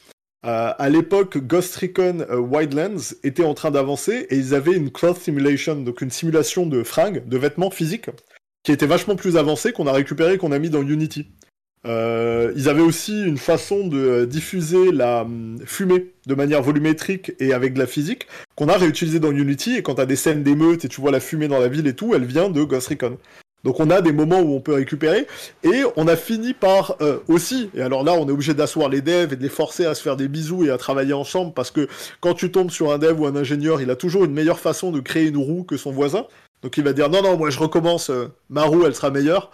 euh, 0.44 0.72
à 0.78 0.88
l'époque, 0.88 1.38
Ghost 1.38 1.74
Recon 1.76 2.24
euh, 2.30 2.36
Wildlands 2.38 3.14
était 3.24 3.44
en 3.44 3.54
train 3.54 3.70
d'avancer 3.70 4.26
et 4.30 4.36
ils 4.36 4.54
avaient 4.54 4.76
une 4.76 4.90
cloth 4.90 5.18
simulation, 5.18 5.76
donc 5.76 6.02
une 6.02 6.10
simulation 6.10 6.66
de 6.66 6.82
fringues, 6.82 7.26
de 7.26 7.38
vêtements 7.38 7.70
physiques, 7.70 8.10
qui 8.62 8.72
était 8.72 8.86
vachement 8.86 9.16
plus 9.16 9.36
avancée 9.36 9.72
qu'on 9.72 9.86
a 9.86 9.92
récupéré 9.92 10.38
qu'on 10.38 10.52
a 10.52 10.58
mis 10.58 10.70
dans 10.70 10.82
Unity. 10.82 11.26
Euh, 11.86 12.52
ils 12.56 12.68
avaient 12.68 12.82
aussi 12.82 13.22
une 13.22 13.38
façon 13.38 13.86
de 13.86 13.98
euh, 13.98 14.26
diffuser 14.26 14.90
la 14.90 15.22
hum, 15.22 15.58
fumée 15.64 16.14
de 16.26 16.34
manière 16.34 16.62
volumétrique 16.62 17.32
et 17.38 17.52
avec 17.52 17.74
de 17.74 17.78
la 17.78 17.86
physique 17.86 18.26
qu'on 18.56 18.68
a 18.68 18.76
réutilisé 18.76 19.20
dans 19.20 19.30
Unity 19.30 19.76
et 19.76 19.82
quand 19.82 19.94
t'as 19.94 20.06
des 20.06 20.16
scènes 20.16 20.42
d'émeute 20.42 20.84
et 20.84 20.88
tu 20.88 21.00
vois 21.00 21.12
la 21.12 21.20
fumée 21.20 21.46
dans 21.46 21.60
la 21.60 21.68
ville 21.68 21.86
et 21.86 21.94
tout, 21.94 22.14
elle 22.14 22.24
vient 22.24 22.50
de 22.50 22.62
Ghost 22.64 22.88
Recon. 22.88 23.18
Donc 23.64 23.80
on 23.80 23.90
a 23.90 24.00
des 24.00 24.12
moments 24.12 24.40
où 24.40 24.54
on 24.54 24.60
peut 24.60 24.74
récupérer 24.74 25.26
et 25.64 25.82
on 25.96 26.06
a 26.06 26.14
fini 26.14 26.54
par 26.54 26.96
euh, 27.00 27.18
aussi, 27.26 27.70
et 27.74 27.82
alors 27.82 28.04
là 28.04 28.12
on 28.12 28.28
est 28.28 28.30
obligé 28.30 28.54
d'asseoir 28.54 28.88
les 28.88 29.00
devs 29.00 29.32
et 29.32 29.36
de 29.36 29.42
les 29.42 29.48
forcer 29.48 29.84
à 29.86 29.94
se 29.94 30.02
faire 30.02 30.16
des 30.16 30.28
bisous 30.28 30.64
et 30.64 30.70
à 30.70 30.78
travailler 30.78 31.14
ensemble 31.14 31.52
parce 31.52 31.72
que 31.72 31.88
quand 32.20 32.34
tu 32.34 32.52
tombes 32.52 32.70
sur 32.70 32.92
un 32.92 32.98
dev 32.98 33.20
ou 33.20 33.26
un 33.26 33.34
ingénieur, 33.34 33.80
il 33.82 33.90
a 33.90 33.96
toujours 33.96 34.24
une 34.24 34.32
meilleure 34.32 34.60
façon 34.60 34.92
de 34.92 35.00
créer 35.00 35.26
une 35.26 35.36
roue 35.36 35.64
que 35.64 35.76
son 35.76 35.90
voisin. 35.90 36.26
Donc 36.62 36.76
il 36.76 36.84
va 36.84 36.92
dire 36.92 37.10
non 37.10 37.22
non 37.22 37.36
moi 37.36 37.50
je 37.50 37.58
recommence, 37.58 38.10
euh, 38.10 38.28
ma 38.50 38.62
roue 38.62 38.86
elle 38.86 38.94
sera 38.94 39.10
meilleure. 39.10 39.50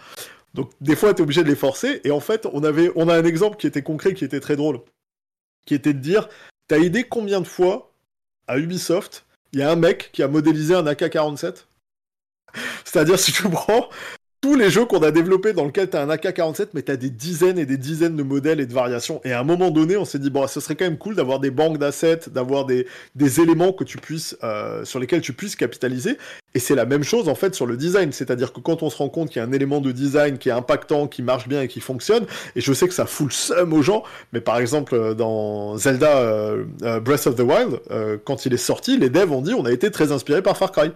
Donc 0.53 0.71
des 0.83 0.95
fois 0.95 1.15
tu 1.15 1.21
es 1.21 1.23
obligé 1.23 1.43
de 1.43 1.49
les 1.49 1.57
forcer 1.57 2.03
et 2.05 2.11
en 2.11 2.21
fait 2.21 2.47
on 2.53 2.65
avait 2.65 2.91
on 2.97 3.09
a 3.09 3.17
un 3.17 3.25
exemple 3.25 3.57
qui 3.57 3.67
était 3.67 3.83
concret 3.83 4.13
qui 4.13 4.25
était 4.25 4.41
très 4.41 4.57
drôle, 4.57 4.81
qui 5.65 5.75
était 5.75 5.95
de 5.95 6.01
dire 6.01 6.29
t'as 6.69 6.79
idée 6.79 7.05
combien 7.05 7.41
de 7.41 7.47
fois 7.47 7.93
à 8.47 8.59
Ubisoft 8.59 9.25
il 9.55 9.61
y 9.61 9.63
a 9.63 9.71
un 9.71 9.77
mec 9.77 10.11
qui 10.13 10.23
a 10.23 10.29
modélisé 10.29 10.75
un 10.75 10.87
AK-47 10.87 11.67
c'est-à-dire, 12.85 13.19
si 13.19 13.33
tu 13.33 13.49
prends 13.49 13.89
tous 14.43 14.57
les 14.57 14.71
jeux 14.71 14.85
qu'on 14.87 14.99
a 15.05 15.13
développés 15.13 15.53
dans 15.53 15.65
lesquels 15.65 15.89
tu 15.89 15.97
as 15.97 16.03
un 16.03 16.11
AK-47, 16.11 16.71
mais 16.75 16.83
tu 16.83 16.91
as 16.91 16.97
des 16.97 17.11
dizaines 17.11 17.61
et 17.61 17.65
des 17.65 17.77
dizaines 17.77 18.17
de 18.17 18.25
modèles 18.25 18.59
et 18.59 18.67
de 18.67 18.73
variations. 18.73 19.21
Et 19.25 19.31
à 19.33 19.39
un 19.39 19.45
moment 19.45 19.71
donné, 19.71 19.97
on 19.97 20.05
s'est 20.05 20.19
dit, 20.19 20.31
bon, 20.31 20.45
ce 20.49 20.59
serait 20.59 20.75
quand 20.75 20.85
même 20.85 20.99
cool 20.99 21.15
d'avoir 21.15 21.39
des 21.39 21.53
banques 21.53 21.79
d'assets, 21.79 22.23
d'avoir 22.27 22.67
des, 22.67 22.87
éléments 23.41 23.73
que 23.73 23.85
tu 23.85 23.99
puisses, 23.99 24.37
euh, 24.43 24.85
sur 24.85 24.99
lesquels 24.99 25.21
tu 25.21 25.33
puisses 25.33 25.55
capitaliser. 25.55 26.19
Et 26.55 26.59
c'est 26.59 26.75
la 26.75 26.87
même 26.87 27.05
chose, 27.05 27.29
en 27.29 27.37
fait, 27.37 27.55
sur 27.55 27.67
le 27.67 27.77
design. 27.77 28.11
C'est-à-dire 28.11 28.53
que 28.53 28.59
quand 28.59 28.83
on 28.83 28.91
se 28.91 28.97
rend 28.97 29.09
compte 29.09 29.29
qu'il 29.31 29.41
y 29.41 29.45
a 29.45 29.47
un 29.47 29.53
élément 29.53 29.81
de 29.81 29.93
design 29.93 30.39
qui 30.39 30.49
est 30.49 30.53
impactant, 30.53 31.07
qui 31.07 31.23
marche 31.23 31.47
bien 31.47 31.63
et 31.63 31.69
qui 31.69 31.79
fonctionne, 31.81 32.27
et 32.57 32.61
je 32.61 32.73
sais 32.73 32.89
que 32.89 32.95
ça 32.95 33.07
fout 33.07 33.29
le 33.29 33.33
seum 33.33 33.73
aux 33.73 33.83
gens, 33.83 34.03
mais 34.33 34.41
par 34.41 34.59
exemple, 34.59 34.97
euh, 34.97 35.15
dans 35.15 35.77
Zelda 35.77 36.19
euh, 36.19 36.65
Breath 37.01 37.29
of 37.29 37.37
the 37.37 37.43
Wild, 37.43 37.79
quand 38.25 38.45
il 38.45 38.53
est 38.53 38.57
sorti, 38.57 38.99
les 38.99 39.09
devs 39.09 39.31
ont 39.31 39.41
dit, 39.41 39.55
on 39.55 39.65
a 39.65 39.71
été 39.71 39.93
très 39.93 40.11
inspiré 40.11 40.43
par 40.43 40.57
Far 40.57 40.73
Cry. 40.73 40.91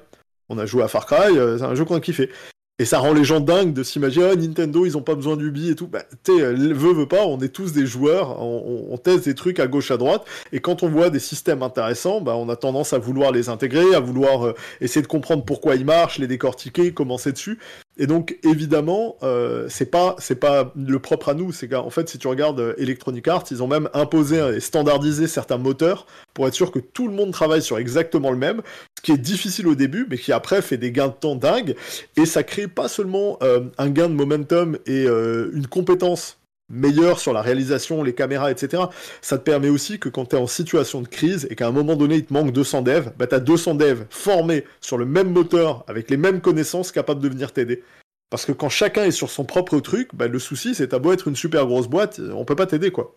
On 0.48 0.58
a 0.58 0.66
joué 0.66 0.82
à 0.82 0.88
Far 0.88 1.06
Cry, 1.06 1.36
euh, 1.36 1.58
c'est 1.58 1.64
un 1.64 1.74
jeu 1.74 1.84
qu'on 1.84 1.96
a 1.96 2.00
kiffé. 2.00 2.30
Et 2.78 2.84
ça 2.84 2.98
rend 2.98 3.14
les 3.14 3.24
gens 3.24 3.40
dingues 3.40 3.72
de 3.72 3.82
s'imaginer, 3.82 4.32
oh, 4.32 4.36
Nintendo, 4.36 4.84
ils 4.84 4.98
ont 4.98 5.02
pas 5.02 5.14
besoin 5.14 5.36
d'Ubi 5.36 5.70
et 5.70 5.74
tout. 5.74 5.86
Bah, 5.86 6.02
tu 6.24 6.36
sais, 6.36 6.52
veut, 6.52 7.08
pas, 7.08 7.24
on 7.24 7.40
est 7.40 7.48
tous 7.48 7.72
des 7.72 7.86
joueurs, 7.86 8.42
on, 8.42 8.88
on, 8.90 8.98
teste 8.98 9.24
des 9.24 9.34
trucs 9.34 9.60
à 9.60 9.66
gauche, 9.66 9.90
à 9.90 9.96
droite, 9.96 10.26
et 10.52 10.60
quand 10.60 10.82
on 10.82 10.88
voit 10.88 11.08
des 11.08 11.18
systèmes 11.18 11.62
intéressants, 11.62 12.20
bah, 12.20 12.36
on 12.36 12.50
a 12.50 12.56
tendance 12.56 12.92
à 12.92 12.98
vouloir 12.98 13.32
les 13.32 13.48
intégrer, 13.48 13.94
à 13.94 14.00
vouloir 14.00 14.46
euh, 14.46 14.54
essayer 14.82 15.00
de 15.00 15.06
comprendre 15.06 15.42
pourquoi 15.42 15.74
ils 15.74 15.86
marchent, 15.86 16.18
les 16.18 16.26
décortiquer, 16.26 16.92
commencer 16.92 17.32
dessus. 17.32 17.58
Et 17.98 18.06
donc, 18.06 18.38
évidemment, 18.42 19.16
euh, 19.22 19.66
c'est 19.68 19.90
pas, 19.90 20.16
pas 20.40 20.72
le 20.76 20.98
propre 20.98 21.30
à 21.30 21.34
nous. 21.34 21.52
C'est 21.52 21.68
qu'en 21.68 21.90
fait, 21.90 22.08
si 22.08 22.18
tu 22.18 22.28
regardes 22.28 22.60
euh, 22.60 22.74
Electronic 22.78 23.26
Arts, 23.28 23.44
ils 23.50 23.62
ont 23.62 23.68
même 23.68 23.88
imposé 23.94 24.36
et 24.56 24.60
standardisé 24.60 25.26
certains 25.26 25.58
moteurs 25.58 26.06
pour 26.34 26.46
être 26.46 26.54
sûr 26.54 26.70
que 26.70 26.78
tout 26.78 27.08
le 27.08 27.14
monde 27.14 27.32
travaille 27.32 27.62
sur 27.62 27.78
exactement 27.78 28.30
le 28.30 28.36
même. 28.36 28.60
Ce 28.98 29.02
qui 29.02 29.12
est 29.12 29.18
difficile 29.18 29.66
au 29.66 29.74
début, 29.74 30.06
mais 30.10 30.18
qui 30.18 30.32
après 30.32 30.60
fait 30.60 30.76
des 30.76 30.92
gains 30.92 31.08
de 31.08 31.12
temps 31.12 31.36
dingues. 31.36 31.74
Et 32.16 32.26
ça 32.26 32.42
crée 32.42 32.68
pas 32.68 32.88
seulement 32.88 33.38
euh, 33.42 33.60
un 33.78 33.88
gain 33.88 34.08
de 34.08 34.14
momentum 34.14 34.78
et 34.86 35.06
euh, 35.06 35.50
une 35.54 35.66
compétence 35.66 36.38
meilleure 36.68 37.20
sur 37.20 37.32
la 37.32 37.42
réalisation, 37.42 38.02
les 38.02 38.14
caméras, 38.14 38.50
etc. 38.50 38.84
Ça 39.20 39.38
te 39.38 39.42
permet 39.42 39.68
aussi 39.68 39.98
que 39.98 40.08
quand 40.08 40.26
tu 40.26 40.36
es 40.36 40.38
en 40.38 40.46
situation 40.46 41.00
de 41.00 41.08
crise 41.08 41.46
et 41.50 41.54
qu'à 41.54 41.68
un 41.68 41.72
moment 41.72 41.96
donné 41.96 42.16
il 42.16 42.24
te 42.24 42.32
manque 42.32 42.52
200 42.52 42.82
devs, 42.82 43.12
bah 43.18 43.26
tu 43.26 43.34
as 43.34 43.40
200 43.40 43.76
devs 43.76 44.06
formés 44.10 44.64
sur 44.80 44.98
le 44.98 45.04
même 45.04 45.30
moteur, 45.30 45.84
avec 45.86 46.10
les 46.10 46.16
mêmes 46.16 46.40
connaissances, 46.40 46.92
capables 46.92 47.22
de 47.22 47.28
venir 47.28 47.52
t'aider. 47.52 47.82
Parce 48.30 48.44
que 48.44 48.52
quand 48.52 48.68
chacun 48.68 49.04
est 49.04 49.12
sur 49.12 49.30
son 49.30 49.44
propre 49.44 49.78
truc, 49.78 50.10
bah, 50.14 50.26
le 50.26 50.38
souci 50.38 50.74
c'est 50.74 50.88
t'as 50.88 50.98
beau 50.98 51.12
être 51.12 51.28
une 51.28 51.36
super 51.36 51.66
grosse 51.66 51.88
boîte, 51.88 52.20
on 52.34 52.44
peut 52.44 52.56
pas 52.56 52.66
t'aider 52.66 52.90
quoi. 52.90 53.14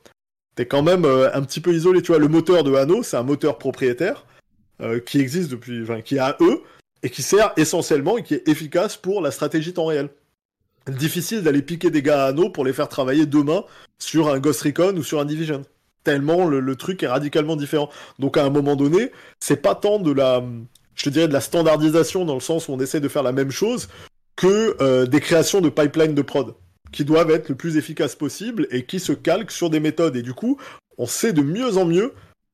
T'es 0.56 0.66
quand 0.66 0.84
même 0.84 1.06
euh, 1.06 1.34
un 1.34 1.41
petit 1.41 1.62
peu 1.62 1.74
isolé, 1.74 2.02
tu 2.02 2.12
vois. 2.12 2.20
Le 2.20 2.28
moteur 2.28 2.64
de 2.64 2.74
Hano, 2.74 3.02
c'est 3.02 3.18
un 3.18 3.24
moteur 3.24 3.58
propriétaire 3.58 4.26
euh, 4.82 5.00
qui 5.00 5.20
existe 5.20 5.50
depuis, 5.50 5.82
enfin, 5.84 6.02
qui 6.02 6.18
est 6.18 6.20
à 6.20 6.38
eux 6.41 6.62
et 7.02 7.10
qui 7.10 7.22
sert 7.22 7.54
essentiellement 7.56 8.18
et 8.18 8.24
qui 8.24 8.34
est 8.34 8.47
efficace 8.47 8.97
pour 8.97 9.22
la 9.22 9.32
stratégie 9.32 9.74
temps 9.74 9.86
réel 9.86 10.10
difficile 10.88 11.43
d'aller 11.43 11.61
piquer 11.61 11.89
des 11.89 12.01
gars 12.01 12.25
à 12.25 12.27
anneaux 12.30 12.49
pour 12.49 12.65
les 12.65 12.73
faire 12.73 12.89
travailler 12.89 13.25
demain 13.25 13.63
sur 13.97 14.30
un 14.30 14.39
Ghost 14.39 14.61
Recon 14.61 14.95
ou 14.95 15.03
sur 15.03 15.19
un 15.19 15.25
Division. 15.25 15.63
Tellement 16.03 16.45
le, 16.47 16.75
truc 16.75 17.03
est 17.03 17.07
radicalement 17.07 17.55
différent. 17.55 17.89
Donc 18.17 18.38
à 18.38 18.45
un 18.45 18.49
moment 18.49 18.75
donné, 18.75 19.11
c'est 19.39 19.61
pas 19.61 19.75
tant 19.75 19.99
de 19.99 20.11
la, 20.11 20.43
je 20.95 21.09
dirais 21.09 21.27
de 21.27 21.34
la 21.34 21.41
standardisation 21.41 22.25
dans 22.25 22.36
le 22.36 22.39
sens 22.39 22.67
où 22.67 22.73
on 22.73 22.80
essaie 22.80 23.01
de 23.01 23.07
faire 23.07 23.23
la 23.23 23.34
même 23.34 23.51
chose 23.51 23.89
que 24.36 24.77
euh, 24.82 25.05
des 25.05 25.19
créations 25.19 25.61
de 25.61 25.69
pipelines 25.69 26.15
de 26.15 26.21
prod 26.21 26.55
qui 26.91 27.05
doivent 27.05 27.30
être 27.32 27.49
le 27.49 27.55
plus 27.55 27.77
efficaces 27.77 28.15
possible 28.15 28.67
et 28.71 28.86
qui 28.86 28.99
se 28.99 29.11
calquent 29.11 29.51
sur 29.51 29.69
des 29.69 29.80
méthodes. 29.80 30.15
Et 30.15 30.21
du 30.21 30.34
coup, 30.34 30.57
on 30.97 31.05
sait 31.05 31.34
de 31.34 31.41
mieux 31.41 31.77
en 31.77 31.86
mieux 31.86 32.13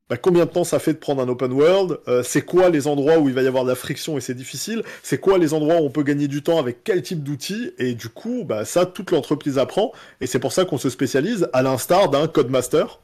bah, 0.10 0.18
combien 0.18 0.46
de 0.46 0.52
temps 0.52 0.64
ça 0.64 0.78
fait 0.78 0.94
de 0.94 1.00
prendre 1.00 1.22
un 1.22 1.28
open 1.28 1.52
world? 1.52 2.00
Euh, 2.08 2.22
C'est 2.24 2.44
quoi 2.44 2.70
les 2.70 2.88
endroits 2.88 3.18
où 3.18 3.28
il 3.28 3.34
va 3.34 3.42
y 3.42 3.48
avoir 3.48 3.64
de 3.64 3.70
la 3.70 3.76
friction 3.76 4.18
et 4.18 4.22
c'est 4.22 4.36
difficile? 4.36 4.84
C'est 5.02 5.18
quoi 5.18 5.38
les 5.38 5.54
endroits 5.54 5.78
où 5.78 5.86
on 5.86 5.90
peut 5.90 6.04
gagner 6.04 6.28
du 6.28 6.44
temps 6.44 6.60
avec 6.60 6.84
quel 6.84 7.02
type 7.02 7.24
d'outils? 7.24 7.72
Et 7.80 7.96
du 7.96 8.10
coup, 8.10 8.44
bah, 8.46 8.66
ça, 8.66 8.86
toute 8.86 9.12
l'entreprise 9.12 9.58
apprend. 9.58 9.92
Et 10.22 10.28
c'est 10.28 10.40
pour 10.40 10.52
ça 10.52 10.66
qu'on 10.66 10.78
se 10.78 10.90
spécialise, 10.90 11.50
à 11.54 11.64
l'instar 11.64 12.10
d'un 12.10 12.28
Codemaster, 12.28 13.00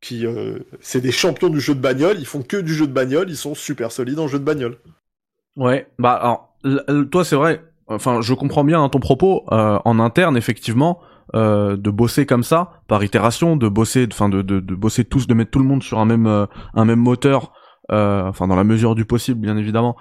qui 0.00 0.24
euh, 0.24 0.60
c'est 0.80 1.00
des 1.00 1.12
champions 1.12 1.48
du 1.48 1.60
jeu 1.60 1.74
de 1.74 1.80
bagnole. 1.80 2.18
Ils 2.20 2.26
font 2.26 2.42
que 2.42 2.58
du 2.58 2.74
jeu 2.74 2.86
de 2.86 2.92
bagnole. 2.92 3.28
Ils 3.28 3.36
sont 3.36 3.56
super 3.56 3.90
solides 3.90 4.20
en 4.20 4.28
jeu 4.28 4.38
de 4.38 4.44
bagnole. 4.44 4.78
Ouais, 5.56 5.88
bah 5.98 6.12
alors, 6.12 6.54
toi, 7.10 7.24
c'est 7.24 7.36
vrai. 7.36 7.62
Enfin, 7.88 8.20
je 8.20 8.34
comprends 8.34 8.64
bien 8.64 8.82
hein, 8.82 8.88
ton 8.88 9.00
propos. 9.00 9.44
Euh, 9.52 9.78
en 9.84 9.98
interne, 9.98 10.36
effectivement, 10.36 11.00
euh, 11.34 11.76
de 11.76 11.90
bosser 11.90 12.24
comme 12.24 12.44
ça 12.44 12.82
par 12.86 13.02
itération, 13.02 13.56
de 13.56 13.68
bosser, 13.68 14.06
enfin 14.12 14.28
de, 14.28 14.42
de, 14.42 14.60
de, 14.60 14.74
bosser 14.76 15.04
tous, 15.04 15.26
de 15.26 15.34
mettre 15.34 15.50
tout 15.50 15.58
le 15.58 15.64
monde 15.64 15.82
sur 15.82 15.98
un 15.98 16.04
même 16.04 16.28
euh, 16.28 16.46
un 16.74 16.84
même 16.84 17.00
moteur, 17.00 17.52
euh, 17.90 18.28
enfin 18.28 18.46
dans 18.46 18.54
la 18.54 18.62
mesure 18.62 18.94
du 18.94 19.04
possible 19.04 19.40
bien 19.40 19.56
évidemment, 19.56 19.96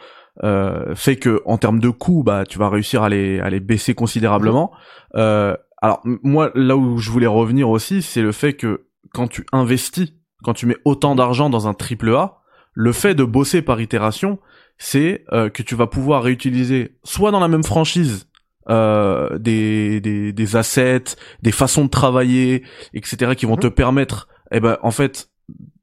fait 0.93 1.15
que 1.15 1.41
en 1.45 1.57
termes 1.57 1.79
de 1.79 1.89
coûts, 1.89 2.21
bah 2.23 2.43
tu 2.45 2.59
vas 2.59 2.69
réussir 2.69 3.01
à 3.01 3.09
les 3.09 3.39
à 3.39 3.49
les 3.49 3.59
baisser 3.59 3.95
considérablement. 3.95 4.71
alors 5.13 6.01
moi 6.03 6.51
là 6.53 6.77
où 6.77 6.97
je 6.97 7.09
voulais 7.09 7.25
revenir 7.25 7.69
aussi, 7.69 8.03
c'est 8.03 8.21
le 8.21 8.31
fait 8.31 8.53
que 8.53 8.85
quand 9.13 9.27
tu 9.27 9.45
investis, 9.51 10.13
quand 10.43 10.53
tu 10.53 10.67
mets 10.67 10.77
autant 10.85 11.15
d'argent 11.15 11.49
dans 11.49 11.67
un 11.67 11.73
triple 11.73 12.13
A, 12.13 12.37
le 12.73 12.91
fait 12.91 13.15
de 13.15 13.23
bosser 13.23 13.63
par 13.63 13.81
itération, 13.81 14.37
c'est 14.77 15.25
que 15.31 15.63
tu 15.63 15.73
vas 15.73 15.87
pouvoir 15.87 16.21
réutiliser 16.21 16.97
soit 17.03 17.31
dans 17.31 17.39
la 17.39 17.47
même 17.47 17.63
franchise 17.63 18.27
euh, 18.69 19.37
des, 19.37 20.01
des, 20.01 20.33
des 20.33 20.55
assets, 20.55 21.15
des 21.41 21.51
façons 21.51 21.85
de 21.85 21.89
travailler, 21.89 22.63
etc., 22.93 23.35
qui 23.35 23.45
vont 23.45 23.57
te 23.57 23.67
mhm. 23.67 23.73
permettre, 23.73 24.27
eh 24.51 24.59
ben, 24.59 24.77
en 24.81 24.91
fait, 24.91 25.29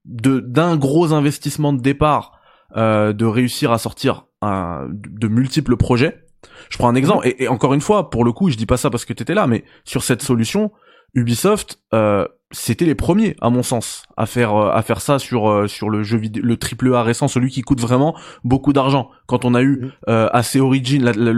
de 0.04 0.40
d'un 0.40 0.76
gros 0.76 1.12
investissement 1.12 1.72
de 1.72 1.80
départ, 1.80 2.40
euh, 2.76 3.12
de 3.12 3.24
réussir 3.24 3.72
à 3.72 3.78
sortir 3.78 4.26
un, 4.40 4.88
de 4.90 5.28
multiples 5.28 5.76
projets. 5.76 6.24
Je 6.70 6.78
prends 6.78 6.88
un 6.88 6.94
exemple, 6.94 7.26
mhm. 7.26 7.34
et, 7.38 7.44
et, 7.44 7.48
encore 7.48 7.74
une 7.74 7.80
fois, 7.80 8.10
pour 8.10 8.24
le 8.24 8.32
coup, 8.32 8.50
je 8.50 8.56
dis 8.56 8.66
pas 8.66 8.76
ça 8.76 8.90
parce 8.90 9.04
que 9.04 9.12
t'étais 9.12 9.34
là, 9.34 9.46
mais 9.46 9.64
sur 9.84 10.02
cette 10.02 10.22
solution, 10.22 10.72
Ubisoft, 11.14 11.80
euh, 11.92 12.26
c'était 12.52 12.84
les 12.84 12.94
premiers 12.94 13.36
à 13.40 13.50
mon 13.50 13.62
sens 13.62 14.04
à 14.16 14.26
faire 14.26 14.54
euh, 14.54 14.70
à 14.72 14.82
faire 14.82 15.00
ça 15.00 15.18
sur 15.18 15.50
euh, 15.50 15.66
sur 15.66 15.90
le 15.90 16.02
jeu 16.02 16.18
vidéo 16.18 16.42
le 16.44 16.56
triple 16.56 16.94
A 16.94 17.02
récent 17.02 17.28
celui 17.28 17.50
qui 17.50 17.62
coûte 17.62 17.80
vraiment 17.80 18.14
beaucoup 18.44 18.72
d'argent. 18.72 19.10
Quand 19.26 19.44
on 19.44 19.54
a 19.54 19.62
eu 19.62 19.76
mm. 19.76 19.92
euh, 20.08 20.28
assez 20.32 20.60
Origin 20.60 21.02
la, 21.02 21.12
la, 21.12 21.32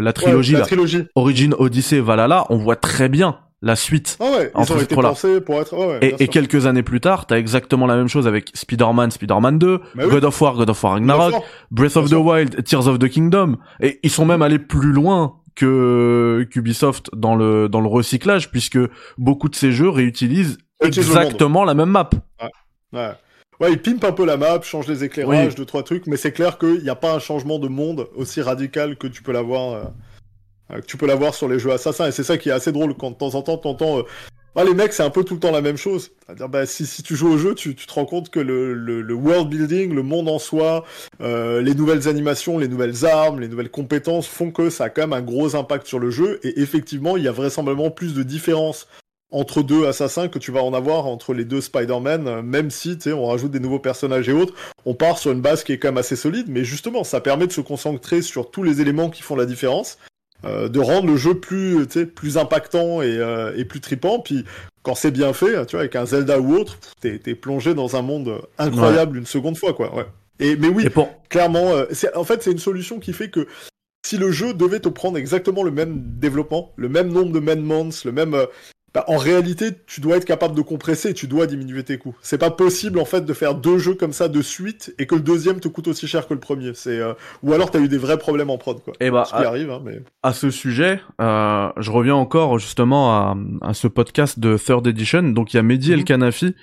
la, 0.00 0.12
trilogie, 0.12 0.52
la 0.52 0.62
trilogie. 0.62 1.04
Origin 1.14 1.54
Odyssey 1.58 2.00
Valhalla 2.00 2.46
on 2.48 2.56
voit 2.56 2.76
très 2.76 3.08
bien 3.08 3.38
la 3.64 3.76
suite 3.76 4.18
ah 4.20 4.24
ouais, 4.24 4.52
ils 4.58 4.72
ont 4.72 4.80
été 4.80 4.96
pensés 4.96 5.40
pour 5.40 5.60
être 5.60 5.76
ouais, 5.76 5.98
et, 6.02 6.24
et 6.24 6.28
quelques 6.28 6.66
années 6.66 6.82
plus 6.82 7.00
tard 7.00 7.26
t'as 7.26 7.36
exactement 7.36 7.86
la 7.86 7.94
même 7.94 8.08
chose 8.08 8.26
avec 8.26 8.50
Spider-Man 8.54 9.12
Spider-Man 9.12 9.58
2 9.58 9.80
God 9.96 10.24
of 10.24 10.40
War 10.40 10.54
God 10.54 10.70
of 10.70 10.82
War 10.82 10.94
Ragnarok 10.94 11.34
Breath 11.70 11.96
of 11.96 12.10
the 12.10 12.14
Wild 12.14 12.64
Tears 12.64 12.86
of 12.86 12.98
the 12.98 13.08
Kingdom. 13.08 13.56
Et 13.80 13.98
ils 14.02 14.10
sont 14.10 14.26
même 14.26 14.42
allés 14.42 14.58
plus 14.58 14.92
loin 14.92 15.36
que 15.54 16.46
qu'Ubisoft 16.50 17.10
dans 17.14 17.34
le 17.34 17.68
dans 17.68 17.80
le 17.80 17.88
recyclage 17.88 18.50
puisque 18.50 18.78
beaucoup 19.18 19.48
de 19.48 19.54
ces 19.54 19.72
jeux 19.72 19.88
réutilisent 19.88 20.58
exactement 20.80 21.64
la 21.64 21.74
même 21.74 21.90
map. 21.90 22.10
Ouais. 22.40 22.50
ouais. 22.92 23.12
Ouais, 23.60 23.72
ils 23.72 23.80
pimpent 23.80 24.04
un 24.04 24.12
peu 24.12 24.24
la 24.24 24.36
map, 24.36 24.60
changent 24.62 24.88
les 24.88 25.04
éclairages, 25.04 25.54
deux 25.54 25.64
trois 25.64 25.84
trucs, 25.84 26.08
mais 26.08 26.16
c'est 26.16 26.32
clair 26.32 26.58
qu'il 26.58 26.82
n'y 26.82 26.88
a 26.88 26.96
pas 26.96 27.14
un 27.14 27.20
changement 27.20 27.60
de 27.60 27.68
monde 27.68 28.08
aussi 28.16 28.40
radical 28.40 28.96
que 28.96 29.06
tu 29.06 29.22
peux 29.22 29.30
l'avoir 29.30 29.92
euh, 30.72 30.80
que 30.80 30.86
tu 30.86 30.96
peux 30.96 31.06
l'avoir 31.06 31.34
sur 31.34 31.48
les 31.48 31.58
jeux 31.58 31.70
assassins 31.70 32.08
et 32.08 32.12
c'est 32.12 32.24
ça 32.24 32.38
qui 32.38 32.48
est 32.48 32.52
assez 32.52 32.72
drôle 32.72 32.94
quand 32.94 33.10
de 33.12 33.16
temps 33.16 33.34
en 33.34 33.42
temps 33.42 33.58
t'entends 33.58 33.98
euh, 34.00 34.02
ah, 34.54 34.64
les 34.64 34.74
mecs, 34.74 34.92
c'est 34.92 35.02
un 35.02 35.10
peu 35.10 35.24
tout 35.24 35.34
le 35.34 35.40
temps 35.40 35.50
la 35.50 35.62
même 35.62 35.78
chose. 35.78 36.10
Bah, 36.50 36.66
si, 36.66 37.02
tu 37.02 37.16
joues 37.16 37.32
au 37.32 37.38
jeu, 37.38 37.54
tu, 37.54 37.74
te 37.74 37.92
rends 37.92 38.04
compte 38.04 38.28
que 38.28 38.38
le, 38.40 39.14
world 39.14 39.48
building, 39.48 39.94
le 39.94 40.02
monde 40.02 40.28
en 40.28 40.38
soi, 40.38 40.84
euh, 41.22 41.62
les 41.62 41.74
nouvelles 41.74 42.06
animations, 42.06 42.58
les 42.58 42.68
nouvelles 42.68 43.06
armes, 43.06 43.40
les 43.40 43.48
nouvelles 43.48 43.70
compétences 43.70 44.26
font 44.26 44.50
que 44.50 44.68
ça 44.68 44.84
a 44.84 44.90
quand 44.90 45.02
même 45.02 45.14
un 45.14 45.22
gros 45.22 45.56
impact 45.56 45.86
sur 45.86 45.98
le 45.98 46.10
jeu. 46.10 46.38
Et 46.42 46.60
effectivement, 46.60 47.16
il 47.16 47.24
y 47.24 47.28
a 47.28 47.32
vraisemblablement 47.32 47.90
plus 47.90 48.14
de 48.14 48.22
différences 48.22 48.88
entre 49.30 49.62
deux 49.62 49.86
assassins 49.86 50.28
que 50.28 50.38
tu 50.38 50.52
vas 50.52 50.62
en 50.62 50.74
avoir 50.74 51.06
entre 51.06 51.32
les 51.32 51.46
deux 51.46 51.62
Spider-Man, 51.62 52.28
euh, 52.28 52.42
même 52.42 52.70
si, 52.70 52.98
on 53.06 53.26
rajoute 53.26 53.52
des 53.52 53.60
nouveaux 53.60 53.78
personnages 53.78 54.28
et 54.28 54.32
autres. 54.32 54.52
On 54.84 54.94
part 54.94 55.16
sur 55.16 55.32
une 55.32 55.40
base 55.40 55.64
qui 55.64 55.72
est 55.72 55.78
quand 55.78 55.88
même 55.88 55.98
assez 55.98 56.16
solide, 56.16 56.46
mais 56.48 56.64
justement, 56.64 57.04
ça 57.04 57.22
permet 57.22 57.46
de 57.46 57.52
se 57.52 57.62
concentrer 57.62 58.20
sur 58.20 58.50
tous 58.50 58.62
les 58.62 58.82
éléments 58.82 59.08
qui 59.08 59.22
font 59.22 59.34
la 59.34 59.46
différence 59.46 59.96
euh, 60.44 60.68
de 60.68 60.80
rendre 60.80 61.06
le 61.06 61.16
jeu 61.16 61.34
plus, 61.34 61.86
plus 61.86 62.38
impactant 62.38 63.02
et, 63.02 63.16
euh, 63.18 63.56
et 63.56 63.64
plus 63.64 63.80
tripant. 63.80 64.20
Puis 64.20 64.44
quand 64.82 64.94
c'est 64.94 65.10
bien 65.10 65.32
fait, 65.32 65.66
tu 65.66 65.72
vois, 65.72 65.80
avec 65.80 65.96
un 65.96 66.06
Zelda 66.06 66.40
ou 66.40 66.56
autre, 66.56 66.78
t'es 67.00 67.20
es 67.26 67.34
plongé 67.34 67.74
dans 67.74 67.96
un 67.96 68.02
monde 68.02 68.42
incroyable 68.58 69.18
une 69.18 69.26
seconde 69.26 69.56
fois, 69.56 69.72
quoi. 69.72 69.94
Ouais. 69.94 70.06
Et 70.42 70.56
mais 70.56 70.68
oui, 70.68 70.86
clairement, 71.28 71.70
euh, 71.70 71.86
en 72.14 72.24
fait, 72.24 72.42
c'est 72.42 72.50
une 72.50 72.58
solution 72.58 72.98
qui 72.98 73.12
fait 73.12 73.30
que 73.30 73.46
si 74.04 74.18
le 74.18 74.32
jeu 74.32 74.54
devait 74.54 74.80
te 74.80 74.88
prendre 74.88 75.16
exactement 75.16 75.62
le 75.62 75.70
même 75.70 76.02
développement, 76.18 76.72
le 76.76 76.88
même 76.88 77.12
nombre 77.12 77.32
de 77.32 77.38
man 77.38 77.60
le 78.04 78.12
même 78.12 78.34
euh, 78.34 78.46
bah, 78.94 79.04
en 79.08 79.16
réalité, 79.16 79.70
tu 79.86 80.02
dois 80.02 80.18
être 80.18 80.26
capable 80.26 80.54
de 80.54 80.60
compresser, 80.60 81.14
tu 81.14 81.26
dois 81.26 81.46
diminuer 81.46 81.82
tes 81.82 81.96
coûts. 81.96 82.14
C'est 82.20 82.38
pas 82.38 82.50
possible 82.50 82.98
en 82.98 83.06
fait 83.06 83.24
de 83.24 83.32
faire 83.32 83.54
deux 83.54 83.78
jeux 83.78 83.94
comme 83.94 84.12
ça 84.12 84.28
de 84.28 84.42
suite 84.42 84.94
et 84.98 85.06
que 85.06 85.14
le 85.14 85.22
deuxième 85.22 85.60
te 85.60 85.68
coûte 85.68 85.88
aussi 85.88 86.06
cher 86.06 86.28
que 86.28 86.34
le 86.34 86.40
premier. 86.40 86.72
C'est 86.74 86.98
euh, 86.98 87.14
ou 87.42 87.54
alors 87.54 87.70
t'as 87.70 87.80
eu 87.80 87.88
des 87.88 87.96
vrais 87.96 88.18
problèmes 88.18 88.50
en 88.50 88.58
prod 88.58 88.82
quoi. 88.82 88.92
Et 89.00 89.06
eh 89.06 89.10
bah, 89.10 89.24
ce 89.24 89.34
qui 89.34 89.44
arrive. 89.44 89.70
Hein, 89.70 89.80
mais... 89.82 90.02
À 90.22 90.34
ce 90.34 90.50
sujet, 90.50 91.00
euh, 91.20 91.68
je 91.78 91.90
reviens 91.90 92.16
encore 92.16 92.58
justement 92.58 93.12
à, 93.12 93.36
à, 93.62 93.72
ce 93.72 93.88
podcast 93.88 94.38
de 94.38 94.58
Third 94.58 94.86
Edition. 94.86 95.22
Donc 95.22 95.54
il 95.54 95.56
y 95.56 95.60
a 95.60 95.62
Mehdi 95.62 95.92
El 95.92 96.00
mhm. 96.00 96.04
Kanafi 96.04 96.54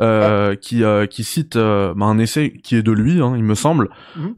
euh, 0.00 0.54
qui 0.54 0.84
euh, 0.84 1.06
qui 1.06 1.24
cite 1.24 1.56
euh, 1.56 1.92
bah, 1.96 2.06
un 2.06 2.18
essai 2.18 2.52
qui 2.62 2.76
est 2.76 2.84
de 2.84 2.92
lui, 2.92 3.20
hein, 3.20 3.34
il 3.36 3.42
me 3.42 3.56
semble, 3.56 3.90
mhm. 4.14 4.34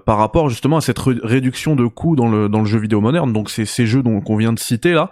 par 0.00 0.16
rapport 0.16 0.48
justement 0.48 0.78
à 0.78 0.80
cette 0.80 0.98
réduction 0.98 1.76
de 1.76 1.86
coûts 1.86 2.16
dans 2.16 2.28
le 2.28 2.48
dans 2.48 2.60
le 2.60 2.64
jeu 2.64 2.78
vidéo 2.78 3.02
moderne. 3.02 3.32
Donc 3.32 3.50
c'est 3.50 3.66
ces 3.66 3.84
jeux 3.84 4.02
dont 4.02 4.22
qu'on 4.22 4.36
vient 4.36 4.54
de 4.54 4.58
citer 4.58 4.92
là. 4.92 5.10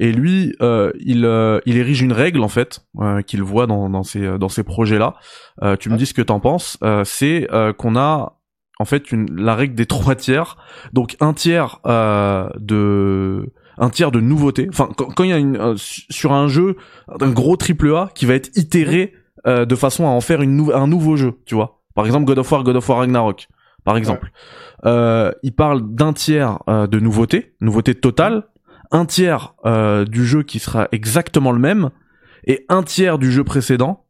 et 0.00 0.12
lui, 0.12 0.54
il 0.60 1.60
il 1.66 1.76
érige 1.76 2.00
une 2.00 2.12
règle 2.12 2.42
en 2.42 2.48
fait 2.48 2.80
qu'il 3.26 3.42
voit 3.42 3.66
dans 3.66 3.90
dans 3.90 4.04
ces 4.04 4.38
dans 4.38 4.48
ces 4.48 4.62
projets 4.62 4.98
là. 4.98 5.14
tu 5.78 5.90
me 5.90 5.96
dis 5.98 6.06
ce 6.06 6.14
que 6.14 6.22
t'en 6.22 6.40
penses. 6.40 6.78
c'est 7.04 7.46
qu'on 7.76 7.94
a 7.96 8.38
en 8.80 8.84
fait 8.84 9.10
une, 9.12 9.26
la 9.36 9.54
règle 9.54 9.74
des 9.74 9.86
trois 9.86 10.14
tiers. 10.14 10.56
Donc 10.94 11.16
un 11.20 11.34
tiers 11.34 11.80
de 11.84 13.52
un 13.78 13.90
tiers 13.90 14.10
de 14.10 14.20
nouveautés. 14.20 14.66
Enfin, 14.68 14.88
quand 14.96 15.24
il 15.24 15.30
y 15.30 15.32
a 15.32 15.38
une 15.38 15.56
euh, 15.56 15.74
sur 15.76 16.32
un 16.32 16.48
jeu, 16.48 16.76
un 17.20 17.30
gros 17.30 17.56
triple 17.56 17.94
A 17.94 18.10
qui 18.14 18.26
va 18.26 18.34
être 18.34 18.50
itéré 18.56 19.14
euh, 19.46 19.64
de 19.64 19.74
façon 19.74 20.04
à 20.06 20.10
en 20.10 20.20
faire 20.20 20.42
une 20.42 20.70
un 20.72 20.86
nouveau 20.86 21.16
jeu, 21.16 21.34
tu 21.46 21.54
vois. 21.54 21.80
Par 21.94 22.06
exemple, 22.06 22.26
God 22.26 22.38
of 22.38 22.50
War, 22.52 22.64
God 22.64 22.76
of 22.76 22.88
War 22.88 22.98
Ragnarok, 22.98 23.48
par 23.84 23.96
exemple. 23.96 24.30
Euh, 24.84 25.30
il 25.42 25.54
parle 25.54 25.94
d'un 25.94 26.12
tiers 26.12 26.58
euh, 26.68 26.86
de 26.86 27.00
nouveautés, 27.00 27.54
nouveauté 27.60 27.94
totale, 27.94 28.44
un 28.90 29.04
tiers 29.04 29.54
du 30.08 30.24
jeu 30.24 30.42
qui 30.42 30.58
sera 30.58 30.88
exactement 30.92 31.52
le 31.52 31.58
même, 31.58 31.90
et 32.44 32.64
un 32.70 32.82
tiers 32.82 33.18
du 33.18 33.30
jeu 33.30 33.44
précédent 33.44 34.06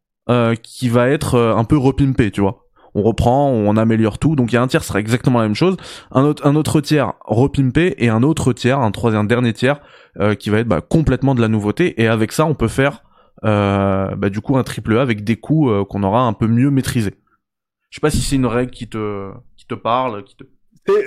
qui 0.63 0.87
va 0.87 1.09
être 1.09 1.37
un 1.37 1.65
peu 1.65 1.75
repimpé, 1.75 2.31
tu 2.31 2.39
vois 2.39 2.68
on 2.95 3.01
reprend, 3.01 3.49
on 3.49 3.75
améliore 3.77 4.19
tout. 4.19 4.35
Donc 4.35 4.51
il 4.51 4.55
y 4.55 4.57
a 4.57 4.61
un 4.61 4.67
tiers 4.67 4.83
sera 4.83 4.99
exactement 4.99 5.39
la 5.39 5.45
même 5.45 5.55
chose, 5.55 5.77
un 6.11 6.23
autre, 6.23 6.45
un 6.45 6.55
autre 6.55 6.81
tiers 6.81 7.13
repimpé 7.25 7.95
et 7.97 8.09
un 8.09 8.23
autre 8.23 8.53
tiers, 8.53 8.79
un 8.79 8.91
troisième 8.91 9.27
dernier 9.27 9.53
tiers 9.53 9.81
euh, 10.19 10.35
qui 10.35 10.49
va 10.49 10.59
être 10.59 10.67
bah, 10.67 10.81
complètement 10.81 11.35
de 11.35 11.41
la 11.41 11.47
nouveauté. 11.47 12.01
Et 12.01 12.07
avec 12.07 12.31
ça, 12.31 12.45
on 12.45 12.55
peut 12.55 12.67
faire 12.67 13.03
euh, 13.45 14.15
bah, 14.15 14.29
du 14.29 14.41
coup 14.41 14.57
un 14.57 14.63
triple 14.63 14.97
A 14.97 15.01
avec 15.01 15.23
des 15.23 15.37
coûts 15.37 15.69
euh, 15.69 15.85
qu'on 15.85 16.03
aura 16.03 16.21
un 16.21 16.33
peu 16.33 16.47
mieux 16.47 16.71
maîtrisés. 16.71 17.15
Je 17.89 17.95
sais 17.95 18.01
pas 18.01 18.11
si 18.11 18.21
c'est 18.21 18.35
une 18.35 18.45
règle 18.45 18.71
qui 18.71 18.87
te 18.87 19.31
qui 19.55 19.65
te 19.65 19.73
parle, 19.73 20.23
qui 20.23 20.35
te 20.35 20.43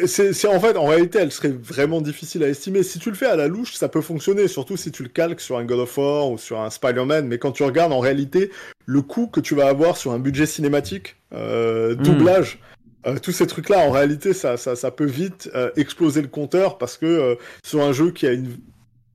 c'est 0.07 0.47
en 0.49 0.61
fait, 0.61 0.76
en 0.76 0.87
réalité, 0.87 1.18
elle 1.18 1.33
serait 1.33 1.51
vraiment 1.51 2.01
difficile 2.01 2.43
à 2.45 2.49
estimer. 2.49 2.83
Si 2.83 2.99
tu 2.99 3.11
le 3.11 3.16
fais 3.16 3.26
à 3.26 3.37
la 3.37 3.49
louche, 3.49 3.74
ça 3.74 3.89
peut 3.89 4.01
fonctionner, 4.01 4.49
surtout 4.49 4.76
si 4.76 4.91
tu 4.93 5.03
le 5.03 5.09
calques 5.09 5.41
sur 5.41 5.59
un 5.59 5.64
God 5.64 5.80
of 5.80 5.99
War 5.99 6.30
ou 6.30 6.39
sur 6.39 6.61
un 6.61 6.70
Spider-Man. 6.70 7.26
Mais 7.26 7.39
quand 7.39 7.53
tu 7.53 7.62
regardes 7.62 7.93
en 7.93 8.01
réalité 8.01 8.51
le 8.87 9.03
coût 9.03 9.26
que 9.26 9.41
tu 9.41 9.55
vas 9.55 9.68
avoir 9.68 9.97
sur 9.97 10.12
un 10.12 10.18
budget 10.18 10.47
cinématique, 10.47 11.16
euh, 11.33 11.95
hmm. 11.95 12.03
doublage, 12.03 12.59
euh, 13.07 13.18
tous 13.18 13.33
ces 13.33 13.47
trucs-là, 13.47 13.78
en 13.78 13.91
réalité, 13.91 14.33
ça, 14.33 14.57
ça, 14.57 14.76
ça 14.76 14.91
peut 14.91 15.07
vite 15.07 15.51
euh, 15.55 15.70
exploser 15.76 16.22
le 16.22 16.28
compteur 16.28 16.78
parce 16.78 16.97
que 16.97 17.37
sur 17.64 17.83
un 17.83 17.93
jeu 17.93 18.11
qui 18.11 18.26
a 18.26 18.33
une 18.33 18.57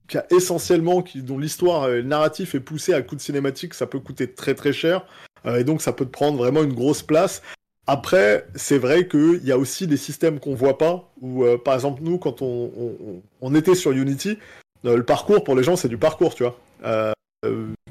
qui 0.08 0.18
a 0.18 0.26
essentiellement, 0.32 1.02
qui, 1.02 1.22
dont 1.22 1.38
l'histoire 1.38 1.84
euh, 1.84 2.02
narrative 2.02 2.56
est 2.56 2.62
poussée 2.62 2.94
à 2.94 3.02
coup 3.02 3.18
de 3.18 3.22
cinématique, 3.22 3.74
ça 3.74 3.88
peut 3.88 4.00
coûter 4.00 4.32
très 4.32 4.56
très 4.56 4.72
cher. 4.72 5.06
et 5.46 5.64
donc 5.64 5.82
ça 5.82 5.94
peut 5.94 6.06
te 6.06 6.12
prendre 6.12 6.38
vraiment 6.38 6.64
une 6.64 6.74
grosse 6.74 7.04
place. 7.04 7.42
Après, 7.88 8.46
c'est 8.54 8.78
vrai 8.78 9.08
qu'il 9.08 9.40
y 9.46 9.52
a 9.54 9.58
aussi 9.58 9.88
des 9.88 9.96
systèmes 9.96 10.40
qu'on 10.42 10.56
voit 10.56 10.78
pas, 10.78 11.10
où 11.22 11.46
euh, 11.46 11.58
par 11.58 11.74
exemple 11.74 12.02
nous, 12.04 12.18
quand 12.18 12.42
on, 12.42 12.70
on, 12.78 13.22
on 13.40 13.56
était 13.56 13.76
sur 13.76 13.92
Unity, 13.92 14.38
euh, 14.86 14.98
le 14.98 15.04
parcours 15.04 15.44
pour 15.46 15.56
les 15.56 15.64
gens 15.64 15.78
c'est 15.78 15.88
du 15.88 15.98
parcours, 15.98 16.36
tu 16.36 16.44
vois. 16.44 16.60
Euh, 16.86 17.14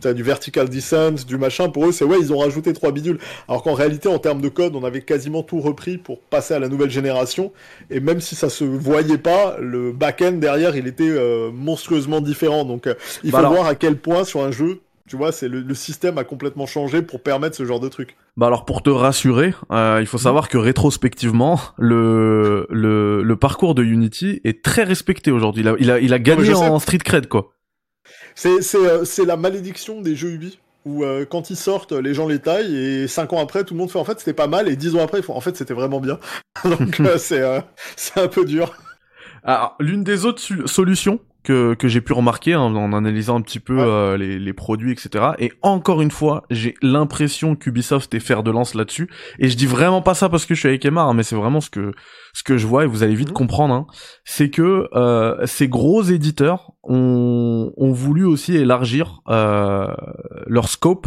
T'as 0.01 0.13
du 0.13 0.23
vertical 0.23 0.69
descent, 0.69 1.25
du 1.25 1.39
machin, 1.39 1.71
pour 1.71 1.87
eux 1.87 1.93
c'est 1.93 2.05
ouais, 2.05 2.19
ils 2.21 2.31
ont 2.33 2.39
rajouté 2.39 2.75
trois 2.75 2.93
bidules. 2.93 3.19
Alors 3.49 3.63
qu'en 3.63 3.73
réalité, 3.73 4.09
en 4.09 4.19
termes 4.19 4.43
de 4.43 4.51
code, 4.51 4.77
on 4.77 4.85
avait 4.85 5.01
quasiment 5.01 5.43
tout 5.43 5.61
repris 5.61 5.97
pour 5.97 6.21
passer 6.21 6.53
à 6.53 6.59
la 6.59 6.69
nouvelle 6.69 6.91
génération. 6.91 7.53
Et 7.89 8.01
même 8.01 8.21
si 8.21 8.35
ça 8.35 8.51
se 8.51 8.65
voyait 8.65 9.17
pas, 9.17 9.57
le 9.59 9.93
back-end 9.93 10.33
derrière, 10.33 10.77
il 10.77 10.87
était 10.87 11.15
monstrueusement 11.53 12.21
différent. 12.21 12.65
Donc 12.65 12.89
il 13.25 13.31
bah 13.31 13.41
faut 13.41 13.55
voir 13.55 13.67
à 13.67 13.77
quel 13.77 13.97
point 13.97 14.25
sur 14.25 14.43
un 14.43 14.51
jeu, 14.51 14.81
tu 15.07 15.17
vois, 15.17 15.31
c'est 15.31 15.49
le, 15.49 15.75
système 15.75 16.19
a 16.19 16.25
complètement 16.25 16.67
changé 16.67 17.03
pour 17.03 17.23
permettre 17.23 17.57
ce 17.57 17.65
genre 17.65 17.81
de 17.81 17.89
truc. 17.89 18.17
Bah 18.37 18.47
alors 18.49 18.65
pour 18.65 18.83
te 18.83 18.91
rassurer, 18.91 19.55
euh, 19.71 19.99
il 20.01 20.07
faut 20.07 20.19
savoir 20.19 20.49
que 20.49 20.59
rétrospectivement, 20.59 21.61
le, 21.79 22.67
le, 22.71 23.23
le 23.23 23.37
parcours 23.37 23.75
de 23.75 23.85
Unity 23.85 24.41
est 24.45 24.65
très 24.65 24.83
respecté 24.83 25.31
aujourd'hui. 25.31 25.63
Il 25.63 25.69
a, 25.69 25.75
il 25.79 25.91
a, 25.91 26.01
il 26.01 26.13
a 26.13 26.19
gagné 26.19 26.55
en 26.55 26.79
street 26.79 26.99
cred 26.99 27.29
quoi. 27.29 27.53
C'est 28.35 28.59
euh, 28.75 29.05
c'est 29.05 29.25
la 29.25 29.37
malédiction 29.37 30.01
des 30.01 30.17
jeux 30.17 30.33
Ubi 30.33 30.59
où 30.85 31.05
euh, 31.05 31.25
quand 31.25 31.51
ils 31.51 31.57
sortent, 31.57 31.93
les 31.93 32.15
gens 32.15 32.29
les 32.29 32.39
taillent 32.39 32.77
et 32.77 33.09
cinq 33.09 33.33
ans 33.33 33.41
après, 33.41 33.65
tout 33.65 33.75
le 33.75 33.79
monde 33.79 33.91
fait 33.91 33.99
en 33.99 34.05
fait 34.05 34.19
c'était 34.19 34.35
pas 34.35 34.47
mal 34.47 34.69
et 34.69 34.77
dix 34.77 34.95
ans 34.97 35.03
après 35.03 35.19
ils 35.19 35.25
font 35.25 35.35
en 35.35 35.41
fait 35.41 35.57
c'était 35.57 35.75
vraiment 35.75 36.01
bien. 36.01 36.19
Donc 36.65 37.01
c'est 37.19 37.43
c'est 37.97 38.21
un 38.21 38.29
peu 38.29 38.45
dur. 38.45 38.73
Alors 39.45 39.77
l'une 39.79 40.03
des 40.03 40.25
autres 40.25 40.43
solutions 40.67 41.21
que, 41.47 41.75
que 41.75 41.87
j'ai 41.87 42.01
pu 42.01 42.13
remarquer 42.13 42.55
hein, 42.55 42.75
en 42.75 42.93
analysant 42.93 43.37
un 43.37 43.41
petit 43.41 43.61
peu 43.61 43.79
euh, 43.79 44.17
les, 44.17 44.41
les, 44.41 44.53
produits, 44.53 44.91
etc. 44.91 45.27
Et 45.39 45.53
encore 45.63 46.03
une 46.03 46.11
fois, 46.11 46.43
j'ai 46.51 46.75
l'impression 46.83 47.55
qu'Ubisoft 47.55 48.13
est 48.15 48.21
fer 48.21 48.43
de 48.43 48.51
lance 48.51 48.75
là-dessus. 48.75 49.09
Et 49.39 49.49
je 49.49 49.57
dis 49.57 49.67
vraiment 49.67 50.03
pas 50.03 50.15
ça 50.15 50.29
parce 50.29 50.45
que 50.45 50.55
je 50.55 50.61
suis 50.61 50.69
avec 50.69 50.85
Emma, 50.85 51.03
hein, 51.03 51.15
mais 51.15 51.23
c'est 51.23 51.37
vraiment 51.37 51.61
ce 51.61 51.71
que 51.71 51.93
ce 52.33 52.43
que 52.43 52.59
je 52.59 52.67
vois 52.67 52.83
et 52.83 52.87
vous 52.89 53.05
allez 53.05 53.15
vite 53.15 53.29
mhm. 53.29 53.35
comprendre. 53.35 53.75
Hein, 53.75 53.87
c'est 54.25 54.51
que 54.51 54.89
euh, 54.93 55.47
ces 55.47 55.69
gros 55.69 56.03
éditeurs 56.03 56.73
ont, 56.83 57.73
ont 57.77 57.93
voulu 57.93 58.25
aussi 58.25 58.57
élargir 58.57 59.21
euh, 59.29 59.87
leur 60.49 60.69
scope 60.69 61.07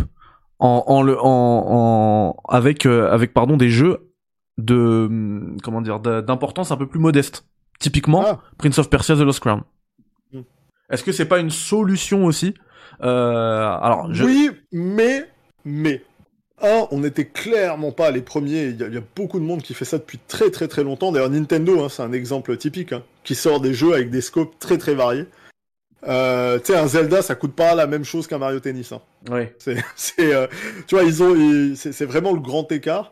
en, 0.60 0.86
en, 0.88 1.02
le, 1.02 1.20
en, 1.20 1.66
en 1.68 2.36
avec 2.48 2.86
euh, 2.86 3.12
avec 3.12 3.34
pardon 3.34 3.58
des 3.58 3.70
jeux 3.70 4.10
de 4.58 5.10
comment 5.64 5.82
dire 5.82 6.00
d'importance 6.00 6.72
un 6.72 6.78
peu 6.78 6.88
plus 6.88 7.00
modeste. 7.00 7.46
Typiquement, 7.80 8.24
ah. 8.26 8.40
Prince 8.58 8.80
of 8.80 8.90
Persia: 8.90 9.16
The 9.16 9.20
Lost 9.20 9.42
Crown. 9.42 9.64
Est-ce 10.90 11.04
que 11.04 11.12
c'est 11.12 11.26
pas 11.26 11.40
une 11.40 11.52
solution 11.52 12.26
aussi? 12.26 12.54
Euh, 13.02 13.78
Alors, 13.82 14.10
oui, 14.22 14.50
mais 14.72 15.30
mais 15.66 16.02
un, 16.62 16.88
on 16.92 17.00
n'était 17.00 17.26
clairement 17.26 17.92
pas 17.92 18.12
les 18.12 18.22
premiers. 18.22 18.66
Il 18.66 18.94
y, 18.94 18.98
a 18.98 19.04
beaucoup 19.16 19.40
de 19.40 19.46
monde 19.46 19.62
qui 19.62 19.74
fait 19.74 19.86
ça 19.86 19.98
depuis 19.98 20.20
très 20.28 20.50
très 20.50 20.68
très 20.68 20.84
longtemps. 20.84 21.12
D'ailleurs, 21.12 21.30
Nintendo, 21.30 21.84
hein, 21.84 21.90
c'est 21.90 22.02
un 22.02 22.12
exemple 22.12 22.56
typique, 22.58 22.94
hein, 22.94 23.04
qui 23.24 23.36
sort 23.36 23.62
des 23.62 23.74
jeux 23.74 23.94
avec 23.94 24.10
des 24.10 24.22
scopes 24.22 24.58
très 24.60 24.78
très 24.78 24.96
variés. 24.96 25.26
Euh, 26.08 26.60
tu 26.60 26.68
sais, 26.68 26.78
un 26.78 26.88
Zelda, 26.88 27.22
ça 27.22 27.36
coûte 27.36 27.54
pas 27.54 27.76
la 27.76 27.86
même 27.86 28.06
chose 28.06 28.28
qu'un 28.28 28.38
Mario 28.38 28.60
Tennis. 28.60 28.92
Hein. 28.92 29.02
Oui. 29.30 29.44
C'est, 29.58 29.78
euh, 30.20 30.48
tu 30.88 30.96
vois, 30.96 31.04
ils 31.04 31.24
ont, 31.24 31.76
c'est 31.76 32.06
vraiment 32.06 32.34
le 32.34 32.40
grand 32.40 32.70
écart. 32.72 33.12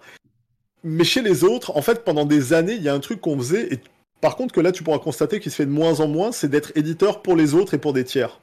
Mais 0.83 1.03
chez 1.03 1.21
les 1.21 1.43
autres, 1.43 1.75
en 1.75 1.81
fait, 1.81 2.03
pendant 2.05 2.25
des 2.25 2.53
années, 2.53 2.75
il 2.75 2.83
y 2.83 2.89
a 2.89 2.93
un 2.93 2.99
truc 2.99 3.19
qu'on 3.19 3.37
faisait, 3.37 3.73
et 3.73 3.79
par 4.21 4.35
contre, 4.35 4.53
que 4.53 4.61
là, 4.61 4.71
tu 4.71 4.83
pourras 4.83 4.99
constater 4.99 5.39
qu'il 5.39 5.51
se 5.51 5.57
fait 5.57 5.65
de 5.65 5.71
moins 5.71 5.99
en 5.99 6.07
moins, 6.07 6.31
c'est 6.31 6.47
d'être 6.47 6.71
éditeur 6.75 7.21
pour 7.21 7.35
les 7.35 7.53
autres 7.53 7.73
et 7.73 7.77
pour 7.77 7.93
des 7.93 8.03
tiers. 8.03 8.39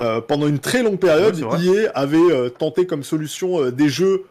Euh, 0.00 0.20
pendant 0.20 0.46
une 0.46 0.60
très 0.60 0.82
longue 0.82 0.98
période, 0.98 1.36
EA 1.38 1.90
avait 1.94 2.16
euh, 2.18 2.48
tenté 2.50 2.86
comme 2.86 3.02
solution 3.02 3.60
euh, 3.60 3.72
des 3.72 3.88
jeux 3.88 4.24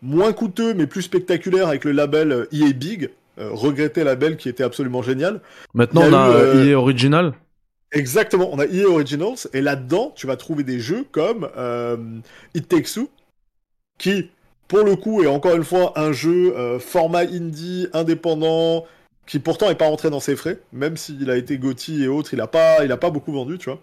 moins 0.00 0.32
coûteux 0.32 0.74
mais 0.74 0.86
plus 0.86 1.02
spectaculaires 1.02 1.66
avec 1.66 1.84
le 1.84 1.90
label 1.90 2.46
EA 2.52 2.72
Big. 2.72 3.10
regretté 3.36 4.04
label 4.04 4.36
qui 4.36 4.48
était 4.48 4.62
absolument 4.62 5.02
génial. 5.02 5.40
Maintenant, 5.74 6.02
on 6.04 6.14
a 6.14 6.64
EA 6.64 6.74
Original. 6.74 7.34
Exactement, 7.90 8.48
on 8.52 8.58
a 8.60 8.66
EA 8.66 8.84
Originals 8.84 9.48
et 9.52 9.60
là-dedans, 9.60 10.12
tu 10.14 10.26
vas 10.28 10.36
trouver 10.36 10.62
des 10.62 10.78
jeux 10.78 11.04
comme 11.10 11.48
It 12.54 12.68
Takes 12.68 12.94
Two, 12.94 13.08
qui, 13.98 14.30
pour 14.68 14.84
le 14.84 14.94
coup, 14.94 15.24
est 15.24 15.26
encore 15.26 15.56
une 15.56 15.64
fois 15.64 15.98
un 15.98 16.12
jeu 16.12 16.54
format 16.78 17.22
indie, 17.22 17.88
indépendant, 17.92 18.84
qui 19.28 19.38
pourtant 19.38 19.70
est 19.70 19.74
pas 19.74 19.86
rentré 19.86 20.10
dans 20.10 20.20
ses 20.20 20.34
frais, 20.34 20.58
même 20.72 20.96
s'il 20.96 21.30
a 21.30 21.36
été 21.36 21.58
Gotti 21.58 22.02
et 22.02 22.08
autres, 22.08 22.32
il 22.32 22.40
a 22.40 22.46
pas, 22.46 22.84
il 22.84 22.90
a 22.90 22.96
pas 22.96 23.10
beaucoup 23.10 23.32
vendu, 23.32 23.58
tu 23.58 23.68
vois. 23.68 23.78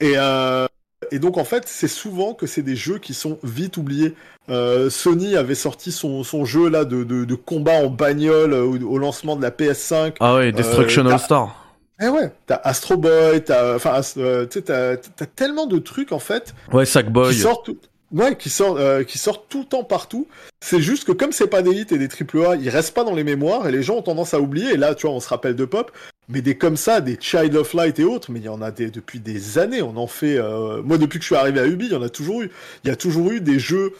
Et, 0.00 0.14
euh, 0.16 0.66
et 1.10 1.18
donc 1.18 1.36
en 1.36 1.44
fait, 1.44 1.64
c'est 1.66 1.88
souvent 1.88 2.32
que 2.32 2.46
c'est 2.46 2.62
des 2.62 2.76
jeux 2.76 2.98
qui 2.98 3.12
sont 3.12 3.38
vite 3.42 3.76
oubliés. 3.76 4.14
Euh, 4.48 4.88
Sony 4.88 5.36
avait 5.36 5.56
sorti 5.56 5.90
son, 5.90 6.22
son 6.22 6.44
jeu 6.44 6.68
là 6.68 6.84
de, 6.84 7.02
de, 7.02 7.24
de 7.24 7.34
combat 7.34 7.84
en 7.84 7.88
bagnole 7.88 8.54
au, 8.54 8.78
au, 8.78 8.98
lancement 8.98 9.34
de 9.34 9.42
la 9.42 9.50
PS5. 9.50 10.14
Ah 10.20 10.36
ouais, 10.36 10.52
Destruction 10.52 11.06
euh, 11.06 11.10
All 11.10 11.18
Star. 11.18 11.56
Eh 12.00 12.08
ouais, 12.08 12.32
t'as 12.46 12.60
Astro 12.64 12.96
Boy, 12.96 13.44
t'as, 13.44 13.76
enfin, 13.76 14.00
euh, 14.16 14.46
t'as 14.46 15.26
tellement 15.26 15.66
de 15.66 15.78
trucs 15.78 16.12
en 16.12 16.18
fait. 16.18 16.54
Ouais, 16.72 16.84
Sackboy. 16.84 17.32
Qui 17.32 17.40
sortent, 17.40 17.70
Ouais, 18.12 18.36
qui 18.36 18.50
sort, 18.50 18.76
euh, 18.76 19.04
qui 19.04 19.16
sort 19.16 19.46
tout 19.46 19.60
le 19.60 19.64
temps 19.64 19.84
partout. 19.84 20.28
C'est 20.60 20.82
juste 20.82 21.04
que 21.04 21.12
comme 21.12 21.32
c'est 21.32 21.46
pas 21.46 21.62
des 21.62 21.70
hits 21.70 21.86
et 21.90 21.98
des 21.98 22.08
triple 22.08 22.44
A, 22.44 22.56
ils 22.56 22.68
restent 22.68 22.94
pas 22.94 23.04
dans 23.04 23.14
les 23.14 23.24
mémoires 23.24 23.66
et 23.66 23.72
les 23.72 23.82
gens 23.82 23.96
ont 23.96 24.02
tendance 24.02 24.34
à 24.34 24.40
oublier. 24.40 24.72
Et 24.72 24.76
là, 24.76 24.94
tu 24.94 25.06
vois, 25.06 25.16
on 25.16 25.20
se 25.20 25.28
rappelle 25.28 25.56
de 25.56 25.64
Pop, 25.64 25.90
mais 26.28 26.42
des 26.42 26.58
comme 26.58 26.76
ça, 26.76 27.00
des 27.00 27.16
Child 27.18 27.56
of 27.56 27.72
Light 27.72 27.98
et 27.98 28.04
autres, 28.04 28.30
mais 28.30 28.40
il 28.40 28.44
y 28.44 28.50
en 28.50 28.60
a 28.60 28.70
des 28.70 28.90
depuis 28.90 29.18
des 29.18 29.58
années. 29.58 29.80
On 29.80 29.96
en 29.96 30.06
fait. 30.06 30.36
Euh... 30.36 30.82
Moi, 30.82 30.98
depuis 30.98 31.18
que 31.18 31.22
je 31.22 31.28
suis 31.28 31.36
arrivé 31.36 31.60
à 31.60 31.66
Ubi, 31.66 31.86
il 31.86 31.92
y 31.92 31.96
en 31.96 32.02
a 32.02 32.10
toujours 32.10 32.42
eu. 32.42 32.50
Il 32.84 32.88
y 32.88 32.90
a 32.90 32.96
toujours 32.96 33.30
eu 33.30 33.40
des 33.40 33.58
jeux 33.58 33.94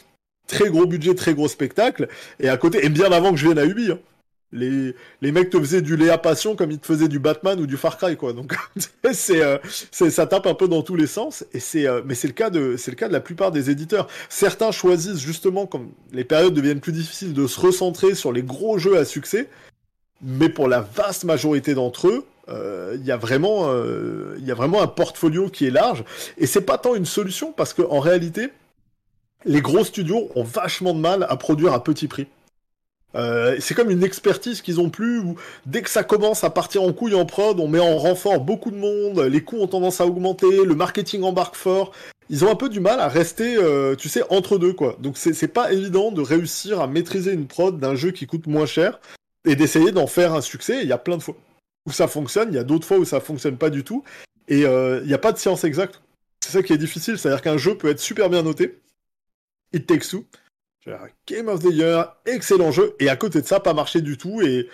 très 0.47 0.69
gros 0.69 0.85
budget, 0.87 1.15
très 1.15 1.33
gros 1.33 1.49
spectacle. 1.49 2.09
Et 2.39 2.51
à 2.51 2.57
côté, 2.59 2.85
et 2.85 2.91
bien 2.91 3.11
avant 3.13 3.31
que 3.31 3.39
je 3.39 3.47
vienne 3.47 3.59
à 3.59 3.65
Ubi. 3.65 3.93
Hein. 3.93 3.99
Les, 4.53 5.33
mecs 5.33 5.51
te 5.51 5.59
faisaient 5.59 5.83
du 5.83 5.97
Léa 5.97 6.19
Passion 6.19 6.55
comme 6.55 6.71
ils 6.71 6.79
te 6.79 6.87
faisaient 6.87 7.09
du 7.09 7.19
Batman 7.19 7.59
ou 7.59 7.67
du 7.67 7.77
Far 7.77 7.97
Cry, 7.97 8.17
quoi. 8.17 8.33
Donc, 8.33 8.55
c'est, 9.13 9.43
euh, 9.43 9.59
c'est, 9.91 10.11
ça 10.11 10.27
tape 10.27 10.47
un 10.47 10.55
peu 10.55 10.69
dans 10.69 10.83
tous 10.83 10.97
les 10.97 11.07
sens. 11.07 11.45
Et 11.53 11.61
c'est, 11.61 11.87
euh, 11.87 12.03
mais 12.05 12.15
c'est 12.15 12.29
le 12.29 12.35
cas 12.35 12.51
de, 12.51 12.77
c'est 12.77 12.91
le 12.91 12.97
cas 12.97 13.09
de 13.09 13.13
la 13.13 13.21
plupart 13.21 13.51
des 13.51 13.71
éditeurs. 13.71 14.09
Certains 14.29 14.71
choisissent 14.71 15.21
justement, 15.21 15.67
comme 15.67 15.91
les 16.13 16.25
périodes 16.25 16.55
deviennent 16.55 16.81
plus 16.81 16.93
difficiles, 16.93 17.33
de 17.33 17.47
se 17.47 17.59
recentrer 17.59 18.15
sur 18.15 18.33
les 18.33 18.43
gros 18.43 18.79
jeux 18.79 18.99
à 18.99 19.05
succès. 19.05 19.49
Mais 20.23 20.49
pour 20.49 20.69
la 20.69 20.81
vaste 20.81 21.25
majorité 21.25 21.75
d'entre 21.75 22.09
eux, 22.09 22.25
euh, 22.49 22.97
il 22.97 23.05
y 23.05 23.11
a 23.11 23.17
vraiment, 23.17 23.73
il 24.39 24.45
y 24.45 24.51
a 24.51 24.55
vraiment 24.55 24.83
un 24.83 24.87
portfolio 24.87 25.49
qui 25.49 25.67
est 25.67 25.71
large. 25.71 26.05
Et 26.39 26.47
c'est 26.47 26.61
pas 26.61 26.79
tant 26.79 26.95
une 26.95 27.07
solution 27.07 27.53
parce 27.53 27.73
que 27.75 27.83
en 27.83 27.99
réalité, 27.99 28.51
les 29.45 29.61
gros 29.61 29.83
studios 29.83 30.29
ont 30.37 30.45
vachement 30.45 30.95
de 30.95 31.01
mal 31.01 31.27
à 31.29 31.37
produire 31.37 31.73
à 31.73 31.83
petit 31.83 32.07
prix. 32.07 32.29
Euh, 33.15 33.57
c'est 33.61 33.75
comme 33.75 33.91
une 33.91 34.05
expertise 34.05 34.63
qu'ils 34.63 34.81
ont 34.81 34.91
plus 34.91 35.19
où 35.19 35.37
dès 35.67 35.83
que 35.83 35.91
ça 35.91 36.03
commence 36.03 36.45
à 36.45 36.51
partir 36.51 36.83
en 36.83 36.93
couille 36.93 37.15
en 37.15 37.27
prod, 37.27 37.61
on 37.61 37.69
met 37.69 37.81
en 37.81 37.99
renfort 37.99 38.41
beaucoup 38.41 38.71
de 38.71 38.77
monde, 38.77 39.21
les 39.21 39.43
coûts 39.43 39.59
ont 39.59 39.67
tendance 39.67 40.01
à 40.01 40.07
augmenter, 40.07 40.65
le 40.65 40.75
marketing 40.75 41.23
embarque 41.23 41.57
fort. 41.57 41.93
Ils 42.31 42.45
ont 42.45 42.51
un 42.51 42.55
peu 42.55 42.69
du 42.69 42.81
mal 42.81 43.01
à 43.01 43.09
rester, 43.09 43.57
euh, 43.57 43.95
tu 43.95 44.09
sais, 44.09 44.23
entre 44.31 44.57
deux 44.57 44.73
quoi. 44.73 44.97
Donc 45.01 45.19
c'est 45.19 45.49
pas 45.49 45.73
évident 45.73 46.11
de 46.11 46.23
réussir 46.23 46.81
à 46.81 46.87
maîtriser 46.87 47.33
une 47.33 47.47
prod 47.47 47.79
d'un 47.79 47.95
jeu 47.95 48.11
qui 48.11 48.27
coûte 48.27 48.47
moins 48.47 48.67
cher 48.67 49.01
et 49.47 49.57
d'essayer 49.57 49.93
d'en 49.93 50.07
faire 50.07 50.33
un 50.35 50.41
succès. 50.41 50.81
Il 50.83 50.89
y 50.89 50.93
a 50.93 50.99
plein 50.99 51.19
de 51.19 51.23
fois 51.23 51.37
où 51.87 51.93
ça 51.93 52.09
fonctionne, 52.09 52.49
il 52.51 52.55
y 52.55 52.59
a 52.59 52.65
d'autres 52.65 52.87
fois 52.87 52.99
où 52.99 53.05
ça 53.05 53.21
fonctionne 53.21 53.59
pas 53.59 53.71
du 53.71 53.85
tout. 53.85 54.05
Et 54.49 54.65
euh, 54.65 55.01
il 55.03 55.09
n'y 55.09 55.15
a 55.15 55.19
pas 55.19 55.33
de 55.33 55.39
science 55.39 55.65
exacte. 55.65 56.01
C'est 56.41 56.53
ça 56.53 56.63
qui 56.63 56.73
est 56.73 56.79
difficile, 56.79 57.19
c'est-à-dire 57.19 57.43
qu'un 57.43 57.57
jeu 57.57 57.77
peut 57.77 57.89
être 57.89 58.01
super 58.01 58.29
bien 58.29 58.43
noté, 58.43 58.81
It 59.73 59.87
Takes 59.87 60.09
Two, 60.11 60.25
Game 61.27 61.49
of 61.49 61.61
the 61.61 61.73
Year, 61.73 62.17
excellent 62.27 62.73
jeu, 62.73 62.95
et 62.99 63.09
à 63.09 63.17
côté 63.17 63.41
de 63.41 63.47
ça, 63.47 63.61
pas 63.61 63.75
marché 63.75 64.01
du 64.01 64.17
tout, 64.17 64.43
et 64.43 64.69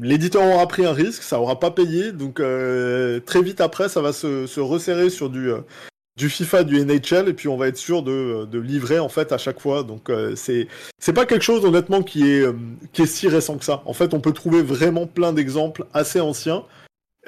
l'éditeur 0.00 0.42
aura 0.42 0.66
pris 0.66 0.84
un 0.84 0.92
risque, 0.92 1.22
ça 1.22 1.40
aura 1.40 1.60
pas 1.60 1.70
payé, 1.70 2.12
donc 2.12 2.40
euh, 2.40 3.20
très 3.20 3.42
vite 3.42 3.60
après, 3.60 3.88
ça 3.88 4.00
va 4.00 4.12
se, 4.12 4.60
resserrer 4.60 5.10
sur 5.10 5.30
du, 5.30 5.50
euh, 5.50 5.60
du 6.16 6.28
FIFA, 6.28 6.64
du 6.64 6.84
NHL, 6.84 7.28
et 7.28 7.32
puis 7.32 7.48
on 7.48 7.56
va 7.56 7.68
être 7.68 7.76
sûr 7.76 8.02
de, 8.02 8.58
livrer 8.58 8.98
en 8.98 9.08
fait 9.08 9.32
à 9.32 9.38
chaque 9.38 9.60
fois. 9.60 9.82
Donc 9.82 10.10
euh, 10.10 10.34
c'est 10.36 10.68
c'est 10.98 11.12
pas 11.12 11.26
quelque 11.26 11.42
chose 11.42 11.64
honnêtement 11.64 12.02
qui 12.02 12.30
est 12.30 12.46
qui 12.92 13.02
est 13.02 13.06
si 13.06 13.28
récent 13.28 13.56
que 13.56 13.64
ça. 13.64 13.82
En 13.86 13.92
fait, 13.92 14.14
on 14.14 14.20
peut 14.20 14.32
trouver 14.32 14.62
vraiment 14.62 15.06
plein 15.06 15.32
d'exemples 15.32 15.86
assez 15.94 16.20
anciens. 16.20 16.64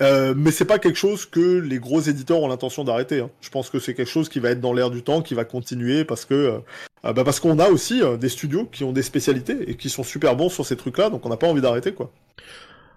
Mais 0.00 0.50
c'est 0.50 0.64
pas 0.64 0.78
quelque 0.78 0.98
chose 0.98 1.26
que 1.26 1.58
les 1.58 1.78
gros 1.78 2.00
éditeurs 2.00 2.40
ont 2.40 2.48
l'intention 2.48 2.84
d'arrêter. 2.84 3.20
Hein. 3.20 3.30
Je 3.40 3.50
pense 3.50 3.70
que 3.70 3.78
c'est 3.78 3.94
quelque 3.94 4.10
chose 4.10 4.28
qui 4.28 4.40
va 4.40 4.50
être 4.50 4.60
dans 4.60 4.72
l'air 4.72 4.90
du 4.90 5.02
temps, 5.02 5.22
qui 5.22 5.34
va 5.34 5.44
continuer 5.44 6.04
parce 6.04 6.24
que 6.24 6.60
ah 7.06 7.12
bah 7.12 7.22
parce 7.22 7.38
qu'on 7.38 7.58
a 7.58 7.68
aussi 7.68 8.02
euh, 8.02 8.16
des 8.16 8.30
studios 8.30 8.64
qui 8.64 8.82
ont 8.82 8.92
des 8.92 9.02
spécialités 9.02 9.70
et 9.70 9.76
qui 9.76 9.90
sont 9.90 10.02
super 10.02 10.36
bons 10.36 10.48
sur 10.48 10.64
ces 10.64 10.74
trucs-là, 10.74 11.10
donc 11.10 11.26
on 11.26 11.28
n'a 11.28 11.36
pas 11.36 11.46
envie 11.46 11.60
d'arrêter 11.60 11.92
quoi. 11.92 12.10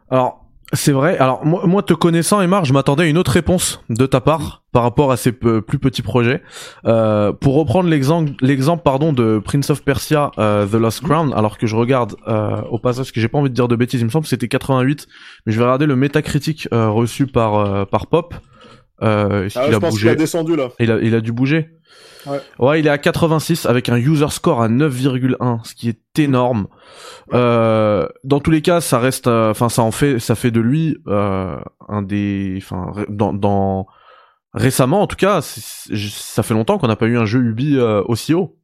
Alors 0.09 0.46
c'est 0.73 0.91
vrai. 0.91 1.17
Alors 1.17 1.45
moi, 1.45 1.81
te 1.81 1.93
connaissant, 1.93 2.41
Emar, 2.41 2.65
je 2.65 2.73
m'attendais 2.73 3.03
à 3.03 3.05
une 3.07 3.17
autre 3.17 3.31
réponse 3.31 3.81
de 3.89 4.05
ta 4.05 4.21
part 4.21 4.63
par 4.71 4.83
rapport 4.83 5.11
à 5.11 5.17
ces 5.17 5.31
plus 5.31 5.79
petits 5.79 6.01
projets. 6.01 6.41
Euh, 6.85 7.31
pour 7.31 7.55
reprendre 7.55 7.89
l'exemple, 7.89 8.33
l'exemple 8.41 8.83
pardon 8.83 9.13
de 9.13 9.39
Prince 9.43 9.69
of 9.69 9.83
Persia, 9.83 10.31
euh, 10.37 10.65
The 10.65 10.73
Lost 10.73 11.01
Crown, 11.01 11.33
alors 11.33 11.57
que 11.57 11.67
je 11.67 11.75
regarde 11.75 12.15
au 12.69 12.79
passage, 12.79 13.11
que 13.11 13.21
j'ai 13.21 13.27
pas 13.27 13.37
envie 13.37 13.49
de 13.49 13.55
dire 13.55 13.67
de 13.67 13.75
bêtises, 13.75 14.01
il 14.01 14.05
me 14.05 14.09
semble 14.09 14.23
que 14.23 14.29
c'était 14.29 14.47
88, 14.47 15.07
mais 15.45 15.53
je 15.53 15.57
vais 15.57 15.63
regarder 15.63 15.85
le 15.85 15.95
métacritique 15.95 16.67
reçu 16.71 17.27
par 17.27 17.87
par 17.87 18.07
Pop. 18.07 18.33
Euh, 19.03 19.47
ah, 19.55 19.65
il 19.67 19.75
a 19.75 19.79
bougé. 19.79 20.09
a 20.09 20.15
descendu 20.15 20.55
là. 20.55 20.69
Il 20.79 20.91
a, 20.91 20.99
il 20.99 21.13
a 21.13 21.21
dû 21.21 21.31
bouger. 21.31 21.69
Ouais. 22.25 22.41
ouais, 22.59 22.79
il 22.79 22.87
est 22.87 22.89
à 22.89 22.97
86 22.97 23.65
avec 23.65 23.89
un 23.89 23.97
user 23.97 24.29
score 24.29 24.61
à 24.61 24.69
9,1, 24.69 25.63
ce 25.63 25.73
qui 25.75 25.89
est 25.89 26.19
énorme. 26.19 26.67
Euh, 27.33 28.07
dans 28.23 28.39
tous 28.39 28.51
les 28.51 28.61
cas, 28.61 28.81
ça 28.81 28.99
reste, 28.99 29.27
euh, 29.27 29.51
enfin, 29.51 29.69
ça 29.69 29.83
en 29.83 29.91
fait, 29.91 30.19
ça 30.19 30.35
fait 30.35 30.51
de 30.51 30.59
lui 30.59 30.97
euh, 31.07 31.57
un 31.87 32.01
des, 32.01 32.55
enfin, 32.57 32.91
dans, 33.09 33.33
dans 33.33 33.87
récemment 34.53 35.01
en 35.01 35.07
tout 35.07 35.15
cas, 35.15 35.41
ça 35.41 36.43
fait 36.43 36.53
longtemps 36.53 36.77
qu'on 36.77 36.87
n'a 36.87 36.95
pas 36.95 37.07
eu 37.07 37.17
un 37.17 37.25
jeu 37.25 37.41
Ubi 37.41 37.77
euh, 37.77 38.01
aussi 38.05 38.33
haut. 38.33 38.57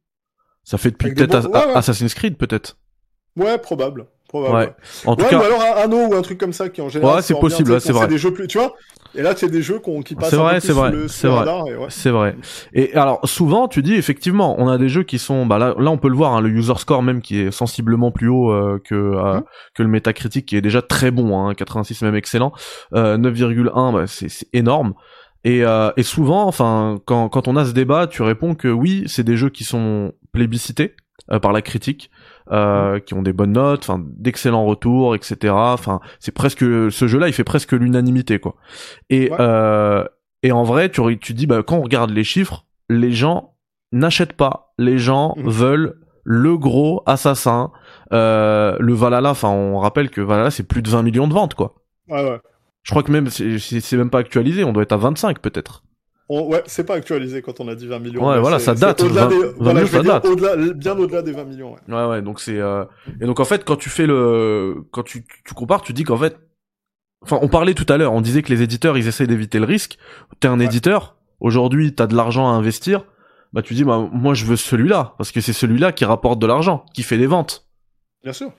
Ça 0.64 0.78
fait 0.78 0.90
depuis 0.90 1.12
peut-être 1.14 1.54
Assassin's 1.74 2.14
Creed 2.14 2.36
peut-être. 2.36 2.78
Ouais, 3.36 3.58
probable. 3.58 4.06
Ouais. 4.34 4.70
En 5.06 5.16
tout 5.16 5.24
cas, 5.24 5.38
alors 5.38 5.60
un 5.60 5.82
anneau 5.82 6.06
ou 6.08 6.14
un 6.14 6.22
truc 6.22 6.38
comme 6.38 6.52
ça 6.52 6.68
qui 6.68 6.80
en 6.80 6.88
général. 6.88 7.16
Ouais, 7.16 7.22
c'est 7.22 7.38
possible, 7.38 7.80
c'est 7.80 7.92
vrai. 7.92 8.08
des 8.08 8.18
jeux 8.18 8.32
plus, 8.32 8.46
tu 8.46 8.58
vois. 8.58 8.74
Et 9.16 9.22
là, 9.22 9.34
c'est 9.36 9.48
des 9.48 9.62
jeux 9.62 9.80
qui 10.04 10.14
passent 10.14 10.30
c'est 10.30 10.36
vrai, 10.36 10.60
c'est 10.60 10.72
vrai, 10.72 10.92
c'est 11.08 11.28
vrai. 11.28 11.46
C'est 11.88 12.10
vrai. 12.10 12.36
Et 12.72 12.94
alors, 12.94 13.20
souvent, 13.28 13.68
tu 13.68 13.82
dis 13.82 13.94
effectivement, 13.94 14.56
on 14.58 14.68
a 14.68 14.78
des 14.78 14.88
jeux 14.88 15.04
qui 15.04 15.18
sont, 15.18 15.46
bah 15.46 15.58
là, 15.58 15.74
là, 15.78 15.90
on 15.90 15.98
peut 15.98 16.08
le 16.08 16.16
voir, 16.16 16.34
hein, 16.34 16.40
le 16.40 16.48
user 16.48 16.74
score 16.76 17.02
même 17.02 17.22
qui 17.22 17.40
est 17.40 17.50
sensiblement 17.50 18.10
plus 18.10 18.28
haut 18.28 18.50
euh, 18.50 18.80
que 18.84 18.94
euh, 18.94 19.38
mmh. 19.38 19.44
que 19.74 19.82
le 19.82 19.88
Metacritic, 19.88 20.46
qui 20.46 20.56
est 20.56 20.60
déjà 20.60 20.82
très 20.82 21.10
bon, 21.10 21.38
hein, 21.38 21.54
86 21.54 22.02
même 22.02 22.16
excellent, 22.16 22.52
euh, 22.94 23.16
9,1, 23.16 23.92
bah, 23.92 24.04
c'est 24.06 24.48
énorme. 24.52 24.94
Et, 25.44 25.62
euh, 25.62 25.90
et 25.96 26.02
souvent, 26.02 26.46
enfin, 26.46 26.98
quand 27.04 27.28
quand 27.28 27.46
on 27.46 27.56
a 27.56 27.64
ce 27.64 27.72
débat, 27.72 28.06
tu 28.06 28.22
réponds 28.22 28.54
que 28.54 28.68
oui, 28.68 29.04
c'est 29.06 29.24
des 29.24 29.36
jeux 29.36 29.50
qui 29.50 29.64
sont 29.64 30.12
plébiscités 30.32 30.96
par 31.40 31.52
la 31.52 31.62
critique 31.62 32.10
euh, 32.50 33.00
qui 33.00 33.14
ont 33.14 33.22
des 33.22 33.32
bonnes 33.32 33.52
notes, 33.52 33.88
enfin 33.88 34.02
d'excellents 34.04 34.66
retours, 34.66 35.14
etc. 35.14 35.54
Enfin, 35.54 36.00
c'est 36.20 36.32
presque 36.32 36.60
ce 36.60 37.06
jeu-là, 37.06 37.28
il 37.28 37.32
fait 37.32 37.44
presque 37.44 37.72
l'unanimité, 37.72 38.38
quoi. 38.38 38.56
Et 39.10 39.30
euh, 39.38 40.04
et 40.42 40.52
en 40.52 40.62
vrai, 40.62 40.90
tu 40.90 41.18
tu 41.18 41.34
dis 41.34 41.46
bah 41.46 41.62
quand 41.62 41.76
on 41.76 41.82
regarde 41.82 42.10
les 42.10 42.24
chiffres, 42.24 42.66
les 42.90 43.12
gens 43.12 43.54
n'achètent 43.92 44.34
pas, 44.34 44.74
les 44.78 44.98
gens 44.98 45.34
mhm. 45.36 45.48
veulent 45.48 46.00
le 46.22 46.56
gros 46.58 47.02
assassin, 47.06 47.70
euh, 48.12 48.76
le 48.78 48.92
Valhalla. 48.92 49.30
Enfin, 49.30 49.48
on 49.48 49.78
rappelle 49.78 50.10
que 50.10 50.20
Valhalla 50.20 50.50
c'est 50.50 50.68
plus 50.68 50.82
de 50.82 50.90
20 50.90 51.02
millions 51.02 51.28
de 51.28 51.34
ventes, 51.34 51.54
quoi. 51.54 51.74
Ouais, 52.08 52.22
ouais. 52.22 52.40
Je 52.82 52.90
crois 52.90 53.02
que 53.02 53.10
même 53.10 53.28
c'est 53.30 53.96
même 53.96 54.10
pas 54.10 54.18
actualisé, 54.18 54.64
on 54.64 54.72
doit 54.72 54.82
être 54.82 54.92
à 54.92 54.98
25 54.98 55.38
peut-être. 55.38 55.82
Ouais, 56.28 56.62
c'est 56.66 56.84
pas 56.84 56.94
actualisé 56.94 57.42
quand 57.42 57.60
on 57.60 57.68
a 57.68 57.74
dit 57.74 57.86
20 57.86 57.98
millions. 57.98 58.26
Ouais, 58.26 58.40
voilà, 58.40 58.58
ça 58.58 58.74
date. 58.74 59.02
20, 59.02 59.28
millions, 59.28 59.86
ça 59.86 60.02
date. 60.02 60.26
bien 60.76 60.98
au-delà 60.98 61.22
des 61.22 61.32
20 61.32 61.44
millions. 61.44 61.72
Ouais, 61.72 61.94
ouais, 61.94 62.06
ouais 62.06 62.22
donc 62.22 62.40
c'est 62.40 62.58
euh... 62.58 62.84
et 63.20 63.26
donc 63.26 63.40
en 63.40 63.44
fait 63.44 63.64
quand 63.64 63.76
tu 63.76 63.90
fais 63.90 64.06
le 64.06 64.84
quand 64.90 65.02
tu 65.02 65.26
tu 65.44 65.54
compares, 65.54 65.82
tu 65.82 65.92
dis 65.92 66.04
qu'en 66.04 66.16
fait 66.16 66.38
enfin 67.22 67.38
on 67.42 67.48
parlait 67.48 67.74
tout 67.74 67.86
à 67.92 67.98
l'heure, 67.98 68.14
on 68.14 68.22
disait 68.22 68.42
que 68.42 68.52
les 68.52 68.62
éditeurs 68.62 68.96
ils 68.96 69.06
essaient 69.06 69.26
d'éviter 69.26 69.58
le 69.58 69.66
risque. 69.66 69.98
T'es 70.40 70.48
un 70.48 70.60
éditeur, 70.60 71.16
aujourd'hui 71.40 71.94
t'as 71.94 72.06
de 72.06 72.16
l'argent 72.16 72.48
à 72.48 72.52
investir, 72.52 73.04
bah 73.52 73.60
tu 73.60 73.74
dis 73.74 73.84
bah 73.84 74.08
moi 74.10 74.32
je 74.32 74.46
veux 74.46 74.56
celui-là 74.56 75.14
parce 75.18 75.30
que 75.30 75.42
c'est 75.42 75.52
celui-là 75.52 75.92
qui 75.92 76.06
rapporte 76.06 76.38
de 76.38 76.46
l'argent, 76.46 76.86
qui 76.94 77.02
fait 77.02 77.18
des 77.18 77.26
ventes. 77.26 77.66
Bien 78.22 78.32
sûr. 78.32 78.50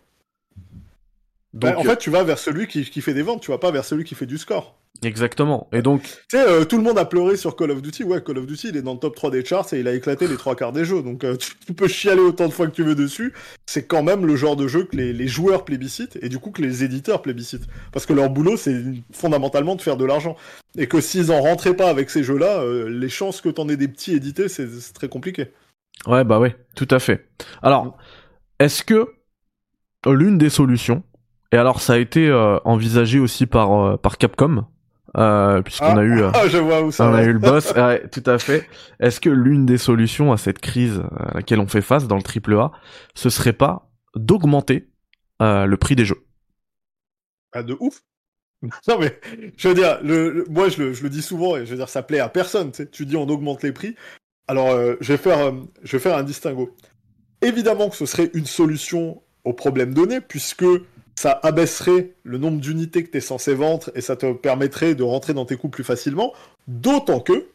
Donc, 1.56 1.72
bah, 1.72 1.80
en 1.80 1.84
fait, 1.84 1.98
tu 1.98 2.10
vas 2.10 2.24
vers 2.24 2.38
celui 2.38 2.68
qui, 2.68 2.84
qui 2.84 3.00
fait 3.00 3.14
des 3.14 3.22
ventes, 3.22 3.42
tu 3.42 3.50
vas 3.50 3.58
pas 3.58 3.72
vers 3.72 3.86
celui 3.86 4.04
qui 4.04 4.14
fait 4.14 4.26
du 4.26 4.38
score. 4.38 4.78
Exactement. 5.04 5.68
Et 5.74 5.82
donc, 5.82 6.04
tu 6.04 6.38
sais, 6.38 6.48
euh, 6.48 6.64
tout 6.64 6.78
le 6.78 6.84
monde 6.84 6.98
a 6.98 7.06
pleuré 7.06 7.38
sur 7.38 7.56
Call 7.56 7.72
of 7.72 7.82
Duty. 7.82 8.04
Ouais, 8.04 8.22
Call 8.24 8.38
of 8.38 8.48
Duty, 8.48 8.70
il 8.70 8.78
est 8.78 8.82
dans 8.82 8.94
le 8.94 9.00
top 9.00 9.16
3 9.16 9.30
des 9.30 9.44
charts 9.44 9.74
et 9.74 9.80
il 9.80 9.88
a 9.88 9.94
éclaté 9.94 10.28
les 10.28 10.38
trois 10.38 10.56
quarts 10.56 10.72
des 10.72 10.86
jeux. 10.86 11.04
Donc, 11.04 11.24
euh, 11.24 11.36
tu 11.38 11.74
peux 11.74 11.88
chialer 11.88 12.22
autant 12.22 12.48
de 12.48 12.54
fois 12.54 12.68
que 12.68 12.72
tu 12.72 12.84
veux 12.84 12.96
dessus. 12.96 13.34
C'est 13.66 13.86
quand 13.86 14.04
même 14.04 14.26
le 14.26 14.36
genre 14.36 14.56
de 14.56 14.68
jeu 14.68 14.86
que 14.86 14.96
les, 14.96 15.14
les, 15.14 15.28
joueurs 15.28 15.66
plébiscitent 15.66 16.18
et 16.22 16.30
du 16.30 16.40
coup 16.40 16.52
que 16.52 16.62
les 16.62 16.84
éditeurs 16.84 17.22
plébiscitent. 17.22 17.68
Parce 17.92 18.06
que 18.06 18.14
leur 18.14 18.30
boulot, 18.30 18.58
c'est 18.58 18.82
fondamentalement 19.12 19.76
de 19.76 19.82
faire 19.82 19.98
de 19.98 20.06
l'argent. 20.06 20.38
Et 20.78 20.88
que 20.88 21.02
s'ils 21.02 21.32
en 21.32 21.42
rentraient 21.42 21.76
pas 21.76 21.90
avec 21.90 22.10
ces 22.10 22.24
jeux-là, 22.24 22.62
euh, 22.62 22.90
les 22.90 23.10
chances 23.10 23.42
que 23.42 23.50
t'en 23.50 23.68
aies 23.70 23.78
des 23.78 23.88
petits 23.88 24.14
édités, 24.14 24.48
c'est 24.48 24.68
très 24.94 25.10
compliqué. 25.10 25.48
Ouais, 26.08 26.24
bah 26.24 26.40
ouais, 26.40 26.56
tout 26.76 26.88
à 26.90 27.00
fait. 27.00 27.28
Alors, 27.62 27.98
est-ce 28.60 28.84
que 28.84 29.14
l'une 30.06 30.38
des 30.38 30.50
solutions, 30.50 31.04
et 31.52 31.58
alors 31.58 31.82
ça 31.82 31.94
a 31.94 31.98
été 31.98 32.32
envisagé 32.66 33.20
aussi 33.20 33.46
par, 33.46 33.98
par 34.00 34.18
Capcom, 34.18 34.66
euh, 35.18 35.62
puisqu'on 35.62 35.98
a 35.98 36.04
eu, 36.04 36.22
euh, 36.24 36.32
ah, 36.34 36.48
je 36.48 36.58
vois 36.58 36.82
où 36.82 36.92
ça 36.92 37.10
on 37.10 37.14
a 37.14 37.24
eu 37.24 37.34
le 37.34 37.40
boss. 37.40 37.74
tout 38.12 38.24
à 38.26 38.40
fait. 38.40 38.68
Est-ce 39.00 39.20
que 39.20 39.30
l'une 39.30 39.66
des 39.66 39.78
solutions 39.78 40.32
à 40.32 40.38
cette 40.38 40.60
crise 40.60 41.02
à 41.18 41.36
laquelle 41.36 41.60
on 41.60 41.68
fait 41.68 41.82
face 41.82 42.08
dans 42.08 42.18
le 42.18 42.24
triple 42.24 42.56
A, 42.56 42.72
ce 43.14 43.30
serait 43.30 43.54
pas 43.54 43.90
d'augmenter 44.16 44.90
euh, 45.42 45.66
le 45.66 45.78
prix 45.78 45.96
des 45.96 46.06
jeux? 46.06 46.24
Ah, 47.54 47.64
de 47.64 47.76
ouf. 47.80 48.02
Non 48.88 48.98
mais, 49.00 49.20
je 49.58 49.68
veux 49.68 49.76
dire, 49.76 50.00
le, 50.02 50.46
moi 50.50 50.70
je 50.70 50.82
le, 50.82 50.94
je 50.94 51.04
le, 51.04 51.10
dis 51.10 51.22
souvent 51.22 51.56
et 51.56 51.66
je 51.66 51.72
veux 51.72 51.78
dire, 51.78 51.90
ça 51.90 52.02
plaît 52.02 52.20
à 52.20 52.30
personne. 52.30 52.72
Tu, 52.72 52.78
sais, 52.78 52.90
tu 52.90 53.06
dis 53.06 53.16
on 53.16 53.28
augmente 53.28 53.62
les 53.64 53.72
prix. 53.72 53.96
Alors, 54.48 54.72
euh, 54.72 54.96
je 55.02 55.14
vais 55.14 55.18
faire, 55.18 55.40
euh, 55.40 55.52
je 55.84 55.98
vais 55.98 56.02
faire 56.02 56.18
un 56.18 56.24
distinguo. 56.24 56.76
Évidemment 57.42 57.90
que 57.90 57.96
ce 57.96 58.06
serait 58.06 58.30
une 58.34 58.46
solution 58.46 59.22
au 59.44 59.54
problème 59.54 59.94
donné, 59.94 60.22
puisque 60.22 60.66
ça 61.16 61.40
abaisserait 61.44 62.14
le 62.24 62.38
nombre 62.38 62.60
d'unités 62.60 63.04
que 63.04 63.12
tu 63.12 63.18
es 63.18 63.22
censé 63.22 63.54
vendre 63.54 63.90
et 63.96 64.02
ça 64.02 64.16
te 64.16 64.34
permettrait 64.34 64.96
de 64.96 65.04
rentrer 65.04 65.34
dans 65.34 65.46
tes 65.46 65.56
coûts 65.56 65.70
plus 65.70 65.84
facilement. 65.84 66.34
D'autant 66.68 67.20
que 67.20 67.48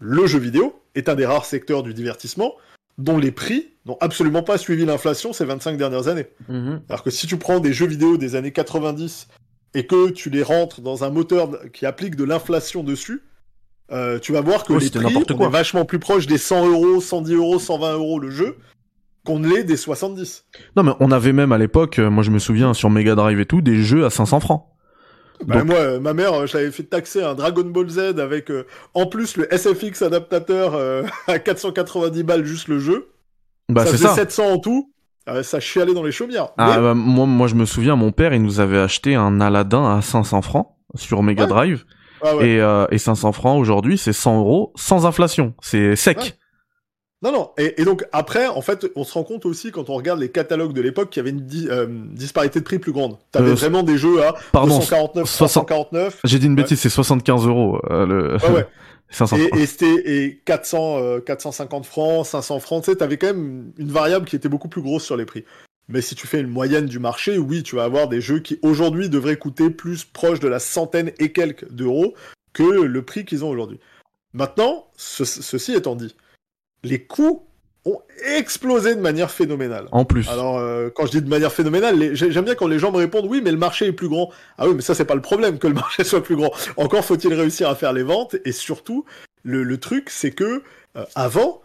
le 0.00 0.26
jeu 0.26 0.38
vidéo 0.38 0.80
est 0.94 1.08
un 1.08 1.14
des 1.14 1.26
rares 1.26 1.46
secteurs 1.46 1.82
du 1.82 1.94
divertissement 1.94 2.54
dont 2.98 3.18
les 3.18 3.32
prix 3.32 3.70
n'ont 3.86 3.96
absolument 4.00 4.42
pas 4.42 4.58
suivi 4.58 4.84
l'inflation 4.84 5.32
ces 5.32 5.44
25 5.44 5.76
dernières 5.76 6.08
années. 6.08 6.26
Mhm. 6.48 6.82
Alors 6.88 7.02
que 7.02 7.10
si 7.10 7.26
tu 7.26 7.36
prends 7.36 7.58
des 7.58 7.72
jeux 7.72 7.86
vidéo 7.86 8.16
des 8.16 8.36
années 8.36 8.52
90 8.52 9.28
et 9.74 9.86
que 9.86 10.10
tu 10.10 10.30
les 10.30 10.42
rentres 10.42 10.80
dans 10.80 11.04
un 11.04 11.10
moteur 11.10 11.50
qui 11.72 11.86
applique 11.86 12.16
de 12.16 12.24
l'inflation 12.24 12.84
dessus, 12.84 13.22
euh, 13.92 14.18
tu 14.18 14.32
vas 14.32 14.40
voir 14.40 14.64
que 14.64 14.72
les 14.72 14.90
prix 14.90 15.24
sont 15.28 15.48
vachement 15.48 15.84
plus 15.84 15.98
proches 15.98 16.26
des 16.26 16.38
100 16.38 16.68
euros, 16.68 17.00
110 17.00 17.34
euros, 17.34 17.58
120 17.58 17.94
euros 17.94 18.18
le 18.18 18.30
jeu 18.30 18.56
qu'on 19.24 19.40
l'ait 19.40 19.64
des 19.64 19.76
70. 19.76 20.44
Non, 20.76 20.82
mais 20.82 20.92
on 21.00 21.10
avait 21.10 21.32
même 21.32 21.52
à 21.52 21.58
l'époque, 21.58 21.98
euh, 21.98 22.10
moi 22.10 22.22
je 22.22 22.30
me 22.30 22.38
souviens 22.38 22.74
sur 22.74 22.90
Mega 22.90 23.14
Drive 23.14 23.40
et 23.40 23.46
tout, 23.46 23.60
des 23.60 23.82
jeux 23.82 24.04
à 24.04 24.10
500 24.10 24.40
francs. 24.40 24.66
Bah, 25.44 25.64
moi, 25.64 25.76
euh, 25.76 26.00
ma 26.00 26.14
mère, 26.14 26.32
euh, 26.32 26.46
j'avais 26.46 26.70
fait 26.70 26.84
taxer 26.84 27.22
un 27.22 27.34
Dragon 27.34 27.64
Ball 27.64 27.88
Z 27.88 27.98
avec 28.20 28.52
en 28.94 29.06
plus 29.06 29.36
le 29.36 29.48
SFX 29.50 30.02
adaptateur 30.02 30.78
à 31.26 31.38
490 31.38 32.22
balles 32.22 32.44
juste 32.44 32.68
le 32.68 32.78
jeu. 32.78 33.08
Bah, 33.68 33.84
c'est 33.86 33.96
ça. 33.96 34.14
700 34.14 34.44
en 34.52 34.58
tout. 34.58 34.92
ça 35.42 35.58
chialait 35.58 35.94
dans 35.94 36.02
les 36.02 36.12
chaumières. 36.12 36.50
Ah, 36.58 36.78
bah, 36.78 36.94
moi, 36.94 37.26
moi, 37.26 37.48
je 37.48 37.54
me 37.54 37.64
souviens, 37.64 37.96
mon 37.96 38.12
père, 38.12 38.32
il 38.34 38.42
nous 38.42 38.60
avait 38.60 38.78
acheté 38.78 39.14
un 39.14 39.40
Aladdin 39.40 39.96
à 39.96 40.02
500 40.02 40.42
francs 40.42 40.68
sur 40.94 41.22
Mega 41.22 41.46
Drive. 41.46 41.84
Ah 42.26 42.36
et, 42.40 42.58
et 42.90 42.98
500 42.98 43.32
francs 43.32 43.60
aujourd'hui, 43.60 43.98
c'est 43.98 44.14
100 44.14 44.38
euros 44.38 44.72
sans 44.76 45.04
inflation. 45.04 45.54
C'est 45.60 45.96
sec. 45.96 46.38
Non, 47.24 47.32
non. 47.32 47.50
Et, 47.56 47.84
donc 47.84 48.04
après, 48.12 48.46
en 48.46 48.60
fait, 48.60 48.86
on 48.96 49.02
se 49.02 49.14
rend 49.14 49.24
compte 49.24 49.46
aussi 49.46 49.72
quand 49.72 49.88
on 49.88 49.94
regarde 49.94 50.20
les 50.20 50.28
catalogues 50.28 50.74
de 50.74 50.82
l'époque 50.82 51.08
qu'il 51.08 51.24
y 51.24 51.26
avait 51.26 51.36
une 51.36 51.70
euh, 51.70 51.86
disparité 52.12 52.58
de 52.58 52.64
prix 52.64 52.78
plus 52.78 52.92
grande. 52.92 53.16
T'avais 53.32 53.52
euh, 53.52 53.54
vraiment 53.54 53.82
des 53.82 53.96
jeux 53.96 54.22
à 54.22 54.34
pardon, 54.52 54.78
249, 54.78 55.32
349. 55.32 56.20
J'ai 56.24 56.38
dit 56.38 56.46
une 56.46 56.54
bêtise, 56.54 56.78
c'est 56.78 56.90
75 56.90 57.46
euros. 57.46 57.80
Euh, 57.90 58.06
le... 58.06 58.52
ouais. 58.52 58.66
500 59.10 59.36
et, 59.36 59.60
et 59.60 59.66
c'était 59.66 60.02
et 60.06 60.40
400, 60.44 61.20
450 61.24 61.86
francs, 61.86 62.26
500 62.26 62.58
francs. 62.58 62.84
Tu 62.84 62.90
sais, 62.90 62.96
t'avais 62.96 63.16
quand 63.16 63.28
même 63.28 63.72
une 63.78 63.90
variable 63.92 64.26
qui 64.26 64.34
était 64.34 64.48
beaucoup 64.48 64.68
plus 64.68 64.82
grosse 64.82 65.04
sur 65.04 65.16
les 65.16 65.24
prix. 65.24 65.44
Mais 65.88 66.00
si 66.00 66.14
tu 66.14 66.26
fais 66.26 66.40
une 66.40 66.48
moyenne 66.48 66.86
du 66.86 66.98
marché, 66.98 67.38
oui, 67.38 67.62
tu 67.62 67.76
vas 67.76 67.84
avoir 67.84 68.08
des 68.08 68.20
jeux 68.20 68.40
qui 68.40 68.58
aujourd'hui 68.62 69.08
devraient 69.08 69.36
coûter 69.36 69.70
plus 69.70 70.04
proche 70.04 70.40
de 70.40 70.48
la 70.48 70.58
centaine 70.58 71.12
et 71.18 71.32
quelques 71.32 71.70
d'euros 71.70 72.14
que 72.54 72.64
le 72.64 73.02
prix 73.02 73.24
qu'ils 73.24 73.44
ont 73.44 73.50
aujourd'hui. 73.50 73.78
Maintenant, 74.32 74.86
ceci 74.96 75.74
étant 75.74 75.94
dit, 75.94 76.16
les 76.84 77.02
coûts 77.02 77.46
ont 77.84 78.00
explosé 78.36 78.94
de 78.94 79.00
manière 79.00 79.30
phénoménale. 79.30 79.88
En 79.92 80.04
plus. 80.04 80.28
Alors, 80.28 80.58
euh, 80.58 80.90
quand 80.94 81.06
je 81.06 81.12
dis 81.12 81.22
de 81.22 81.28
manière 81.28 81.52
phénoménale, 81.52 82.14
j'aime 82.14 82.44
bien 82.44 82.54
quand 82.54 82.66
les 82.66 82.78
gens 82.78 82.90
me 82.90 82.96
répondent 82.96 83.26
oui, 83.26 83.42
mais 83.44 83.50
le 83.50 83.58
marché 83.58 83.86
est 83.86 83.92
plus 83.92 84.08
grand. 84.08 84.30
Ah 84.56 84.66
oui, 84.68 84.74
mais 84.74 84.82
ça, 84.82 84.94
c'est 84.94 85.04
pas 85.04 85.14
le 85.14 85.20
problème 85.20 85.58
que 85.58 85.66
le 85.66 85.74
marché 85.84 86.04
soit 86.04 86.22
plus 86.22 86.36
grand. 86.36 86.50
Encore 86.76 87.04
faut-il 87.04 87.34
réussir 87.34 87.68
à 87.68 87.74
faire 87.74 87.92
les 87.92 88.02
ventes. 88.02 88.36
Et 88.44 88.52
surtout, 88.52 89.04
le, 89.42 89.78
truc, 89.78 90.08
c'est 90.08 90.30
que 90.30 90.62
euh, 90.96 91.04
avant, 91.14 91.60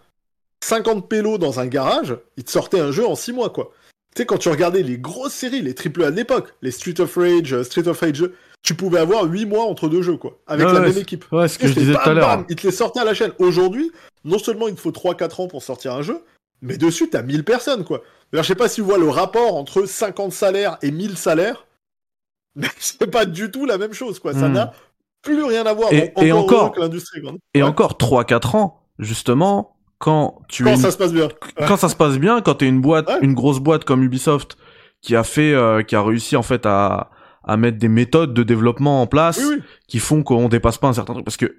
50 0.63 1.07
pélos 1.07 1.37
dans 1.37 1.59
un 1.59 1.67
garage, 1.67 2.17
ils 2.35 2.43
te 2.43 2.51
sortaient 2.51 2.81
un 2.81 2.91
jeu 2.91 3.05
en 3.07 3.15
6 3.15 3.33
mois, 3.33 3.49
quoi. 3.49 3.71
Tu 4.15 4.23
sais, 4.23 4.25
quand 4.25 4.39
tu 4.39 4.49
regardais 4.49 4.81
les 4.81 4.97
grosses 4.97 5.33
séries, 5.33 5.61
les 5.61 5.75
triple 5.75 6.03
A 6.03 6.11
de 6.11 6.15
l'époque, 6.15 6.53
les 6.61 6.71
Street 6.71 6.99
of 6.99 7.15
Rage, 7.15 7.53
euh, 7.53 7.63
Street 7.63 7.87
of 7.87 7.99
Rage 7.99 8.25
tu 8.61 8.75
pouvais 8.75 8.99
avoir 8.99 9.23
8 9.23 9.45
mois 9.45 9.65
entre 9.65 9.87
deux 9.87 10.01
jeux, 10.01 10.17
quoi, 10.17 10.37
avec 10.47 10.67
la 10.67 10.79
même 10.79 10.97
équipe. 10.97 11.25
Ouais, 11.31 11.47
ce 11.47 11.57
que 11.57 11.67
je 11.67 11.73
disais 11.73 11.93
tout 11.93 12.09
à 12.09 12.13
l'heure. 12.13 12.45
Ils 12.49 12.55
te 12.55 12.67
les 12.67 12.73
sortaient 12.73 12.99
à 12.99 13.05
la 13.05 13.13
chaîne. 13.13 13.31
Aujourd'hui, 13.39 13.91
non 14.25 14.37
seulement 14.37 14.67
il 14.67 14.75
te 14.75 14.81
faut 14.81 14.91
3-4 14.91 15.41
ans 15.43 15.47
pour 15.47 15.63
sortir 15.63 15.93
un 15.93 16.01
jeu, 16.01 16.23
mais 16.61 16.77
dessus, 16.77 17.09
t'as 17.09 17.21
1000 17.21 17.43
personnes, 17.43 17.83
quoi. 17.83 18.01
Alors, 18.33 18.43
je 18.43 18.49
sais 18.49 18.55
pas 18.55 18.67
si 18.67 18.81
vous 18.81 18.87
voyez 18.87 19.03
le 19.03 19.09
rapport 19.09 19.55
entre 19.55 19.85
50 19.85 20.31
salaires 20.31 20.77
et 20.81 20.91
1000 20.91 21.17
salaires, 21.17 21.65
mais 22.55 22.67
c'est 22.79 23.09
pas 23.09 23.25
du 23.25 23.51
tout 23.51 23.65
la 23.65 23.77
même 23.77 23.93
chose, 23.93 24.19
quoi. 24.19 24.33
Ça 24.33 24.49
hmm. 24.49 24.53
n'a 24.53 24.73
plus 25.21 25.43
rien 25.43 25.65
à 25.65 25.73
voir. 25.73 25.91
Et, 25.93 26.31
encore, 26.31 26.73
l'industrie, 26.77 27.21
Et 27.53 27.63
encore 27.63 27.93
3-4 27.93 28.57
ans, 28.57 28.81
justement, 28.99 29.77
quand 29.99 30.41
tu 30.47 30.63
quand 30.63 30.77
ça 30.77 30.91
se 30.91 30.97
passe 30.97 31.13
bien. 31.13 31.27
Quand 31.67 31.77
ça 31.77 31.89
se 31.89 31.95
passe 31.95 32.17
bien, 32.17 32.41
quand 32.41 32.55
t'es 32.55 32.67
une 32.67 32.79
boîte, 32.79 33.09
une 33.21 33.33
grosse 33.33 33.59
boîte 33.59 33.83
comme 33.83 34.01
Ubisoft, 34.01 34.57
qui 35.01 35.15
a 35.15 35.23
fait, 35.23 35.53
euh, 35.53 35.83
qui 35.83 35.95
a 35.95 36.01
réussi 36.01 36.37
en 36.37 36.41
fait 36.41 36.65
à 36.65 37.09
à 37.49 37.57
mettre 37.57 37.79
des 37.79 37.87
méthodes 37.87 38.35
de 38.35 38.43
développement 38.43 39.01
en 39.01 39.07
place 39.07 39.41
qui 39.87 39.97
font 39.97 40.21
qu'on 40.21 40.49
dépasse 40.49 40.77
pas 40.77 40.87
un 40.87 40.93
certain 40.93 41.13
truc. 41.13 41.25
Parce 41.25 41.37
que 41.37 41.57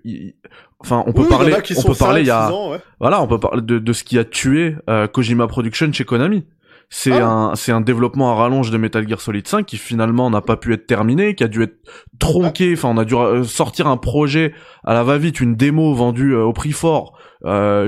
enfin 0.78 1.02
on 1.06 1.12
peut 1.12 1.26
parler 1.26 1.52
on 1.76 1.82
peut 1.82 1.94
parler 1.94 2.20
il 2.20 2.28
y 2.28 2.30
a 2.30 2.52
voilà 3.00 3.20
on 3.20 3.26
peut 3.26 3.40
parler 3.40 3.60
de, 3.60 3.80
de 3.80 3.92
ce 3.92 4.04
qui 4.04 4.16
a 4.16 4.24
tué 4.24 4.76
euh, 4.88 5.08
Kojima 5.08 5.48
Production 5.48 5.92
chez 5.92 6.04
Konami. 6.04 6.46
C'est 6.90 7.12
ah. 7.12 7.26
un 7.26 7.54
c'est 7.56 7.72
un 7.72 7.80
développement 7.80 8.30
à 8.30 8.36
rallonge 8.36 8.70
de 8.70 8.78
Metal 8.78 9.08
Gear 9.08 9.20
Solid 9.20 9.48
5 9.48 9.66
qui 9.66 9.78
finalement 9.78 10.30
n'a 10.30 10.40
pas 10.40 10.56
pu 10.56 10.72
être 10.72 10.86
terminé 10.86 11.34
qui 11.34 11.42
a 11.42 11.48
dû 11.48 11.64
être 11.64 11.78
tronqué. 12.20 12.74
Enfin 12.74 12.90
on 12.90 12.96
a 12.96 13.04
dû 13.04 13.16
euh, 13.16 13.42
sortir 13.42 13.88
un 13.88 13.96
projet 13.96 14.54
à 14.84 14.94
la 14.94 15.02
va-vite 15.02 15.40
une 15.40 15.56
démo 15.56 15.92
vendue 15.92 16.34
euh, 16.34 16.44
au 16.44 16.52
prix 16.52 16.72
fort 16.72 17.18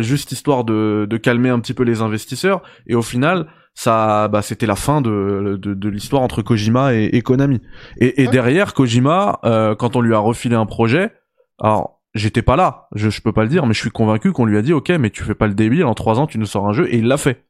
juste 0.00 0.32
histoire 0.32 0.64
de 0.64 1.06
de 1.08 1.16
calmer 1.18 1.50
un 1.50 1.60
petit 1.60 1.74
peu 1.74 1.84
les 1.84 2.00
investisseurs. 2.00 2.62
Et 2.88 2.96
au 2.96 3.02
final 3.02 3.46
ça 3.74 4.28
bah 4.28 4.42
c'était 4.42 4.66
la 4.66 4.76
fin 4.76 5.00
de, 5.00 5.58
de, 5.60 5.74
de 5.74 5.88
l'histoire 5.88 6.22
entre 6.22 6.42
Kojima 6.42 6.94
et, 6.94 7.04
et 7.12 7.22
Konami. 7.22 7.60
Et, 7.98 8.22
et 8.22 8.26
derrière 8.28 8.74
Kojima 8.74 9.40
euh, 9.44 9.74
quand 9.74 9.96
on 9.96 10.00
lui 10.00 10.14
a 10.14 10.18
refilé 10.18 10.54
un 10.56 10.66
projet 10.66 11.10
alors 11.58 12.00
j'étais 12.14 12.42
pas 12.42 12.56
là. 12.56 12.88
Je, 12.94 13.08
je 13.08 13.22
peux 13.22 13.32
pas 13.32 13.42
le 13.42 13.48
dire 13.48 13.64
mais 13.66 13.72
je 13.72 13.80
suis 13.80 13.90
convaincu 13.90 14.32
qu'on 14.32 14.44
lui 14.44 14.58
a 14.58 14.62
dit 14.62 14.72
ok 14.74 14.90
mais 14.90 15.10
tu 15.10 15.22
fais 15.24 15.34
pas 15.34 15.46
le 15.46 15.54
débile 15.54 15.84
en 15.84 15.94
trois 15.94 16.20
ans 16.20 16.26
tu 16.26 16.38
nous 16.38 16.46
sors 16.46 16.68
un 16.68 16.72
jeu 16.72 16.86
et 16.92 16.98
il 16.98 17.06
l'a 17.06 17.16
fait. 17.16 17.44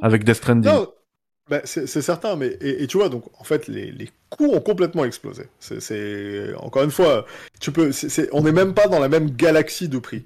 Avec 0.00 0.24
Death 0.24 0.36
Stranding. 0.36 0.72
Non, 0.72 0.88
bah, 1.50 1.60
c'est 1.64 1.86
certain 1.86 2.34
mais 2.36 2.56
et, 2.62 2.86
tu 2.86 2.96
vois 2.96 3.10
donc 3.10 3.24
en 3.38 3.44
fait 3.44 3.68
les, 3.68 3.92
les 3.92 4.08
coûts 4.30 4.50
ont 4.54 4.60
complètement 4.60 5.04
explosé. 5.04 5.44
C'est 5.58 6.54
encore 6.56 6.82
une 6.82 6.90
fois 6.90 7.26
tu 7.60 7.72
peux 7.72 7.92
c'est 7.92 8.30
on 8.32 8.42
n'est 8.42 8.52
même 8.52 8.72
pas 8.72 8.88
dans 8.88 9.00
la 9.00 9.10
même 9.10 9.30
galaxie 9.30 9.88
de 9.90 9.98
prix. 9.98 10.24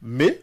Mais 0.00 0.40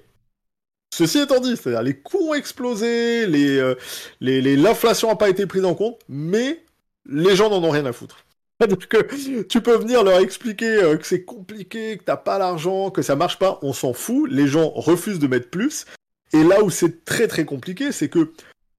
Ceci 0.91 1.19
étant 1.19 1.39
dit, 1.39 1.55
c'est-à-dire 1.55 1.83
les 1.83 1.95
coûts 1.95 2.29
ont 2.29 2.33
explosé, 2.33 3.25
euh, 3.25 3.75
l'inflation 4.19 5.09
n'a 5.09 5.15
pas 5.15 5.29
été 5.29 5.45
prise 5.45 5.65
en 5.65 5.75
compte, 5.75 5.99
mais 6.09 6.63
les 7.05 7.35
gens 7.35 7.49
n'en 7.49 7.63
ont 7.63 7.69
rien 7.69 7.85
à 7.85 7.93
foutre. 7.93 8.25
que 8.89 9.41
tu 9.43 9.61
peux 9.61 9.77
venir 9.77 10.03
leur 10.03 10.19
expliquer 10.19 10.83
euh, 10.83 10.97
que 10.97 11.05
c'est 11.05 11.23
compliqué, 11.23 11.97
que 11.97 12.03
t'as 12.03 12.17
pas 12.17 12.37
l'argent, 12.37 12.89
que 12.89 13.01
ça 13.01 13.15
marche 13.15 13.39
pas, 13.39 13.59
on 13.61 13.71
s'en 13.71 13.93
fout, 13.93 14.29
les 14.29 14.47
gens 14.47 14.69
refusent 14.69 15.19
de 15.19 15.27
mettre 15.27 15.49
plus. 15.49 15.85
Et 16.33 16.43
là 16.43 16.61
où 16.63 16.69
c'est 16.69 17.05
très 17.05 17.27
très 17.27 17.45
compliqué, 17.45 17.91
c'est 17.91 18.09
que 18.09 18.33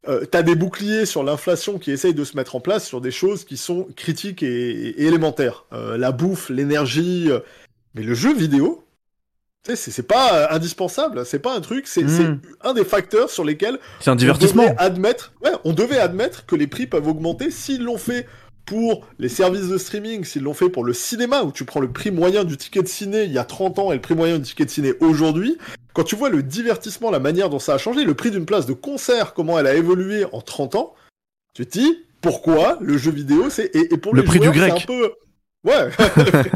euh, 0.08 0.24
t'as 0.26 0.42
des 0.42 0.54
boucliers 0.54 1.06
sur 1.06 1.22
l'inflation 1.22 1.78
qui 1.78 1.90
essayent 1.90 2.14
de 2.14 2.24
se 2.24 2.36
mettre 2.36 2.56
en 2.56 2.60
place 2.60 2.86
sur 2.86 3.00
des 3.00 3.10
choses 3.10 3.44
qui 3.44 3.56
sont 3.56 3.88
critiques 3.96 4.42
et, 4.42 5.06
élémentaires. 5.06 5.64
la 5.72 6.12
bouffe, 6.12 6.50
l'énergie, 6.50 7.30
mais 7.94 8.02
le 8.02 8.14
jeu 8.14 8.34
vidéo, 8.34 8.84
c'est 9.74 10.06
pas 10.06 10.34
euh, 10.34 10.46
indispensable, 10.50 11.26
c'est 11.26 11.38
pas 11.38 11.54
un 11.54 11.60
truc, 11.60 11.86
c'est 11.86 12.02
hmm. 12.02 12.40
un 12.62 12.74
des 12.74 12.84
facteurs 12.84 13.30
sur 13.30 13.44
lesquels 13.44 13.78
c'est 14.00 14.10
un 14.10 14.16
divertissement. 14.16 14.62
On 14.62 14.66
devait 14.66 14.78
admettre, 14.78 15.32
ouais, 15.44 15.52
on 15.64 15.72
devait 15.72 15.98
admettre 15.98 16.46
que 16.46 16.56
les 16.56 16.66
prix 16.66 16.86
peuvent 16.86 17.06
augmenter 17.06 17.50
s'ils 17.50 17.82
l'ont 17.82 17.98
fait 17.98 18.26
pour 18.66 19.06
les 19.18 19.28
services 19.28 19.68
de 19.68 19.78
streaming, 19.78 20.24
s'ils 20.24 20.42
l'ont 20.42 20.54
fait 20.54 20.68
pour 20.68 20.84
le 20.84 20.92
cinéma, 20.92 21.42
où 21.42 21.52
tu 21.52 21.64
prends 21.64 21.80
le 21.80 21.90
prix 21.90 22.10
moyen 22.10 22.44
du 22.44 22.56
ticket 22.56 22.82
de 22.82 22.88
ciné 22.88 23.24
il 23.24 23.32
y 23.32 23.38
a 23.38 23.44
30 23.44 23.78
ans 23.78 23.92
et 23.92 23.96
le 23.96 24.00
prix 24.00 24.14
moyen 24.14 24.38
du 24.38 24.44
ticket 24.44 24.64
de 24.64 24.70
ciné 24.70 24.94
aujourd'hui, 25.00 25.58
quand 25.92 26.04
tu 26.04 26.16
vois 26.16 26.30
le 26.30 26.42
divertissement, 26.42 27.10
la 27.10 27.18
manière 27.18 27.50
dont 27.50 27.58
ça 27.58 27.74
a 27.74 27.78
changé, 27.78 28.04
le 28.04 28.14
prix 28.14 28.30
d'une 28.30 28.46
place 28.46 28.66
de 28.66 28.72
concert, 28.72 29.34
comment 29.34 29.58
elle 29.58 29.66
a 29.66 29.74
évolué 29.74 30.24
en 30.32 30.40
30 30.40 30.76
ans, 30.76 30.94
tu 31.54 31.66
te 31.66 31.78
dis 31.78 32.04
pourquoi 32.20 32.78
le 32.80 32.96
jeu 32.96 33.10
vidéo 33.10 33.50
c'est 33.50 33.74
et, 33.74 33.96
pour 33.96 34.14
le 34.14 34.22
prix 34.22 34.38
du 34.38 34.50
grec. 34.50 34.72
un 34.72 34.86
peu 34.86 35.12
Ouais, 35.62 35.90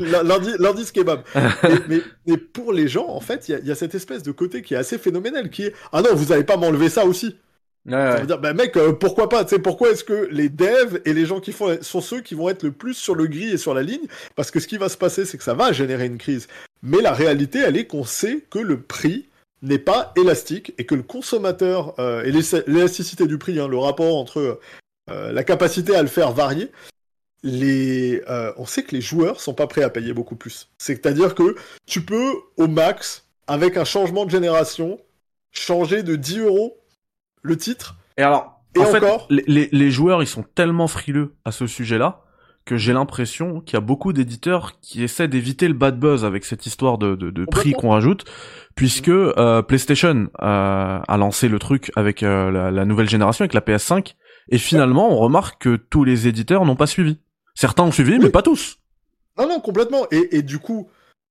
l'indice 0.59 0.93
kebab. 0.93 1.22
mais, 1.89 2.01
mais, 2.26 2.36
pour 2.39 2.72
les 2.72 2.89
gens, 2.89 3.09
en 3.09 3.20
fait, 3.20 3.48
il 3.48 3.60
y, 3.62 3.68
y, 3.68 3.70
a 3.70 3.74
cette 3.74 3.94
espèce 3.94 4.22
de 4.22 4.32
côté 4.32 4.62
qui 4.62 4.74
est 4.74 4.78
assez 4.78 4.97
phénoménal, 4.97 5.51
qui 5.51 5.64
est 5.64 5.74
ah 5.93 6.01
non, 6.01 6.14
vous 6.14 6.32
allez 6.32 6.44
pas 6.44 6.56
m'enlever 6.56 6.89
ça 6.89 7.05
aussi. 7.05 7.36
Ouais, 7.86 7.93
ça 7.93 8.20
veut 8.20 8.26
dire, 8.26 8.39
bah 8.39 8.55
mec, 8.55 8.76
euh, 8.78 8.93
pourquoi 8.93 9.28
pas 9.28 9.44
Tu 9.44 9.51
sais, 9.51 9.59
pourquoi 9.59 9.90
est-ce 9.90 10.05
que 10.05 10.28
les 10.31 10.48
devs 10.48 11.02
et 11.05 11.12
les 11.12 11.26
gens 11.26 11.40
qui 11.40 11.52
font 11.52 11.76
sont 11.82 12.01
ceux 12.01 12.22
qui 12.22 12.35
vont 12.35 12.48
être 12.48 12.62
le 12.62 12.72
plus 12.72 12.94
sur 12.94 13.14
le 13.14 13.26
gris 13.26 13.51
et 13.51 13.59
sur 13.59 13.74
la 13.74 13.82
ligne? 13.82 14.06
Parce 14.36 14.51
que 14.51 14.59
ce 14.59 14.66
qui 14.66 14.78
va 14.78 14.89
se 14.89 14.97
passer, 14.97 15.26
c'est 15.26 15.36
que 15.36 15.44
ça 15.44 15.52
va 15.52 15.70
générer 15.72 16.06
une 16.06 16.16
crise. 16.16 16.48
Mais 16.82 17.02
la 17.02 17.12
réalité, 17.12 17.59
elle 17.59 17.76
est 17.76 17.86
qu'on 17.86 18.05
sait 18.05 18.47
que 18.48 18.59
le 18.59 18.81
prix 18.81 19.28
n'est 19.60 19.78
pas 19.78 20.14
élastique 20.16 20.72
et 20.78 20.86
que 20.86 20.94
le 20.94 21.02
consommateur 21.02 21.94
euh, 21.98 22.22
et 22.24 22.32
l'élasticité 22.66 23.26
du 23.26 23.36
prix, 23.36 23.60
hein, 23.60 23.68
le 23.68 23.78
rapport 23.78 24.16
entre 24.16 24.60
euh, 25.10 25.32
la 25.32 25.44
capacité 25.44 25.94
à 25.94 26.01
le 26.01 26.09
faire 26.09 26.32
varier, 26.32 26.70
les, 27.45 28.23
euh, 28.29 28.53
on 28.57 28.65
sait 28.65 28.83
que 28.83 28.95
les 28.95 29.03
joueurs 29.03 29.39
sont 29.39 29.53
pas 29.53 29.66
prêts 29.66 29.83
à 29.83 29.91
payer 29.91 30.15
beaucoup 30.15 30.35
plus. 30.35 30.71
C'est-à-dire 30.79 31.35
que 31.35 31.55
tu 31.87 32.01
peux, 32.01 32.33
au 32.57 32.66
max, 32.66 33.27
avec 33.47 33.77
un 33.77 33.85
changement 33.85 34.25
de 34.25 34.31
génération, 34.31 34.99
changer 35.53 36.03
de 36.03 36.16
10 36.16 36.39
euros 36.39 36.79
le 37.43 37.57
titre. 37.59 37.97
Et 38.16 38.23
alors, 38.23 38.62
et 38.75 38.81
en 38.81 38.89
encore, 38.89 39.29
fait, 39.29 39.43
les, 39.47 39.69
les, 39.71 39.91
joueurs, 39.91 40.23
ils 40.23 40.27
sont 40.27 40.43
tellement 40.55 40.89
frileux 40.89 41.35
à 41.45 41.53
ce 41.53 41.66
sujet-là 41.66 42.23
que 42.65 42.79
j'ai 42.79 42.95
l'impression 42.95 43.61
qu'il 43.61 43.75
y 43.75 43.77
a 43.77 43.83
beaucoup 43.83 44.15
d'éditeurs 44.15 44.81
qui 44.81 45.03
essaient 45.03 45.29
d'éviter 45.29 45.69
le 45.69 45.75
bad 45.75 46.01
buzz 46.01 46.25
avec 46.25 46.47
cette 46.47 46.65
histoire 46.65 46.97
de, 46.97 47.15
de, 47.15 47.31
de 47.31 47.45
prix 47.45 47.73
qu'on 47.73 47.91
rajoute, 47.91 48.25
puisque 48.75 49.09
euh, 49.11 49.61
PlayStation 49.61 50.29
euh, 50.41 50.99
a 51.07 51.16
lancé 51.19 51.49
le 51.49 51.59
truc 51.59 51.93
avec 51.95 52.23
euh, 52.23 52.51
la, 52.51 52.71
la, 52.71 52.85
nouvelle 52.87 53.09
génération, 53.09 53.43
avec 53.43 53.53
la 53.53 53.61
PS5, 53.61 54.15
et 54.49 54.57
finalement 54.57 55.12
on 55.12 55.19
remarque 55.19 55.62
que 55.62 55.77
tous 55.77 56.05
les 56.05 56.27
éditeurs 56.27 56.65
n'ont 56.65 56.77
pas 56.77 56.87
suivi. 56.87 57.19
Certains 57.55 57.85
ont 57.85 57.93
suivi, 57.93 58.18
mais 58.18 58.31
pas 58.31 58.43
tous. 58.43 58.78
Non, 59.39 59.48
non, 59.48 59.60
complètement. 59.60 60.06
Et, 60.10 60.43
du 60.43 60.59
coup, 60.59 60.89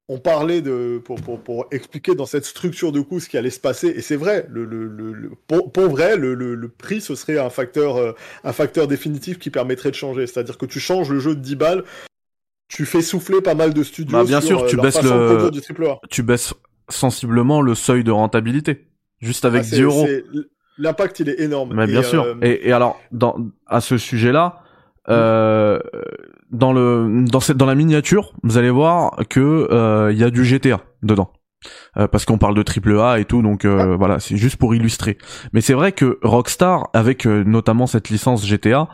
on 0.09 0.19
parlait 0.19 0.61
de 0.61 1.01
pour, 1.03 1.21
pour, 1.21 1.39
pour, 1.39 1.67
expliquer 1.71 2.15
dans 2.15 2.25
cette 2.25 2.45
structure 2.45 2.91
de 2.91 3.01
coût 3.01 3.19
ce 3.19 3.29
qui 3.29 3.37
allait 3.37 3.49
se 3.49 3.59
passer. 3.59 3.87
Et 3.87 4.01
c'est 4.01 4.15
vrai, 4.15 4.45
le, 4.49 4.65
le, 4.65 4.87
le, 4.87 5.31
pour, 5.47 5.89
vrai, 5.89 6.17
le, 6.17 6.33
le, 6.33 6.67
prix, 6.69 7.01
ce 7.01 7.15
serait 7.15 7.37
un 7.37 7.49
facteur, 7.49 7.97
euh, 7.97 8.13
un 8.43 8.53
facteur 8.53 8.87
définitif 8.87 9.39
qui 9.39 9.49
permettrait 9.49 9.91
de 9.91 9.95
changer. 9.95 10.27
C'est-à-dire 10.27 10.57
que 10.57 10.65
tu 10.65 10.79
changes 10.79 11.09
le 11.09 11.19
jeu 11.19 11.35
de 11.35 11.41
10 11.41 11.55
balles, 11.55 11.83
tu 12.67 12.85
fais 12.85 13.01
souffler 13.01 13.41
pas 13.41 13.55
mal 13.55 13.73
de 13.73 13.83
studios. 13.83 14.17
Bah, 14.17 14.23
bien 14.23 14.41
sûr, 14.41 14.65
tu 14.65 14.77
baisses 14.77 15.01
le, 15.01 15.49
tu 16.09 16.23
baisses 16.23 16.53
sensiblement 16.89 17.61
le 17.61 17.75
seuil 17.75 18.03
de 18.03 18.11
rentabilité. 18.11 18.87
Juste 19.21 19.45
avec 19.45 19.63
10 19.63 19.75
ah, 19.75 19.81
euros. 19.83 20.07
L'impact, 20.77 21.19
il 21.19 21.29
est 21.29 21.39
énorme. 21.39 21.73
Mais 21.75 21.85
bien 21.85 22.01
sûr. 22.01 22.23
euh, 22.23 22.35
Et, 22.41 22.67
et 22.67 22.71
alors, 22.73 22.99
dans, 23.11 23.37
à 23.67 23.79
ce 23.79 23.97
sujet-là, 23.97 24.62
euh, 25.09 25.79
dans 26.51 26.71
le 26.71 27.25
dans 27.25 27.39
cette 27.39 27.57
dans 27.57 27.65
la 27.65 27.75
miniature, 27.75 28.33
vous 28.43 28.57
allez 28.57 28.69
voir 28.69 29.17
que 29.29 29.67
euh, 29.71 30.11
il 30.11 30.17
y 30.17 30.23
a 30.23 30.29
du 30.29 30.45
GTA 30.45 30.81
dedans. 31.01 31.31
Euh, 31.97 32.07
parce 32.07 32.25
qu'on 32.25 32.37
parle 32.37 32.55
de 32.55 32.63
triple 32.63 32.99
A 32.99 33.19
et 33.19 33.25
tout, 33.25 33.41
donc 33.41 33.65
euh, 33.65 33.95
voilà, 33.95 34.19
c'est 34.19 34.37
juste 34.37 34.57
pour 34.57 34.73
illustrer. 34.75 35.17
Mais 35.53 35.61
c'est 35.61 35.73
vrai 35.73 35.91
que 35.91 36.19
Rockstar, 36.23 36.89
avec 36.93 37.25
euh, 37.25 37.43
notamment 37.43 37.87
cette 37.87 38.09
licence 38.09 38.45
GTA, 38.45 38.87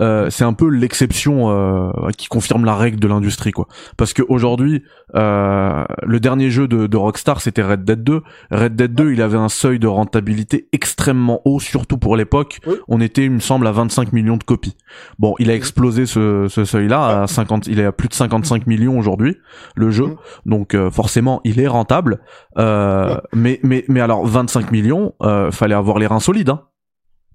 euh, 0.00 0.30
c'est 0.30 0.44
un 0.44 0.52
peu 0.52 0.68
l'exception 0.68 1.50
euh, 1.50 1.90
qui 2.16 2.26
confirme 2.28 2.64
la 2.64 2.74
règle 2.76 2.98
de 3.00 3.08
l'industrie, 3.08 3.52
quoi. 3.52 3.68
Parce 3.96 4.12
que 4.12 4.22
aujourd'hui, 4.28 4.82
euh, 5.14 5.84
le 6.02 6.20
dernier 6.20 6.50
jeu 6.50 6.66
de, 6.68 6.86
de 6.86 6.96
Rockstar, 6.96 7.40
c'était 7.40 7.62
Red 7.62 7.84
Dead 7.84 8.02
2. 8.02 8.22
Red 8.50 8.76
Dead 8.76 8.94
2, 8.94 9.12
il 9.12 9.22
avait 9.22 9.38
un 9.38 9.48
seuil 9.48 9.78
de 9.78 9.86
rentabilité 9.86 10.68
extrêmement 10.72 11.40
haut, 11.44 11.60
surtout 11.60 11.98
pour 11.98 12.16
l'époque. 12.16 12.60
Oui. 12.66 12.74
On 12.88 13.00
était, 13.00 13.24
il 13.24 13.30
me 13.30 13.40
semble, 13.40 13.66
à 13.66 13.72
25 13.72 14.12
millions 14.12 14.36
de 14.36 14.44
copies. 14.44 14.76
Bon, 15.18 15.34
il 15.38 15.50
a 15.50 15.54
explosé 15.54 16.06
ce, 16.06 16.46
ce 16.48 16.64
seuil-là 16.64 17.22
à 17.22 17.26
50, 17.26 17.66
il 17.66 17.80
est 17.80 17.84
à 17.84 17.92
plus 17.92 18.08
de 18.08 18.14
55 18.14 18.66
millions 18.66 18.98
aujourd'hui, 18.98 19.36
le 19.76 19.90
jeu. 19.90 20.16
Donc 20.46 20.74
euh, 20.74 20.90
forcément, 20.90 21.40
il 21.44 21.60
est 21.60 21.68
rentable. 21.68 22.13
Euh, 22.58 23.14
Ouais. 23.14 23.20
mais 23.32 23.60
mais 23.62 23.84
mais 23.88 24.00
alors 24.00 24.26
25 24.26 24.70
millions, 24.72 25.14
euh, 25.22 25.50
fallait 25.50 25.74
avoir 25.74 25.98
les 25.98 26.06
reins 26.06 26.20
solides, 26.20 26.50
hein. 26.50 26.62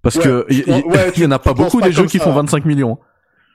Parce 0.01 0.15
Ouais, 0.15 0.23
que 0.23 0.45
il 0.49 0.59
y, 0.59 0.63
ouais, 0.71 1.25
en 1.27 1.31
a 1.31 1.39
pas 1.39 1.53
beaucoup 1.53 1.81
des 1.81 1.91
jeux 1.91 2.05
qui 2.05 2.17
ça. 2.19 2.23
font 2.25 2.31
25 2.33 2.65
millions. 2.65 2.97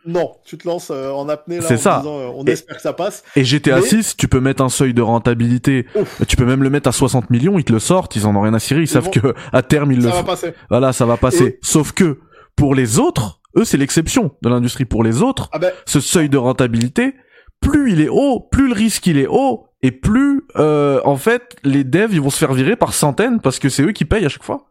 Non, 0.06 0.32
tu 0.44 0.59
te 0.59 0.68
lances 0.68 0.90
euh, 0.90 1.10
en 1.12 1.30
apnée 1.30 1.56
là 1.56 1.62
C'est 1.66 1.74
en 1.74 1.78
ça. 1.78 1.98
disant 2.01 2.18
euh, 2.18 2.28
on 2.34 2.44
Et- 2.44 2.51
espère 2.51 2.76
que 2.76 2.82
ça 2.82 2.92
passe. 2.92 3.24
Et 3.36 3.44
GTA 3.44 3.76
Mais- 3.76 3.80
6, 3.86 4.16
tu 4.18 4.28
peux 4.28 4.40
mettre 4.40 4.62
un 4.62 4.68
seuil 4.68 4.92
de 4.92 5.01
rentabilité. 5.01 5.86
Ouf. 5.94 6.20
Tu 6.28 6.36
peux 6.36 6.44
même 6.44 6.62
le 6.62 6.68
mettre 6.68 6.88
à 6.90 6.92
60 6.92 7.30
millions, 7.30 7.59
ils 7.59 7.64
te 7.64 7.72
le 7.72 7.78
sortent, 7.78 8.14
ils 8.14 8.26
en 8.26 8.36
ont 8.36 8.42
rien 8.42 8.52
à 8.52 8.59
cirer, 8.59 8.80
ils 8.80 8.84
Ils 8.84 8.88
savent 8.88 9.09
que 9.09 9.34
à 9.52 9.62
terme 9.62 9.92
ils 9.92 10.02
Ça 10.02 10.09
le 10.09 10.14
va 10.14 10.22
passer. 10.22 10.52
Voilà, 10.68 10.92
ça 10.92 11.06
va 11.06 11.16
passer. 11.16 11.44
Et- 11.44 11.59
Sauf 11.62 11.92
que 11.92 12.20
pour 12.55 12.74
les 12.74 12.98
autres, 12.98 13.40
eux 13.56 13.64
c'est 13.64 13.78
l'exception 13.78 14.32
de 14.42 14.48
l'industrie. 14.51 14.84
Pour 14.84 15.02
les 15.02 15.22
autres, 15.22 15.48
Ah 15.52 15.59
ben, 15.59 15.72
ce 15.86 16.01
seuil 16.01 16.28
de 16.28 16.36
rentabilité, 16.36 17.14
plus 17.62 17.92
il 17.92 18.02
est 18.02 18.10
haut, 18.10 18.40
plus 18.52 18.68
le 18.68 18.74
risque 18.74 19.06
il 19.06 19.16
est 19.16 19.26
haut, 19.26 19.68
et 19.85 19.93
plus 19.93 20.43
euh, 20.56 21.01
en 21.05 21.16
fait 21.16 21.56
les 21.65 21.85
devs 21.85 22.12
ils 22.15 22.23
vont 22.23 22.31
se 22.31 22.39
faire 22.39 22.55
virer 22.55 22.77
par 22.77 22.94
centaines 22.94 23.40
parce 23.40 23.61
que 23.61 23.70
c'est 23.70 23.85
eux 23.85 23.93
qui 23.93 24.06
payent 24.06 24.27
à 24.27 24.31
chaque 24.31 24.44
fois. 24.44 24.66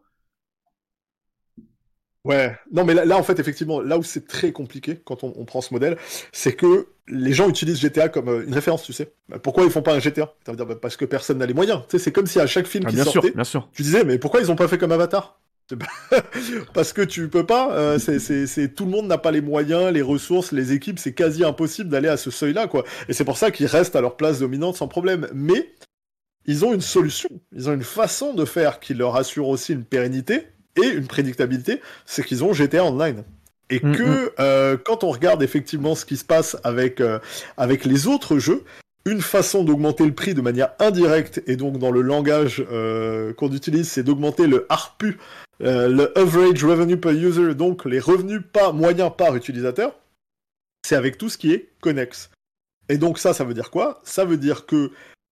ouais. 2.24 2.56
Non, 2.72 2.84
mais 2.84 2.94
là, 2.94 3.04
là, 3.04 3.16
en 3.18 3.22
fait, 3.22 3.38
effectivement, 3.38 3.80
là 3.80 3.98
où 3.98 4.02
c'est 4.02 4.26
très 4.26 4.52
compliqué 4.52 5.00
quand 5.04 5.24
on, 5.24 5.32
on 5.36 5.44
prend 5.44 5.60
ce 5.60 5.72
modèle, 5.74 5.96
c'est 6.32 6.54
que 6.54 6.88
les 7.08 7.32
gens 7.32 7.48
utilisent 7.48 7.80
GTA 7.80 8.08
comme 8.08 8.28
euh, 8.28 8.44
une 8.46 8.54
référence, 8.54 8.82
tu 8.82 8.92
sais. 8.92 9.12
Bah, 9.28 9.38
Pourquoi 9.38 9.64
ils 9.64 9.70
font 9.70 9.82
pas 9.82 9.94
un 9.94 10.00
GTA 10.00 10.34
dire 10.54 10.66
bah, 10.66 10.76
parce 10.80 10.96
que 10.96 11.04
personne 11.04 11.38
n'a 11.38 11.46
les 11.46 11.54
moyens. 11.54 11.82
Tu 11.88 11.98
sais, 11.98 12.04
c'est 12.04 12.12
comme 12.12 12.26
si 12.26 12.40
à 12.40 12.46
chaque 12.46 12.66
film 12.66 12.84
Ah, 12.84 12.86
qui 12.86 12.96
bien 12.96 13.04
sûr, 13.04 13.22
sortait, 13.22 13.34
bien 13.34 13.44
sûr. 13.44 13.68
tu 13.72 13.82
disais, 13.82 14.04
mais 14.04 14.18
pourquoi 14.18 14.40
ils 14.40 14.50
ont 14.50 14.56
pas 14.56 14.68
fait 14.68 14.78
comme 14.78 14.92
Avatar? 14.92 15.38
Parce 16.74 16.92
que 16.92 17.02
tu 17.02 17.28
peux 17.28 17.46
pas. 17.46 17.72
euh, 17.72 17.98
c'est, 17.98 18.74
tout 18.74 18.84
le 18.84 18.90
monde 18.90 19.06
n'a 19.06 19.18
pas 19.18 19.30
les 19.30 19.40
moyens, 19.40 19.92
les 19.92 20.02
ressources, 20.02 20.52
les 20.52 20.72
équipes. 20.72 20.98
C'est 20.98 21.12
quasi 21.14 21.44
impossible 21.44 21.88
d'aller 21.88 22.08
à 22.08 22.16
ce 22.16 22.30
seuil-là, 22.30 22.66
quoi. 22.66 22.84
Et 23.08 23.12
c'est 23.12 23.24
pour 23.24 23.38
ça 23.38 23.50
qu'ils 23.50 23.66
restent 23.66 23.96
à 23.96 24.00
leur 24.00 24.16
place 24.16 24.40
dominante 24.40 24.76
sans 24.76 24.88
problème. 24.88 25.28
Mais 25.34 25.74
ils 26.46 26.64
ont 26.64 26.74
une 26.74 26.80
solution. 26.80 27.28
Ils 27.54 27.68
ont 27.68 27.72
une 27.72 27.82
façon 27.84 28.34
de 28.34 28.44
faire 28.44 28.80
qui 28.80 28.94
leur 28.94 29.16
assure 29.16 29.48
aussi 29.48 29.72
une 29.72 29.84
pérennité 29.84 30.48
et 30.76 30.86
une 30.86 31.06
prédictabilité. 31.06 31.80
C'est 32.04 32.24
qu'ils 32.24 32.44
ont 32.44 32.52
GTA 32.52 32.84
Online. 32.84 33.24
Et 33.70 33.80
Mm, 33.80 33.96
que 33.96 34.32
euh, 34.40 34.76
quand 34.76 35.04
on 35.04 35.10
regarde 35.10 35.42
effectivement 35.42 35.94
ce 35.94 36.04
qui 36.04 36.18
se 36.18 36.24
passe 36.24 36.58
avec, 36.64 37.00
euh, 37.00 37.18
avec 37.56 37.86
les 37.86 38.06
autres 38.06 38.38
jeux, 38.38 38.62
une 39.06 39.22
façon 39.22 39.64
d'augmenter 39.64 40.04
le 40.04 40.14
prix 40.14 40.34
de 40.34 40.40
manière 40.42 40.72
indirecte, 40.78 41.42
et 41.46 41.56
donc 41.56 41.78
dans 41.78 41.90
le 41.90 42.00
langage 42.00 42.64
qu'on 43.36 43.52
utilise, 43.52 43.86
c'est 43.90 44.02
d'augmenter 44.02 44.46
le 44.46 44.64
ARPU, 44.70 45.18
euh, 45.62 45.88
le 45.88 46.18
Average 46.18 46.64
Revenue 46.64 46.98
Per 46.98 47.12
User, 47.12 47.54
donc 47.54 47.84
les 47.84 48.00
revenus 48.00 48.40
par, 48.52 48.74
moyens 48.74 49.12
par 49.16 49.36
utilisateur, 49.36 49.98
c'est 50.84 50.96
avec 50.96 51.18
tout 51.18 51.28
ce 51.28 51.38
qui 51.38 51.52
est 51.52 51.70
connexe. 51.80 52.30
Et 52.88 52.98
donc 52.98 53.18
ça, 53.18 53.32
ça 53.32 53.44
veut 53.44 53.54
dire 53.54 53.70
quoi? 53.70 54.00
Ça 54.04 54.24
veut 54.24 54.36
dire 54.36 54.66
que 54.66 54.90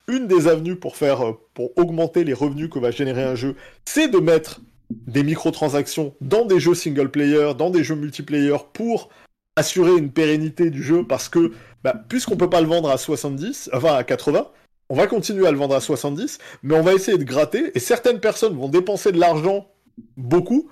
une 0.09 0.27
des 0.27 0.49
avenues 0.49 0.77
pour 0.77 0.97
faire, 0.97 1.27
euh, 1.27 1.33
pour 1.55 1.77
augmenter 1.79 2.25
les 2.25 2.35
revenus 2.35 2.71
que 2.71 2.79
va 2.79 2.91
générer 2.91 3.23
un 3.23 3.35
jeu, 3.35 3.57
c'est 3.85 4.09
de 4.09 4.19
mettre 4.19 4.61
des 4.91 5.23
microtransactions 5.23 6.15
dans 6.21 6.45
des 6.45 6.61
jeux 6.61 6.75
single 6.75 7.11
player, 7.11 7.53
dans 7.57 7.71
des 7.71 7.85
jeux 7.85 7.95
multiplayer 7.95 8.57
pour 8.73 9.11
assurer 9.57 9.97
une 9.97 10.11
pérennité 10.11 10.71
du 10.71 10.83
jeu 10.83 11.05
parce 11.07 11.29
que 11.29 11.53
bah, 11.83 11.95
puisqu'on 12.09 12.37
peut 12.37 12.51
pas 12.51 12.61
le 12.61 12.67
vendre 12.67 12.91
à 12.91 12.99
70, 12.99 13.71
enfin 13.73 13.95
à 13.95 14.05
80, 14.05 14.49
on 14.89 14.97
va 14.97 15.07
continuer 15.07 15.47
à 15.47 15.51
le 15.51 15.59
vendre 15.59 15.75
à 15.75 15.81
70, 15.81 16.39
mais 16.63 16.75
on 16.75 16.83
va 16.83 16.95
essayer 16.95 17.19
de 17.19 17.25
gratter 17.25 17.73
et 17.75 17.79
certaines 17.79 18.21
personnes 18.21 18.57
vont 18.57 18.69
dépenser 18.69 19.13
de 19.13 19.19
l'argent 19.19 19.69
beaucoup, 20.17 20.69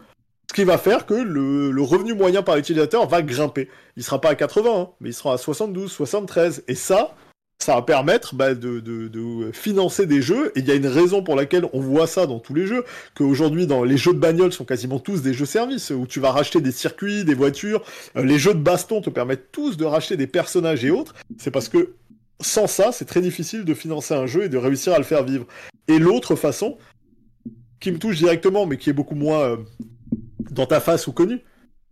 ce 0.50 0.54
qui 0.54 0.64
va 0.64 0.78
faire 0.78 1.06
que 1.06 1.14
le, 1.14 1.82
revenu 1.82 2.14
moyen 2.14 2.42
par 2.42 2.56
utilisateur 2.56 3.08
va 3.08 3.22
grimper. 3.22 3.68
Il 3.96 4.02
sera 4.02 4.20
pas 4.20 4.30
à 4.30 4.34
80, 4.34 4.70
hein, 4.70 4.90
mais 5.00 5.10
il 5.10 5.14
sera 5.14 5.34
à 5.34 5.38
72, 5.38 5.90
73 5.90 6.64
et 6.66 6.74
ça, 6.74 7.14
ça 7.62 7.76
va 7.76 7.82
permettre 7.82 8.34
bah, 8.34 8.54
de 8.54 9.50
financer 9.52 10.06
des 10.06 10.22
jeux 10.22 10.50
et 10.56 10.60
il 10.60 10.66
y 10.66 10.72
a 10.72 10.74
une 10.74 10.86
raison 10.86 11.22
pour 11.22 11.36
laquelle 11.36 11.66
on 11.72 11.80
voit 11.80 12.08
ça 12.08 12.26
dans 12.26 12.40
tous 12.40 12.54
les 12.54 12.66
jeux, 12.66 12.84
qu'aujourd'hui 13.14 13.66
dans 13.66 13.84
les 13.84 13.96
jeux 13.96 14.12
de 14.12 14.18
bagnole 14.18 14.52
sont 14.52 14.64
quasiment 14.64 14.98
tous 14.98 15.22
des 15.22 15.34
jeux 15.34 15.46
services 15.46 15.90
où 15.90 16.06
tu 16.06 16.18
vas 16.18 16.32
racheter 16.32 16.60
des 16.60 16.72
circuits, 16.72 17.24
des 17.24 17.34
voitures, 17.34 17.84
euh, 18.16 18.24
les 18.24 18.38
jeux 18.38 18.54
de 18.54 18.60
baston 18.60 19.00
te 19.02 19.10
permettent 19.10 19.52
tous 19.52 19.76
de 19.76 19.84
racheter 19.84 20.16
des 20.16 20.26
personnages 20.26 20.84
et 20.84 20.90
autres, 20.90 21.14
c'est 21.38 21.52
parce 21.52 21.68
que 21.68 21.94
sans 22.40 22.66
ça, 22.66 22.90
c'est 22.92 23.04
très 23.04 23.20
difficile 23.20 23.64
de 23.64 23.74
financer 23.74 24.14
un 24.14 24.26
jeu 24.26 24.44
et 24.44 24.48
de 24.48 24.56
réussir 24.56 24.94
à 24.94 24.98
le 24.98 25.04
faire 25.04 25.24
vivre. 25.24 25.46
Et 25.88 25.98
l'autre 25.98 26.36
façon, 26.36 26.78
qui 27.80 27.90
me 27.90 27.98
touche 27.98 28.16
directement, 28.16 28.66
mais 28.66 28.76
qui 28.76 28.90
est 28.90 28.94
beaucoup 28.94 29.14
moins 29.14 29.40
euh, 29.40 29.56
dans 30.50 30.66
ta 30.66 30.80
face 30.80 31.06
ou 31.06 31.12
connue, 31.12 31.40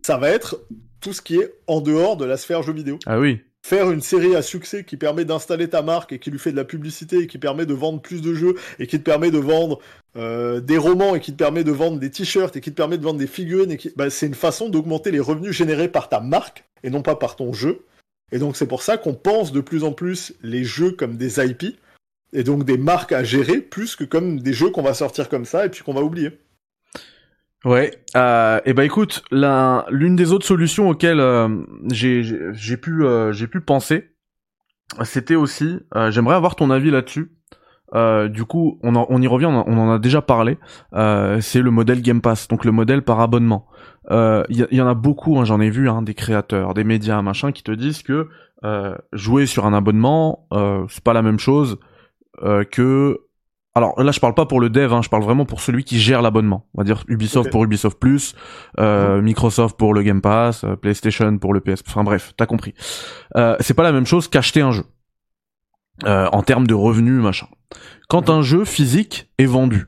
ça 0.01 0.17
va 0.17 0.29
être 0.29 0.61
tout 1.01 1.13
ce 1.13 1.21
qui 1.21 1.35
est 1.35 1.53
en 1.67 1.81
dehors 1.81 2.17
de 2.17 2.25
la 2.25 2.37
sphère 2.37 2.63
jeu 2.63 2.73
vidéo. 2.73 2.99
Ah 3.05 3.19
oui. 3.19 3.39
Faire 3.65 3.91
une 3.91 4.01
série 4.01 4.35
à 4.35 4.41
succès 4.41 4.85
qui 4.85 4.95
permet 4.95 5.25
d'installer 5.25 5.67
ta 5.67 5.81
marque 5.81 6.13
et 6.13 6.19
qui 6.19 6.31
lui 6.31 6.39
fait 6.39 6.51
de 6.51 6.55
la 6.55 6.63
publicité 6.63 7.19
et 7.19 7.27
qui 7.27 7.37
permet 7.37 7.65
de 7.65 7.73
vendre 7.73 8.01
plus 8.01 8.21
de 8.21 8.33
jeux 8.33 8.55
et 8.79 8.87
qui 8.87 8.97
te 8.97 9.03
permet 9.03 9.31
de 9.31 9.37
vendre 9.37 9.79
euh, 10.15 10.61
des 10.61 10.77
romans 10.77 11.15
et 11.15 11.19
qui 11.19 11.33
te 11.33 11.37
permet 11.37 11.65
de 11.65 11.71
vendre 11.71 11.99
des 11.99 12.09
t-shirts 12.09 12.55
et 12.55 12.61
qui 12.61 12.71
te 12.71 12.75
permet 12.75 12.97
de 12.97 13.03
vendre 13.03 13.19
des 13.19 13.27
figurines 13.27 13.71
et 13.71 13.77
qui... 13.77 13.91
bah, 13.97 14.09
c'est 14.09 14.27
une 14.27 14.33
façon 14.33 14.69
d'augmenter 14.69 15.11
les 15.11 15.19
revenus 15.19 15.51
générés 15.51 15.89
par 15.89 16.07
ta 16.07 16.21
marque 16.21 16.63
et 16.83 16.89
non 16.89 17.01
pas 17.01 17.15
par 17.15 17.35
ton 17.35 17.51
jeu. 17.51 17.85
Et 18.31 18.39
donc 18.39 18.55
c'est 18.55 18.67
pour 18.67 18.81
ça 18.81 18.97
qu'on 18.97 19.13
pense 19.13 19.51
de 19.51 19.59
plus 19.59 19.83
en 19.83 19.91
plus 19.91 20.33
les 20.41 20.63
jeux 20.63 20.91
comme 20.91 21.17
des 21.17 21.45
IP 21.45 21.77
et 22.33 22.43
donc 22.43 22.63
des 22.63 22.77
marques 22.77 23.11
à 23.11 23.23
gérer 23.23 23.59
plus 23.61 23.95
que 23.95 24.03
comme 24.03 24.39
des 24.39 24.53
jeux 24.53 24.69
qu'on 24.69 24.81
va 24.83 24.93
sortir 24.93 25.29
comme 25.29 25.45
ça 25.45 25.65
et 25.65 25.69
puis 25.69 25.83
qu'on 25.83 25.93
va 25.93 26.01
oublier. 26.01 26.39
Ouais. 27.65 27.91
Euh, 28.15 28.59
et 28.65 28.73
bah 28.73 28.85
écoute, 28.85 29.23
la- 29.31 29.85
l'une 29.89 30.15
des 30.15 30.31
autres 30.31 30.45
solutions 30.45 30.89
auxquelles 30.89 31.19
euh, 31.19 31.49
j'ai 31.91 32.77
pu 32.77 33.03
euh, 33.03 33.33
pu 33.33 33.61
penser, 33.61 34.11
c'était 35.03 35.35
aussi, 35.35 35.79
euh, 35.95 36.09
j'aimerais 36.09 36.35
avoir 36.35 36.55
ton 36.55 36.71
avis 36.71 36.91
là-dessus. 36.91 37.31
Du 38.29 38.45
coup, 38.45 38.79
on, 38.83 38.95
on 38.95 39.19
y 39.21 39.25
revient, 39.25 39.47
on 39.47 39.77
en, 39.77 39.91
a 39.91 39.97
déjà 39.97 40.21
parlé. 40.21 40.59
C'est 40.93 41.61
le 41.61 41.71
modèle 41.71 42.03
Game 42.03 42.21
Pass, 42.21 42.47
donc 42.47 42.63
le 42.63 42.71
modèle 42.71 43.01
par 43.01 43.19
abonnement. 43.19 43.65
Il 44.11 44.67
y, 44.71 44.81
en 44.81 44.87
a 44.87 44.93
beaucoup, 44.93 45.39
hein, 45.39 45.43
j'en 45.43 45.59
ai 45.59 45.71
vu, 45.71 45.89
hein, 45.89 46.03
des 46.03 46.13
créateurs, 46.13 46.75
des 46.75 46.83
médias, 46.83 47.23
machin, 47.23 47.51
qui 47.51 47.63
te 47.63 47.71
disent 47.71 48.03
que 48.03 48.27
jouer 49.11 49.47
sur 49.47 49.65
un 49.65 49.73
abonnement, 49.73 50.47
c'est 50.87 51.03
pas 51.03 51.13
la 51.13 51.23
même 51.23 51.39
chose 51.39 51.79
euh, 52.41 52.63
que 52.63 53.19
alors 53.75 54.01
là, 54.01 54.11
je 54.11 54.19
parle 54.19 54.33
pas 54.33 54.45
pour 54.45 54.59
le 54.59 54.69
dev, 54.69 54.91
hein, 54.91 55.01
je 55.01 55.09
parle 55.09 55.23
vraiment 55.23 55.45
pour 55.45 55.61
celui 55.61 55.83
qui 55.83 55.99
gère 55.99 56.21
l'abonnement. 56.21 56.65
On 56.73 56.81
va 56.81 56.83
dire 56.83 57.03
Ubisoft 57.07 57.51
pour 57.51 57.63
Ubisoft 57.63 57.99
Plus, 57.99 58.35
euh, 58.79 59.21
Microsoft 59.21 59.77
pour 59.77 59.93
le 59.93 60.01
Game 60.01 60.21
Pass, 60.21 60.63
euh, 60.63 60.75
PlayStation 60.75 61.37
pour 61.37 61.53
le 61.53 61.61
PS. 61.61 61.83
Enfin 61.87 62.03
bref, 62.03 62.33
t'as 62.35 62.45
compris. 62.45 62.73
Euh, 63.37 63.55
c'est 63.59 63.75
pas 63.75 63.83
la 63.83 63.91
même 63.91 64.05
chose 64.05 64.27
qu'acheter 64.27 64.61
un 64.61 64.71
jeu 64.71 64.83
euh, 66.05 66.27
en 66.31 66.41
termes 66.41 66.67
de 66.67 66.73
revenus, 66.73 67.21
machin. 67.21 67.47
Quand 68.09 68.29
un 68.29 68.41
jeu 68.41 68.65
physique 68.65 69.29
est 69.37 69.45
vendu, 69.45 69.87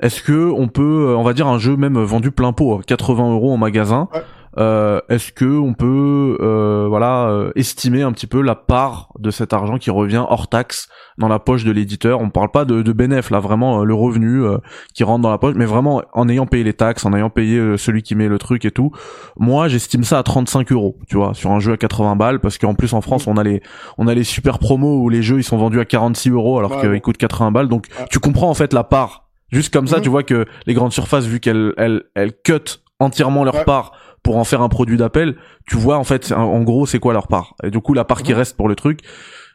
est-ce 0.00 0.22
que 0.22 0.50
on 0.50 0.68
peut, 0.68 1.14
on 1.16 1.22
va 1.22 1.34
dire 1.34 1.46
un 1.46 1.58
jeu 1.58 1.76
même 1.76 1.98
vendu 1.98 2.30
plein 2.30 2.52
pot, 2.52 2.78
à 2.78 2.82
80 2.82 3.32
euros 3.32 3.52
en 3.52 3.58
magasin, 3.58 4.08
Ouais. 4.14 4.22
Euh, 4.58 5.00
est-ce 5.08 5.30
que 5.32 5.44
on 5.58 5.72
peut, 5.74 6.36
euh, 6.40 6.86
voilà, 6.88 7.28
euh, 7.28 7.52
estimer 7.54 8.02
un 8.02 8.10
petit 8.12 8.26
peu 8.26 8.40
la 8.42 8.54
part 8.56 9.10
de 9.18 9.30
cet 9.30 9.52
argent 9.52 9.78
qui 9.78 9.90
revient 9.90 10.24
hors 10.28 10.48
taxe 10.48 10.88
dans 11.16 11.28
la 11.28 11.38
poche 11.38 11.64
de 11.64 11.70
l'éditeur? 11.70 12.20
On 12.20 12.30
parle 12.30 12.50
pas 12.50 12.64
de, 12.64 12.82
de 12.82 12.92
bénéf 12.92 13.30
là, 13.30 13.38
vraiment 13.38 13.80
euh, 13.80 13.84
le 13.84 13.94
revenu 13.94 14.42
euh, 14.44 14.58
qui 14.94 15.04
rentre 15.04 15.22
dans 15.22 15.30
la 15.30 15.38
poche, 15.38 15.54
mais 15.56 15.64
vraiment 15.64 16.02
en 16.12 16.28
ayant 16.28 16.46
payé 16.46 16.64
les 16.64 16.72
taxes, 16.72 17.06
en 17.06 17.14
ayant 17.14 17.30
payé 17.30 17.56
euh, 17.58 17.76
celui 17.76 18.02
qui 18.02 18.14
met 18.16 18.26
le 18.28 18.38
truc 18.38 18.64
et 18.64 18.70
tout. 18.72 18.90
Moi, 19.38 19.68
j'estime 19.68 20.02
ça 20.02 20.18
à 20.18 20.22
35 20.24 20.72
euros, 20.72 20.96
tu 21.08 21.16
vois, 21.16 21.34
sur 21.34 21.52
un 21.52 21.60
jeu 21.60 21.74
à 21.74 21.76
80 21.76 22.16
balles, 22.16 22.40
parce 22.40 22.58
qu'en 22.58 22.74
plus 22.74 22.92
en 22.94 23.00
France, 23.00 23.26
on 23.28 23.36
a 23.36 23.44
les, 23.44 23.62
on 23.96 24.08
a 24.08 24.14
les 24.14 24.24
super 24.24 24.58
promos 24.58 24.98
où 25.02 25.08
les 25.08 25.22
jeux 25.22 25.38
ils 25.38 25.44
sont 25.44 25.56
vendus 25.58 25.78
à 25.80 25.84
46 25.84 26.30
euros 26.30 26.58
alors 26.58 26.72
Ouais, 26.72 26.80
qu'ils 26.90 27.00
coûtent 27.00 27.16
80 27.18 27.52
balles. 27.52 27.68
Donc 27.68 27.86
tu 28.10 28.18
comprends 28.18 28.50
en 28.50 28.54
fait 28.54 28.72
la 28.72 28.82
part. 28.84 29.28
Juste 29.52 29.72
comme 29.72 29.86
ça, 29.86 29.96
Mhm. 29.96 30.02
tu 30.02 30.08
vois 30.10 30.22
que 30.24 30.44
les 30.66 30.74
grandes 30.74 30.92
surfaces, 30.92 31.24
vu 31.26 31.40
qu'elles 31.40 31.72
elles, 31.78 32.02
elles 32.14 32.32
cut 32.44 32.80
entièrement 33.00 33.44
leur 33.44 33.54
Ouais. 33.54 33.64
part 33.64 33.92
pour 34.28 34.36
en 34.36 34.44
faire 34.44 34.60
un 34.60 34.68
produit 34.68 34.98
d'appel, 34.98 35.36
tu 35.66 35.76
vois 35.78 35.96
en 35.96 36.04
fait 36.04 36.32
en- 36.32 36.60
gros 36.62 36.84
c'est 36.84 36.98
quoi 36.98 37.14
leur 37.14 37.28
part. 37.28 37.54
Et 37.64 37.70
du 37.70 37.80
coup 37.80 37.94
la 37.94 38.04
part 38.04 38.22
qui 38.22 38.34
reste 38.34 38.58
pour 38.58 38.68
le 38.68 38.76
truc, 38.76 39.00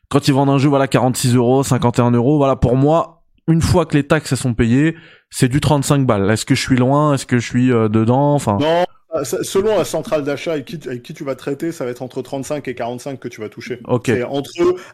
quand 0.10 0.28
ils 0.28 0.34
vendent 0.34 0.50
un 0.50 0.58
jeu 0.58 0.68
voilà 0.68 0.88
46 0.88 1.36
euros, 1.36 1.62
51 1.62 2.10
euros, 2.10 2.38
voilà 2.38 2.56
pour 2.56 2.76
moi 2.76 3.22
une 3.48 3.62
fois 3.62 3.86
que 3.86 3.96
les 3.96 4.08
taxes 4.08 4.34
sont 4.34 4.56
payées, 4.56 4.96
c'est 5.30 5.48
du 5.48 5.60
35 5.62 6.08
balles. 6.08 6.32
Est-ce 6.32 6.44
que 6.48 6.56
je 6.56 6.62
suis 6.62 6.76
loin? 6.76 7.14
Est-ce 7.14 7.28
que 7.28 7.38
je 7.38 7.48
suis 7.48 7.72
euh, 7.72 7.88
dedans? 7.88 8.34
Enfin. 8.34 8.58
Non, 8.60 8.84
euh, 9.16 9.24
selon 9.24 9.78
la 9.78 9.86
centrale 9.86 10.24
d'achat 10.24 10.54
avec 10.54 10.66
qui, 10.66 10.80
avec 10.88 11.04
qui 11.04 11.14
tu 11.14 11.24
vas 11.24 11.36
traiter, 11.36 11.72
ça 11.72 11.86
va 11.86 11.92
être 11.92 12.02
entre 12.02 12.24
35 12.24 12.68
et 12.68 12.74
45 12.74 13.20
que 13.20 13.28
tu 13.28 13.42
vas 13.42 13.50
toucher. 13.50 13.80
Ok. 13.88 14.06
C'est 14.08 14.24
entre 14.24 14.50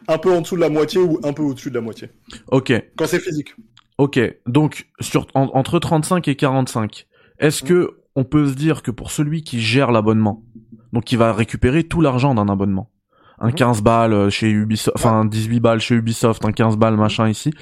un 0.08 0.18
peu 0.18 0.30
en 0.34 0.42
dessous 0.42 0.56
de 0.56 0.60
la 0.60 0.68
moitié 0.68 1.00
ou 1.00 1.18
un 1.24 1.32
peu 1.32 1.42
au-dessus 1.42 1.70
de 1.70 1.76
la 1.76 1.80
moitié. 1.80 2.10
Ok. 2.48 2.70
Quand 2.98 3.06
c'est 3.06 3.20
physique. 3.20 3.54
Ok. 3.96 4.20
Donc 4.46 4.88
sur 5.00 5.26
en- 5.34 5.48
entre 5.54 5.78
35 5.78 6.28
et 6.28 6.36
45, 6.36 7.06
est-ce 7.38 7.62
que 7.62 7.99
on 8.16 8.24
peut 8.24 8.46
se 8.46 8.54
dire 8.54 8.82
que 8.82 8.90
pour 8.90 9.10
celui 9.10 9.42
qui 9.42 9.60
gère 9.60 9.92
l'abonnement, 9.92 10.44
donc 10.92 11.04
qui 11.04 11.16
va 11.16 11.32
récupérer 11.32 11.84
tout 11.84 12.00
l'argent 12.00 12.34
d'un 12.34 12.48
abonnement, 12.48 12.90
un 13.38 13.48
Mhm. 13.48 13.54
15 13.54 13.82
balles 13.82 14.12
euh, 14.12 14.30
chez 14.30 14.50
Ubisoft, 14.50 14.96
enfin 14.96 15.20
un 15.20 15.24
18 15.24 15.60
balles 15.60 15.80
chez 15.80 15.94
Ubisoft, 15.94 16.44
un 16.44 16.52
15 16.52 16.76
balles 16.76 16.96
machin 16.96 17.28
ici, 17.28 17.52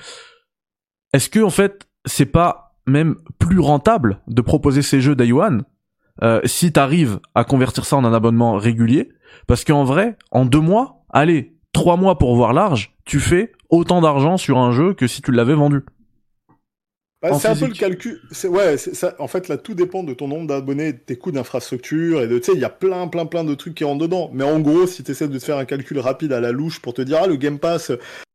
est-ce 1.12 1.28
que 1.30 1.40
en 1.40 1.50
fait 1.50 1.88
c'est 2.04 2.26
pas 2.26 2.76
même 2.86 3.16
plus 3.38 3.60
rentable 3.60 4.20
de 4.28 4.40
proposer 4.40 4.82
ces 4.82 5.00
jeux 5.00 5.14
day 5.14 5.30
one 5.32 5.64
euh, 6.22 6.40
si 6.44 6.72
t'arrives 6.72 7.20
à 7.34 7.44
convertir 7.44 7.84
ça 7.84 7.96
en 7.96 8.04
un 8.04 8.12
abonnement 8.12 8.56
régulier? 8.56 9.10
Parce 9.46 9.64
qu'en 9.64 9.84
vrai, 9.84 10.16
en 10.30 10.46
deux 10.46 10.60
mois, 10.60 11.04
allez, 11.10 11.56
trois 11.72 11.96
mois 11.96 12.18
pour 12.18 12.34
voir 12.34 12.52
large, 12.52 12.96
tu 13.04 13.20
fais 13.20 13.52
autant 13.68 14.00
d'argent 14.00 14.36
sur 14.36 14.58
un 14.58 14.72
jeu 14.72 14.94
que 14.94 15.06
si 15.06 15.22
tu 15.22 15.32
l'avais 15.32 15.54
vendu. 15.54 15.84
Bah, 17.20 17.36
c'est 17.38 17.48
un 17.48 17.56
peu 17.56 17.66
le 17.66 17.74
calcul. 17.74 18.20
Ouais, 18.44 18.76
ça. 18.76 19.16
En 19.18 19.26
fait, 19.26 19.48
là, 19.48 19.56
tout 19.56 19.74
dépend 19.74 20.04
de 20.04 20.14
ton 20.14 20.28
nombre 20.28 20.46
d'abonnés, 20.46 20.92
de 20.92 20.98
tes 20.98 21.16
coûts 21.16 21.32
d'infrastructure 21.32 22.22
et 22.22 22.28
de, 22.28 22.38
tu 22.38 22.44
sais, 22.44 22.52
il 22.52 22.60
y 22.60 22.64
a 22.64 22.70
plein, 22.70 23.08
plein, 23.08 23.26
plein 23.26 23.42
de 23.42 23.54
trucs 23.54 23.74
qui 23.74 23.82
rentrent 23.82 24.02
dedans. 24.02 24.30
Mais 24.32 24.44
en 24.44 24.60
gros, 24.60 24.86
si 24.86 25.02
tu 25.02 25.10
essaies 25.10 25.26
de 25.26 25.36
te 25.36 25.44
faire 25.44 25.56
un 25.56 25.64
calcul 25.64 25.98
rapide 25.98 26.32
à 26.32 26.40
la 26.40 26.52
louche 26.52 26.78
pour 26.80 26.94
te 26.94 27.02
dire, 27.02 27.18
ah, 27.22 27.26
le 27.26 27.34
Game 27.34 27.58
Pass, 27.58 27.90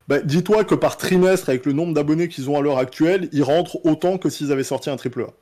bah, 0.10 0.20
dis-toi 0.20 0.66
que 0.66 0.76
par 0.76 0.98
trimestre, 0.98 1.48
avec 1.48 1.66
le 1.66 1.72
nombre 1.72 1.94
d'abonnés 1.94 2.28
qu'ils 2.28 2.50
ont 2.50 2.58
à 2.58 2.62
l'heure 2.62 2.78
actuelle, 2.78 3.30
ils 3.32 3.44
rentrent 3.44 3.86
autant 3.86 4.18
que 4.18 4.30
s'ils 4.30 4.52
avaient 4.52 4.64
sorti 4.64 4.90
un 4.90 4.98
triple 4.98 5.22
A. 5.22 5.34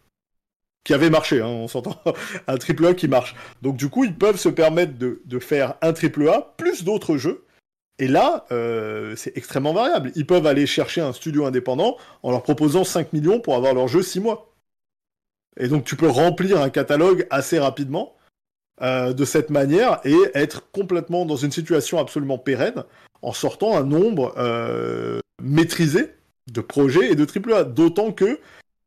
Qui 0.83 0.93
avait 0.93 1.09
marché, 1.09 1.41
hein, 1.41 1.47
on 1.47 1.67
s'entend. 1.67 1.99
un 2.47 2.57
triple 2.57 2.85
A 2.85 2.93
qui 2.93 3.07
marche. 3.07 3.35
Donc, 3.63 3.75
du 3.75 3.89
coup, 3.89 4.03
ils 4.03 4.15
peuvent 4.15 4.39
se 4.39 4.49
permettre 4.49 4.99
de, 4.99 5.21
de 5.25 5.39
faire 5.39 5.75
un 5.81 5.93
triple 5.93 6.27
A 6.29 6.53
plus 6.57 6.83
d'autres 6.83 7.17
jeux. 7.17 7.43
Et 8.01 8.07
là, 8.07 8.47
euh, 8.51 9.15
c'est 9.15 9.37
extrêmement 9.37 9.73
variable. 9.73 10.11
Ils 10.15 10.25
peuvent 10.25 10.47
aller 10.47 10.65
chercher 10.65 11.01
un 11.01 11.13
studio 11.13 11.45
indépendant 11.45 11.97
en 12.23 12.31
leur 12.31 12.41
proposant 12.41 12.83
5 12.83 13.13
millions 13.13 13.39
pour 13.39 13.55
avoir 13.55 13.75
leur 13.75 13.87
jeu 13.87 14.01
6 14.01 14.21
mois. 14.21 14.55
Et 15.59 15.67
donc 15.67 15.83
tu 15.83 15.95
peux 15.95 16.09
remplir 16.09 16.59
un 16.59 16.71
catalogue 16.71 17.27
assez 17.29 17.59
rapidement 17.59 18.15
euh, 18.81 19.13
de 19.13 19.23
cette 19.23 19.51
manière 19.51 20.01
et 20.03 20.17
être 20.33 20.71
complètement 20.71 21.27
dans 21.27 21.35
une 21.35 21.51
situation 21.51 21.99
absolument 21.99 22.39
pérenne 22.39 22.85
en 23.21 23.33
sortant 23.33 23.77
un 23.77 23.83
nombre 23.83 24.33
euh, 24.37 25.19
maîtrisé 25.39 26.15
de 26.51 26.61
projets 26.61 27.11
et 27.11 27.15
de 27.15 27.27
AAA. 27.27 27.65
D'autant 27.65 28.11
que 28.11 28.39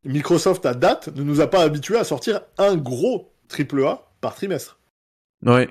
Microsoft 0.04 0.66
à 0.66 0.74
date 0.74 1.14
ne 1.14 1.22
nous 1.22 1.40
a 1.40 1.46
pas 1.46 1.62
habitués 1.62 1.98
à 1.98 2.04
sortir 2.04 2.40
un 2.58 2.74
gros 2.74 3.30
AAA 3.56 4.10
par 4.20 4.34
trimestre. 4.34 4.80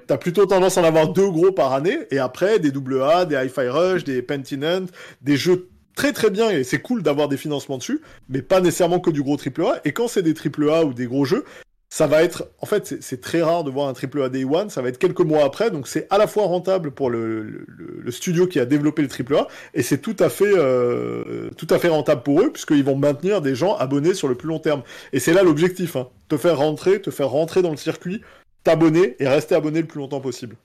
T'as 0.08 0.18
plutôt 0.18 0.46
tendance 0.46 0.78
à 0.78 0.82
en 0.82 0.84
avoir 0.84 1.10
deux 1.10 1.30
gros 1.30 1.52
par 1.52 1.74
année, 1.74 1.98
et 2.12 2.20
après 2.20 2.60
des 2.60 2.72
AA, 3.02 3.26
des 3.26 3.36
Hi-Fi 3.36 3.68
Rush, 3.70 4.04
des 4.04 4.22
Pentinent, 4.22 4.86
des 5.22 5.36
jeux 5.36 5.68
très 5.96 6.14
très 6.14 6.30
bien, 6.30 6.50
et 6.50 6.64
c'est 6.64 6.80
cool 6.80 7.04
d'avoir 7.04 7.28
des 7.28 7.38
financements 7.38 7.78
dessus, 7.78 8.02
mais 8.30 8.42
pas 8.42 8.62
nécessairement 8.62 9.00
que 9.00 9.10
du 9.12 9.22
gros 9.24 9.38
AAA. 9.38 9.82
Et 9.86 9.92
quand 9.92 10.08
c'est 10.08 10.22
des 10.24 10.34
AAA 10.34 10.86
ou 10.86 10.94
des 10.94 11.06
gros 11.08 11.26
jeux, 11.26 11.44
ça 11.90 12.08
va 12.08 12.24
être, 12.24 12.48
en 12.60 12.66
fait, 12.66 12.96
c'est- 13.02 13.22
très 13.22 13.44
rare 13.44 13.64
de 13.64 13.70
voir 13.70 13.88
un 13.88 13.94
AAA 13.94 14.30
Day 14.30 14.44
One, 14.46 14.72
ça 14.72 14.82
va 14.82 14.90
être 14.90 14.98
quelques 14.98 15.20
mois 15.22 15.44
après, 15.44 15.70
donc 15.70 15.88
c'est 15.88 16.08
à 16.10 16.18
la 16.18 16.26
fois 16.26 16.46
rentable 16.46 16.90
pour 16.90 17.12
le, 17.12 17.44
le- 17.44 17.66
le 18.02 18.12
studio 18.12 18.48
qui 18.48 18.60
a 18.60 18.66
développé 18.66 19.04
le 19.04 19.08
AAA, 19.08 19.48
et 19.76 19.84
c'est 19.84 20.00
tout 20.00 20.16
à 20.20 20.30
fait, 20.30 20.52
euh, 20.56 21.50
tout 21.58 21.68
à 21.70 21.78
fait 21.78 21.90
rentable 21.90 22.24
pour 22.24 22.42
eux, 22.42 22.52
puisqu'ils 22.52 22.84
vont 22.84 22.96
maintenir 22.96 23.42
des 23.42 23.54
gens 23.54 23.76
abonnés 23.76 24.16
sur 24.16 24.28
le 24.28 24.34
plus 24.36 24.48
long 24.48 24.58
terme. 24.60 24.82
Et 25.14 25.20
c'est 25.20 25.34
là 25.34 25.44
l'objectif, 25.44 25.96
hein, 25.96 26.08
te 26.30 26.38
faire 26.38 26.58
rentrer, 26.58 27.00
te 27.02 27.12
faire 27.12 27.30
rentrer 27.30 27.62
dans 27.62 27.72
le 27.72 27.78
circuit, 27.78 28.22
t'abonner 28.64 29.16
et 29.20 29.28
rester 29.28 29.56
abonné 29.56 29.82
le 29.82 29.88
plus 29.88 30.00
longtemps 30.00 30.22
possible. 30.22 30.56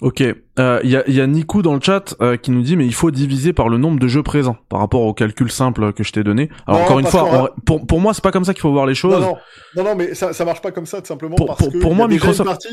Ok, 0.00 0.18
il 0.20 0.34
y, 0.58 0.96
a, 0.96 1.08
y 1.08 1.20
a 1.20 1.26
Niku 1.28 1.62
dans 1.62 1.74
le 1.74 1.80
chat 1.80 2.16
euh, 2.20 2.36
qui 2.36 2.50
nous 2.50 2.62
dit 2.62 2.76
mais 2.76 2.86
il 2.86 2.94
faut 2.94 3.12
diviser 3.12 3.52
par 3.52 3.68
le 3.68 3.78
nombre 3.78 4.00
de 4.00 4.08
jeux 4.08 4.24
présents 4.24 4.56
par 4.68 4.80
rapport 4.80 5.02
au 5.02 5.14
calcul 5.14 5.48
simple 5.50 5.92
que 5.92 6.02
je 6.02 6.10
t'ai 6.12 6.24
donné. 6.24 6.48
Alors 6.66 6.80
Non, 6.80 6.84
encore 6.86 6.98
une 6.98 7.06
fois, 7.06 7.54
pour, 7.64 7.86
pour 7.86 8.00
moi 8.00 8.12
c'est 8.12 8.22
pas 8.24 8.32
comme 8.32 8.44
ça 8.44 8.52
qu'il 8.52 8.62
faut 8.62 8.72
voir 8.72 8.86
les 8.86 8.96
choses. 8.96 9.12
Non, 9.20 9.20
non, 9.20 9.36
non, 9.76 9.84
non, 9.84 9.94
mais 9.96 10.14
ça, 10.14 10.32
ça 10.32 10.44
marche 10.44 10.60
pas 10.60 10.72
comme 10.72 10.86
ça, 10.86 11.00
tout 11.00 11.06
simplement 11.06 11.36
Pour- 11.36 11.46
parce 11.46 11.60
pour- 11.60 11.72
que 11.72 11.78
pour 11.78 11.92
y 11.92 11.94
moi, 11.94 12.08
Microsoft- 12.08 12.66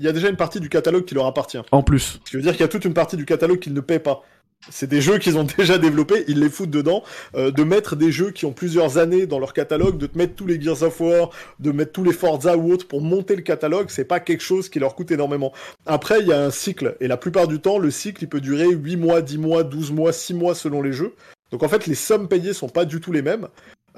il 0.00 0.04
y 0.04 0.08
a 0.08 0.12
déjà 0.12 0.28
une 0.28 0.36
partie 0.36 0.58
du 0.58 0.68
catalogue 0.68 1.04
qui 1.04 1.14
leur 1.14 1.26
appartient. 1.26 1.58
En 1.70 1.84
plus, 1.84 2.18
Ce 2.24 2.30
qui 2.32 2.36
veut 2.36 2.42
dire 2.42 2.50
qu'il 2.52 2.62
y 2.62 2.64
a 2.64 2.68
toute 2.68 2.84
une 2.84 2.94
partie 2.94 3.16
du 3.16 3.24
catalogue 3.24 3.60
qu'ils 3.60 3.74
ne 3.74 3.80
paient 3.80 4.00
pas. 4.00 4.22
C'est 4.70 4.88
des 4.88 5.00
jeux 5.00 5.18
qu'ils 5.18 5.36
ont 5.36 5.46
déjà 5.58 5.78
développés, 5.78 6.24
ils 6.28 6.40
les 6.40 6.48
foutent 6.48 6.70
dedans. 6.70 7.02
Euh, 7.34 7.50
de 7.50 7.64
mettre 7.64 7.96
des 7.96 8.10
jeux 8.10 8.30
qui 8.30 8.46
ont 8.46 8.52
plusieurs 8.52 8.98
années 8.98 9.26
dans 9.26 9.38
leur 9.38 9.52
catalogue, 9.52 9.98
de 9.98 10.06
te 10.06 10.16
mettre 10.16 10.34
tous 10.34 10.46
les 10.46 10.60
Gears 10.60 10.82
of 10.82 11.00
War, 11.00 11.30
de 11.60 11.72
mettre 11.72 11.92
tous 11.92 12.04
les 12.04 12.12
Forza 12.12 12.56
ou 12.56 12.72
autres 12.72 12.88
pour 12.88 13.00
monter 13.00 13.36
le 13.36 13.42
catalogue, 13.42 13.86
c'est 13.90 14.04
pas 14.04 14.20
quelque 14.20 14.42
chose 14.42 14.68
qui 14.68 14.78
leur 14.78 14.94
coûte 14.94 15.10
énormément. 15.10 15.52
Après, 15.86 16.20
il 16.20 16.26
y 16.26 16.32
a 16.32 16.42
un 16.42 16.50
cycle, 16.50 16.96
et 17.00 17.08
la 17.08 17.16
plupart 17.16 17.48
du 17.48 17.60
temps, 17.60 17.78
le 17.78 17.90
cycle, 17.90 18.24
il 18.24 18.28
peut 18.28 18.40
durer 18.40 18.68
8 18.70 18.96
mois, 18.96 19.22
10 19.22 19.38
mois, 19.38 19.64
12 19.64 19.92
mois, 19.92 20.12
6 20.12 20.34
mois 20.34 20.54
selon 20.54 20.82
les 20.82 20.92
jeux. 20.92 21.14
Donc 21.50 21.62
en 21.62 21.68
fait, 21.68 21.86
les 21.86 21.94
sommes 21.94 22.28
payées 22.28 22.52
sont 22.52 22.68
pas 22.68 22.84
du 22.84 23.00
tout 23.00 23.12
les 23.12 23.22
mêmes. 23.22 23.48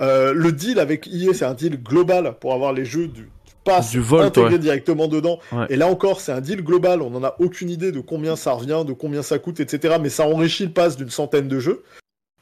Euh, 0.01 0.35
le 0.35 0.53
deal 0.53 0.79
avec 0.79 1.07
EA, 1.07 1.33
c'est 1.33 1.45
un 1.45 1.55
deal 1.55 1.83
global 1.83 2.35
pour 2.39 2.53
avoir 2.53 2.73
les 2.73 2.85
jeux 2.85 3.09
du, 3.09 3.29
du 3.91 4.01
ouais. 4.01 4.59
directement 4.59 5.09
dedans. 5.09 5.39
Ouais. 5.53 5.67
Et 5.71 5.77
là 5.77 5.89
encore, 5.89 6.21
c'est 6.21 6.33
un 6.33 6.41
deal 6.41 6.63
global. 6.63 7.03
On 7.03 7.11
n'en 7.11 7.25
a 7.25 7.37
aucune 7.39 7.71
idée 7.71 7.93
de 7.93 8.01
combien 8.01 8.37
ça 8.37 8.53
revient, 8.53 8.85
de 8.87 8.93
combien 8.93 9.23
ça 9.23 9.39
coûte, 9.39 9.61
etc. 9.61 9.97
Mais 10.01 10.09
ça 10.09 10.27
enrichit 10.27 10.65
le 10.65 10.73
pass 10.73 10.97
d'une 10.97 11.11
centaine 11.11 11.49
de 11.49 11.59
jeux, 11.59 11.83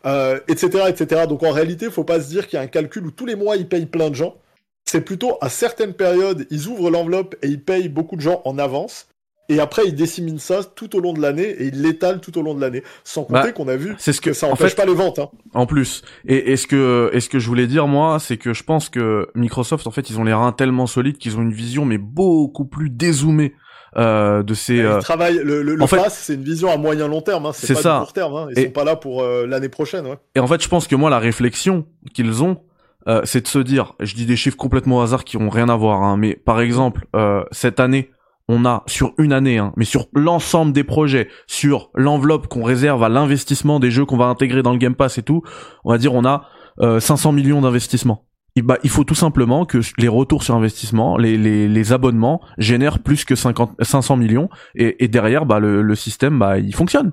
euh, 0.07 0.39
etc., 0.49 0.85
etc. 0.89 1.27
Donc 1.29 1.43
en 1.43 1.51
réalité, 1.51 1.91
faut 1.91 2.05
pas 2.05 2.21
se 2.21 2.29
dire 2.29 2.47
qu'il 2.47 2.57
y 2.57 2.61
a 2.61 2.63
un 2.63 2.69
calcul 2.69 3.07
où 3.07 3.11
tous 3.11 3.27
les 3.27 3.37
mois 3.37 3.57
ils 3.57 3.69
payent 3.69 3.87
plein 3.87 4.11
de 4.11 4.15
gens. 4.15 4.37
C'est 4.85 5.01
plutôt 5.01 5.39
à 5.41 5.49
certaines 5.49 5.95
périodes, 5.95 6.47
ils 6.51 6.69
ouvrent 6.69 6.91
l'enveloppe 6.91 7.37
et 7.43 7.49
ils 7.49 7.63
payent 7.63 7.89
beaucoup 7.89 8.17
de 8.17 8.21
gens 8.21 8.43
en 8.45 8.59
avance. 8.59 9.07
Et 9.51 9.61
après, 9.61 9.83
ils 9.87 9.95
disséminent 9.95 10.39
ça 10.39 10.61
tout 10.65 10.97
au 10.97 11.01
long 11.01 11.13
de 11.13 11.21
l'année 11.21 11.49
et 11.49 11.67
ils 11.67 11.83
l'étalent 11.83 12.19
tout 12.21 12.39
au 12.39 12.43
long 12.43 12.55
de 12.55 12.61
l'année. 12.61 12.83
Sans 13.05 13.25
compter 13.25 13.41
Bah, 13.43 13.53
qu'on 13.53 13.69
a 13.69 13.77
vu 13.77 13.95
c'est 13.99 14.13
ce 14.15 14.21
que, 14.21 14.31
que 14.31 14.37
ça 14.37 14.47
en 14.49 14.53
empêche 14.53 14.71
fait, 14.71 14.77
pas 14.77 14.87
les 14.87 14.95
ventes. 14.95 15.19
Hein. 15.19 15.29
en 15.53 15.67
plus. 15.67 16.03
Et, 16.27 16.53
et 16.53 16.57
ce 16.57 16.67
que, 16.67 17.11
et 17.13 17.21
ce 17.21 17.29
que 17.29 17.39
je 17.39 17.47
voulais 17.47 17.67
dire 17.67 17.87
moi, 17.87 18.19
c'est 18.21 18.37
que 18.39 18.55
je 18.55 18.63
pense 18.65 18.89
que 18.89 19.29
Microsoft 19.35 19.87
en 19.87 19.91
fait 19.91 20.09
ils 20.09 20.19
ont 20.19 20.25
les 20.25 20.33
reins 20.33 20.53
tellement 20.53 20.87
solides 20.87 21.19
qu'ils 21.19 21.37
ont 21.37 21.43
une 21.43 21.53
vision 21.53 21.85
mais 21.85 21.99
beaucoup 21.99 22.65
plus 22.65 22.89
dézoomée 22.91 23.53
euh, 23.97 24.43
de 24.43 24.55
ces. 24.55 24.81
euh, 24.81 24.97
Ils 24.99 25.03
travaillent, 25.05 25.41
le, 25.45 25.63
le, 25.63 25.75
le 25.77 25.83
en 25.83 25.87
c'est 26.09 26.35
une 26.35 26.43
vision 26.43 26.71
à 26.71 26.77
moyen 26.77 27.07
long 27.07 27.21
terme. 27.21 27.47
Hein. 27.47 27.53
C'est 27.55 27.75
pas 27.75 27.81
ça. 27.83 27.99
du 27.99 28.05
court 28.05 28.13
terme. 28.13 28.35
Hein. 28.35 28.47
Ils 28.51 28.59
Et- 28.59 28.65
sont 28.65 28.71
pas 28.73 28.85
là 28.85 28.97
pour 28.97 29.23
euh, 29.23 29.47
l'année 29.47 29.69
prochaine. 29.69 30.07
Ouais. 30.07 30.19
Et 30.35 30.41
en 30.41 30.47
fait, 30.47 30.63
je 30.63 30.69
pense 30.69 30.89
que 30.89 30.97
moi, 30.97 31.11
la 31.11 31.19
réflexion 31.21 31.87
qu'ils 32.13 32.43
ont, 32.43 32.63
euh, 33.09 33.21
c'est 33.25 33.43
de 33.43 33.47
se 33.49 33.59
dire, 33.61 33.93
je 34.01 34.15
dis 34.15 34.27
des 34.27 34.35
chiffres 34.37 34.57
complètement 34.57 34.97
au 34.99 35.01
hasard 35.03 35.23
qui 35.23 35.37
ont 35.37 35.49
rien 35.51 35.69
à 35.69 35.77
voir, 35.77 36.03
hein, 36.03 36.17
mais 36.17 36.35
par 36.35 36.61
exemple, 36.61 37.07
euh, 37.15 37.45
cette 37.53 37.79
année, 37.79 38.11
on 38.49 38.65
a 38.65 38.83
sur 38.87 39.13
une 39.19 39.33
année, 39.33 39.59
hein, 39.59 39.73
mais 39.77 39.85
sur 39.85 40.07
l'ensemble 40.15 40.73
des 40.73 40.85
projets, 40.85 41.29
sur 41.47 41.91
l'enveloppe 41.95 42.49
qu'on 42.49 42.63
réserve 42.63 43.03
à 43.03 43.09
l'investissement 43.09 43.81
des 43.81 43.91
jeux 43.91 44.05
qu'on 44.05 44.17
va 44.17 44.27
intégrer 44.27 44.63
dans 44.63 44.73
le 44.73 44.79
Game 44.79 44.95
Pass 44.95 45.19
et 45.19 45.23
tout, 45.23 45.43
on 45.85 45.91
va 45.91 45.99
dire 45.99 46.15
on 46.15 46.25
a 46.25 46.49
euh, 46.81 47.01
500 47.01 47.33
millions 47.33 47.61
d'investissements. 47.61 48.27
Bah, 48.63 48.79
il 48.85 48.91
faut 48.91 49.03
tout 49.03 49.17
simplement 49.17 49.65
que 49.65 49.79
les 49.99 50.07
retours 50.07 50.45
sur 50.45 50.55
investissement, 50.55 51.17
les, 51.17 51.93
abonnements 51.93 52.41
génèrent 52.57 53.01
plus 53.01 53.25
que 53.25 53.35
50, 53.35 53.73
500 53.83 54.17
millions 54.17 54.49
et, 54.77 55.03
et 55.03 55.09
derrière, 55.09 55.45
bah, 55.45 55.59
le, 55.59 55.83
le 55.83 55.95
système, 55.97 56.39
bah, 56.39 56.59
il 56.59 56.75
fonctionne. 56.75 57.13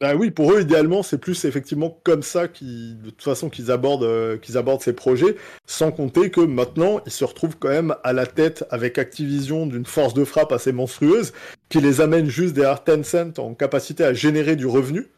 Bah 0.00 0.14
oui, 0.14 0.30
pour 0.30 0.52
eux, 0.52 0.60
idéalement, 0.60 1.02
c'est 1.02 1.18
plus 1.18 1.44
effectivement 1.44 1.98
comme 2.04 2.22
ça 2.22 2.46
qu'ils, 2.46 3.00
de 3.02 3.10
toute 3.10 3.22
façon, 3.22 3.50
qu'ils 3.50 3.72
abordent, 3.72 4.04
euh, 4.04 4.38
qu'ils 4.38 4.56
abordent 4.56 4.80
ces 4.80 4.92
projets, 4.92 5.34
sans 5.66 5.90
compter 5.90 6.30
que 6.30 6.40
maintenant, 6.40 7.00
ils 7.04 7.10
se 7.10 7.24
retrouvent 7.24 7.56
quand 7.58 7.68
même 7.68 7.96
à 8.04 8.12
la 8.12 8.24
tête 8.24 8.64
avec 8.70 8.96
Activision 8.96 9.66
d'une 9.66 9.84
force 9.84 10.14
de 10.14 10.24
frappe 10.24 10.52
assez 10.52 10.70
monstrueuse, 10.70 11.32
qui 11.68 11.80
les 11.80 12.00
amène 12.00 12.28
juste 12.28 12.54
derrière 12.54 12.84
Tencent 12.84 13.38
en 13.38 13.54
capacité 13.54 14.04
à 14.04 14.12
générer 14.14 14.54
du 14.54 14.66
revenu. 14.66 15.08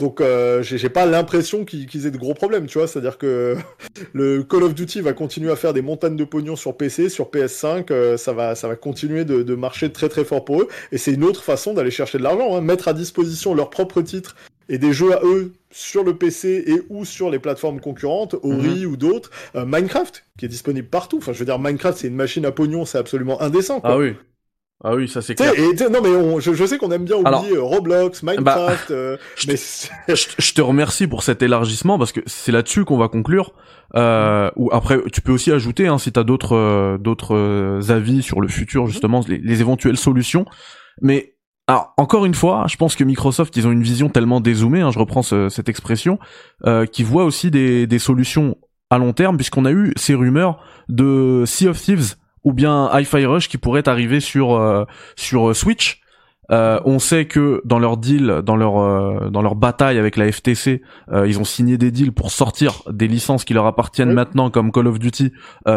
Donc, 0.00 0.22
euh, 0.22 0.62
j'ai 0.62 0.88
pas 0.88 1.04
l'impression 1.04 1.66
qu'ils 1.66 2.06
aient 2.06 2.10
de 2.10 2.16
gros 2.16 2.32
problèmes, 2.32 2.66
tu 2.66 2.78
vois. 2.78 2.88
C'est-à-dire 2.88 3.18
que 3.18 3.54
le 4.14 4.42
Call 4.42 4.62
of 4.62 4.74
Duty 4.74 5.02
va 5.02 5.12
continuer 5.12 5.52
à 5.52 5.56
faire 5.56 5.74
des 5.74 5.82
montagnes 5.82 6.16
de 6.16 6.24
pognon 6.24 6.56
sur 6.56 6.74
PC, 6.74 7.10
sur 7.10 7.30
PS5, 7.30 7.84
euh, 7.90 8.16
ça 8.16 8.32
va, 8.32 8.54
ça 8.54 8.66
va 8.66 8.76
continuer 8.76 9.26
de, 9.26 9.42
de 9.42 9.54
marcher 9.54 9.92
très 9.92 10.08
très 10.08 10.24
fort 10.24 10.46
pour 10.46 10.62
eux. 10.62 10.68
Et 10.90 10.96
c'est 10.96 11.12
une 11.12 11.22
autre 11.22 11.42
façon 11.42 11.74
d'aller 11.74 11.90
chercher 11.90 12.16
de 12.16 12.22
l'argent, 12.22 12.56
hein. 12.56 12.62
mettre 12.62 12.88
à 12.88 12.94
disposition 12.94 13.54
leurs 13.54 13.68
propres 13.68 14.00
titres 14.00 14.36
et 14.70 14.78
des 14.78 14.94
jeux 14.94 15.12
à 15.12 15.20
eux 15.22 15.52
sur 15.70 16.02
le 16.02 16.16
PC 16.16 16.64
et 16.66 16.80
ou 16.88 17.04
sur 17.04 17.28
les 17.28 17.38
plateformes 17.38 17.80
concurrentes, 17.80 18.36
Ori 18.42 18.86
ou 18.86 18.96
d'autres. 18.96 19.30
Euh, 19.54 19.66
Minecraft, 19.66 20.24
qui 20.38 20.46
est 20.46 20.48
disponible 20.48 20.88
partout. 20.88 21.18
Enfin, 21.18 21.34
je 21.34 21.38
veux 21.38 21.44
dire, 21.44 21.58
Minecraft, 21.58 21.98
c'est 21.98 22.08
une 22.08 22.14
machine 22.14 22.46
à 22.46 22.52
pognon, 22.52 22.86
c'est 22.86 22.98
absolument 22.98 23.42
indécent. 23.42 23.80
Quoi. 23.80 23.90
Ah 23.90 23.98
oui. 23.98 24.14
Ah 24.82 24.94
oui, 24.94 25.08
ça 25.08 25.20
c'est 25.20 25.34
clair. 25.34 25.52
et, 25.58 25.74
non 25.90 26.00
mais 26.02 26.08
on- 26.08 26.40
je, 26.40 26.54
je 26.54 26.64
sais 26.64 26.78
qu'on 26.78 26.90
aime 26.90 27.04
bien 27.04 27.16
oublier 27.16 27.28
Alors, 27.28 27.44
euh, 27.52 27.60
Roblox, 27.62 28.22
Minecraft, 28.22 28.90
euh, 28.92 29.16
mais 29.46 29.56
je, 30.08 30.14
je 30.38 30.52
te 30.54 30.60
remercie 30.62 31.06
pour 31.06 31.22
cet 31.22 31.42
élargissement 31.42 31.98
parce 31.98 32.12
que 32.12 32.20
c'est 32.26 32.50
là-dessus 32.52 32.84
qu'on 32.86 32.96
va 32.96 33.08
conclure. 33.08 33.52
Euh, 33.96 34.50
ou 34.56 34.70
après, 34.72 34.98
tu 35.12 35.20
peux 35.20 35.32
aussi 35.32 35.52
ajouter 35.52 35.86
hein, 35.86 35.98
si 35.98 36.12
t'as 36.12 36.22
d'autres 36.22 36.56
euh, 36.56 36.96
d'autres 36.96 37.34
euh, 37.36 37.80
avis 37.90 38.22
sur 38.22 38.40
le 38.40 38.48
futur, 38.48 38.86
justement, 38.86 39.22
les, 39.28 39.38
les 39.38 39.60
éventuelles 39.60 39.98
solutions. 39.98 40.46
Mais 41.02 41.34
Alors 41.66 41.92
encore 41.98 42.24
une 42.24 42.34
fois, 42.34 42.64
je 42.68 42.76
pense 42.76 42.96
que 42.96 43.04
Microsoft, 43.04 43.54
ils 43.56 43.66
ont 43.66 43.72
une 43.72 43.82
vision 43.82 44.08
tellement 44.08 44.40
dézoomée, 44.40 44.80
hein, 44.80 44.90
je 44.92 44.98
reprends 44.98 45.22
cette 45.22 45.68
expression, 45.68 46.18
euh, 46.66 46.86
qui 46.86 47.02
voit 47.02 47.24
aussi 47.24 47.50
des, 47.50 47.86
des 47.86 47.98
solutions 47.98 48.56
à 48.88 48.96
long 48.98 49.12
terme, 49.12 49.36
puisqu'on 49.36 49.66
a 49.66 49.72
eu 49.72 49.92
ces 49.96 50.14
rumeurs 50.14 50.58
de 50.88 51.44
Sea 51.46 51.68
of 51.68 51.80
Thieves 51.80 52.14
ou 52.44 52.52
bien 52.52 52.90
Hi-Fi 52.92 53.26
Rush 53.26 53.48
qui 53.48 53.58
pourraient 53.58 53.88
arriver 53.88 54.20
sur 54.20 54.54
euh, 54.54 54.84
sur 55.16 55.54
Switch. 55.54 56.00
Euh, 56.50 56.80
on 56.84 56.98
sait 56.98 57.26
que 57.26 57.62
dans 57.64 57.78
leur 57.78 57.96
deal, 57.96 58.42
dans 58.44 58.56
leur 58.56 58.78
euh, 58.78 59.30
dans 59.30 59.42
leur 59.42 59.54
bataille 59.54 59.98
avec 59.98 60.16
la 60.16 60.30
FTC, 60.30 60.82
euh, 61.12 61.28
ils 61.28 61.38
ont 61.38 61.44
signé 61.44 61.78
des 61.78 61.92
deals 61.92 62.12
pour 62.12 62.32
sortir 62.32 62.82
des 62.90 63.06
licences 63.06 63.44
qui 63.44 63.54
leur 63.54 63.66
appartiennent 63.66 64.12
maintenant, 64.12 64.50
comme 64.50 64.72
Call 64.72 64.88
of 64.88 64.98
Duty, 64.98 65.32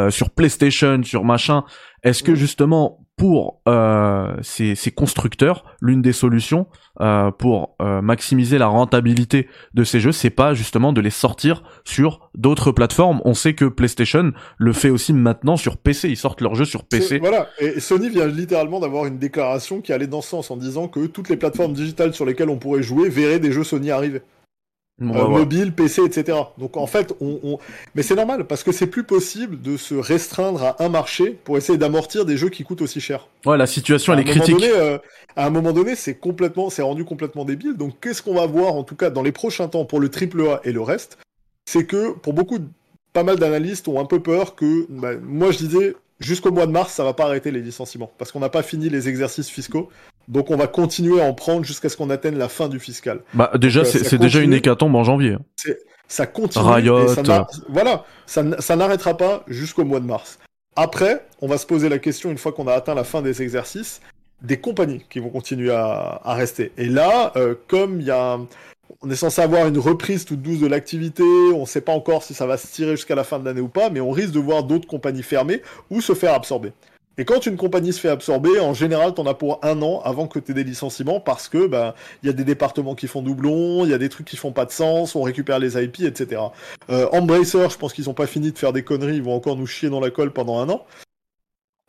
sur 0.10 0.32
PlayStation, 0.32 1.02
sur 1.04 1.24
machin. 1.24 1.64
Est-ce 2.04 2.24
que 2.24 2.36
justement 2.36 3.03
pour 3.16 3.62
euh, 3.68 4.36
ces, 4.42 4.76
ces, 4.76 4.92
constructeurs, 4.92 5.64
l'une 5.82 6.02
des 6.02 6.14
solutions 6.14 6.68
euh, 7.00 7.30
pour 7.32 7.76
euh, 7.82 8.02
maximiser 8.02 8.58
la 8.58 8.68
rentabilité 8.68 9.48
de 9.74 9.84
ces 9.84 10.00
jeux, 10.00 10.12
c'est 10.12 10.32
pas 10.32 10.54
justement 10.54 10.94
de 10.94 11.02
les 11.02 11.12
sortir 11.12 11.64
sur 11.86 12.32
d'autres 12.36 12.72
plateformes. 12.72 13.22
On 13.24 13.34
sait 13.34 13.54
que 13.54 13.66
PlayStation 13.66 14.32
le 14.58 14.74
fait 14.74 14.90
aussi 14.90 15.14
maintenant 15.14 15.58
sur 15.58 15.78
PC. 15.78 16.10
Ils 16.10 16.18
sortent 16.18 16.42
leurs 16.42 16.56
jeux 16.56 16.66
sur 16.66 16.86
PC. 16.86 17.20
Voilà. 17.20 17.50
Et 17.60 17.80
Sony 17.80 18.10
vient 18.10 18.28
littéralement 18.28 18.80
d'avoir 18.80 19.06
une 19.06 19.20
déclaration 19.20 19.82
qui 19.82 19.94
allait 19.94 20.08
dans 20.08 20.22
ce 20.22 20.30
sens 20.30 20.50
en 20.50 20.58
disant 20.58 20.88
que 20.88 21.06
toutes 21.06 21.30
les 21.30 21.38
plateformes 21.38 21.74
digitales 21.74 22.14
sur 22.14 22.26
lesquelles 22.26 22.50
on 22.50 22.58
pourrait 22.58 22.84
jouer 22.84 23.10
verraient 23.10 23.40
des 23.40 23.52
jeux 23.52 23.64
Sony 23.64 23.92
arriver. 23.92 24.22
Euh, 25.02 25.28
mobile, 25.28 25.74
PC, 25.74 26.04
etc. 26.06 26.38
Donc 26.60 26.78
en 26.78 26.86
fait, 26.86 27.16
on, 27.20 27.58
mais 27.96 28.04
c'est 28.04 28.16
normal 28.16 28.46
parce 28.46 28.64
que 28.64 28.72
c'est 28.72 28.86
plus 28.86 29.04
possible 29.04 29.60
de 29.60 29.76
se 29.76 29.96
restreindre 29.96 30.64
à 30.64 30.84
un 30.84 30.90
marché 30.90 31.32
pour 31.44 31.58
essayer 31.58 31.80
d'amortir 31.80 32.26
des 32.26 32.38
jeux 32.38 32.50
qui 32.50 32.64
coûtent 32.64 32.84
aussi 32.84 33.02
cher. 33.02 33.28
Ouais, 33.46 33.58
la 33.58 33.66
situation 33.66 34.14
elle 34.14 34.20
est 34.20 34.24
critique. 34.24 34.64
Euh, 34.64 35.00
à 35.36 35.48
un 35.48 35.50
moment 35.50 35.72
donné, 35.72 35.96
c'est 35.96 36.14
complètement, 36.14 36.70
c'est 36.70 36.84
rendu 36.84 37.06
complètement 37.06 37.44
débile. 37.44 37.76
Donc 37.76 38.00
qu'est-ce 38.02 38.22
qu'on 38.22 38.36
va 38.36 38.46
voir 38.46 38.76
en 38.76 38.84
tout 38.84 38.96
cas 38.96 39.10
dans 39.10 39.24
les 39.24 39.32
prochains 39.32 39.68
temps 39.68 39.86
pour 39.86 40.00
le 40.00 40.10
AAA 40.10 40.62
et 40.64 40.72
le 40.72 40.82
reste, 40.82 41.18
c'est 41.66 41.86
que 41.86 42.12
pour 42.12 42.34
beaucoup, 42.34 42.60
pas 43.14 43.24
mal 43.24 43.40
d'analystes 43.40 43.88
ont 43.88 44.00
un 44.00 44.06
peu 44.06 44.22
peur 44.22 44.54
que, 44.54 44.86
bah, 44.90 45.16
moi 45.20 45.52
je 45.52 45.58
disais, 45.58 45.96
jusqu'au 46.20 46.52
mois 46.52 46.68
de 46.68 46.72
mars, 46.72 46.94
ça 46.94 47.04
va 47.04 47.14
pas 47.14 47.26
arrêter 47.26 47.50
les 47.50 47.62
licenciements 47.62 48.12
parce 48.20 48.32
qu'on 48.32 48.40
n'a 48.40 48.50
pas 48.50 48.62
fini 48.64 48.90
les 48.90 49.10
exercices 49.10 49.50
fiscaux. 49.50 49.90
Donc 50.28 50.52
on 50.52 50.56
va 50.56 50.68
continuer 50.68 51.22
à 51.22 51.26
en 51.26 51.34
prendre 51.34 51.64
jusqu'à 51.66 51.90
ce 51.90 51.98
qu'on 51.98 52.10
atteigne 52.10 52.38
la 52.38 52.50
fin 52.50 52.70
du 52.70 52.80
fiscal. 52.80 53.22
Bah 53.34 53.52
déjà 53.56 53.82
euh, 53.82 53.86
c'est 53.86 54.18
déjà 54.18 54.40
une 54.40 54.54
hécatombe 54.54 54.96
en 54.96 55.04
janvier. 55.04 55.38
Ça 56.08 56.28
continue. 56.28 56.66
Riot. 56.66 57.08
Ça 57.08 57.48
voilà, 57.70 58.06
ça, 58.26 58.44
ça 58.60 58.76
n'arrêtera 58.76 59.18
pas 59.18 59.44
jusqu'au 59.48 59.84
mois 59.84 60.00
de 60.00 60.06
mars. 60.06 60.40
Après, 60.76 61.26
on 61.42 61.48
va 61.48 61.58
se 61.58 61.66
poser 61.66 61.90
la 61.90 62.00
question 62.00 62.32
une 62.32 62.38
fois 62.38 62.52
qu'on 62.52 62.68
a 62.68 62.74
atteint 62.74 62.96
la 62.96 63.04
fin 63.04 63.22
des 63.22 63.42
exercices 63.42 64.02
des 64.42 64.58
compagnies 64.58 65.06
qui 65.10 65.20
vont 65.20 65.30
continuer 65.30 65.72
à, 65.72 66.20
à 66.24 66.34
rester. 66.34 66.74
Et 66.78 66.88
là, 66.88 67.32
euh, 67.38 67.56
comme 67.68 68.02
il 68.02 68.08
y 68.08 68.12
a 68.12 68.40
on 69.02 69.10
est 69.10 69.16
censé 69.16 69.42
avoir 69.42 69.68
une 69.68 69.78
reprise 69.78 70.24
toute 70.26 70.42
douce 70.42 70.60
de 70.60 70.68
l'activité, 70.68 71.24
on 71.24 71.62
ne 71.62 71.66
sait 71.66 71.82
pas 71.82 71.92
encore 71.92 72.24
si 72.24 72.34
ça 72.34 72.46
va 72.46 72.58
se 72.58 72.68
tirer 72.68 72.92
jusqu'à 72.92 73.16
la 73.16 73.24
fin 73.24 73.40
de 73.40 73.46
l'année 73.46 73.62
ou 73.62 73.68
pas, 73.68 73.90
mais 73.90 74.00
on 74.00 74.12
risque 74.12 74.32
de 74.32 74.40
voir 74.40 74.64
d'autres 74.64 74.88
compagnies 74.88 75.24
fermer 75.24 75.62
ou 75.90 76.00
se 76.00 76.14
faire 76.14 76.34
absorber. 76.34 76.72
Et 77.18 77.26
quand 77.26 77.46
une 77.46 77.58
compagnie 77.58 77.94
se 77.94 78.00
fait 78.00 78.10
absorber, 78.10 78.60
en 78.60 78.74
général, 78.74 79.14
t'en 79.14 79.26
as 79.28 79.36
pour 79.36 79.60
un 79.64 79.82
an 79.82 80.02
avant 80.04 80.28
que 80.28 80.40
t'aies 80.40 80.54
des 80.54 80.64
licenciements 80.64 81.20
parce 81.20 81.48
que 81.48 81.68
ben 81.68 81.94
il 82.24 82.28
y 82.28 82.30
a 82.30 82.34
des 82.34 82.44
départements 82.44 82.96
qui 82.96 83.08
font 83.08 83.22
doublon, 83.22 83.86
il 83.86 83.92
y 83.92 83.94
a 83.94 84.00
des 84.00 84.10
trucs 84.10 84.28
qui 84.28 84.38
font 84.38 84.52
pas 84.52 84.66
de 84.66 84.72
sens, 84.72 85.16
on 85.16 85.22
récupère 85.22 85.60
les 85.60 85.82
IP, 85.82 86.02
etc. 86.02 86.42
Euh, 86.90 87.08
Embracer, 87.12 87.70
je 87.70 87.78
pense 87.78 87.94
qu'ils 87.94 88.10
ont 88.10 88.16
pas 88.16 88.28
fini 88.28 88.52
de 88.52 88.58
faire 88.58 88.74
des 88.74 88.84
conneries, 88.84 89.18
ils 89.18 89.24
vont 89.24 89.36
encore 89.36 89.58
nous 89.58 89.68
chier 89.68 89.90
dans 89.90 90.00
la 90.00 90.10
colle 90.10 90.32
pendant 90.32 90.58
un 90.60 90.70
an. 90.70 90.86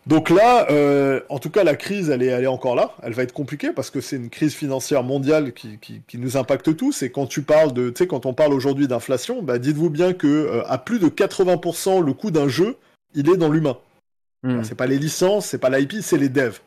Donc 0.06 0.28
là, 0.28 0.70
euh, 0.70 1.20
en 1.30 1.38
tout 1.38 1.48
cas, 1.48 1.64
la 1.64 1.76
crise, 1.76 2.10
elle 2.10 2.22
est, 2.22 2.26
elle 2.26 2.44
est 2.44 2.48
encore 2.48 2.74
là. 2.74 2.94
Elle 3.02 3.14
va 3.14 3.22
être 3.22 3.32
compliquée 3.32 3.70
parce 3.72 3.88
que 3.88 4.02
c'est 4.02 4.16
une 4.16 4.28
crise 4.28 4.54
financière 4.54 5.02
mondiale 5.02 5.54
qui, 5.54 5.78
qui, 5.78 6.02
qui, 6.06 6.18
nous 6.18 6.36
impacte 6.36 6.76
tous. 6.76 7.02
Et 7.02 7.10
quand 7.10 7.26
tu 7.26 7.40
parles 7.40 7.72
de, 7.72 7.88
tu 7.88 7.98
sais, 7.98 8.06
quand 8.06 8.26
on 8.26 8.34
parle 8.34 8.52
aujourd'hui 8.52 8.86
d'inflation, 8.86 9.42
bah, 9.42 9.58
dites-vous 9.58 9.88
bien 9.88 10.12
que 10.12 10.26
euh, 10.26 10.62
à 10.66 10.76
plus 10.76 10.98
de 10.98 11.08
80%, 11.08 12.04
le 12.04 12.12
coût 12.12 12.30
d'un 12.30 12.48
jeu, 12.48 12.76
il 13.14 13.30
est 13.30 13.38
dans 13.38 13.48
l'humain. 13.48 13.78
Hmm. 14.44 14.62
C'est 14.62 14.74
pas 14.74 14.86
les 14.86 14.98
licences, 14.98 15.46
c'est 15.46 15.58
pas 15.58 15.70
l'IP, 15.70 15.94
c'est 16.02 16.18
les 16.18 16.28
devs. 16.28 16.60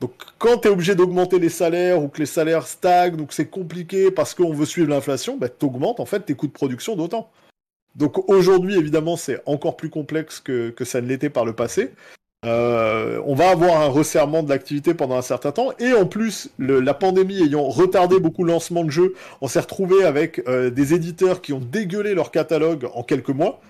Donc 0.00 0.12
quand 0.38 0.58
tu 0.58 0.68
es 0.68 0.70
obligé 0.70 0.94
d'augmenter 0.94 1.38
les 1.38 1.48
salaires 1.48 2.02
ou 2.02 2.08
que 2.08 2.18
les 2.18 2.26
salaires 2.26 2.66
stagnent 2.66 3.20
ou 3.20 3.26
que 3.26 3.34
c'est 3.34 3.46
compliqué 3.46 4.10
parce 4.10 4.34
qu'on 4.34 4.52
veut 4.52 4.66
suivre 4.66 4.90
l'inflation, 4.90 5.36
bah, 5.36 5.48
tu 5.48 5.64
augmentes 5.64 6.00
en 6.00 6.06
fait 6.06 6.20
tes 6.20 6.34
coûts 6.34 6.48
de 6.48 6.52
production 6.52 6.96
d'autant. 6.96 7.30
Donc 7.94 8.28
aujourd'hui, 8.28 8.76
évidemment, 8.76 9.16
c'est 9.16 9.40
encore 9.46 9.76
plus 9.76 9.90
complexe 9.90 10.40
que, 10.40 10.70
que 10.70 10.84
ça 10.84 11.00
ne 11.00 11.06
l'était 11.06 11.30
par 11.30 11.44
le 11.44 11.52
passé. 11.52 11.92
Euh, 12.46 13.20
on 13.26 13.34
va 13.34 13.50
avoir 13.50 13.82
un 13.82 13.88
resserrement 13.88 14.42
de 14.42 14.48
l'activité 14.48 14.94
pendant 14.94 15.16
un 15.16 15.22
certain 15.22 15.52
temps. 15.52 15.72
Et 15.78 15.92
en 15.92 16.06
plus, 16.06 16.50
la 16.58 16.94
pandémie 16.94 17.42
ayant 17.42 17.68
retardé 17.68 18.18
beaucoup 18.18 18.44
le 18.44 18.52
lancement 18.52 18.84
de 18.84 18.90
jeux, 18.90 19.14
on 19.40 19.48
s'est 19.48 19.60
retrouvé 19.60 20.04
avec 20.04 20.42
euh, 20.48 20.70
des 20.70 20.94
éditeurs 20.94 21.42
qui 21.42 21.52
ont 21.52 21.60
dégueulé 21.60 22.14
leur 22.14 22.30
catalogue 22.30 22.88
en 22.94 23.02
quelques 23.02 23.28
mois. 23.28 23.60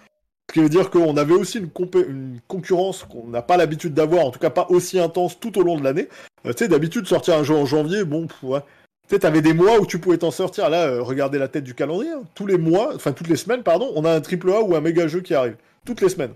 Ce 0.50 0.52
qui 0.52 0.58
veut 0.58 0.68
dire 0.68 0.90
qu'on 0.90 1.16
avait 1.16 1.34
aussi 1.34 1.58
une, 1.58 2.40
concurrence 2.48 3.04
qu'on 3.04 3.28
n'a 3.28 3.40
pas 3.40 3.56
l'habitude 3.56 3.94
d'avoir, 3.94 4.26
en 4.26 4.32
tout 4.32 4.40
cas 4.40 4.50
pas 4.50 4.66
aussi 4.68 4.98
intense 4.98 5.38
tout 5.38 5.56
au 5.60 5.62
long 5.62 5.78
de 5.78 5.84
l'année. 5.84 6.08
Euh, 6.44 6.52
tu 6.52 6.64
sais, 6.64 6.68
d'habitude, 6.68 7.06
sortir 7.06 7.36
un 7.36 7.44
jeu 7.44 7.54
en 7.54 7.66
janvier, 7.66 8.02
bon, 8.02 8.26
ouais. 8.42 8.58
Tu 9.06 9.14
sais, 9.14 9.20
t'avais 9.20 9.42
des 9.42 9.52
mois 9.52 9.78
où 9.78 9.86
tu 9.86 10.00
pouvais 10.00 10.18
t'en 10.18 10.32
sortir. 10.32 10.68
Là, 10.68 11.00
regardez 11.00 11.38
la 11.38 11.46
tête 11.46 11.62
du 11.62 11.76
calendrier. 11.76 12.10
Hein. 12.10 12.22
Tous 12.34 12.46
les 12.46 12.58
mois, 12.58 12.90
enfin 12.96 13.12
toutes 13.12 13.28
les 13.28 13.36
semaines, 13.36 13.62
pardon, 13.62 13.92
on 13.94 14.04
a 14.04 14.12
un 14.12 14.20
triple 14.20 14.50
A 14.50 14.60
ou 14.60 14.74
un 14.74 14.80
méga 14.80 15.06
jeu 15.06 15.20
qui 15.20 15.34
arrive. 15.34 15.54
Toutes 15.86 16.00
les 16.00 16.08
semaines. 16.08 16.34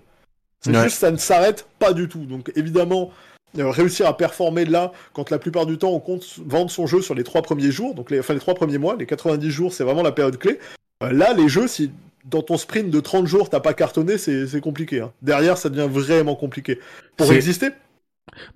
C'est 0.61 0.73
juste, 0.73 0.99
ça 0.99 1.11
ne 1.11 1.17
s'arrête 1.17 1.67
pas 1.77 1.91
du 1.91 2.07
tout. 2.07 2.25
Donc 2.25 2.53
évidemment, 2.55 3.11
euh, 3.57 3.69
réussir 3.69 4.07
à 4.07 4.15
performer 4.15 4.63
là, 4.63 4.93
quand 5.11 5.29
la 5.29 5.39
plupart 5.39 5.65
du 5.65 5.77
temps 5.77 5.91
on 5.91 5.99
compte 5.99 6.23
vendre 6.45 6.71
son 6.71 6.87
jeu 6.87 7.01
sur 7.01 7.15
les 7.15 7.25
trois 7.25 7.41
premiers 7.41 7.69
jours, 7.69 7.93
donc 7.95 8.11
les, 8.11 8.21
enfin 8.21 8.33
les 8.33 8.39
trois 8.39 8.55
premiers 8.55 8.77
mois, 8.77 8.95
les 8.95 9.05
90 9.05 9.51
jours, 9.51 9.73
c'est 9.73 9.83
vraiment 9.83 10.03
la 10.03 10.13
période 10.13 10.37
clé. 10.37 10.57
Euh, 11.03 11.11
là, 11.11 11.33
les 11.33 11.49
jeux, 11.49 11.67
si 11.67 11.91
dans 12.25 12.41
ton 12.41 12.57
sprint 12.57 12.89
de 12.89 12.99
30 12.99 13.27
jours, 13.27 13.49
t'as 13.49 13.59
pas 13.59 13.73
cartonné, 13.73 14.17
c'est 14.17 14.61
compliqué. 14.61 15.01
Hein. 15.01 15.11
Derrière, 15.21 15.57
ça 15.57 15.69
devient 15.69 15.89
vraiment 15.89 16.35
compliqué. 16.35 16.79
Pour 17.17 17.31
exister, 17.31 17.69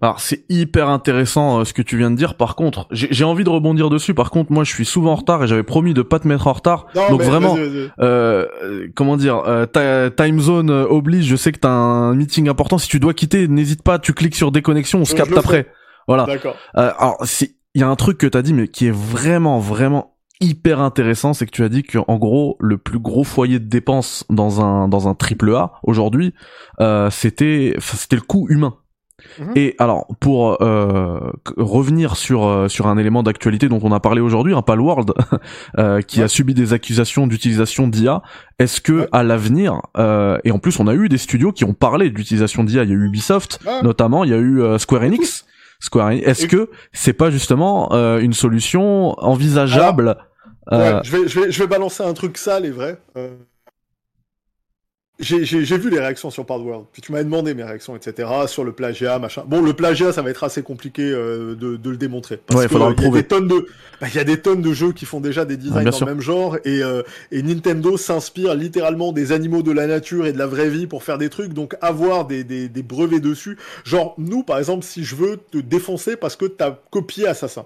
alors 0.01 0.19
c'est 0.19 0.43
hyper 0.49 0.89
intéressant 0.89 1.59
euh, 1.59 1.63
ce 1.63 1.73
que 1.73 1.81
tu 1.81 1.97
viens 1.97 2.11
de 2.11 2.15
dire. 2.15 2.35
Par 2.35 2.55
contre, 2.55 2.87
j'ai 2.91 3.23
envie 3.23 3.43
de 3.43 3.49
rebondir 3.49 3.89
dessus. 3.89 4.13
Par 4.13 4.31
contre, 4.31 4.51
moi 4.51 4.63
je 4.63 4.73
suis 4.73 4.85
souvent 4.85 5.11
en 5.11 5.15
retard 5.15 5.43
et 5.43 5.47
j'avais 5.47 5.63
promis 5.63 5.93
de 5.93 6.01
pas 6.01 6.19
te 6.19 6.27
mettre 6.27 6.47
en 6.47 6.53
retard. 6.53 6.87
Donc 7.09 7.21
vraiment, 7.21 7.57
Euh, 7.99 8.47
comment 8.95 9.17
dire, 9.17 9.43
euh, 9.47 10.09
time 10.09 10.39
zone 10.39 10.69
euh, 10.69 10.85
oblige. 10.85 11.25
Je 11.25 11.35
sais 11.35 11.51
que 11.51 11.59
t'as 11.59 11.69
un 11.69 12.15
meeting 12.15 12.49
important. 12.49 12.77
Si 12.77 12.87
tu 12.87 12.99
dois 12.99 13.13
quitter, 13.13 13.47
n'hésite 13.47 13.83
pas. 13.83 13.99
Tu 13.99 14.13
cliques 14.13 14.35
sur 14.35 14.51
déconnexion, 14.51 14.99
on 14.99 15.05
se 15.05 15.15
capte 15.15 15.37
après. 15.37 15.67
Voilà. 16.07 16.25
D'accord. 16.25 16.55
Euh, 16.75 16.91
alors 16.97 17.17
c'est, 17.23 17.51
il 17.75 17.81
y 17.81 17.83
a 17.83 17.87
un 17.87 17.95
truc 17.95 18.17
que 18.17 18.27
t'as 18.27 18.41
dit 18.41 18.53
mais 18.53 18.67
qui 18.67 18.87
est 18.87 18.95
vraiment 18.95 19.59
vraiment 19.59 20.15
hyper 20.39 20.79
intéressant, 20.79 21.33
c'est 21.33 21.45
que 21.45 21.51
tu 21.51 21.63
as 21.63 21.69
dit 21.69 21.83
qu'en 21.83 22.17
gros 22.17 22.57
le 22.59 22.77
plus 22.77 22.99
gros 22.99 23.23
foyer 23.23 23.59
de 23.59 23.65
dépenses 23.65 24.25
dans 24.29 24.61
un 24.61 24.87
dans 24.87 25.07
un 25.07 25.15
triple 25.15 25.53
A 25.55 25.73
aujourd'hui, 25.83 26.33
euh, 26.79 27.09
c'était 27.09 27.75
c'était 27.79 28.15
le 28.15 28.21
coût 28.21 28.47
humain. 28.49 28.75
Mhm. 29.39 29.51
Et 29.55 29.75
alors, 29.79 30.07
pour 30.19 30.61
euh, 30.61 31.31
revenir 31.57 32.15
sur 32.15 32.45
euh, 32.45 32.67
sur 32.67 32.87
un 32.87 32.97
élément 32.97 33.23
d'actualité 33.23 33.69
dont 33.69 33.79
on 33.83 33.91
a 33.91 33.99
parlé 33.99 34.21
aujourd'hui, 34.21 34.53
un 34.53 34.61
Palworld 34.61 35.13
euh, 35.77 36.01
qui 36.01 36.21
a 36.21 36.27
subi 36.27 36.53
des 36.53 36.73
accusations 36.73 37.27
d'utilisation 37.27 37.87
d'IA, 37.87 38.21
est-ce 38.59 38.81
que 38.81 39.07
à 39.11 39.23
l'avenir, 39.23 39.81
euh, 39.97 40.37
et 40.43 40.51
en 40.51 40.59
plus 40.59 40.79
on 40.79 40.87
a 40.87 40.93
eu 40.93 41.09
des 41.09 41.17
studios 41.17 41.51
qui 41.51 41.65
ont 41.65 41.73
parlé 41.73 42.09
d'utilisation 42.09 42.63
d'IA, 42.63 42.83
il 42.83 42.89
y 42.89 42.93
a 42.93 42.95
eu 42.95 43.07
Ubisoft 43.07 43.59
notamment, 43.83 44.23
il 44.23 44.31
y 44.31 44.33
a 44.33 44.37
eu 44.37 44.61
Square 44.77 45.03
Enix. 45.03 45.45
Square 45.79 46.07
Enix. 46.07 46.27
Est-ce 46.27 46.47
que 46.47 46.69
c'est 46.91 47.13
pas 47.13 47.29
justement 47.29 47.89
une 48.19 48.33
solution 48.33 49.19
envisageable 49.19 50.17
je, 50.71 51.11
vais, 51.11 51.27
je, 51.27 51.39
vais, 51.39 51.51
je 51.51 51.59
vais 51.59 51.67
balancer 51.67 52.03
un 52.03 52.13
truc 52.13 52.37
sale 52.37 52.65
et 52.65 52.71
vrai 52.71 52.97
j'ai 55.19 55.77
vu 55.77 55.89
les 55.89 55.99
réactions 55.99 56.29
sur 56.29 56.49
World, 56.49 56.85
puis 56.93 57.01
tu 57.01 57.11
m'avais 57.11 57.25
demandé 57.25 57.53
mes 57.53 57.63
réactions, 57.63 57.95
etc. 57.95 58.29
sur 58.47 58.63
le 58.63 58.71
plagiat, 58.71 59.19
machin. 59.19 59.43
Bon, 59.45 59.61
le 59.61 59.73
plagiat, 59.73 60.13
ça 60.13 60.21
va 60.21 60.29
être 60.29 60.43
assez 60.43 60.63
compliqué 60.63 61.01
euh, 61.03 61.55
de, 61.55 61.75
de, 61.75 61.89
le 61.89 61.97
démontrer. 61.97 62.37
Parce 62.37 62.59
ouais, 62.59 62.65
il 62.65 62.69
faudra 62.69 62.89
le 62.89 62.95
prouver. 62.95 63.19
Y 63.19 63.19
a 63.19 63.21
des 63.21 63.27
tonnes 63.27 63.47
de, 63.47 63.67
bah, 63.99 64.07
il 64.07 64.15
y 64.15 64.19
a 64.19 64.23
des 64.23 64.39
tonnes 64.39 64.61
de 64.61 64.71
jeux 64.71 64.93
qui 64.93 65.05
font 65.05 65.19
déjà 65.19 65.43
des 65.43 65.57
designs 65.57 65.83
dans 65.83 65.99
le 65.99 66.05
même 66.05 66.21
genre, 66.21 66.55
et, 66.63 66.81
euh, 66.81 67.03
et 67.31 67.43
Nintendo 67.43 67.97
s'inspire 67.97 68.55
littéralement 68.55 69.11
des 69.11 69.33
animaux 69.33 69.61
de 69.61 69.71
la 69.71 69.87
nature 69.87 70.25
et 70.25 70.31
de 70.31 70.37
la 70.37 70.47
vraie 70.47 70.69
vie 70.69 70.87
pour 70.87 71.03
faire 71.03 71.17
des 71.17 71.29
trucs. 71.29 71.53
Donc 71.53 71.75
avoir 71.81 72.25
des, 72.25 72.45
des, 72.45 72.69
des 72.69 72.83
brevets 72.83 73.21
dessus, 73.21 73.57
genre 73.83 74.15
nous, 74.17 74.43
par 74.43 74.57
exemple, 74.57 74.85
si 74.85 75.03
je 75.03 75.15
veux 75.15 75.37
te 75.37 75.57
défoncer 75.57 76.15
parce 76.15 76.37
que 76.37 76.45
t'as 76.45 76.77
copié 76.91 77.27
Assassin 77.27 77.65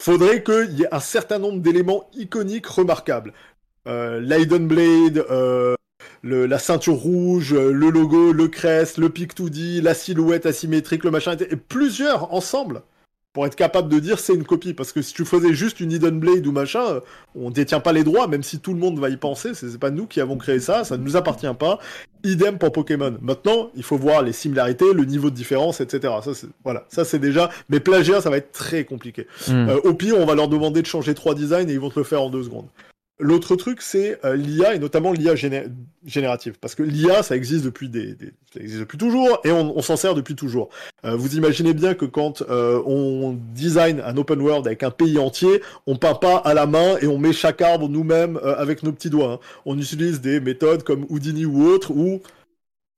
faudrait 0.00 0.42
qu'il 0.42 0.78
y 0.78 0.82
ait 0.82 0.94
un 0.94 1.00
certain 1.00 1.38
nombre 1.38 1.60
d'éléments 1.60 2.08
iconiques 2.14 2.66
remarquables. 2.66 3.32
Euh, 3.86 4.20
Blade, 4.20 5.24
euh, 5.30 5.76
la 6.22 6.58
ceinture 6.58 6.94
rouge, 6.94 7.54
le 7.54 7.90
logo, 7.90 8.32
le 8.32 8.48
crest, 8.48 8.98
le 8.98 9.08
pic 9.08 9.36
2D, 9.36 9.80
la 9.82 9.94
silhouette 9.94 10.46
asymétrique, 10.46 11.04
le 11.04 11.10
machin, 11.10 11.36
et 11.38 11.56
plusieurs 11.56 12.32
ensemble 12.34 12.82
pour 13.38 13.46
être 13.46 13.54
capable 13.54 13.88
de 13.88 14.00
dire 14.00 14.18
c'est 14.18 14.34
une 14.34 14.42
copie. 14.42 14.74
Parce 14.74 14.90
que 14.90 15.00
si 15.00 15.14
tu 15.14 15.24
faisais 15.24 15.54
juste 15.54 15.78
une 15.78 15.92
Hidden 15.92 16.18
Blade 16.18 16.44
ou 16.44 16.50
machin, 16.50 17.02
on 17.36 17.50
détient 17.50 17.78
pas 17.78 17.92
les 17.92 18.02
droits, 18.02 18.26
même 18.26 18.42
si 18.42 18.58
tout 18.58 18.72
le 18.72 18.80
monde 18.80 18.98
va 18.98 19.10
y 19.10 19.16
penser, 19.16 19.54
c'est 19.54 19.78
pas 19.78 19.92
nous 19.92 20.06
qui 20.06 20.20
avons 20.20 20.36
créé 20.36 20.58
ça, 20.58 20.82
ça 20.82 20.96
ne 20.96 21.04
nous 21.04 21.16
appartient 21.16 21.46
pas. 21.56 21.78
Idem 22.24 22.58
pour 22.58 22.72
Pokémon. 22.72 23.16
Maintenant, 23.22 23.70
il 23.76 23.84
faut 23.84 23.96
voir 23.96 24.22
les 24.22 24.32
similarités, 24.32 24.92
le 24.92 25.04
niveau 25.04 25.30
de 25.30 25.36
différence, 25.36 25.80
etc. 25.80 26.14
Ça, 26.20 26.34
c'est, 26.34 26.48
voilà, 26.64 26.84
ça 26.88 27.04
c'est 27.04 27.20
déjà. 27.20 27.48
Mais 27.68 27.78
plagiat, 27.78 28.20
ça 28.20 28.28
va 28.28 28.38
être 28.38 28.50
très 28.50 28.82
compliqué. 28.82 29.28
Hmm. 29.46 29.68
Euh, 29.68 29.80
au 29.84 29.94
pire, 29.94 30.18
on 30.18 30.26
va 30.26 30.34
leur 30.34 30.48
demander 30.48 30.82
de 30.82 30.88
changer 30.88 31.14
trois 31.14 31.36
designs 31.36 31.68
et 31.68 31.74
ils 31.74 31.78
vont 31.78 31.90
te 31.90 32.00
le 32.00 32.04
faire 32.04 32.22
en 32.22 32.30
deux 32.30 32.42
secondes. 32.42 32.66
L'autre 33.20 33.56
truc, 33.56 33.82
c'est 33.82 34.24
euh, 34.24 34.36
l'IA 34.36 34.74
et 34.74 34.78
notamment 34.78 35.12
l'IA 35.12 35.34
géné- 35.34 35.66
générative, 36.06 36.54
parce 36.60 36.76
que 36.76 36.84
l'IA, 36.84 37.24
ça 37.24 37.34
existe 37.34 37.64
depuis 37.64 37.88
des, 37.88 38.14
des- 38.14 38.32
ça 38.54 38.60
existe 38.60 38.78
depuis 38.78 38.96
toujours 38.96 39.40
et 39.44 39.50
on, 39.50 39.76
on 39.76 39.82
s'en 39.82 39.96
sert 39.96 40.14
depuis 40.14 40.36
toujours. 40.36 40.68
Euh, 41.04 41.16
vous 41.16 41.34
imaginez 41.36 41.74
bien 41.74 41.94
que 41.94 42.04
quand 42.04 42.42
euh, 42.42 42.80
on 42.86 43.36
design 43.54 44.00
un 44.04 44.16
open 44.16 44.40
world 44.40 44.66
avec 44.68 44.84
un 44.84 44.90
pays 44.92 45.18
entier, 45.18 45.62
on 45.88 45.96
peint 45.96 46.14
pas 46.14 46.36
à 46.36 46.54
la 46.54 46.66
main 46.66 46.96
et 47.00 47.08
on 47.08 47.18
met 47.18 47.32
chaque 47.32 47.60
arbre 47.60 47.88
nous-mêmes 47.88 48.38
euh, 48.44 48.54
avec 48.56 48.84
nos 48.84 48.92
petits 48.92 49.10
doigts. 49.10 49.32
hein. 49.32 49.38
On 49.66 49.76
utilise 49.78 50.20
des 50.20 50.38
méthodes 50.38 50.84
comme 50.84 51.04
Houdini 51.08 51.44
ou 51.44 51.64
autre 51.66 51.90
où 51.90 52.20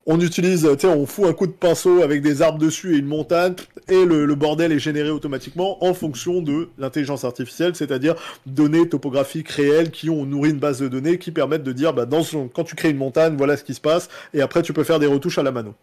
on 0.06 0.18
utilise, 0.20 0.68
tu 0.72 0.80
sais, 0.80 0.86
on 0.86 1.04
fout 1.06 1.26
un 1.26 1.32
coup 1.32 1.46
de 1.46 1.52
pinceau 1.52 2.02
avec 2.02 2.22
des 2.22 2.40
arbres 2.40 2.58
dessus 2.58 2.94
et 2.94 2.98
une 2.98 3.06
montagne, 3.06 3.54
et 3.88 4.04
le, 4.04 4.34
bordel 4.34 4.72
est 4.72 4.78
généré 4.78 5.10
automatiquement 5.10 5.84
en 5.84 5.92
fonction 5.92 6.40
de 6.40 6.68
l'intelligence 6.78 7.24
artificielle, 7.24 7.76
c'est-à-dire 7.76 8.14
données 8.46 8.88
topographiques 8.88 9.50
réelles 9.50 9.90
qui 9.90 10.08
ont 10.08 10.24
nourri 10.24 10.50
une 10.50 10.58
base 10.58 10.80
de 10.80 10.88
données 10.88 11.18
qui 11.18 11.32
permettent 11.32 11.64
de 11.64 11.72
dire, 11.72 11.92
bah, 11.92 12.06
dans 12.06 12.22
quand 12.52 12.64
tu 12.64 12.76
crées 12.76 12.90
une 12.90 12.96
montagne, 12.96 13.36
voilà 13.36 13.56
ce 13.56 13.64
qui 13.64 13.74
se 13.74 13.80
passe, 13.80 14.08
et 14.32 14.40
après 14.40 14.62
tu 14.62 14.72
peux 14.72 14.84
faire 14.84 14.98
des 14.98 15.06
retouches 15.06 15.38
à 15.38 15.42
la 15.42 15.52
mano. 15.52 15.74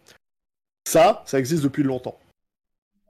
Ça, 0.86 1.22
ça 1.26 1.38
existe 1.38 1.62
depuis 1.62 1.82
longtemps. 1.82 2.18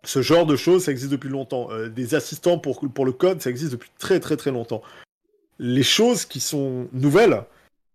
Ce 0.04 0.22
genre 0.22 0.46
de 0.46 0.56
choses, 0.56 0.84
ça 0.84 0.92
existe 0.92 1.10
depuis 1.10 1.28
longtemps. 1.28 1.68
Euh, 1.70 1.88
des 1.88 2.14
assistants 2.14 2.58
pour, 2.58 2.80
pour 2.80 3.04
le 3.04 3.12
code, 3.12 3.40
ça 3.40 3.50
existe 3.50 3.72
depuis 3.72 3.90
très 3.98 4.20
très 4.20 4.36
très 4.36 4.50
longtemps. 4.50 4.82
Les 5.58 5.82
choses 5.82 6.24
qui 6.24 6.40
sont 6.40 6.88
nouvelles, 6.92 7.42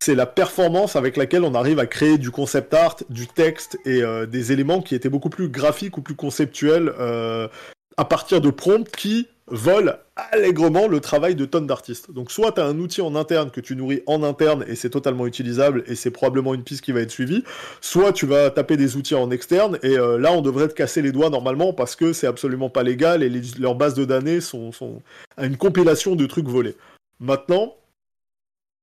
c'est 0.04 0.16
la 0.16 0.26
performance 0.26 0.98
avec 0.98 1.16
laquelle 1.16 1.46
on 1.46 1.56
arrive 1.56 1.80
à 1.80 1.86
créer 1.86 2.18
du 2.18 2.30
concept 2.30 2.74
art, 2.74 2.98
du 3.10 3.26
texte 3.26 3.80
et 3.86 4.04
euh, 4.04 4.26
des 4.26 4.52
éléments 4.52 4.82
qui 4.82 4.96
étaient 4.96 5.08
beaucoup 5.08 5.30
plus 5.30 5.48
graphiques 5.48 5.98
ou 5.98 6.02
plus 6.02 6.16
conceptuels 6.16 6.92
euh, 7.00 7.48
à 7.96 8.04
partir 8.04 8.42
de 8.42 8.50
prompts 8.50 8.90
qui 8.92 9.30
volent 9.48 9.94
allègrement 10.18 10.88
le 10.88 11.00
travail 11.00 11.36
de 11.36 11.46
tonnes 11.46 11.68
d'artistes. 11.68 12.12
Donc 12.12 12.32
soit 12.32 12.52
tu 12.52 12.60
as 12.60 12.66
un 12.66 12.80
outil 12.80 13.02
en 13.02 13.16
interne 13.16 13.50
que 13.50 13.62
tu 13.62 13.78
nourris 13.78 14.04
en 14.06 14.24
interne 14.24 14.66
et 14.68 14.76
c'est 14.76 14.90
totalement 14.90 15.26
utilisable 15.26 15.86
et 15.88 15.96
c'est 15.96 16.12
probablement 16.12 16.54
une 16.54 16.64
piste 16.64 16.82
qui 16.82 16.92
va 16.92 17.00
être 17.00 17.12
suivie, 17.12 17.46
soit 17.80 18.12
tu 18.12 18.26
vas 18.26 18.50
taper 18.50 18.76
des 18.76 18.98
outils 18.98 19.16
en 19.16 19.32
externe 19.32 19.80
et 19.84 19.98
euh, 19.98 20.18
là 20.18 20.34
on 20.34 20.42
devrait 20.42 20.68
te 20.68 20.74
casser 20.74 21.02
les 21.02 21.14
doigts 21.14 21.30
normalement 21.30 21.72
parce 21.72 21.96
que 21.96 22.12
c'est 22.12 22.28
absolument 22.28 22.70
pas 22.70 22.84
légal 22.84 23.24
et 23.24 23.32
leurs 23.58 23.76
bases 23.76 23.94
de 23.94 24.04
données 24.04 24.42
sont, 24.42 24.74
sont 24.74 25.02
à 25.38 25.46
une 25.46 25.56
compilation 25.56 26.18
de 26.18 26.26
trucs 26.26 26.48
volés. 26.48 26.76
Maintenant, 27.22 27.76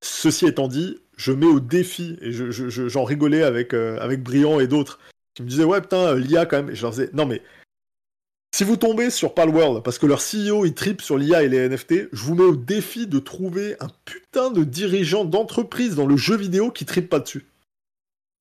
Ceci 0.03 0.47
étant 0.47 0.69
dit, 0.69 0.99
je 1.21 1.33
mets 1.33 1.45
au 1.47 1.61
défi, 1.61 2.17
et 2.23 2.33
je- 2.33 2.51
je- 2.51 2.71
je- 2.71 2.89
j'en 2.89 3.05
rigolais 3.05 3.43
avec, 3.43 3.75
euh, 3.75 3.99
avec 4.01 4.23
Briand 4.23 4.59
et 4.59 4.67
d'autres, 4.67 4.99
qui 5.35 5.43
me 5.43 5.49
disaient, 5.49 5.65
ouais, 5.65 5.83
putain, 5.83 5.99
euh, 5.99 6.19
l'IA 6.19 6.47
quand 6.47 6.57
même. 6.57 6.71
Et 6.71 6.75
je 6.75 6.81
leur 6.81 6.93
disais, 6.93 7.11
non, 7.13 7.27
mais 7.27 7.43
si 8.57 8.65
vous 8.65 8.77
tombez 8.77 9.11
sur 9.11 9.35
Palworld, 9.35 9.83
parce 9.83 9.99
que 9.99 10.07
leur 10.07 10.23
CEO, 10.23 10.65
il 10.65 10.73
tripe 10.73 11.03
sur 11.03 11.19
l'IA 11.19 11.43
et 11.43 11.49
les 11.51 11.59
NFT, 11.59 12.09
je 12.11 12.23
vous 12.25 12.35
mets 12.35 12.45
au 12.45 12.57
défi 12.57 13.07
de 13.07 13.19
trouver 13.19 13.77
un 13.81 13.89
putain 14.07 14.51
de 14.51 14.65
dirigeant 14.65 15.27
d'entreprise 15.27 15.95
dans 15.95 16.07
le 16.07 16.17
jeu 16.17 16.37
vidéo 16.37 16.71
qui 16.71 16.87
tripe 16.87 17.11
pas 17.11 17.21
dessus. 17.21 17.45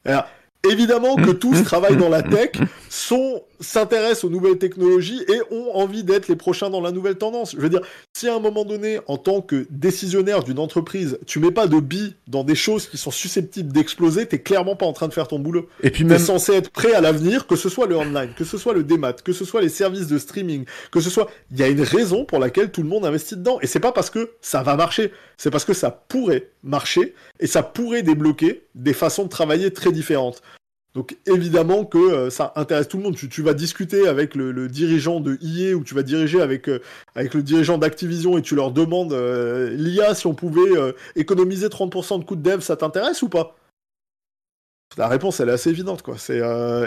Alors, 0.06 0.26
évidemment 0.64 1.18
que 1.18 1.32
tous 1.32 1.62
travaillent 1.64 1.98
dans 1.98 2.08
la 2.10 2.24
tech, 2.24 2.52
sont 2.90 3.44
s'intéressent 3.60 4.26
aux 4.26 4.30
nouvelles 4.30 4.58
technologies 4.58 5.22
et 5.28 5.42
ont 5.54 5.76
envie 5.76 6.04
d'être 6.04 6.28
les 6.28 6.36
prochains 6.36 6.70
dans 6.70 6.82
la 6.82 6.92
nouvelle 6.92 7.16
tendance. 7.16 7.54
Je 7.56 7.62
veux 7.62 7.70
dire, 7.70 7.82
si 8.14 8.28
à 8.28 8.36
un 8.36 8.40
moment 8.40 8.66
donné, 8.66 9.00
en 9.08 9.18
tant 9.18 9.42
que 9.42 9.68
décisionnaire 9.70 10.44
d'une 10.44 10.60
entreprise, 10.60 11.20
tu 11.26 11.40
mets 11.40 11.52
pas 11.52 11.68
de 11.68 11.80
billes 11.80 12.16
dans 12.28 12.44
des 12.44 12.56
choses 12.56 12.88
qui 12.88 12.98
sont 12.98 13.12
susceptibles 13.12 13.72
d'exploser, 13.72 14.26
t'es 14.26 14.40
clairement 14.40 14.76
pas 14.76 14.86
en 14.86 14.94
train 14.94 15.08
de 15.08 15.14
faire 15.14 15.28
ton 15.28 15.40
boulot. 15.40 15.68
Et 15.84 15.92
puis 15.92 16.04
T'es 16.04 16.10
même, 16.10 16.20
censé 16.20 16.54
être 16.54 16.70
prêt 16.70 16.94
à 16.94 17.02
l'avenir, 17.02 17.48
que 17.48 17.56
ce 17.56 17.70
soit 17.70 17.88
le 17.88 17.96
online, 17.96 18.32
que 18.38 18.46
ce 18.46 18.58
soit 18.58 18.74
le 18.74 18.84
démat, 18.84 19.14
que 19.14 19.34
ce 19.34 19.46
soit 19.46 19.62
les 19.62 19.70
services 19.70 20.08
de 20.08 20.18
streaming, 20.18 20.66
que 20.92 21.00
ce 21.00 21.10
soit... 21.10 21.30
Il 21.52 21.60
y 21.60 21.64
a 21.64 21.68
une 21.68 21.82
raison 21.82 22.26
pour 22.26 22.40
laquelle 22.40 22.72
tout 22.72 22.82
le 22.82 22.90
monde 22.90 23.06
investit 23.06 23.36
dedans. 23.36 23.60
Et 23.62 23.68
c'est 23.68 23.80
pas 23.80 23.92
parce 23.92 24.10
que 24.10 24.32
ça 24.42 24.64
va 24.64 24.76
marcher, 24.76 25.12
c'est 25.38 25.52
parce 25.52 25.66
que 25.66 25.74
ça 25.74 25.92
pourrait 25.92 26.50
marcher 26.64 27.14
et 27.40 27.48
ça 27.48 27.64
pourrait 27.64 28.04
débloquer 28.04 28.64
des 28.76 28.94
façons 28.94 29.24
de 29.24 29.30
travailler 29.30 29.72
très 29.72 29.92
différentes. 29.92 30.42
Donc 30.96 31.18
évidemment 31.28 31.86
que 31.86 31.98
euh, 31.98 32.30
ça 32.30 32.52
intéresse 32.56 32.88
tout 32.88 32.98
le 32.98 33.04
monde. 33.04 33.16
Tu, 33.16 33.42
vas 33.44 33.54
discuter 33.54 34.08
avec 34.08 34.34
le, 34.34 34.68
dirigeant 34.68 35.20
de 35.20 35.38
EA 35.42 35.76
ou 35.76 35.84
tu 35.84 35.94
vas 35.94 36.02
diriger 36.02 36.42
avec, 36.42 36.68
euh, 36.68 36.80
avec 37.16 37.34
le 37.36 37.44
dirigeant 37.44 37.78
d'Activision 37.78 38.38
et 38.38 38.42
tu 38.42 38.56
leur 38.56 38.72
demandes 38.72 39.14
euh, 39.14 39.70
l'IA 39.70 40.16
si 40.16 40.26
on 40.26 40.34
pouvait 40.34 40.94
économiser 41.16 41.68
30% 41.68 42.20
de 42.20 42.24
coûts 42.24 42.36
de 42.36 42.42
dev, 42.42 42.62
ça 42.62 42.76
t'intéresse 42.76 43.22
ou 43.22 43.30
pas? 43.30 43.56
La 44.98 45.08
réponse 45.08 45.40
elle 45.40 45.50
est 45.50 45.54
assez 45.54 45.70
évidente 45.70 46.02
quoi. 46.02 46.16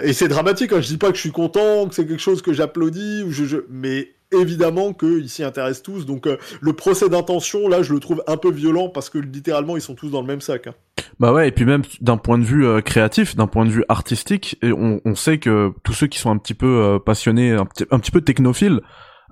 Et 0.02 0.12
c'est 0.12 0.28
dramatique. 0.28 0.72
Hein. 0.72 0.80
Je 0.80 0.88
dis 0.88 0.98
pas 0.98 1.10
que 1.10 1.16
je 1.16 1.20
suis 1.20 1.30
content, 1.30 1.86
que 1.86 1.94
c'est 1.94 2.06
quelque 2.06 2.18
chose 2.18 2.42
que 2.42 2.52
j'applaudis 2.52 3.22
ou 3.22 3.30
je, 3.30 3.44
je... 3.44 3.58
mais 3.68 4.12
évidemment 4.40 4.92
qu'ils 4.92 5.28
s'y 5.28 5.42
intéressent 5.44 5.82
tous. 5.82 6.06
Donc 6.06 6.26
euh, 6.26 6.36
le 6.60 6.72
procès 6.72 7.08
d'intention 7.08 7.68
là, 7.68 7.82
je 7.82 7.92
le 7.92 8.00
trouve 8.00 8.22
un 8.26 8.36
peu 8.36 8.50
violent 8.50 8.88
parce 8.88 9.10
que 9.10 9.18
littéralement 9.18 9.76
ils 9.76 9.82
sont 9.82 9.94
tous 9.94 10.10
dans 10.10 10.20
le 10.20 10.26
même 10.26 10.40
sac. 10.40 10.66
hein. 10.66 10.74
bah 11.20 11.32
ouais, 11.32 11.48
et 11.48 11.52
puis 11.52 11.64
même 11.64 11.82
d'un 12.00 12.16
point 12.16 12.38
de 12.38 12.44
vue 12.44 12.66
euh, 12.66 12.80
créatif, 12.80 13.36
d'un 13.36 13.46
point 13.46 13.64
de 13.64 13.70
vue 13.70 13.84
artistique, 13.88 14.56
et 14.62 14.72
on, 14.72 15.00
on 15.04 15.14
sait 15.14 15.38
que 15.38 15.72
tous 15.84 15.92
ceux 15.92 16.06
qui 16.06 16.18
sont 16.18 16.30
un 16.30 16.38
petit 16.38 16.54
peu 16.54 16.66
euh, 16.66 16.98
passionnés, 16.98 17.52
un 17.52 17.64
petit, 17.66 17.84
un 17.90 17.98
petit 17.98 18.10
peu 18.10 18.20
technophiles, 18.20 18.80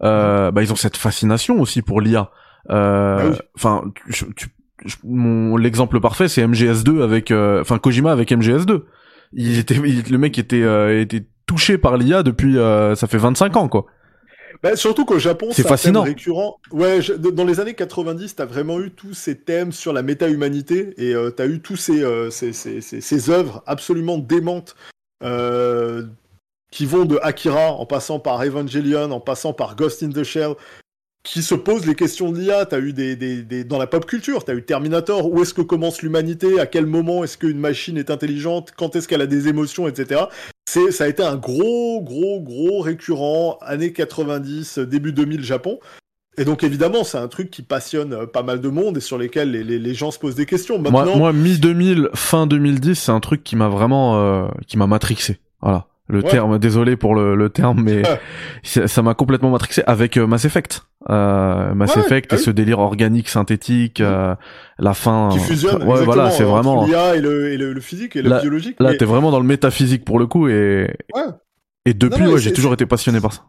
euh, 0.02 0.50
bah 0.50 0.62
ils 0.62 0.72
ont 0.72 0.76
cette 0.76 0.96
fascination 0.96 1.60
aussi 1.60 1.82
pour 1.82 2.00
l'IA. 2.00 2.30
Euh, 2.70 3.16
Bah 3.16 3.24
oui. 3.32 3.36
Enfin, 3.56 3.84
l'exemple 5.58 6.00
parfait, 6.00 6.28
c'est 6.28 6.46
MGS2 6.46 7.02
avec, 7.02 7.30
euh, 7.30 7.60
enfin 7.60 7.78
Kojima 7.78 8.12
avec 8.12 8.30
MGS2. 8.30 8.82
Il 9.32 9.58
était, 9.58 9.74
il- 9.76 10.10
le 10.10 10.18
mec 10.18 10.38
était, 10.38 10.62
euh, 10.62 11.00
était 11.00 11.26
touché 11.46 11.78
par 11.78 11.96
l'IA 11.96 12.22
depuis, 12.22 12.58
euh, 12.58 12.94
ça 12.94 13.06
fait 13.06 13.18
25 13.18 13.56
ans 13.56 13.68
quoi. 13.68 13.86
Bah, 14.62 14.76
surtout 14.76 15.04
qu'au 15.06 15.18
Japon, 15.18 15.48
C'est 15.52 15.66
fascinant. 15.66 16.02
récurrent. 16.02 16.58
Ouais, 16.70 17.00
je- 17.00 17.14
dans 17.14 17.44
les 17.44 17.60
années 17.60 17.74
90, 17.74 18.36
t'as 18.36 18.44
vraiment 18.44 18.78
eu 18.80 18.90
tous 18.90 19.14
ces 19.14 19.38
thèmes 19.38 19.72
sur 19.72 19.92
la 19.92 20.02
méta-humanité 20.02 20.92
et 20.98 21.14
euh, 21.14 21.30
t'as 21.30 21.46
eu 21.46 21.60
tous 21.60 21.76
ces, 21.76 22.02
euh, 22.02 22.30
ces, 22.30 22.52
ces, 22.52 22.80
ces, 22.82 23.00
ces 23.00 23.30
œuvres 23.30 23.62
absolument 23.66 24.18
démentes 24.18 24.76
euh, 25.24 26.06
qui 26.70 26.84
vont 26.86 27.04
de 27.06 27.18
Akira 27.22 27.72
en 27.72 27.86
passant 27.86 28.20
par 28.20 28.42
Evangelion, 28.42 29.10
en 29.10 29.20
passant 29.20 29.52
par 29.54 29.76
Ghost 29.76 30.02
in 30.02 30.10
the 30.10 30.22
Shell, 30.24 30.54
qui 31.22 31.42
se 31.42 31.54
posent 31.54 31.86
les 31.86 31.94
questions 31.94 32.32
de 32.32 32.38
l'IA. 32.38 32.66
T'as 32.66 32.80
eu 32.80 32.92
des, 32.92 33.16
des, 33.16 33.42
des, 33.42 33.64
dans 33.64 33.78
la 33.78 33.86
pop 33.86 34.06
culture, 34.06 34.44
t'as 34.44 34.54
eu 34.54 34.64
Terminator. 34.64 35.30
Où 35.30 35.42
est-ce 35.42 35.54
que 35.54 35.62
commence 35.62 36.02
l'humanité? 36.02 36.60
À 36.60 36.66
quel 36.66 36.86
moment 36.86 37.24
est-ce 37.24 37.36
qu'une 37.36 37.58
machine 37.58 37.98
est 37.98 38.10
intelligente? 38.10 38.72
Quand 38.76 38.96
est-ce 38.96 39.06
qu'elle 39.08 39.20
a 39.22 39.26
des 39.26 39.48
émotions, 39.48 39.88
etc. 39.88 40.22
C'est, 40.66 40.92
ça 40.92 41.04
a 41.04 41.08
été 41.08 41.22
un 41.22 41.36
gros, 41.36 42.00
gros, 42.02 42.40
gros 42.40 42.80
récurrent, 42.80 43.58
années 43.60 43.92
90, 43.92 44.78
début 44.78 45.12
2000 45.12 45.44
Japon. 45.44 45.78
Et 46.38 46.44
donc 46.44 46.62
évidemment, 46.62 47.04
c'est 47.04 47.18
un 47.18 47.28
truc 47.28 47.50
qui 47.50 47.62
passionne 47.62 48.14
euh, 48.14 48.26
pas 48.26 48.42
mal 48.42 48.60
de 48.60 48.68
monde 48.68 48.96
et 48.96 49.00
sur 49.00 49.18
lesquels 49.18 49.50
les, 49.50 49.64
les, 49.64 49.78
les 49.78 49.94
gens 49.94 50.10
se 50.10 50.18
posent 50.18 50.36
des 50.36 50.46
questions. 50.46 50.78
Maintenant, 50.78 51.04
Moi, 51.04 51.16
moi 51.16 51.32
mi 51.32 51.58
2000, 51.58 52.08
fin 52.14 52.46
2010, 52.46 52.94
c'est 52.94 53.12
un 53.12 53.20
truc 53.20 53.42
qui 53.44 53.56
m'a 53.56 53.68
vraiment, 53.68 54.16
euh, 54.20 54.48
qui 54.66 54.78
m'a 54.78 54.86
matrixé. 54.86 55.38
Voilà. 55.60 55.86
Le 56.10 56.18
Ouais. 56.22 56.28
terme, 56.30 56.58
désolé 56.58 56.96
pour 56.96 57.14
le, 57.14 57.34
le 57.36 57.48
terme, 57.50 57.82
mais 57.82 58.02
ça 58.64 59.02
m'a 59.02 59.14
complètement 59.14 59.50
matrixé 59.50 59.82
avec 59.86 60.16
euh, 60.16 60.26
Mass 60.26 60.44
Effect. 60.44 60.82
Euh, 61.08 61.72
Mass 61.74 61.94
Ouais, 61.96 62.02
Effect 62.02 62.28
ah 62.32 62.34
et 62.34 62.38
oui. 62.38 62.44
ce 62.44 62.50
délire 62.50 62.80
organique, 62.80 63.28
synthétique, 63.28 64.00
euh, 64.00 64.34
la 64.78 64.92
fin. 64.94 65.28
qui 65.32 65.38
fusionne. 65.38 65.82
Ouais, 65.84 66.04
voilà, 66.04 66.30
c'est 66.30 66.44
entre 66.44 66.52
vraiment. 66.52 66.84
l'IA 66.84 67.16
et 67.16 67.20
le, 67.20 67.52
et 67.52 67.56
le, 67.56 67.72
le 67.72 67.80
physique 67.80 68.16
et 68.16 68.22
le 68.22 68.28
Là- 68.30 68.40
biologique. 68.40 68.76
Là, 68.80 68.90
mais- 68.90 68.96
t'es 68.96 69.04
vraiment 69.04 69.30
dans 69.30 69.40
le 69.40 69.46
métaphysique 69.46 70.04
pour 70.04 70.18
le 70.18 70.26
coup 70.26 70.48
et. 70.48 70.94
Ouais. 71.14 71.22
Et 71.86 71.94
depuis, 71.94 72.24
Non, 72.24 72.32
ouais, 72.32 72.40
j'ai 72.40 72.52
toujours 72.52 72.74
été 72.74 72.84
passionné 72.86 73.20
par 73.20 73.32
ça. 73.32 73.42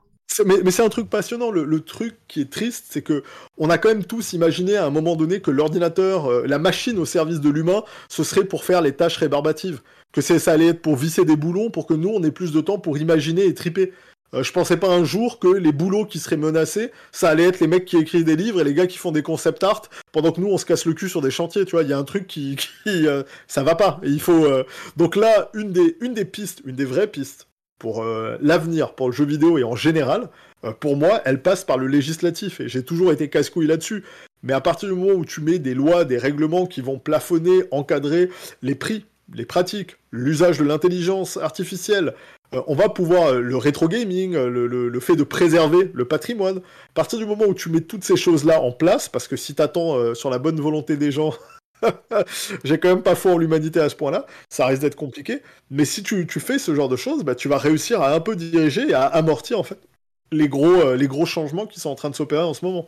Mais, 0.45 0.55
mais 0.63 0.71
c'est 0.71 0.83
un 0.83 0.87
truc 0.89 1.09
passionnant. 1.09 1.51
Le, 1.51 1.65
le 1.65 1.81
truc 1.81 2.15
qui 2.29 2.39
est 2.39 2.49
triste, 2.49 2.85
c'est 2.89 3.01
que 3.01 3.21
on 3.57 3.69
a 3.69 3.77
quand 3.77 3.89
même 3.89 4.05
tous 4.05 4.31
imaginé 4.31 4.77
à 4.77 4.85
un 4.85 4.89
moment 4.89 5.17
donné 5.17 5.41
que 5.41 5.51
l'ordinateur, 5.51 6.31
euh, 6.31 6.45
la 6.47 6.57
machine 6.57 6.97
au 6.99 7.05
service 7.05 7.41
de 7.41 7.49
l'humain, 7.49 7.83
ce 8.07 8.23
serait 8.23 8.45
pour 8.45 8.63
faire 8.63 8.81
les 8.81 8.93
tâches 8.93 9.17
rébarbatives. 9.17 9.81
Que 10.11 10.21
ça 10.21 10.51
allait 10.51 10.67
être 10.67 10.81
pour 10.81 10.95
visser 10.95 11.25
des 11.25 11.35
boulons, 11.35 11.69
pour 11.69 11.85
que 11.87 11.93
nous, 11.93 12.09
on 12.09 12.23
ait 12.23 12.31
plus 12.31 12.51
de 12.51 12.61
temps 12.61 12.79
pour 12.79 12.97
imaginer 12.97 13.45
et 13.45 13.53
triper. 13.53 13.93
Euh, 14.33 14.43
je 14.43 14.51
pensais 14.53 14.77
pas 14.77 14.87
un 14.89 15.03
jour 15.03 15.39
que 15.39 15.47
les 15.47 15.71
boulots 15.73 16.05
qui 16.05 16.19
seraient 16.19 16.37
menacés, 16.37 16.91
ça 17.11 17.29
allait 17.29 17.43
être 17.47 17.59
les 17.59 17.67
mecs 17.67 17.83
qui 17.85 17.97
écrivent 17.97 18.23
des 18.23 18.35
livres 18.37 18.61
et 18.61 18.63
les 18.63 18.73
gars 18.73 18.87
qui 18.87 18.97
font 18.97 19.11
des 19.11 19.23
concept 19.23 19.63
art, 19.63 19.83
pendant 20.13 20.31
que 20.31 20.39
nous, 20.39 20.47
on 20.47 20.57
se 20.57 20.65
casse 20.65 20.85
le 20.85 20.93
cul 20.93 21.09
sur 21.09 21.21
des 21.21 21.31
chantiers. 21.31 21.65
Tu 21.65 21.71
vois, 21.71 21.83
il 21.83 21.89
y 21.89 21.93
a 21.93 21.97
un 21.97 22.03
truc 22.03 22.27
qui, 22.27 22.55
qui 22.83 23.07
euh, 23.07 23.23
ça 23.47 23.63
va 23.63 23.75
pas. 23.75 23.99
Et 24.03 24.09
il 24.09 24.21
faut. 24.21 24.45
euh, 24.45 24.63
Donc 24.97 25.15
là, 25.15 25.49
une 25.53 25.71
des, 25.71 25.97
une 26.01 26.13
des 26.13 26.25
pistes, 26.25 26.61
une 26.65 26.75
des 26.75 26.85
vraies 26.85 27.07
pistes 27.07 27.47
pour 27.77 28.03
euh, 28.03 28.37
l'avenir, 28.41 28.93
pour 28.93 29.07
le 29.09 29.13
jeu 29.15 29.25
vidéo 29.25 29.57
et 29.57 29.63
en 29.63 29.75
général, 29.75 30.29
euh, 30.63 30.71
pour 30.71 30.95
moi, 30.95 31.21
elle 31.25 31.41
passe 31.41 31.63
par 31.65 31.77
le 31.77 31.87
législatif. 31.87 32.59
Et 32.61 32.69
j'ai 32.69 32.83
toujours 32.83 33.11
été 33.11 33.27
casse-couille 33.29 33.67
là-dessus. 33.67 34.03
Mais 34.43 34.53
à 34.53 34.61
partir 34.61 34.87
du 34.89 34.95
moment 34.95 35.13
où 35.13 35.25
tu 35.25 35.41
mets 35.41 35.59
des 35.59 35.73
lois, 35.73 36.05
des 36.05 36.17
règlements 36.17 36.65
qui 36.67 36.81
vont 36.81 36.99
plafonner, 36.99 37.63
encadrer 37.71 38.29
les 38.61 38.75
prix, 38.75 39.05
les 39.33 39.45
pratiques, 39.45 39.97
l'usage 40.11 40.57
de 40.57 40.63
l'intelligence 40.63 41.37
artificielle, 41.37 42.13
euh, 42.53 42.61
on 42.67 42.75
va 42.75 42.89
pouvoir 42.89 43.29
euh, 43.29 43.41
le 43.41 43.57
rétro 43.57 43.87
gaming, 43.87 44.35
euh, 44.35 44.49
le, 44.49 44.99
fait 44.99 45.15
de 45.15 45.23
préserver 45.23 45.91
le 45.93 46.05
patrimoine. 46.05 46.57
À 46.57 46.93
partir 46.93 47.19
du 47.19 47.25
moment 47.25 47.45
où 47.45 47.53
tu 47.53 47.69
mets 47.69 47.81
toutes 47.81 48.03
ces 48.03 48.17
choses-là 48.17 48.61
en 48.61 48.71
place, 48.71 49.09
parce 49.09 49.27
que 49.27 49.35
si 49.35 49.55
t'attends 49.55 49.95
euh, 49.95 50.13
sur 50.13 50.29
la 50.29 50.39
bonne 50.39 50.59
volonté 50.59 50.97
des 50.97 51.11
gens 51.11 51.33
J'ai 52.63 52.79
quand 52.79 52.89
même 52.89 53.01
pas 53.01 53.15
foi 53.15 53.31
en 53.31 53.37
l'humanité 53.39 53.79
à 53.79 53.89
ce 53.89 53.95
point-là. 53.95 54.27
Ça 54.49 54.67
risque 54.67 54.81
d'être 54.83 54.95
compliqué. 54.95 55.41
Mais 55.71 55.83
si 55.83 56.03
tu, 56.03 56.27
tu, 56.27 56.39
fais 56.39 56.59
ce 56.59 56.75
genre 56.75 56.89
de 56.89 56.95
choses, 56.95 57.23
bah, 57.23 57.33
tu 57.33 57.47
vas 57.47 57.57
réussir 57.57 58.01
à 58.01 58.13
un 58.13 58.19
peu 58.19 58.35
diriger 58.35 58.89
et 58.89 58.93
à 58.93 59.05
amortir 59.05 59.59
en 59.59 59.63
fait 59.63 59.79
les 60.31 60.47
gros, 60.47 60.65
euh, 60.65 60.95
les 60.95 61.07
gros 61.07 61.25
changements 61.25 61.65
qui 61.65 61.79
sont 61.79 61.89
en 61.89 61.95
train 61.95 62.09
de 62.09 62.15
s'opérer 62.15 62.43
en 62.43 62.53
ce 62.53 62.63
moment. 62.65 62.87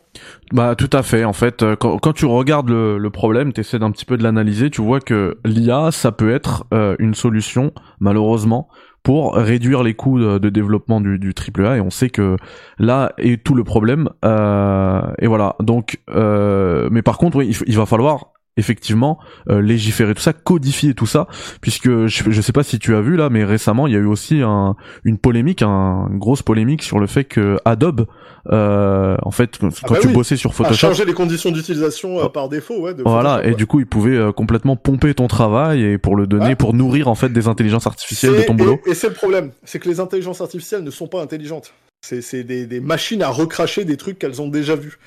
Bah 0.52 0.74
tout 0.74 0.90
à 0.92 1.02
fait. 1.02 1.24
En 1.24 1.32
fait, 1.32 1.62
euh, 1.62 1.76
quand, 1.76 1.98
quand 1.98 2.12
tu 2.12 2.24
regardes 2.24 2.70
le, 2.70 2.98
le 2.98 3.10
problème, 3.10 3.52
tu 3.52 3.60
essaies 3.60 3.78
d'un 3.78 3.90
petit 3.90 4.06
peu 4.06 4.16
de 4.16 4.22
l'analyser, 4.22 4.70
tu 4.70 4.80
vois 4.80 5.00
que 5.00 5.38
l'IA, 5.44 5.90
ça 5.90 6.12
peut 6.12 6.32
être 6.32 6.64
euh, 6.72 6.96
une 6.98 7.14
solution, 7.14 7.72
malheureusement, 8.00 8.68
pour 9.02 9.34
réduire 9.34 9.82
les 9.82 9.92
coûts 9.92 10.18
de, 10.18 10.48
développement 10.48 11.02
du, 11.02 11.18
du 11.18 11.34
AAA. 11.34 11.76
Et 11.76 11.80
on 11.82 11.90
sait 11.90 12.08
que 12.08 12.36
là 12.78 13.12
est 13.18 13.44
tout 13.44 13.54
le 13.54 13.62
problème. 13.62 14.08
et 14.22 15.26
voilà. 15.26 15.56
Donc, 15.60 16.00
mais 16.08 17.02
par 17.02 17.18
contre, 17.18 17.36
oui, 17.36 17.54
il 17.66 17.76
va 17.76 17.84
falloir 17.84 18.33
effectivement 18.56 19.18
euh, 19.50 19.60
légiférer 19.60 20.14
tout 20.14 20.22
ça, 20.22 20.32
codifier 20.32 20.94
tout 20.94 21.06
ça, 21.06 21.26
puisque 21.60 22.06
je, 22.06 22.30
je 22.30 22.40
sais 22.40 22.52
pas 22.52 22.62
si 22.62 22.78
tu 22.78 22.94
as 22.94 23.00
vu 23.00 23.16
là, 23.16 23.30
mais 23.30 23.44
récemment 23.44 23.86
il 23.86 23.92
y 23.92 23.96
a 23.96 24.00
eu 24.00 24.06
aussi 24.06 24.40
un, 24.42 24.76
une 25.04 25.18
polémique, 25.18 25.62
un, 25.62 26.08
une 26.10 26.18
grosse 26.18 26.42
polémique 26.42 26.82
sur 26.82 26.98
le 26.98 27.06
fait 27.06 27.24
que 27.24 27.58
Adobe, 27.64 28.06
euh, 28.52 29.16
en 29.22 29.30
fait, 29.30 29.58
quand 29.58 29.68
ah 29.84 29.86
bah 29.90 29.98
tu 30.00 30.08
bossais 30.08 30.36
sur 30.36 30.54
Photoshop, 30.54 30.86
a 30.86 30.90
changé 30.90 31.04
les 31.04 31.14
conditions 31.14 31.50
d'utilisation 31.50 32.20
euh, 32.20 32.28
par 32.28 32.48
défaut, 32.48 32.80
ouais. 32.80 32.94
voilà, 33.04 33.44
et 33.44 33.54
du 33.54 33.66
coup 33.66 33.80
il 33.80 33.86
pouvait 33.86 34.16
euh, 34.16 34.32
complètement 34.32 34.76
pomper 34.76 35.14
ton 35.14 35.26
travail 35.26 35.82
et 35.82 35.98
pour 35.98 36.16
le 36.16 36.26
donner, 36.26 36.54
pour 36.54 36.74
nourrir 36.74 37.08
en 37.08 37.14
fait 37.14 37.30
des 37.30 37.48
intelligences 37.48 37.86
artificielles 37.86 38.36
de 38.36 38.42
ton 38.42 38.54
boulot. 38.54 38.80
Et, 38.86 38.94
c'est 38.94 39.08
le 39.08 39.14
problème, 39.14 39.50
c'est 39.64 39.78
que 39.78 39.88
les 39.88 40.00
intelligences 40.00 40.40
artificielles 40.40 40.82
ne 40.84 40.90
sont 40.90 41.08
pas 41.08 41.22
intelligentes. 41.22 41.74
C'est 42.02 42.44
des, 42.44 42.66
des 42.66 42.80
machines 42.80 43.22
à 43.22 43.30
recracher 43.30 43.86
des 43.86 43.96
trucs 43.96 44.18
qu'elles 44.18 44.42
ont 44.42 44.48
déjà 44.48 44.76
vus. 44.76 44.98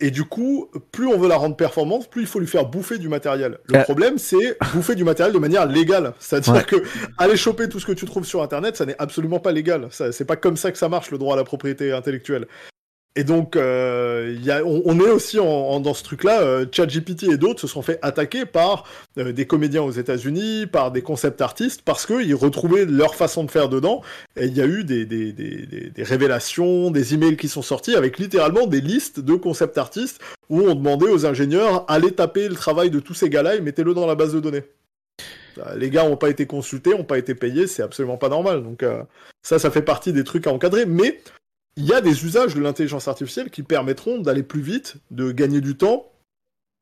Et 0.00 0.10
du 0.12 0.24
coup, 0.24 0.70
plus 0.92 1.08
on 1.08 1.18
veut 1.18 1.28
la 1.28 1.36
rendre 1.36 1.56
performante, 1.56 2.08
plus 2.08 2.22
il 2.22 2.26
faut 2.28 2.38
lui 2.38 2.46
faire 2.46 2.66
bouffer 2.66 2.98
du 2.98 3.08
matériel. 3.08 3.58
Le 3.66 3.78
euh. 3.78 3.82
problème, 3.82 4.16
c'est 4.18 4.56
bouffer 4.72 4.94
du 4.94 5.02
matériel 5.02 5.34
de 5.34 5.40
manière 5.40 5.66
légale. 5.66 6.14
C'est-à-dire 6.20 6.64
que 6.66 6.76
aller 7.18 7.36
choper 7.36 7.68
tout 7.68 7.80
ce 7.80 7.86
que 7.86 7.92
tu 7.92 8.06
trouves 8.06 8.24
sur 8.24 8.42
Internet, 8.42 8.76
ça 8.76 8.86
n'est 8.86 8.96
absolument 8.98 9.40
pas 9.40 9.50
légal. 9.50 9.88
C'est 9.90 10.26
pas 10.26 10.36
comme 10.36 10.56
ça 10.56 10.70
que 10.70 10.78
ça 10.78 10.88
marche 10.88 11.10
le 11.10 11.18
droit 11.18 11.34
à 11.34 11.36
la 11.36 11.44
propriété 11.44 11.92
intellectuelle. 11.92 12.46
Et 13.18 13.24
donc, 13.24 13.56
euh, 13.56 14.38
on, 14.64 15.00
est 15.00 15.10
aussi 15.10 15.38
dans 15.38 15.92
ce 15.92 16.04
truc-là. 16.04 16.40
Euh, 16.40 16.66
ChatGPT 16.70 17.24
et 17.24 17.36
d'autres 17.36 17.60
se 17.60 17.66
sont 17.66 17.82
fait 17.82 17.98
attaquer 18.00 18.46
par 18.46 18.84
euh, 19.18 19.32
des 19.32 19.44
comédiens 19.44 19.82
aux 19.82 19.90
États-Unis, 19.90 20.66
par 20.66 20.92
des 20.92 21.02
concept 21.02 21.42
artistes, 21.42 21.82
parce 21.84 22.06
qu'ils 22.06 22.36
retrouvaient 22.36 22.84
leur 22.84 23.16
façon 23.16 23.42
de 23.42 23.50
faire 23.50 23.68
dedans. 23.68 24.02
Et 24.36 24.46
il 24.46 24.56
y 24.56 24.60
a 24.60 24.66
eu 24.66 24.84
des, 24.84 25.90
révélations, 25.98 26.92
des 26.92 27.14
emails 27.14 27.36
qui 27.36 27.48
sont 27.48 27.60
sortis 27.60 27.96
avec 27.96 28.20
littéralement 28.20 28.68
des 28.68 28.80
listes 28.80 29.18
de 29.18 29.34
concept 29.34 29.78
artistes 29.78 30.20
où 30.48 30.60
on 30.60 30.76
demandait 30.76 31.10
aux 31.10 31.26
ingénieurs 31.26 31.84
allez 31.88 32.12
taper 32.12 32.48
le 32.48 32.54
travail 32.54 32.88
de 32.88 33.00
tous 33.00 33.14
ces 33.14 33.28
gars-là 33.28 33.56
et 33.56 33.60
mettez-le 33.60 33.94
dans 33.94 34.06
la 34.06 34.14
base 34.14 34.32
de 34.32 34.38
données. 34.38 34.62
Les 35.76 35.90
gars 35.90 36.08
n'ont 36.08 36.16
pas 36.16 36.30
été 36.30 36.46
consultés, 36.46 36.90
n'ont 36.90 37.02
pas 37.02 37.18
été 37.18 37.34
payés, 37.34 37.66
c'est 37.66 37.82
absolument 37.82 38.16
pas 38.16 38.28
normal. 38.28 38.62
Donc 38.62 38.82
euh, 38.82 39.02
ça, 39.42 39.58
ça 39.58 39.70
fait 39.70 39.82
partie 39.82 40.12
des 40.12 40.24
trucs 40.24 40.46
à 40.46 40.52
encadrer. 40.52 40.86
Mais 40.86 41.20
il 41.78 41.86
y 41.86 41.94
a 41.94 42.00
des 42.00 42.24
usages 42.24 42.56
de 42.56 42.60
l'intelligence 42.60 43.06
artificielle 43.06 43.50
qui 43.50 43.62
permettront 43.62 44.18
d'aller 44.18 44.42
plus 44.42 44.60
vite, 44.60 44.96
de 45.12 45.30
gagner 45.30 45.60
du 45.60 45.76
temps, 45.76 46.10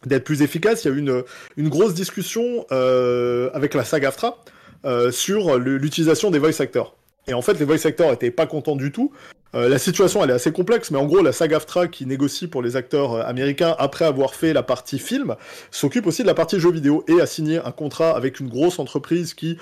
d'être 0.06 0.24
plus 0.24 0.40
efficace. 0.40 0.85
Il 0.85 0.89
y 0.89 0.90
a 0.90 0.94
eu 0.94 1.23
une, 1.59 1.68
grosse 1.68 1.93
discussion 1.93 2.64
euh, 2.73 3.51
avec 3.52 3.74
la 3.74 3.85
SAG-AFTRA 3.85 4.43
euh, 4.86 5.10
sur 5.10 5.59
l'utilisation 5.59 6.31
des 6.31 6.39
voice 6.39 6.60
actors. 6.60 6.97
Et 7.28 7.35
en 7.35 7.43
fait, 7.43 7.59
les 7.59 7.66
voice 7.66 7.85
actors 7.85 8.10
étaient 8.10 8.31
pas 8.31 8.47
contents 8.47 8.74
du 8.74 8.90
tout. 8.90 9.12
Euh, 9.55 9.68
la 9.68 9.78
situation, 9.78 10.24
elle 10.24 10.31
est 10.31 10.35
assez 10.35 10.52
complexe, 10.52 10.90
mais 10.90 10.98
en 10.98 11.05
gros, 11.05 11.23
la 11.23 11.32
SAG-AFTRA, 11.32 11.89
qui 11.89 12.06
négocie 12.06 12.47
pour 12.47 12.62
les 12.62 12.77
acteurs 12.77 13.16
américains 13.27 13.77
après 13.78 14.06
avoir 14.06 14.35
fait 14.35 14.55
la 14.55 14.62
partie 14.62 14.98
film, 14.98 15.36
s'occupe 15.70 16.06
aussi 16.06 16.23
de 16.23 16.27
la 16.27 16.35
partie 16.35 16.59
jeux 16.59 16.73
vidéo 16.73 17.05
et 17.06 17.20
a 17.20 17.27
signé 17.27 17.59
un 17.59 17.73
contrat 17.73 18.16
avec 18.16 18.40
une 18.40 18.48
grosse 18.48 18.78
entreprise 18.78 19.35
qui 19.35 19.59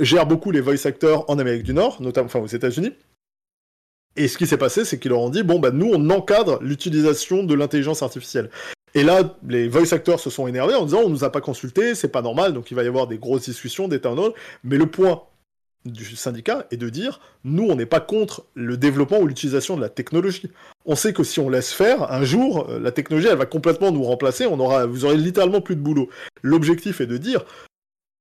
gère 0.00 0.26
beaucoup 0.26 0.50
les 0.50 0.60
voice 0.60 0.84
actors 0.86 1.24
en 1.28 1.38
Amérique 1.38 1.62
du 1.62 1.74
Nord, 1.74 2.02
notamment 2.02 2.26
enfin 2.26 2.40
aux 2.40 2.46
États-Unis. 2.46 2.92
Et 4.18 4.26
ce 4.26 4.36
qui 4.36 4.48
s'est 4.48 4.58
passé, 4.58 4.84
c'est 4.84 4.98
qu'ils 4.98 5.12
leur 5.12 5.20
ont 5.20 5.30
dit 5.30 5.44
bon, 5.44 5.60
bah, 5.60 5.70
nous, 5.70 5.90
on 5.94 6.10
encadre 6.10 6.58
l'utilisation 6.60 7.44
de 7.44 7.54
l'intelligence 7.54 8.02
artificielle. 8.02 8.50
Et 8.94 9.04
là, 9.04 9.36
les 9.46 9.68
voice 9.68 9.92
actors 9.92 10.18
se 10.18 10.28
sont 10.28 10.48
énervés 10.48 10.74
en 10.74 10.84
disant 10.84 11.02
on 11.04 11.08
nous 11.08 11.22
a 11.22 11.30
pas 11.30 11.40
consulté, 11.40 11.94
c'est 11.94 12.08
pas 12.08 12.22
normal, 12.22 12.52
donc 12.52 12.70
il 12.70 12.74
va 12.74 12.82
y 12.82 12.88
avoir 12.88 13.06
des 13.06 13.18
grosses 13.18 13.44
discussions 13.44 13.84
en 13.84 14.18
autre. 14.18 14.34
Mais 14.64 14.76
le 14.76 14.86
point 14.86 15.22
du 15.84 16.16
syndicat 16.16 16.66
est 16.72 16.76
de 16.76 16.88
dire 16.88 17.20
nous, 17.44 17.64
on 17.64 17.76
n'est 17.76 17.86
pas 17.86 18.00
contre 18.00 18.44
le 18.54 18.76
développement 18.76 19.20
ou 19.20 19.26
l'utilisation 19.26 19.76
de 19.76 19.82
la 19.82 19.88
technologie. 19.88 20.50
On 20.84 20.96
sait 20.96 21.12
que 21.12 21.22
si 21.22 21.38
on 21.38 21.48
laisse 21.48 21.72
faire, 21.72 22.10
un 22.10 22.24
jour, 22.24 22.66
euh, 22.68 22.80
la 22.80 22.90
technologie, 22.90 23.28
elle 23.30 23.38
va 23.38 23.46
complètement 23.46 23.92
nous 23.92 24.02
remplacer, 24.02 24.46
on 24.46 24.58
aura, 24.58 24.86
vous 24.86 25.04
aurez 25.04 25.16
littéralement 25.16 25.60
plus 25.60 25.76
de 25.76 25.80
boulot. 25.80 26.08
L'objectif 26.42 27.00
est 27.00 27.06
de 27.06 27.18
dire 27.18 27.44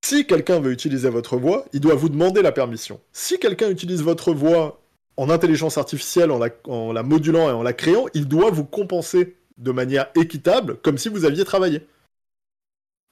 si 0.05 0.27
quelqu'un 0.27 0.59
veut 0.59 0.71
utiliser 0.71 1.09
votre 1.09 1.37
voix, 1.37 1.65
il 1.73 1.79
doit 1.79 1.95
vous 1.95 2.09
demander 2.09 2.41
la 2.41 2.51
permission. 2.51 2.99
Si 3.13 3.39
quelqu'un 3.39 3.69
utilise 3.69 4.03
votre 4.03 4.31
voix 4.31 4.79
en 5.17 5.29
intelligence 5.29 5.77
artificielle, 5.77 6.31
en 6.31 6.93
la, 6.93 7.03
modulant 7.03 7.49
et 7.49 7.53
en 7.53 7.63
la 7.63 7.73
créant, 7.73 8.05
il 8.13 8.27
doit 8.27 8.51
vous 8.51 8.63
compenser 8.63 9.35
de 9.57 9.71
manière 9.71 10.07
équitable, 10.15 10.77
comme 10.83 10.97
si 10.97 11.09
vous 11.09 11.25
aviez 11.25 11.43
travaillé. 11.43 11.81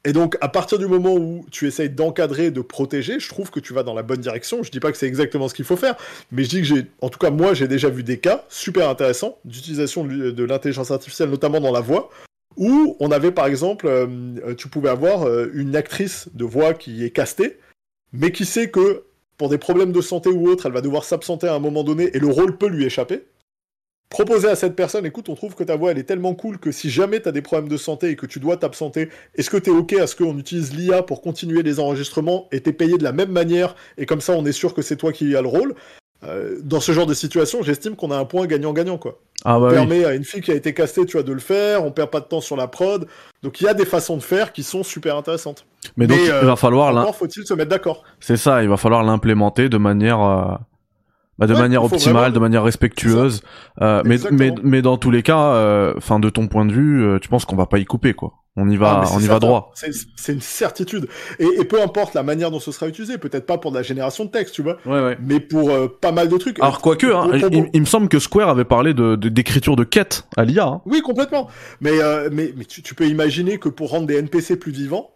Et 0.08 0.14
donc, 0.14 0.38
à 0.40 0.48
partir 0.48 0.78
du 0.78 0.86
moment 0.86 1.16
où 1.16 1.48
tu 1.52 1.66
essayes 1.66 1.90
d'encadrer, 1.90 2.52
de 2.52 2.62
protéger, 2.62 3.20
je 3.20 3.28
trouve 3.28 3.50
que 3.50 3.60
tu 3.60 3.74
vas 3.74 3.82
dans 3.82 3.96
la 3.96 4.04
bonne 4.04 4.22
direction. 4.22 4.62
Je 4.62 4.70
dis 4.70 4.80
pas 4.80 4.92
que 4.92 5.00
c'est 5.00 5.08
exactement 5.08 5.48
ce 5.48 5.56
qu'il 5.56 5.66
faut 5.66 5.78
faire, 5.78 5.96
mais 6.32 6.44
je 6.44 6.50
dis 6.50 6.58
que 6.60 6.68
j'ai, 6.68 6.86
en 7.02 7.10
tout 7.10 7.18
cas, 7.18 7.32
moi, 7.32 7.56
j'ai 7.56 7.68
déjà 7.68 7.90
vu 7.90 8.04
des 8.04 8.20
cas 8.20 8.46
super 8.48 8.88
intéressants 8.88 9.40
d'utilisation 9.46 10.04
de 10.06 10.44
l'intelligence 10.44 10.92
artificielle, 10.92 11.32
notamment 11.32 11.60
dans 11.60 11.72
la 11.72 11.82
voix, 11.82 12.12
où 12.56 12.96
on 13.00 13.12
avait, 13.12 13.32
par 13.32 13.48
exemple, 13.48 13.88
euh, 13.88 14.54
tu 14.56 14.70
pouvais 14.70 14.90
avoir 14.90 15.24
euh, 15.24 15.50
une 15.54 15.76
actrice 15.76 16.30
de 16.34 16.46
voix 16.46 16.74
qui 16.76 17.04
est 17.04 17.10
castée, 17.10 17.58
mais 18.14 18.32
qui 18.32 18.46
sait 18.46 18.70
que 18.70 19.04
pour 19.38 19.50
des 19.50 19.58
problèmes 19.58 19.92
de 19.92 20.02
santé 20.02 20.30
ou 20.30 20.48
autre, 20.48 20.66
elle 20.66 20.72
va 20.72 20.82
devoir 20.82 21.04
s'absenter 21.04 21.48
à 21.48 21.56
un 21.56 21.60
moment 21.60 21.84
donné 21.84 22.10
et 22.14 22.20
le 22.20 22.28
rôle 22.28 22.58
peut 22.58 22.68
lui 22.68 22.86
échapper. 22.86 23.26
Proposer 24.10 24.48
à 24.48 24.56
cette 24.56 24.76
personne, 24.76 25.06
écoute, 25.06 25.30
on 25.30 25.36
trouve 25.36 25.56
que 25.56 25.64
ta 25.64 25.76
voix 25.76 25.92
elle 25.92 25.98
est 25.98 26.04
tellement 26.04 26.36
cool 26.36 26.60
que 26.60 26.72
si 26.72 26.90
jamais 26.90 27.22
tu 27.22 27.28
as 27.28 27.32
des 27.32 27.42
problèmes 27.42 27.70
de 27.70 27.76
santé 27.76 28.10
et 28.10 28.16
que 28.16 28.26
tu 28.26 28.40
dois 28.40 28.56
t'absenter, 28.56 29.10
est-ce 29.34 29.50
que 29.50 29.58
tu 29.58 29.72
es 29.72 29.74
OK 29.74 29.94
à 29.94 30.08
ce 30.08 30.16
qu'on 30.16 30.38
utilise 30.38 30.74
l'IA 30.74 31.04
pour 31.04 31.22
continuer 31.22 31.64
les 31.64 31.80
enregistrements 31.80 32.48
et 32.52 32.62
t'es 32.62 32.72
payé 32.72 32.98
de 32.98 33.04
la 33.04 33.12
même 33.12 33.32
manière 33.32 33.76
et 33.98 34.06
comme 34.06 34.22
ça 34.22 34.34
on 34.34 34.46
est 34.46 34.52
sûr 34.52 34.74
que 34.74 34.82
c'est 34.82 34.96
toi 34.96 35.12
qui 35.12 35.36
as 35.36 35.42
le 35.42 35.48
rôle? 35.48 35.76
Euh, 36.24 36.58
dans 36.64 36.80
ce 36.80 36.92
genre 36.92 37.06
de 37.06 37.14
situation, 37.14 37.62
j'estime 37.62 37.96
qu'on 37.96 38.12
a 38.12 38.18
un 38.18 38.26
point 38.26 38.48
gagnant-gagnant, 38.48 38.98
quoi. 38.98 39.20
Ah 39.44 39.60
on 39.60 39.70
permet 39.70 40.06
à 40.06 40.16
une 40.16 40.24
fille 40.24 40.42
qui 40.42 40.52
a 40.52 40.56
été 40.56 40.74
castée, 40.74 41.06
tu 41.06 41.14
vois, 41.14 41.24
de 41.24 41.34
le 41.34 41.40
faire, 41.40 41.84
on 41.84 41.92
perd 41.92 42.10
pas 42.10 42.20
de 42.20 42.26
temps 42.26 42.42
sur 42.42 42.56
la 42.56 42.68
prod. 42.68 43.06
Donc 43.44 43.62
il 43.62 43.66
y 43.66 43.68
a 43.68 43.76
des 43.76 43.86
façons 43.86 44.18
de 44.18 44.24
faire 44.24 44.52
qui 44.54 44.64
sont 44.64 44.82
super 44.82 45.18
intéressantes. 45.18 45.66
Mais, 45.98 46.08
donc 46.08 46.18
il 46.20 46.32
va 46.32 46.54
euh, 46.54 46.56
falloir 46.56 46.92
là. 46.94 47.12
faut-il 47.14 47.46
se 47.46 47.54
mettre 47.54 47.70
d'accord 47.70 48.04
C'est 48.20 48.38
ça, 48.38 48.64
il 48.64 48.70
va 48.70 48.78
falloir 48.78 49.04
l'implémenter 49.04 49.70
de 49.70 49.78
manière 49.78 50.22
euh, 50.22 50.56
bah, 51.38 51.48
de 51.48 51.54
manière 51.54 51.84
optimale, 51.84 52.34
de 52.34 52.40
manière 52.40 52.64
respectueuse. 52.64 53.42
Euh, 53.82 54.02
mais, 54.06 54.18
mais, 54.32 54.54
mais 54.64 54.82
dans 54.82 54.98
tous 54.98 55.12
les 55.12 55.24
cas, 55.24 55.94
enfin 55.98 56.20
de 56.20 56.30
ton 56.30 56.48
point 56.48 56.66
de 56.66 56.74
vue, 56.74 57.20
tu 57.22 57.30
penses 57.30 57.46
qu'on 57.46 57.56
va 57.56 57.66
pas 57.66 57.80
y 57.80 57.86
couper 57.86 58.14
quoi 58.14 58.34
on 58.58 58.70
y 58.70 58.78
va, 58.78 59.04
ah, 59.04 59.10
on 59.14 59.20
y 59.20 59.28
va 59.28 59.40
droit. 59.40 59.74
C'est 59.74 60.34
une 60.34 60.42
certitude. 60.42 61.08
Et, 61.40 61.66
peu 61.66 61.82
importe 61.82 62.14
la 62.14 62.24
manière 62.24 62.52
dont 62.52 62.60
ce 62.60 62.72
sera 62.72 62.88
utilisé, 62.88 63.18
peut-être 63.18 63.46
pas 63.46 63.58
pour 63.58 63.72
la 63.72 63.82
génération 63.82 64.26
de 64.26 64.30
texte, 64.30 64.56
tu 64.56 64.64
vois, 64.64 64.78
mais 65.20 65.40
pour 65.40 65.70
euh, 65.70 65.88
pas 65.88 66.12
mal 66.12 66.30
de 66.30 66.38
trucs. 66.38 66.60
Alors 66.60 66.82
quoique, 66.82 67.08
hein, 67.08 67.30
il, 67.74 67.82
me 67.82 67.86
semble 67.86 68.08
que 68.08 68.20
Square 68.20 68.50
avait 68.50 68.66
parlé 68.66 68.94
de 68.94 69.16
d'écriture 69.16 69.76
de, 69.76 69.84
quête 69.84 70.26
à 70.38 70.46
l'IA. 70.46 70.66
Hein. 70.66 70.82
Oui, 70.86 71.02
complètement. 71.02 71.50
Mais 71.82 72.02
euh, 72.02 72.30
mais, 72.32 72.54
mais 72.56 72.66
tu, 72.66 72.96
peux 72.96 73.08
imaginer 73.08 73.58
que 73.58 73.70
pour 73.70 73.90
rendre 73.90 74.08
des 74.08 74.16
NPC 74.16 74.58
plus 74.58 74.72
vivants, 74.72 75.12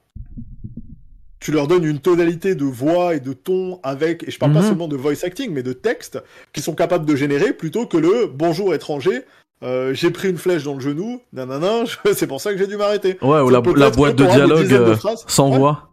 tu 1.40 1.52
leur 1.52 1.68
donnes 1.68 1.86
une 1.86 1.99
tonalité 1.99 2.56
de 2.56 2.66
voix 2.66 3.16
et 3.16 3.20
de 3.20 3.34
ton 3.34 3.80
avec, 3.84 4.28
et 4.28 4.32
je 4.32 4.38
parle 4.38 4.53
pas 4.53 4.61
mhm. 4.61 4.68
seulement 4.68 4.88
de 4.88 4.95
voice 4.95 5.24
acting, 5.24 5.52
mais 5.52 5.64
de 5.64 5.74
texte, 5.74 6.22
qui 6.53 6.61
sont 6.61 6.76
capables 6.76 7.06
de 7.06 7.16
générer 7.16 7.53
plutôt 7.53 7.86
que 7.86 7.98
le 7.98 8.28
bonjour 8.28 8.74
étranger, 8.74 9.24
euh, 9.64 9.94
j'ai 9.94 10.11
pris 10.11 10.30
une 10.30 10.38
flèche 10.38 10.64
dans 10.64 10.74
le 10.74 10.80
genou, 10.80 11.22
nanana, 11.34 11.84
c'est 12.14 12.28
pour 12.28 12.41
ça 12.41 12.52
que 12.52 12.57
j'ai 12.57 12.68
dû 12.68 12.78
m'arrêter. 12.78 13.18
Ouais, 13.22 13.40
ou 13.40 13.49
la, 13.49 13.61
boîte 13.61 14.16
de 14.16 14.26
dialogue 14.26 14.72
euh, 14.72 14.95
sans 15.28 15.49
voix. 15.49 15.90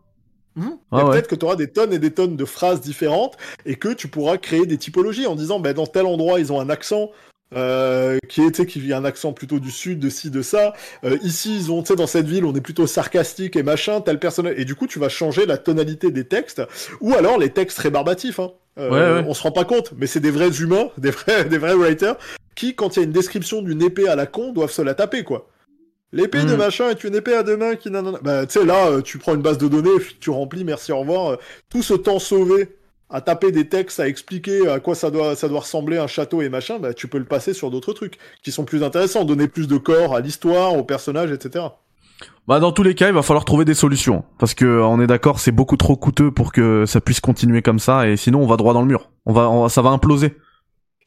Mmh. 0.57 0.71
Peut-être 0.91 1.29
que 1.29 1.35
tu 1.35 1.45
auras 1.45 1.57
des 1.57 1.69
tonnes 1.69 1.93
et 1.93 1.99
des 1.99 2.13
tonnes 2.13 2.35
de 2.35 2.45
phrases 2.47 2.81
différentes 2.81 3.37
et 3.67 3.75
que 3.75 3.93
tu 3.93 4.09
pourras 4.09 4.39
créer 4.39 4.65
des 4.65 4.79
typologies 4.79 5.27
en 5.27 5.35
disant, 5.35 5.61
ben, 5.61 5.75
dans 5.75 5.87
tel 5.87 6.07
endroit, 6.07 6.41
ils 6.41 6.51
ont 6.51 6.61
un 6.61 6.71
accent. 6.71 7.11
Euh, 7.55 8.19
qui 8.29 8.43
est 8.43 8.67
qui 8.67 8.81
vient 8.81 8.99
un 8.99 9.05
accent 9.05 9.33
plutôt 9.33 9.61
du 9.61 9.71
sud 9.71 10.01
de 10.01 10.11
ci 10.11 10.31
de 10.31 10.43
ça 10.43 10.73
euh, 11.05 11.17
ici 11.23 11.57
ils 11.57 11.71
ont 11.71 11.81
tu 11.81 11.89
sais 11.89 11.95
dans 11.95 12.09
cette 12.09 12.27
ville 12.27 12.45
on 12.45 12.53
est 12.57 12.61
plutôt 12.61 12.89
sarcastique 12.89 13.55
et 13.55 13.63
machin 13.63 14.01
tel 14.01 14.19
personnage 14.19 14.55
et 14.57 14.65
du 14.65 14.75
coup 14.75 14.89
tu 14.89 14.99
vas 14.99 15.09
changer 15.09 15.47
la 15.47 15.57
tonalité 15.57 16.11
des 16.11 16.25
textes 16.25 16.61
ou 17.01 17.15
alors 17.15 17.39
les 17.39 17.51
textes 17.51 17.79
rébarbatifs 17.79 18.41
hein. 18.41 18.51
Euh, 18.79 19.23
on 19.27 19.35
se 19.35 19.43
rend 19.43 19.53
pas 19.53 19.65
compte, 19.65 19.93
mais 19.97 20.07
c'est 20.07 20.21
des 20.21 20.31
vrais 20.31 20.51
humains, 20.61 20.91
des 20.99 21.11
vrais, 21.11 21.45
des 21.45 21.59
vrais 21.59 21.75
writers, 21.75 22.17
qui, 22.55 22.75
quand 22.75 22.97
il 22.97 22.99
y 22.99 23.03
a 23.03 23.05
une 23.05 23.13
description 23.13 23.63
d'une 23.63 23.83
épée 23.83 24.09
à 24.09 24.17
la 24.17 24.27
con, 24.27 24.53
doivent 24.53 24.71
se 24.71 24.83
la 24.83 24.95
taper, 24.95 25.25
quoi. 25.25 25.49
L'épée 26.13 26.45
de 26.45 26.55
hmm. 26.55 26.59
machin 26.59 26.91
est 26.91 27.05
une 27.05 27.15
épée 27.15 27.35
à 27.35 27.43
deux 27.43 27.57
mains 27.57 27.75
qui 27.75 27.91
Bah, 27.91 28.47
tu 28.47 28.59
sais, 28.59 28.65
là, 28.65 28.87
euh, 28.87 29.03
tu 29.03 29.19
prends 29.19 29.35
une 29.35 29.43
base 29.43 29.59
de 29.59 29.67
données, 29.67 29.99
tu 30.21 30.31
remplis, 30.31 30.65
merci, 30.65 30.93
au 30.93 31.01
revoir. 31.01 31.39
Tout 31.69 31.83
ce 31.83 31.95
temps 31.95 32.19
sauvé 32.19 32.77
à 33.11 33.21
taper 33.21 33.53
des 33.53 33.69
textes, 33.69 34.01
à 34.01 34.09
expliquer 34.09 34.69
à 34.69 34.81
quoi 34.81 34.95
ça 34.95 35.11
doit, 35.11 35.37
ça 35.37 35.49
doit 35.49 35.61
ressembler 35.61 35.99
un 35.99 36.07
château 36.07 36.43
et 36.43 36.49
machin, 36.49 36.79
bah, 36.79 36.95
tu 36.95 37.09
peux 37.09 37.19
le 37.19 37.25
passer 37.25 37.55
sur 37.55 37.71
d'autres 37.71 37.93
trucs 37.93 38.19
qui 38.43 38.53
sont 38.53 38.65
plus 38.65 38.83
intéressants, 38.83 39.25
donner 39.25 39.49
plus 39.49 39.69
de 39.69 39.77
corps 39.77 40.15
à 40.15 40.21
l'histoire, 40.21 40.75
aux 40.75 40.85
personnages, 40.85 41.31
etc. 41.31 41.67
Bah 42.49 42.61
dans 42.61 42.73
tous 42.73 42.83
les 42.83 42.95
cas, 42.95 43.09
il 43.09 43.15
va 43.15 43.23
falloir 43.23 43.45
trouver 43.45 43.65
des 43.65 43.75
solutions 43.75 44.25
parce 44.39 44.55
que 44.55 44.81
on 44.81 45.01
est 45.01 45.07
d'accord, 45.07 45.41
c'est 45.41 45.53
beaucoup 45.53 45.77
trop 45.77 45.97
coûteux 45.97 46.31
pour 46.31 46.53
que 46.53 46.87
ça 46.87 47.01
puisse 47.01 47.21
continuer 47.21 47.61
comme 47.61 47.79
ça 47.79 48.09
et 48.09 48.17
sinon 48.17 48.41
on 48.41 48.47
va 48.47 48.57
droit 48.57 48.73
dans 48.73 48.81
le 48.83 48.87
mur. 48.87 49.11
On 49.27 49.33
va 49.33 49.69
ça 49.69 49.83
va 49.83 49.91
imploser. 49.91 50.37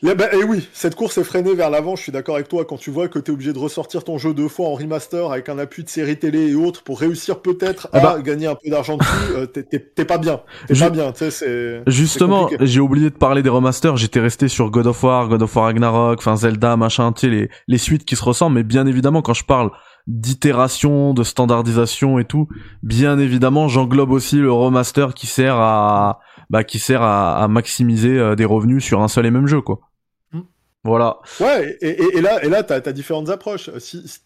Là, 0.01 0.15
bah, 0.15 0.33
et 0.33 0.45
oui, 0.45 0.65
cette 0.71 0.95
course 0.95 1.17
est 1.17 1.25
freinée 1.25 1.53
vers 1.55 1.69
l'avant, 1.69 1.97
je 1.97 2.03
suis 2.03 2.11
d'accord 2.13 2.35
avec 2.35 2.47
toi, 2.47 2.63
quand 2.63 2.77
tu 2.77 2.89
vois 2.89 3.09
que 3.09 3.19
tu 3.19 3.31
es 3.31 3.33
obligé 3.33 3.51
de 3.51 3.59
ressortir 3.59 4.05
ton 4.05 4.17
jeu 4.17 4.33
deux 4.33 4.47
fois 4.47 4.67
en 4.69 4.73
remaster 4.75 5.29
avec 5.29 5.49
un 5.49 5.59
appui 5.59 5.83
de 5.83 5.89
série 5.89 6.17
télé 6.17 6.51
et 6.51 6.55
autres 6.55 6.83
pour 6.83 7.01
réussir 7.01 7.41
peut-être 7.41 7.89
Ah 7.91 7.97
à 7.97 8.01
bah. 8.01 8.21
gagner 8.21 8.47
un 8.47 8.55
peu 8.55 8.69
d'argent 8.69 8.95
dessus, 8.95 9.09
euh, 9.35 9.45
t'es- 9.45 10.05
pas 10.05 10.17
bien. 10.17 10.39
T'es 10.67 10.75
Ju- 10.75 10.85
pas 10.85 10.89
bien, 10.89 11.11
tu 11.11 11.29
sais. 11.29 11.81
Justement, 11.85 12.49
j'ai 12.61 12.79
oublié 12.79 13.09
de 13.09 13.15
parler 13.15 13.43
des 13.43 13.49
remasters. 13.49 13.97
J'étais 13.97 14.21
resté 14.21 14.47
sur 14.47 14.71
God 14.71 14.87
of 14.87 15.03
War, 15.03 15.27
God 15.27 15.41
of 15.41 15.53
War 15.53 15.65
Ragnarok, 15.65 16.19
enfin 16.19 16.37
Zelda, 16.37 16.77
machin, 16.77 17.11
tu 17.11 17.21
sais 17.21 17.29
les 17.29 17.49
les 17.67 17.77
suites 17.77 18.05
qui 18.05 18.15
se 18.15 18.23
ressemblent. 18.23 18.55
Mais 18.55 18.63
bien 18.63 18.87
évidemment, 18.87 19.21
quand 19.21 19.33
je 19.33 19.43
parle 19.43 19.69
d'itération, 20.07 21.13
de 21.13 21.23
standardisation 21.23 22.19
et 22.19 22.25
tout, 22.25 22.47
bien 22.83 23.19
évidemment, 23.19 23.67
j'englobe 23.67 24.11
aussi 24.11 24.37
le 24.37 24.51
remaster 24.51 25.13
qui 25.13 25.27
sert 25.27 25.55
à 25.57 26.19
bah 26.49 26.63
qui 26.63 26.79
sert 26.79 27.01
à, 27.01 27.37
à 27.43 27.47
maximiser 27.47 28.17
euh, 28.17 28.35
des 28.35 28.45
revenus 28.45 28.83
sur 28.83 29.01
un 29.01 29.07
seul 29.07 29.25
et 29.25 29.31
même 29.31 29.45
jeu, 29.47 29.61
quoi. 29.61 29.79
Voilà. 30.83 31.17
Ouais, 31.39 31.77
et, 31.81 31.89
et- 31.89 32.17
et 32.17 32.21
là, 32.21 32.43
et 32.43 32.49
là, 32.49 32.63
t'as 32.63 32.75
as 32.77 32.91
différentes 32.93 33.29
approches. 33.29 33.69
Si, 33.79 34.07
si 34.07 34.19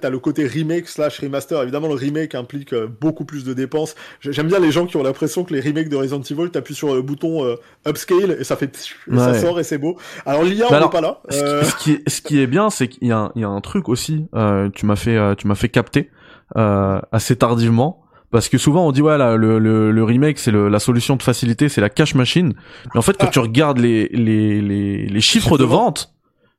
t'as 0.00 0.10
le 0.10 0.18
côté 0.18 0.44
remake 0.46 0.88
slash 0.88 1.20
remaster. 1.20 1.62
Évidemment, 1.62 1.86
le 1.86 1.94
remake 1.94 2.34
implique 2.34 2.72
euh, 2.72 2.88
beaucoup 2.88 3.24
plus 3.24 3.44
de 3.44 3.54
dépenses. 3.54 3.94
J'ai- 4.20 4.32
J'aime 4.32 4.48
bien 4.48 4.58
les 4.58 4.72
gens 4.72 4.84
qui 4.86 4.96
ont 4.96 5.02
l'impression 5.04 5.44
que 5.44 5.54
les 5.54 5.60
remakes 5.60 5.88
de 5.88 5.94
Resident 5.96 6.20
Evil, 6.22 6.50
t'appuies 6.50 6.74
sur 6.74 6.92
le 6.92 7.02
bouton 7.02 7.44
euh, 7.44 7.54
upscale 7.86 8.36
et 8.40 8.42
ça 8.42 8.56
fait 8.56 8.76
et 8.76 9.16
ça 9.16 9.40
sort 9.40 9.60
et 9.60 9.64
c'est 9.64 9.78
beau. 9.78 9.96
Alors 10.24 10.42
l'IA, 10.42 10.66
on 10.66 10.70
n'est 10.86 10.90
pas 10.90 11.00
là. 11.00 11.20
Ce 11.30 11.36
qui- 11.36 11.44
Euh, 11.44 11.62
Ce, 11.62 11.76
qui, 11.76 11.92
est, 11.92 12.08
ce 12.08 12.20
qui 12.20 12.40
est 12.40 12.46
bien, 12.48 12.68
c'est 12.68 12.88
qu'il 12.88 13.06
y, 13.06 13.12
a 13.12 13.18
un- 13.18 13.32
il 13.36 13.42
y 13.42 13.44
a 13.44 13.48
un 13.48 13.60
truc 13.60 13.88
aussi. 13.88 14.26
euh, 14.34 14.68
tu 14.70 14.86
m'as 14.86 14.96
fait, 14.96 15.16
euh, 15.16 15.36
tu 15.36 15.46
m'as 15.46 15.54
fait 15.54 15.68
capter 15.68 16.10
euh, 16.56 17.00
assez 17.12 17.36
tardivement. 17.36 18.02
Parce 18.30 18.48
que 18.48 18.58
souvent 18.58 18.86
on 18.86 18.92
dit 18.92 19.02
ouais 19.02 19.16
là, 19.18 19.36
le, 19.36 19.58
le, 19.58 19.90
le 19.92 20.04
remake 20.04 20.38
c'est 20.38 20.50
la 20.52 20.78
solution 20.78 21.16
de 21.16 21.22
facilité 21.22 21.68
c'est 21.68 21.80
la 21.80 21.88
cash 21.90 22.14
machine 22.14 22.54
mais 22.92 22.98
en 22.98 23.02
fait 23.02 23.16
quand 23.16 23.26
Ah. 23.28 23.32
tu 23.32 23.38
regardes 23.38 23.78
les 23.78 24.08
les, 24.08 24.60
les, 24.60 25.06
les 25.06 25.20
chiffres 25.20 25.56
de 25.58 25.64
vente 25.64 26.12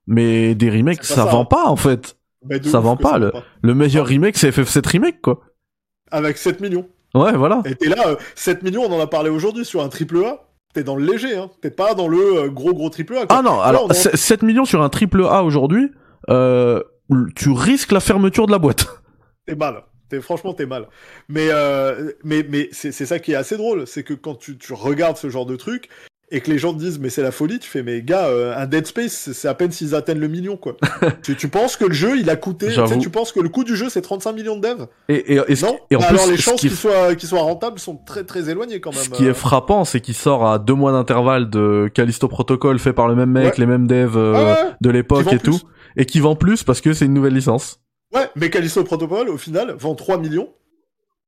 mais 0.08 0.56
des 0.56 0.70
remakes 0.70 1.04
ça, 1.04 1.16
ça, 1.16 1.26
vend 1.26 1.42
hein. 1.42 1.46
pas 1.46 1.66
en 1.66 1.76
fait 1.76 2.18
bah, 2.44 2.56
ça 2.64 2.80
vend 2.80 2.96
pas, 2.96 3.12
ça 3.12 3.18
le- 3.20 3.26
vend 3.28 3.32
pas. 3.34 3.44
le 3.62 3.74
meilleur 3.74 4.06
remake 4.06 4.38
c'est 4.38 4.50
FF7 4.50 4.88
remake 4.88 5.22
quoi 5.22 5.42
Avec 6.12 6.38
7 6.38 6.62
millions. 6.62 6.88
ouais 7.16 7.34
voilà 7.36 7.62
Et 7.66 7.76
t'es 7.76 7.90
là, 7.90 8.08
euh, 8.08 8.16
7 8.36 8.64
millions, 8.64 8.84
on 8.84 8.94
en 8.94 9.00
a 9.02 9.08
parlé 9.08 9.30
aujourd'hui 9.30 9.66
sur 9.66 9.82
un 9.84 9.90
triple 9.90 10.24
A. 10.24 10.44
T'es 10.74 10.84
dans 10.84 10.96
le 10.96 11.06
léger, 11.06 11.36
hein. 11.36 11.50
T'es 11.62 11.72
pas 11.72 11.94
dans 11.96 12.08
le 12.08 12.18
euh, 12.44 12.50
gros 12.50 12.74
gros 12.74 12.90
triple 12.90 13.16
A. 13.18 13.26
quoi. 13.26 13.38
ah 13.38 13.42
non 13.42 13.58
Là, 13.58 13.64
alors 13.64 13.86
on 13.86 13.92
en- 13.92 13.94
7 13.94 14.44
millions 14.44 14.66
sur 14.66 14.82
un 14.84 14.90
triple 14.90 15.24
A 15.26 15.44
aujourd'hui 15.44 15.90
euh, 16.30 16.82
tu 17.36 17.50
risques 17.52 17.92
la 17.92 18.00
fermeture 18.00 18.46
de 18.48 18.52
la 18.52 18.60
boîte 18.60 18.86
T'es 19.46 19.56
mal. 19.56 19.84
T'es, 20.10 20.22
franchement, 20.22 20.54
t'es 20.54 20.66
mal. 20.66 20.88
Mais, 21.30 21.48
euh, 21.52 22.12
mais, 22.24 22.46
mais 22.50 22.70
c'est, 22.72 22.92
c'est 22.92 23.06
ça 23.06 23.20
qui 23.20 23.34
est 23.34 23.36
assez 23.36 23.58
drôle. 23.58 23.86
C'est 23.88 24.04
que 24.04 24.14
quand 24.14 24.36
tu, 24.36 24.58
tu 24.58 24.74
regardes 24.74 25.18
ce 25.18 25.30
genre 25.30 25.46
de 25.46 25.56
truc 25.56 25.90
et 26.30 26.42
que 26.42 26.52
les 26.52 26.58
gens 26.58 26.74
te 26.74 26.80
disent, 26.80 27.00
mais 27.00 27.10
c'est 27.10 27.22
la 27.22 27.32
folie, 27.32 27.58
tu 27.58 27.70
fais, 27.70 27.84
mais 27.84 28.02
gars, 28.02 28.26
euh, 28.28 28.54
un 28.58 28.66
Dead 28.66 28.86
Space, 28.86 29.32
c'est, 29.32 29.48
à 29.48 29.54
peine 29.54 29.72
s'ils 29.72 29.96
atteignent 29.96 30.20
le 30.20 30.28
million, 30.28 30.58
quoi. 30.58 30.76
tu, 31.24 31.38
tu 31.38 31.48
penses 31.48 31.78
que 31.78 31.86
le 31.86 31.94
jeu, 31.94 32.18
il 32.20 32.30
a 32.30 32.36
coûté. 32.36 32.68
Tu, 33.00 33.10
penses 33.10 33.32
que 33.32 33.40
le 33.40 33.48
coût 33.48 33.64
du 33.64 33.78
jeu, 33.78 33.88
c'est 33.90 34.02
35 34.02 34.34
millions 34.34 34.58
de 34.58 34.62
devs? 34.68 34.88
Et, 35.08 35.36
et, 35.36 35.42
et 35.48 35.56
ce- 35.56 35.66
Non? 35.66 35.80
et 35.90 35.96
en 35.96 36.00
Bah 36.00 36.08
plus 36.08 36.18
Alors, 36.18 36.30
les 36.30 36.36
ce 36.38 36.42
chances 36.42 36.60
qu'il 36.60 36.72
soit, 36.72 37.16
qu'il 37.16 37.30
soit 37.30 37.42
rentable 37.42 37.80
sont 37.80 37.96
très, 37.96 38.26
très 38.26 38.50
éloignées 38.50 38.82
quand 38.82 38.94
même. 38.94 39.04
Ce 39.06 39.10
qui 39.10 39.26
est 39.26 39.30
euh. 39.30 39.34
frappant, 39.34 39.86
c'est 39.86 40.02
qu'il 40.02 40.16
sort 40.16 40.46
à 40.46 40.60
deux 40.60 40.74
mois 40.74 40.92
d'intervalle 40.92 41.50
de 41.50 41.90
Callisto 41.94 42.28
Protocol 42.28 42.78
fait 42.80 42.94
par 42.94 43.08
le 43.08 43.16
même 43.16 43.32
mec, 43.32 43.46
Ouais. 43.46 43.54
les 43.60 43.66
mêmes 43.66 43.88
devs 43.88 44.18
euh, 44.18 44.34
Ah 44.36 44.44
ouais, 44.66 44.72
de 44.82 44.90
l'époque 44.90 45.32
et 45.32 45.38
plus. 45.38 45.60
tout, 45.60 45.62
et 45.96 46.06
qui 46.06 46.20
vend 46.20 46.36
plus 46.36 46.64
parce 46.64 46.82
que 46.82 46.92
c'est 46.92 47.06
une 47.06 47.14
nouvelle 47.14 47.34
licence. 47.36 47.80
Ouais, 48.14 48.30
mais 48.36 48.50
Callisto 48.50 48.84
Protocol, 48.84 49.30
au 49.30 49.38
final, 49.38 49.72
vend 49.78 49.96
3 49.96 50.18
millions. 50.18 50.50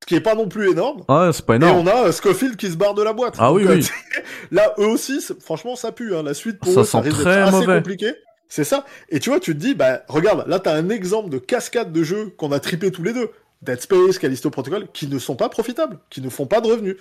Ce 0.01 0.07
qui 0.07 0.15
est 0.15 0.21
pas 0.21 0.33
non 0.35 0.47
plus 0.47 0.71
énorme. 0.71 1.03
Ah, 1.09 1.29
c'est 1.33 1.45
pas 1.45 1.53
Et 1.53 1.57
énorme. 1.57 1.79
on 1.79 1.87
a 1.87 2.07
euh, 2.07 2.11
Scofield 2.13 2.55
qui 2.55 2.69
se 2.71 2.77
barre 2.77 2.93
de 2.93 3.03
la 3.03 3.11
boîte. 3.11 3.35
Ah 3.37 3.51
oui, 3.51 3.65
euh, 3.67 3.75
oui. 3.75 3.87
Là, 4.51 4.73
eux 4.79 4.85
aussi, 4.87 5.19
franchement, 5.41 5.75
ça 5.75 5.91
pue. 5.91 6.15
Hein. 6.15 6.23
La 6.23 6.33
suite 6.33 6.57
pour 6.59 6.71
Ça 6.73 6.81
eux, 6.81 6.83
ça 6.85 7.01
risque 7.01 7.17
d'être 7.17 7.27
assez 7.27 7.51
mauvais. 7.65 7.77
compliqué. 7.79 8.13
C'est 8.47 8.63
ça. 8.63 8.85
Et 9.09 9.19
tu 9.19 9.29
vois, 9.29 9.39
tu 9.41 9.53
te 9.53 9.59
dis, 9.59 9.75
bah, 9.75 10.03
regarde, 10.07 10.45
là, 10.47 10.59
t'as 10.59 10.73
un 10.73 10.89
exemple 10.89 11.29
de 11.29 11.37
cascade 11.37 11.91
de 11.91 12.01
jeux 12.01 12.33
qu'on 12.37 12.51
a 12.53 12.59
trippé 12.61 12.91
tous 12.91 13.03
les 13.03 13.13
deux. 13.13 13.29
Dead 13.61 13.79
Space, 13.81 14.17
Callisto 14.17 14.49
Protocol, 14.49 14.87
qui 14.93 15.07
ne 15.07 15.19
sont 15.19 15.35
pas 15.35 15.49
profitables, 15.49 15.99
qui 16.09 16.21
ne 16.21 16.29
font 16.29 16.45
pas 16.45 16.61
de 16.61 16.67
revenus. 16.67 16.95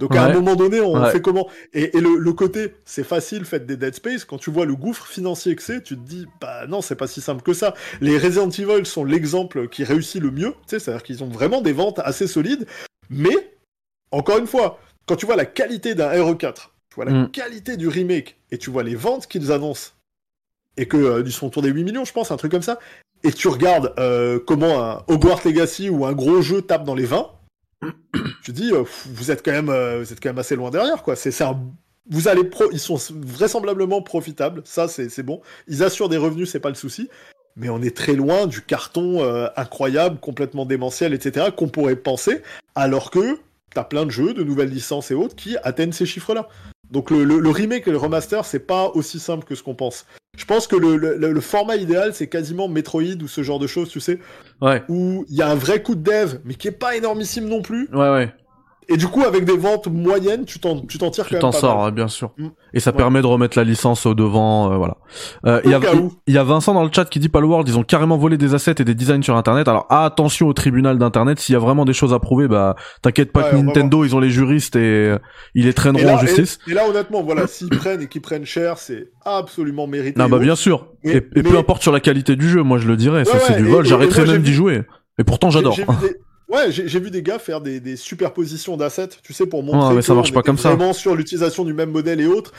Donc 0.00 0.16
à 0.16 0.24
un 0.24 0.32
moment 0.32 0.56
donné, 0.56 0.80
on 0.80 1.00
Ouais. 1.02 1.12
fait 1.12 1.20
comment? 1.20 1.48
Et, 1.72 1.96
et 1.96 2.00
le, 2.00 2.16
le 2.16 2.32
côté, 2.32 2.74
c'est 2.84 3.04
facile, 3.04 3.44
faites 3.44 3.66
des 3.66 3.76
Dead 3.76 3.94
Space, 3.94 4.24
quand 4.24 4.38
tu 4.38 4.50
vois 4.50 4.64
le 4.66 4.74
gouffre 4.74 5.06
financier 5.06 5.54
que 5.54 5.62
c'est, 5.62 5.82
tu 5.82 5.94
te 5.96 6.00
dis, 6.02 6.26
bah 6.40 6.66
non, 6.66 6.80
c'est 6.82 6.96
pas 6.96 7.06
si 7.06 7.20
simple 7.20 7.42
que 7.42 7.52
ça. 7.52 7.74
Les 8.00 8.18
Resident 8.18 8.48
Evil 8.50 8.84
sont 8.86 9.04
l'exemple 9.04 9.68
qui 9.68 9.84
réussit 9.84 10.20
le 10.20 10.30
mieux, 10.32 10.50
tu 10.52 10.56
sais, 10.68 10.78
c'est-à-dire 10.80 11.02
qu'ils 11.04 11.22
ont 11.22 11.28
vraiment 11.28 11.60
des 11.60 11.72
ventes 11.72 12.00
assez 12.00 12.26
solides, 12.26 12.66
mais, 13.10 13.52
encore 14.10 14.38
une 14.38 14.46
fois, 14.48 14.80
quand 15.06 15.16
tu 15.16 15.26
vois 15.26 15.36
la 15.36 15.44
qualité 15.46 15.94
d'un 15.94 16.10
RE4, 16.10 16.54
tu 16.88 16.94
vois 16.96 17.04
la 17.04 17.12
Mm. 17.12 17.30
qualité 17.30 17.76
du 17.76 17.86
remake, 17.88 18.36
et 18.50 18.58
tu 18.58 18.70
vois 18.70 18.82
les 18.82 18.94
ventes 18.96 19.26
qu'ils 19.28 19.52
annoncent, 19.52 19.90
et 20.76 20.86
que 20.86 20.96
euh, 20.96 21.22
ils 21.24 21.30
sont 21.32 21.46
autour 21.48 21.62
des 21.62 21.68
8 21.70 21.84
millions, 21.84 22.04
je 22.04 22.12
pense, 22.12 22.30
un 22.30 22.36
truc 22.36 22.50
comme 22.52 22.62
ça, 22.62 22.78
et 23.22 23.32
tu 23.32 23.48
regardes 23.48 23.92
euh, 23.98 24.38
comment 24.46 24.82
un 24.82 25.04
Hogwarts 25.08 25.42
Legacy 25.44 25.90
ou 25.90 26.06
un 26.06 26.12
gros 26.14 26.40
jeu 26.40 26.62
tape 26.62 26.84
dans 26.84 26.94
les 26.94 27.04
20, 27.04 27.30
te 28.50 28.52
dis, 28.52 28.72
euh, 28.72 28.84
vous 29.06 29.30
êtes 29.30 29.44
quand 29.44 29.52
même, 29.52 29.68
euh, 29.68 29.98
vous 29.98 30.12
êtes 30.12 30.20
quand 30.20 30.30
même 30.30 30.38
assez 30.38 30.56
loin 30.56 30.70
derrière, 30.70 31.02
quoi. 31.02 31.16
C'est 31.16 31.38
un, 31.42 31.60
vous 32.08 32.28
allez 32.28 32.44
pro, 32.44 32.64
ils 32.72 32.80
sont 32.80 32.98
vraisemblablement 33.22 34.02
profitables, 34.02 34.62
ça 34.64 34.88
c'est 34.88 35.08
c'est 35.08 35.22
bon. 35.22 35.40
Ils 35.68 35.82
assurent 35.82 36.08
des 36.08 36.16
revenus, 36.16 36.50
c'est 36.50 36.60
pas 36.60 36.68
le 36.68 36.74
souci. 36.74 37.08
Mais 37.56 37.68
on 37.68 37.82
est 37.82 37.96
très 37.96 38.14
loin 38.14 38.46
du 38.46 38.62
carton 38.62 39.22
euh, 39.22 39.48
incroyable, 39.56 40.18
complètement 40.20 40.66
démentiel, 40.66 41.12
etc. 41.14 41.48
qu'on 41.56 41.68
pourrait 41.68 41.96
penser, 41.96 42.42
alors 42.74 43.10
que 43.10 43.38
t'as 43.74 43.84
plein 43.84 44.06
de 44.06 44.10
jeux, 44.10 44.34
de 44.34 44.42
nouvelles 44.42 44.70
licences 44.70 45.10
et 45.10 45.14
autres 45.14 45.36
qui 45.36 45.56
atteignent 45.62 45.92
ces 45.92 46.06
chiffres-là. 46.06 46.48
Donc 46.90 47.10
le, 47.10 47.24
le- 47.24 47.38
le 47.38 47.50
remake 47.50 47.86
et 47.86 47.90
le 47.90 47.96
remaster, 47.98 48.44
c'est 48.44 48.66
pas 48.66 48.88
aussi 48.94 49.18
simple 49.20 49.44
que 49.44 49.54
ce 49.54 49.62
qu'on 49.62 49.74
pense. 49.74 50.06
Je 50.36 50.44
pense 50.44 50.66
que 50.66 50.76
le, 50.76 50.96
le- 50.96 51.16
le 51.16 51.40
format 51.40 51.76
idéal, 51.76 52.14
c'est 52.14 52.26
quasiment 52.28 52.68
Metroid 52.68 53.22
ou 53.22 53.28
ce 53.28 53.42
genre 53.42 53.58
de 53.58 53.66
choses, 53.66 53.88
tu 53.90 54.00
sais, 54.00 54.18
Ouais, 54.60 54.82
où 54.88 55.24
il 55.28 55.36
y 55.36 55.42
a 55.42 55.48
un 55.50 55.54
vrai 55.54 55.82
coup 55.82 55.94
de 55.94 56.02
dev, 56.02 56.38
mais 56.44 56.54
qui 56.54 56.68
est 56.68 56.72
pas 56.72 56.96
énormissime 56.96 57.46
non 57.48 57.62
plus. 57.62 57.88
ouais, 57.92 58.10
ouais. 58.10 58.32
Et 58.88 58.96
du 58.96 59.06
coup, 59.06 59.22
avec 59.22 59.44
des 59.44 59.56
ventes 59.56 59.86
moyennes, 59.86 60.44
tu 60.44 60.58
t'en, 60.58 60.80
tu 60.80 60.98
t'en 60.98 61.10
tires 61.10 61.24
Tu 61.26 61.34
quand 61.34 61.40
t'en 61.40 61.52
sors, 61.52 61.82
mal. 61.84 61.92
bien 61.94 62.08
sûr. 62.08 62.32
Mm. 62.38 62.48
Et 62.74 62.80
ça 62.80 62.90
Ouais. 62.90 62.96
permet 62.96 63.20
de 63.22 63.26
remettre 63.26 63.56
la 63.56 63.62
licence 63.62 64.04
au 64.04 64.14
devant, 64.14 64.72
euh, 64.72 64.76
voilà. 64.78 64.96
Euh, 65.46 65.60
Il 65.64 65.70
y, 65.70 65.74
a- 65.74 65.80
il 66.26 66.34
y 66.34 66.38
a 66.38 66.42
Vincent 66.42 66.74
dans 66.74 66.82
le 66.82 66.90
chat 66.92 67.04
qui 67.04 67.20
dit 67.20 67.28
Palworld, 67.28 67.68
ils 67.68 67.78
ont 67.78 67.84
carrément 67.84 68.16
volé 68.16 68.36
des 68.36 68.52
assets 68.54 68.74
et 68.80 68.84
des 68.84 68.94
designs 68.96 69.22
sur 69.22 69.36
Internet. 69.36 69.68
Alors 69.68 69.86
attention 69.90 70.48
au 70.48 70.52
tribunal 70.54 70.98
d'Internet, 70.98 71.38
s'il 71.38 71.52
y 71.52 71.56
a 71.56 71.60
vraiment 71.60 71.84
des 71.84 71.92
choses 71.92 72.12
à 72.12 72.18
prouver, 72.18 72.48
bah 72.48 72.74
t'inquiète 73.02 73.30
pas 73.30 73.44
Ouais, 73.44 73.50
que 73.50 73.56
Nintendo, 73.56 74.04
ils 74.04 74.16
ont 74.16 74.20
les 74.20 74.30
juristes 74.30 74.74
et 74.74 74.80
euh, 74.80 75.18
ils 75.54 75.64
les 75.64 75.70
Et 75.70 75.74
traîneront 75.74 76.04
là, 76.04 76.14
en 76.14 76.18
justice. 76.18 76.58
et- 76.66 76.72
et 76.72 76.74
là, 76.74 76.88
honnêtement, 76.88 77.22
voilà, 77.22 77.46
s'ils 77.46 77.68
prennent 77.70 78.02
et 78.02 78.08
qu'ils 78.08 78.22
prennent 78.22 78.44
cher, 78.46 78.78
c'est 78.78 79.08
absolument 79.24 79.86
mérité. 79.86 80.18
Non, 80.18 80.28
bah 80.28 80.38
bien 80.40 80.56
sûr. 80.56 80.88
Mais- 81.04 81.12
et 81.12 81.16
et 81.18 81.22
mais- 81.36 81.42
peu 81.44 81.58
importe 81.58 81.82
sur 81.82 81.92
la 81.92 82.00
qualité 82.00 82.34
du 82.34 82.48
jeu, 82.48 82.62
moi 82.64 82.78
je 82.78 82.88
le 82.88 82.96
dirais, 82.96 83.24
ça 83.24 83.38
c'est 83.38 83.56
du 83.56 83.66
vol, 83.66 83.86
moi, 83.88 83.98
même 84.26 84.42
d'y 84.42 84.52
jouer. 84.52 84.82
Et 85.18 85.22
pourtant 85.24 85.50
j'adore. 85.50 85.76
Ouais, 86.50 86.70
j'ai 86.72 86.98
vu 87.00 87.10
des 87.10 87.22
gars 87.22 87.38
faire 87.38 87.60
des, 87.60 87.78
des 87.80 87.96
superpositions 87.96 88.76
d'assets, 88.76 89.08
tu 89.22 89.32
sais, 89.32 89.46
pour 89.46 89.62
montrer 89.62 89.88
Ouais, 89.90 89.94
mais 89.96 90.02
ça 90.02 90.14
marche 90.14 90.32
pas 90.32 90.42
comme 90.42 90.58
ça. 90.58 90.70
Vraiment 90.74 90.92
sur 90.92 91.14
l'utilisation 91.14 91.64
du 91.64 91.72
même 91.72 91.90
modèle 91.90 92.20
et 92.20 92.26
autres. 92.26 92.52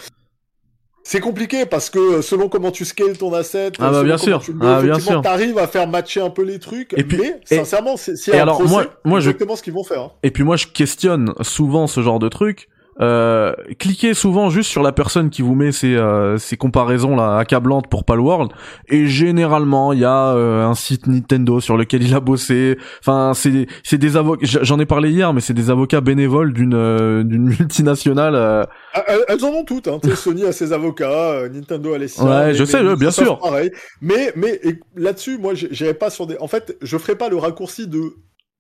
C'est 1.04 1.20
compliqué 1.20 1.66
parce 1.66 1.90
que 1.90 1.98
euh, 2.00 2.22
selon 2.22 2.48
comment 2.48 2.70
tu 2.72 2.86
scales 2.86 3.18
ton 3.18 3.34
asset, 3.34 3.72
Ah 3.80 3.90
bah, 3.92 4.04
bien 4.04 4.18
sûr. 4.20 4.40
tu 4.40 4.54
Ah, 4.62 4.82
bien 4.84 5.00
sûr. 5.00 5.22
t'arrives 5.22 5.58
à 5.58 5.68
faire 5.68 5.88
matcher 5.88 6.22
un 6.22 6.30
peu 6.30 6.44
les 6.44 6.60
trucs. 6.60 6.94
Et 6.96 7.04
puis- 7.04 7.18
mais 7.18 7.42
et- 7.50 7.56
sincèrement, 7.58 7.98
c'est 7.98 8.32
alors, 8.34 8.60
procès, 8.60 8.72
moi- 8.72 8.86
moi, 9.04 9.20
je- 9.20 9.32
exactement 9.32 9.56
ce 9.56 9.64
qu'ils 9.64 9.74
vont 9.74 9.84
faire. 9.84 10.02
hein. 10.04 10.12
Et 10.22 10.30
puis 10.30 10.44
moi 10.44 10.58
je 10.58 10.68
questionne 10.68 11.34
souvent 11.42 11.88
ce 11.88 12.02
genre 12.02 12.20
de 12.20 12.30
truc. 12.30 12.70
Euh, 13.00 13.54
cliquez 13.80 14.14
souvent 14.14 14.50
juste 14.50 14.70
sur 14.70 14.84
la 14.84 14.92
personne 14.92 15.30
qui 15.30 15.42
vous 15.42 15.56
met 15.56 15.72
ces, 15.72 15.96
euh, 15.96 16.38
ces 16.38 16.58
comparaisons 16.58 17.16
là 17.16 17.38
accablantes 17.38 17.88
pour 17.88 18.04
Palworld 18.04 18.52
et 18.90 19.08
généralement 19.08 19.94
il 19.94 20.00
y 20.00 20.06
a 20.06 20.34
euh, 20.36 20.66
un 20.66 20.76
site 20.76 21.08
Nintendo 21.08 21.62
sur 21.62 21.78
lequel 21.78 22.04
il 22.04 22.14
a 22.14 22.20
bossé 22.20 22.78
enfin 23.00 23.32
c'est 23.34 23.68
c'est 23.84 23.98
des 23.98 24.18
avocats 24.18 24.46
j'en 24.62 24.78
ai 24.78 24.86
parlé 24.86 25.10
hier 25.10 25.32
mais 25.34 25.40
c'est 25.40 25.54
des 25.54 25.70
avocats 25.70 26.02
bénévoles 26.02 26.52
d'une 26.52 26.74
euh, 26.74 27.24
d'une 27.24 27.44
multinationale 27.44 28.36
euh, 28.36 28.64
Ah, 28.94 29.06
Elles, 29.28 29.46
en 29.46 29.50
ont 29.50 29.64
toutes, 29.64 29.88
hein. 29.88 30.00
Sony 30.16 30.44
a 30.46 30.52
ses 30.52 30.74
avocats, 30.74 31.48
Nintendo 31.50 31.94
a 31.94 31.98
les 31.98 32.08
siens. 32.08 32.28
Ouais, 32.28 32.54
je 32.54 32.64
sais, 32.66 32.84
bien 32.96 33.12
sûr. 33.12 33.40
Pareil. 33.40 33.72
Mais, 34.02 34.34
mais 34.36 34.60
là-dessus, 34.96 35.38
moi, 35.38 35.54
j'irai 35.54 35.94
pas 35.94 36.10
sur 36.10 36.28
des. 36.28 36.38
En 36.40 36.48
fait, 36.48 36.78
je 36.82 36.98
ferai 36.98 37.16
pas 37.16 37.30
le 37.30 37.38
raccourci 37.38 37.88
de 37.88 38.02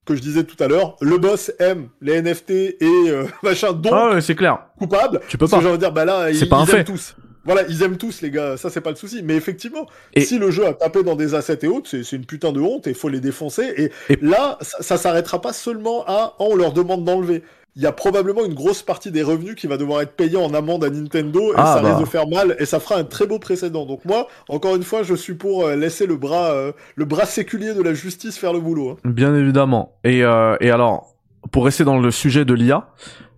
que 0.05 0.15
je 0.15 0.21
disais 0.21 0.43
tout 0.43 0.61
à 0.63 0.67
l'heure. 0.67 0.95
Le 1.01 1.17
boss 1.17 1.51
aime 1.59 1.89
les 2.01 2.21
NFT 2.21 2.49
et 2.51 2.75
euh, 2.83 3.25
machin, 3.43 3.73
donc 3.73 3.93
ah 3.95 4.11
ouais 4.15 4.21
c'est 4.21 4.35
clair 4.35 4.59
coupable. 4.77 5.21
tu 5.27 5.37
peux 5.37 5.47
Parce 5.47 5.51
que 5.51 5.55
pas 5.57 5.61
j'ai 5.61 5.67
envie 5.67 5.77
de 5.77 5.83
dire, 5.83 5.91
bah 5.91 6.05
là, 6.05 6.27
C'est 6.33 6.39
ils, 6.39 6.49
pas 6.49 6.57
un 6.57 6.65
ils 6.65 6.75
aiment 6.75 6.83
tous. 6.83 7.15
Voilà, 7.43 7.63
ils 7.67 7.81
aiment 7.81 7.97
tous, 7.97 8.21
les 8.21 8.29
gars. 8.29 8.55
Ça, 8.55 8.69
c'est 8.69 8.81
pas 8.81 8.91
le 8.91 8.95
souci. 8.95 9.21
Mais 9.23 9.35
effectivement, 9.35 9.87
Et- 10.13 10.21
si 10.21 10.37
le 10.37 10.51
jeu 10.51 10.67
a 10.67 10.73
tapé 10.73 11.01
dans 11.01 11.15
des 11.15 11.33
assets 11.33 11.57
et 11.63 11.67
autres, 11.67 11.89
c'est 11.89 12.03
c'est 12.03 12.15
une 12.15 12.25
putain 12.25 12.51
de 12.51 12.59
honte 12.59 12.85
et 12.85 12.91
il 12.91 12.95
faut 12.95 13.09
les 13.09 13.19
défoncer. 13.19 13.63
Et, 13.77 14.13
Et- 14.13 14.17
là, 14.21 14.57
ça, 14.61 14.83
ça 14.83 14.97
s'arrêtera 14.97 15.41
pas 15.41 15.51
seulement 15.53 16.03
à 16.07 16.35
oh, 16.37 16.49
on 16.51 16.55
leur 16.55 16.71
demande 16.71 17.03
d'enlever. 17.03 17.43
Il 17.75 17.81
y 17.81 17.85
a 17.85 17.91
probablement 17.93 18.43
une 18.45 18.53
grosse 18.53 18.83
partie 18.83 19.11
des 19.11 19.23
revenus 19.23 19.55
qui 19.55 19.65
va 19.67 19.77
devoir 19.77 20.01
être 20.01 20.11
payé 20.15 20.35
en 20.37 20.53
amende 20.53 20.83
à 20.83 20.89
Nintendo 20.89 21.51
et 21.51 21.55
Ah, 21.57 21.75
ça 21.75 21.81
bah. 21.81 21.89
risque 21.95 22.01
de 22.01 22.09
faire 22.09 22.27
mal 22.27 22.55
et 22.59 22.65
ça 22.65 22.79
fera 22.81 22.95
un 22.97 23.03
très 23.05 23.25
beau 23.27 23.39
précédent. 23.39 23.85
Donc 23.85 24.03
moi, 24.05 24.27
encore 24.49 24.75
une 24.75 24.83
fois, 24.83 25.03
je 25.03 25.15
suis 25.15 25.35
pour 25.35 25.65
euh, 25.65 25.75
laisser 25.77 26.05
le 26.05 26.17
bras, 26.17 26.51
euh, 26.51 26.73
le 26.95 27.05
bras 27.05 27.25
séculier 27.25 27.73
de 27.73 27.81
la 27.81 27.93
justice 27.93 28.37
faire 28.37 28.51
le 28.53 28.59
boulot. 28.59 28.91
hein. 28.91 28.97
Bien 29.09 29.33
évidemment. 29.35 29.93
Et, 30.03 30.23
euh, 30.23 30.57
et 30.59 30.69
alors, 30.69 31.15
pour 31.51 31.65
rester 31.65 31.83
dans 31.85 31.97
le 31.99 32.11
sujet 32.11 32.43
de 32.45 32.53
l'IA, 32.53 32.87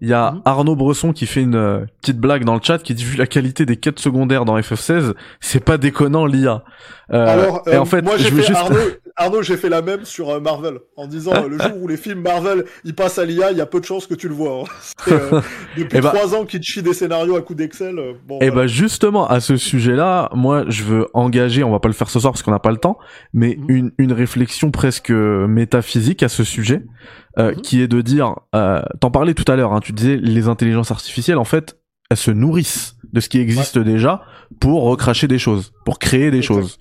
il 0.01 0.09
y 0.09 0.13
a 0.13 0.31
Mhm. 0.31 0.41
Arnaud 0.45 0.75
Bresson 0.75 1.13
qui 1.13 1.25
fait 1.27 1.41
une 1.41 1.55
euh, 1.55 1.85
petite 2.01 2.17
blague 2.17 2.43
dans 2.43 2.55
le 2.55 2.59
chat 2.61 2.79
qui 2.79 2.93
dit 2.95 3.05
vu 3.05 3.15
la 3.17 3.27
qualité 3.27 3.65
des 3.65 3.77
quêtes 3.77 3.99
secondaires 3.99 4.43
dans 4.45 4.57
FF16, 4.57 5.13
c'est 5.39 5.63
pas 5.63 5.77
déconnant 5.77 6.25
l'IA. 6.25 6.63
Euh, 7.13 7.25
Alors, 7.25 7.61
et 7.67 7.75
euh, 7.75 7.79
en 7.81 7.85
fait, 7.85 8.01
moi 8.01 8.17
j'ai 8.17 8.23
je 8.25 8.29
fait 8.29 8.35
veux 8.35 8.41
juste 8.41 8.55
Arnaud, 8.55 8.77
Arnaud, 9.15 9.43
j'ai 9.43 9.57
fait 9.57 9.69
la 9.69 9.81
même 9.83 10.05
sur 10.05 10.29
euh, 10.29 10.39
Marvel 10.39 10.79
en 10.97 11.05
disant 11.07 11.33
euh, 11.35 11.47
le 11.47 11.59
jour 11.59 11.77
où 11.81 11.87
les 11.87 11.97
films 11.97 12.21
Marvel 12.21 12.65
ils 12.83 12.95
passent 12.95 13.19
à 13.19 13.25
l'IA, 13.25 13.51
il 13.51 13.57
y 13.57 13.61
a 13.61 13.65
peu 13.67 13.79
de 13.79 13.85
chances 13.85 14.07
que 14.07 14.15
tu 14.15 14.27
le 14.27 14.33
vois. 14.33 14.61
hein. 14.61 14.63
Euh, 15.09 15.41
depuis 15.77 15.97
Eh 15.97 16.01
bah- 16.01 16.11
trois 16.13 16.33
ans 16.33 16.45
qu'ils 16.45 16.61
te 16.61 16.65
chient 16.65 16.81
des 16.81 16.93
scénarios 16.93 17.35
à 17.35 17.41
coups 17.41 17.57
d'Excel. 17.57 17.99
euh, 17.99 18.13
bon, 18.25 18.39
Et 18.39 18.47
voilà. 18.49 18.61
bah 18.61 18.67
justement 18.67 19.27
à 19.27 19.41
ce 19.41 19.57
sujet-là, 19.57 20.29
moi 20.33 20.63
je 20.69 20.83
veux 20.83 21.07
engager, 21.13 21.63
on 21.63 21.71
va 21.71 21.79
pas 21.79 21.89
le 21.89 21.93
faire 21.93 22.09
ce 22.09 22.19
soir 22.21 22.31
parce 22.31 22.41
qu'on 22.41 22.51
n'a 22.51 22.59
pas 22.59 22.71
le 22.71 22.77
temps, 22.77 22.97
mais 23.33 23.57
Mhm. 23.59 23.65
une, 23.69 23.91
une 23.97 24.13
réflexion 24.13 24.71
presque 24.71 25.11
métaphysique 25.11 26.23
à 26.23 26.29
ce 26.29 26.43
sujet, 26.43 26.83
euh, 27.37 27.51
Mhm. 27.51 27.61
qui 27.61 27.81
est 27.81 27.87
de 27.87 28.01
dire, 28.01 28.35
euh, 28.55 28.81
t'en 29.01 29.11
parlais 29.11 29.33
tout 29.33 29.49
à 29.51 29.55
l'heure, 29.55 29.73
hein, 29.73 29.79
tu 29.81 29.91
disais 29.91 30.15
les 30.17 30.47
intelligences 30.47 30.91
artificielles 30.91 31.37
en 31.37 31.43
fait 31.45 31.77
elles 32.09 32.17
se 32.17 32.31
nourrissent 32.31 32.95
de 33.13 33.19
ce 33.19 33.29
qui 33.29 33.39
existe 33.39 33.77
déjà 33.77 34.23
pour 34.59 34.83
recracher 34.83 35.27
des 35.27 35.37
choses, 35.39 35.71
pour 35.85 35.99
créer 35.99 36.31
des 36.31 36.37
Exact. 36.39 36.53
choses. 36.55 36.77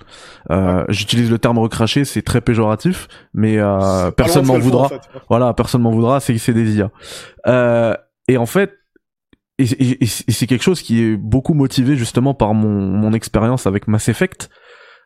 Euh, 0.50 0.84
J'utilise 0.88 1.30
le 1.30 1.38
terme 1.38 1.58
recracher, 1.58 2.04
c'est 2.04 2.22
très 2.22 2.40
péjoratif, 2.40 3.06
mais 3.34 3.58
euh, 3.58 4.10
personne 4.10 4.46
m'en 4.46 4.58
voudra. 4.58 4.86
en 4.86 4.88
fait. 4.88 5.02
Voilà, 5.28 5.52
personne 5.54 5.82
m'en 5.82 5.90
voudra, 5.92 6.20
c'est 6.20 6.36
c'est 6.38 6.54
des 6.54 6.76
IA. 6.76 6.90
Euh, 7.46 7.94
et 8.28 8.36
en 8.38 8.46
fait, 8.46 8.72
et, 9.58 9.64
et- 9.64 10.02
et 10.04 10.06
c'est 10.06 10.46
quelque 10.46 10.62
chose 10.62 10.82
qui 10.82 11.02
est 11.02 11.16
beaucoup 11.16 11.54
motivé 11.54 11.96
justement 11.96 12.34
par 12.34 12.54
mon, 12.54 12.68
mon 12.88 13.12
expérience 13.12 13.66
avec 13.66 13.86
Mass 13.86 14.08
Effect. 14.08 14.48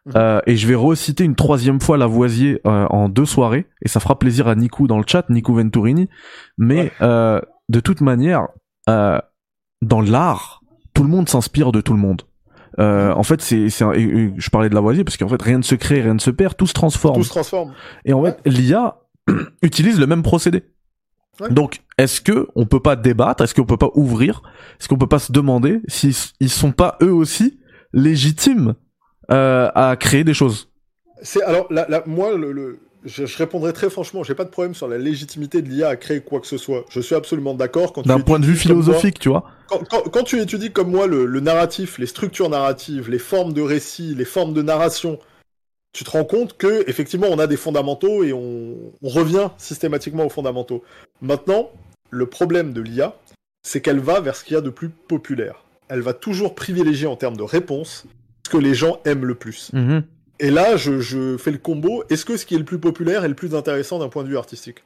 Mhm. 0.06 0.12
Euh, 0.16 0.40
et 0.46 0.54
je 0.56 0.68
vais 0.68 0.76
reciter 0.76 1.24
une 1.24 1.34
troisième 1.34 1.80
fois 1.80 1.96
Lavoisier 1.96 2.60
euh, 2.66 2.86
en 2.90 3.08
deux 3.08 3.24
soirées, 3.26 3.66
et 3.82 3.88
ça 3.88 3.98
fera 3.98 4.16
plaisir 4.18 4.46
à 4.46 4.54
Nico 4.54 4.86
dans 4.86 4.98
le 4.98 5.04
chat, 5.06 5.28
Nico 5.30 5.52
Venturini. 5.54 6.08
Mais 6.56 6.76
Ouais. 6.82 6.92
euh, 7.02 7.40
de 7.68 7.80
toute 7.80 8.00
manière, 8.00 8.46
euh, 8.88 9.18
dans 9.82 10.00
l'art, 10.00 10.60
tout 10.96 11.02
le 11.04 11.08
monde 11.08 11.28
s'inspire 11.28 11.70
de 11.72 11.80
tout 11.80 11.92
le 11.92 11.98
monde. 12.00 12.22
Euh, 12.78 13.12
en 13.12 13.22
fait, 13.22 13.40
c'est, 13.40 13.70
c'est 13.70 13.84
je 13.94 14.50
parlais 14.50 14.68
de 14.68 14.74
Lavoisier 14.74 15.04
parce 15.04 15.16
qu'en 15.16 15.28
fait, 15.28 15.40
rien 15.40 15.58
ne 15.58 15.62
se 15.62 15.74
crée, 15.74 16.00
rien 16.02 16.14
ne 16.14 16.18
se 16.18 16.30
perd, 16.30 16.56
tout 16.56 16.66
se 16.66 16.72
transforme. 16.74 17.16
Tout 17.16 17.24
se 17.24 17.28
transforme. 17.30 17.72
Et 18.04 18.12
en 18.12 18.22
fait, 18.24 18.38
l'IA 18.44 18.96
utilise 19.62 19.98
le 20.00 20.06
même 20.06 20.22
procédé. 20.22 20.64
Ouais. 21.40 21.50
Donc, 21.50 21.82
est-ce 21.98 22.20
que 22.20 22.48
on 22.54 22.64
peut 22.66 22.80
pas 22.80 22.96
débattre 22.96 23.44
Est-ce 23.44 23.54
qu'on 23.54 23.64
peut 23.66 23.76
pas 23.76 23.90
ouvrir 23.94 24.42
Est-ce 24.80 24.88
qu'on 24.88 24.96
peut 24.98 25.06
pas 25.06 25.18
se 25.18 25.32
demander 25.32 25.80
s'ils 25.86 26.14
ils 26.40 26.48
sont 26.50 26.72
pas 26.72 26.96
eux 27.02 27.12
aussi 27.12 27.60
légitimes 27.92 28.74
euh, 29.30 29.70
à 29.74 29.96
créer 29.96 30.24
des 30.24 30.34
choses? 30.34 30.70
C'est 31.22 31.42
alors 31.42 31.66
là, 31.70 31.86
là, 31.88 32.02
moi 32.06 32.34
le, 32.36 32.52
le- 32.52 32.78
je, 33.04 33.24
je 33.26 33.36
répondrai 33.38 33.72
très 33.72 33.88
franchement, 33.90 34.22
j'ai 34.22 34.34
pas 34.34 34.44
de 34.44 34.50
problème 34.50 34.74
sur 34.74 34.88
la 34.88 34.98
légitimité 34.98 35.62
de 35.62 35.68
l'IA 35.68 35.88
à 35.88 35.96
créer 35.96 36.20
quoi 36.20 36.40
que 36.40 36.46
ce 36.46 36.56
soit. 36.58 36.84
Je 36.90 37.00
suis 37.00 37.14
absolument 37.14 37.54
d'accord 37.54 37.92
quand 37.92 38.06
d'un 38.06 38.20
point 38.20 38.38
de 38.38 38.44
vue 38.46 38.52
moi- 38.52 38.60
philosophique, 38.60 39.18
tu 39.18 39.28
vois 39.28 39.44
quand, 39.68 39.84
quand- 39.88 40.02
quand 40.10 40.22
tu 40.22 40.40
étudies 40.40 40.72
comme 40.72 40.90
moi 40.90 41.06
le, 41.06 41.26
le 41.26 41.40
narratif, 41.40 41.98
les 41.98 42.06
structures 42.06 42.48
narratives, 42.48 43.10
les 43.10 43.18
formes 43.18 43.52
de 43.52 43.62
récit, 43.62 44.14
les 44.14 44.24
formes 44.24 44.54
de 44.54 44.62
narration, 44.62 45.18
tu 45.92 46.04
te 46.04 46.10
rends 46.10 46.24
compte 46.24 46.56
que 46.56 46.88
effectivement 46.88 47.28
on 47.28 47.38
a 47.38 47.46
des 47.46 47.56
fondamentaux 47.56 48.22
et 48.24 48.32
on, 48.32 48.76
on 49.02 49.08
revient 49.08 49.50
systématiquement 49.58 50.26
aux 50.26 50.30
fondamentaux. 50.30 50.84
Maintenant, 51.20 51.70
le 52.10 52.26
problème 52.26 52.72
de 52.72 52.80
l'IA, 52.80 53.16
c'est 53.62 53.80
qu'elle 53.80 54.00
va 54.00 54.20
vers 54.20 54.36
ce 54.36 54.44
qu'il 54.44 54.54
y 54.54 54.56
a 54.56 54.60
de 54.60 54.70
plus 54.70 54.88
populaire. 54.88 55.64
Elle 55.88 56.00
va 56.00 56.12
toujours 56.14 56.54
privilégier 56.54 57.06
en 57.06 57.16
termes 57.16 57.36
de 57.36 57.42
réponse 57.42 58.04
ce 58.46 58.50
que 58.50 58.56
les 58.58 58.74
gens 58.74 59.00
aiment 59.04 59.24
le 59.24 59.34
plus. 59.34 59.70
Mhm. 59.72 60.04
Et 60.38 60.50
là, 60.50 60.76
je, 60.76 61.00
je 61.00 61.36
fais 61.38 61.50
le 61.50 61.58
combo. 61.58 62.04
Est-ce 62.10 62.24
que 62.24 62.36
ce 62.36 62.44
qui 62.44 62.54
est 62.54 62.58
le 62.58 62.64
plus 62.64 62.78
populaire 62.78 63.24
est 63.24 63.28
le 63.28 63.34
plus 63.34 63.54
intéressant 63.54 63.98
d'un 63.98 64.08
point 64.08 64.22
de 64.22 64.28
vue 64.28 64.36
artistique? 64.36 64.84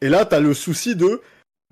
Et 0.00 0.08
là, 0.08 0.24
t'as 0.24 0.40
le 0.40 0.54
souci 0.54 0.96
de, 0.96 1.20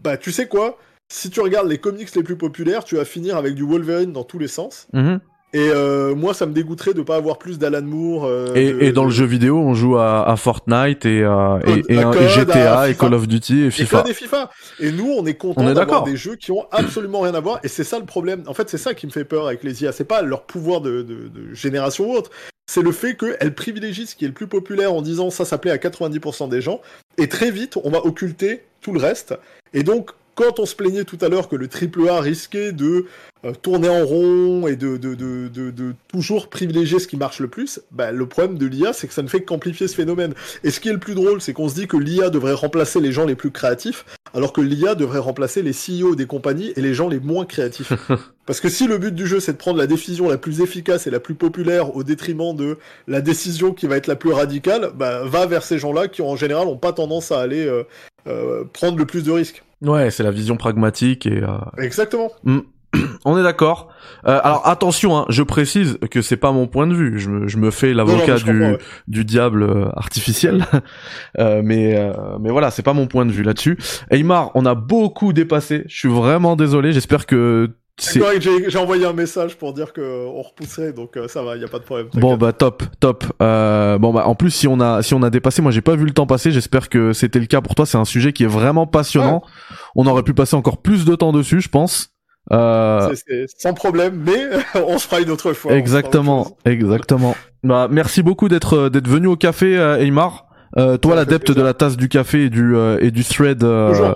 bah, 0.03 0.17
tu 0.19 0.31
sais 0.31 0.47
quoi? 0.47 0.79
Si 1.11 1.31
tu 1.31 1.41
regardes 1.41 1.69
les 1.69 1.79
comics 1.79 2.15
les 2.15 2.23
plus 2.23 2.37
populaires, 2.37 2.85
tu 2.85 2.97
vas 2.97 3.05
finir 3.05 3.37
avec 3.37 3.55
du 3.55 3.63
Wolverine 3.65 4.13
dans 4.13 4.25
tous 4.25 4.39
les 4.39 4.49
sens. 4.49 4.87
Mhm. 4.93 5.21
Et 5.55 5.71
euh, 5.73 6.15
moi, 6.15 6.35
ça 6.35 6.45
me 6.45 6.53
dégoûterait 6.53 6.93
de 6.93 7.01
pas 7.01 7.17
avoir 7.17 7.39
plus 7.39 7.59
d'Alan 7.59 7.81
Moore. 7.81 8.27
euh, 8.27 8.55
Et, 8.55 8.71
de- 8.71 8.83
et 8.83 8.93
dans 8.93 9.07
le 9.07 9.11
jeu 9.11 9.25
vidéo, 9.25 9.57
on 9.57 9.73
joue 9.73 9.97
à, 9.97 10.29
à 10.29 10.37
Fortnite 10.37 11.07
et, 11.07 11.23
euh, 11.23 11.59
Code- 11.61 11.85
et, 11.89 11.95
et, 11.95 11.99
à 11.99 12.01
et 12.01 12.05
Code, 12.05 12.29
GTA 12.29 12.81
à 12.81 12.89
et. 12.91 12.95
Call 12.95 13.15
of 13.15 13.27
Duty 13.27 13.63
et 13.63 13.71
FIFA. 13.71 14.05
Et 14.07 14.13
FIFA. 14.13 14.51
Et 14.79 14.93
nous, 14.93 15.11
on 15.11 15.25
est 15.25 15.33
content 15.37 15.63
d'avoir 15.73 16.05
des 16.05 16.19
jeux 16.19 16.37
qui 16.37 16.53
ont 16.53 16.67
absolument 16.71 17.21
rien 17.21 17.33
à 17.35 17.41
voir. 17.41 17.61
Et 17.63 17.69
c'est 17.69 17.83
ça 17.85 17.99
le 17.99 18.05
problème. 18.05 18.43
En 18.47 18.53
fait, 18.53 18.69
c'est 18.69 18.77
ça 18.77 18.93
qui 18.93 19.07
me 19.07 19.11
fait 19.11 19.25
peur 19.25 19.47
avec 19.47 19.65
les 19.65 19.83
IA. 19.83 19.93
C'est 19.93 20.05
pas 20.05 20.21
leur 20.21 20.43
pouvoir 20.43 20.83
de, 20.83 21.01
de- 21.01 21.29
de 21.29 21.55
génération 21.55 22.11
ou 22.11 22.15
autre. 22.15 22.31
C'est 22.71 22.83
le 22.83 22.93
fait 22.93 23.17
qu'elles 23.17 23.55
privilégient 23.55 24.05
ce 24.05 24.15
qui 24.15 24.27
est 24.27 24.29
le 24.29 24.35
plus 24.35 24.49
populaire 24.49 24.93
en 24.93 25.01
disant 25.01 25.31
ça, 25.31 25.47
ça 25.47 25.57
plaît 25.57 25.71
à 25.71 25.79
90% 25.79 26.51
des 26.51 26.61
gens. 26.61 26.83
Et 27.17 27.27
très 27.27 27.51
vite, 27.51 27.79
on 27.83 27.89
va 27.89 28.05
occulter 28.05 28.65
tout 28.83 28.93
le 28.93 29.01
reste. 29.01 29.35
Et 29.73 29.83
donc, 29.83 30.11
quand 30.39 30.61
on 30.61 30.67
se 30.67 30.77
plaignait 30.77 31.03
tout 31.03 31.19
à 31.21 31.29
l'heure 31.29 31.49
que 31.49 31.57
le 31.57 31.67
AAA 31.69 32.21
risquait 32.21 32.71
de 32.71 33.07
euh, 33.45 33.53
tourner 33.61 33.89
en 33.89 34.07
rond 34.07 34.69
et 34.69 34.77
de, 34.77 34.97
de, 34.97 35.17
de, 35.17 35.49
de, 35.49 35.73
de 35.73 35.95
toujours 36.07 36.49
privilégier 36.49 37.01
ce 37.01 37.09
qui 37.09 37.17
marche 37.17 37.41
le 37.41 37.49
plus, 37.49 37.81
bah, 37.91 38.13
le 38.13 38.25
problème 38.27 38.57
de 38.57 38.65
l'IA, 38.67 38.93
c'est 38.93 39.09
que 39.09 39.15
ça 39.15 39.23
ne 39.23 39.27
fait 39.27 39.43
qu'amplifier 39.43 39.89
ce 39.89 39.97
phénomène. 39.97 40.35
Et 40.63 40.71
ce 40.71 40.79
qui 40.79 40.91
est 40.91 40.93
le 40.93 41.01
plus 41.01 41.17
drôle, 41.17 41.41
c'est 41.41 41.53
qu'on 41.53 41.69
se 41.69 41.75
dit 41.75 41.89
que 41.89 41.97
l'IA 41.97 42.31
devrait 42.31 42.53
remplacer 42.53 43.01
les 43.01 43.11
gens 43.11 43.27
les 43.27 43.35
plus 43.35 43.51
créatifs, 43.51 44.05
alors 44.33 44.53
que 44.53 44.61
l'IA 44.61 44.95
devrait 44.95 45.19
remplacer 45.19 45.61
les 45.61 45.73
CEO 45.73 46.15
des 46.15 46.27
compagnies 46.27 46.73
et 46.77 46.83
les 46.83 46.95
gens 46.95 47.09
les 47.09 47.19
moins 47.19 47.45
créatifs. 47.45 47.93
Parce 48.47 48.61
que 48.61 48.69
si 48.69 48.87
le 48.87 48.97
but 48.97 49.17
du 49.17 49.27
jeu, 49.27 49.41
c'est 49.41 49.55
de 49.55 49.59
prendre 49.59 49.79
la 49.79 49.89
décision 49.89 50.29
la 50.29 50.39
plus 50.39 50.61
efficace 50.61 51.09
et 51.09 51.11
la 51.11 51.19
plus 51.19 51.35
populaire 51.35 51.97
au 51.97 52.05
détriment 52.05 52.55
de 52.55 52.79
la 53.09 53.21
décision 53.23 53.75
qui 53.75 53.89
va 53.89 53.97
être 53.97 54.07
la 54.07 54.15
plus 54.15 54.31
radicale, 54.31 54.93
bah, 54.95 55.25
va 55.25 55.47
vers 55.47 55.65
ces 55.65 55.81
gens-là 55.81 56.07
qui, 56.07 56.23
en 56.23 56.37
général, 56.37 56.67
n'ont 56.69 56.77
pas 56.77 56.93
tendance 56.93 57.33
à 57.33 57.41
aller 57.41 57.67
euh, 57.67 57.83
euh, 58.29 58.63
prendre 58.73 58.99
le 58.99 59.05
plus 59.05 59.25
de 59.25 59.33
risques. 59.33 59.65
Ouais, 59.83 60.11
c'est 60.11 60.23
la 60.23 60.31
vision 60.31 60.57
pragmatique 60.57 61.27
et 61.27 61.43
euh, 61.43 61.59
Exactement. 61.79 62.31
on 63.25 63.39
est 63.39 63.43
d'accord. 63.43 63.89
Euh, 64.27 64.41
alors 64.43 64.67
attention, 64.67 65.17
hein, 65.17 65.27
je 65.29 65.43
précise 65.43 65.99
que 66.11 66.23
c'est 66.23 66.37
pas 66.37 66.53
mon 66.53 66.67
point 66.67 66.87
de 66.87 66.95
vue. 66.95 67.19
Je 67.19 67.29
me, 67.29 67.49
je 67.49 67.57
me 67.59 67.71
fais 67.71 67.93
l'avocat 67.93 68.37
du, 68.37 68.61
ouais. 68.61 68.79
du 69.07 69.25
diable 69.25 69.63
euh, 69.63 69.89
artificiel, 69.95 70.65
Euh, 71.39 71.61
mais 71.63 71.97
euh, 71.97 72.39
mais 72.41 72.51
voilà, 72.51 72.71
c'est 72.71 72.83
pas 72.83 72.95
mon 72.95 73.07
point 73.07 73.27
de 73.27 73.31
vue 73.31 73.43
là-dessus. 73.43 73.79
Aymar, 74.11 74.51
on 74.55 74.67
a 74.67 74.75
beaucoup 74.75 75.33
dépassé. 75.33 75.85
Je 75.87 75.97
suis 75.97 76.09
vraiment 76.09 76.57
désolé. 76.57 76.93
J'espère 76.93 77.27
que 77.27 77.71
j'ai 77.99 78.71
j'ai 78.71 78.79
envoyé 78.79 79.05
un 79.07 79.13
message 79.13 79.57
pour 79.57 79.73
dire 79.73 79.93
que 79.93 80.01
euh, 80.01 80.27
on 80.27 80.43
repousserait, 80.43 80.93
donc 80.93 81.17
euh, 81.17 81.29
ça 81.29 81.43
va, 81.43 81.57
il 81.57 81.63
y 81.63 81.65
a 81.65 81.69
pas 81.69 81.79
de 81.79 81.85
problème. 81.85 82.09
Bon 82.15 82.37
bah 82.37 82.53
top, 82.53 82.83
top. 83.01 83.25
Euh, 83.43 83.99
bon 83.99 84.13
bah 84.13 84.27
en 84.27 84.35
plus 84.35 84.51
si 84.51 84.69
on 84.69 84.81
a 84.81 85.03
si 85.03 85.15
on 85.15 85.23
a 85.23 85.31
dépassé, 85.31 85.63
moi 85.63 85.73
j'ai 85.73 85.81
pas 85.81 85.97
vu 85.97 86.05
le 86.05 86.13
temps 86.13 86.27
passer. 86.27 86.51
J'espère 86.53 86.89
que 86.89 87.13
c'était 87.13 87.41
le 87.41 87.47
cas 87.47 87.61
pour 87.61 87.75
toi. 87.75 87.87
C'est 87.87 87.99
un 87.99 88.05
sujet 88.05 88.33
qui 88.33 88.45
est 88.45 88.49
vraiment 88.49 88.87
passionnant. 88.87 89.43
On 89.97 90.07
aurait 90.07 90.23
pu 90.23 90.35
passer 90.35 90.55
encore 90.57 90.79
plus 90.79 91.05
de 91.05 91.15
temps 91.17 91.33
dessus, 91.33 91.61
je 91.61 91.69
pense. 91.69 92.11
Euh, 92.53 93.11
C'est- 93.15 93.25
c'est 93.29 93.47
sans 93.59 93.75
problème, 93.75 94.23
mais 94.25 94.47
on 94.87 94.99
se 94.99 95.07
fera 95.07 95.21
une 95.21 95.31
autre 95.31 95.53
fois. 95.53 95.71
autre 95.73 95.79
exactement, 95.79 96.57
exactement. 96.65 97.35
Bah 97.65 97.89
merci 97.91 98.23
beaucoup 98.23 98.49
d'être 98.49 98.75
euh, 98.77 98.91
d'être 98.91 99.09
venu 99.09 99.27
au 99.27 99.37
café, 99.37 99.77
Aymar. 100.01 100.47
Euh, 100.77 100.99
toi 100.99 101.15
l'adepte 101.17 101.51
de 101.51 101.63
la 101.63 101.73
tasse 101.75 101.97
du 101.97 102.09
café 102.09 102.45
et 102.45 102.51
du 102.51 102.77
euh, 102.77 102.99
et 103.01 103.11
du 103.11 103.25
thread 103.25 103.65
euh, 103.65 104.13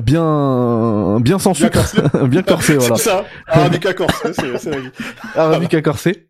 bien 0.00 1.20
bien 1.20 1.38
sans 1.38 1.52
Bien 1.52 1.60
sucre, 1.70 1.78
corsé. 1.78 2.02
bien 2.28 2.42
corsé 2.42 2.76
voilà. 2.76 2.96
C'est 2.96 3.02
ça, 3.10 3.24
Arabica 3.48 3.92
Corse, 3.94 4.26
c'est 4.32 4.70
la 4.70 4.78
vie. 4.78 4.90
Arabica 5.36 5.82
corsé. 5.82 6.28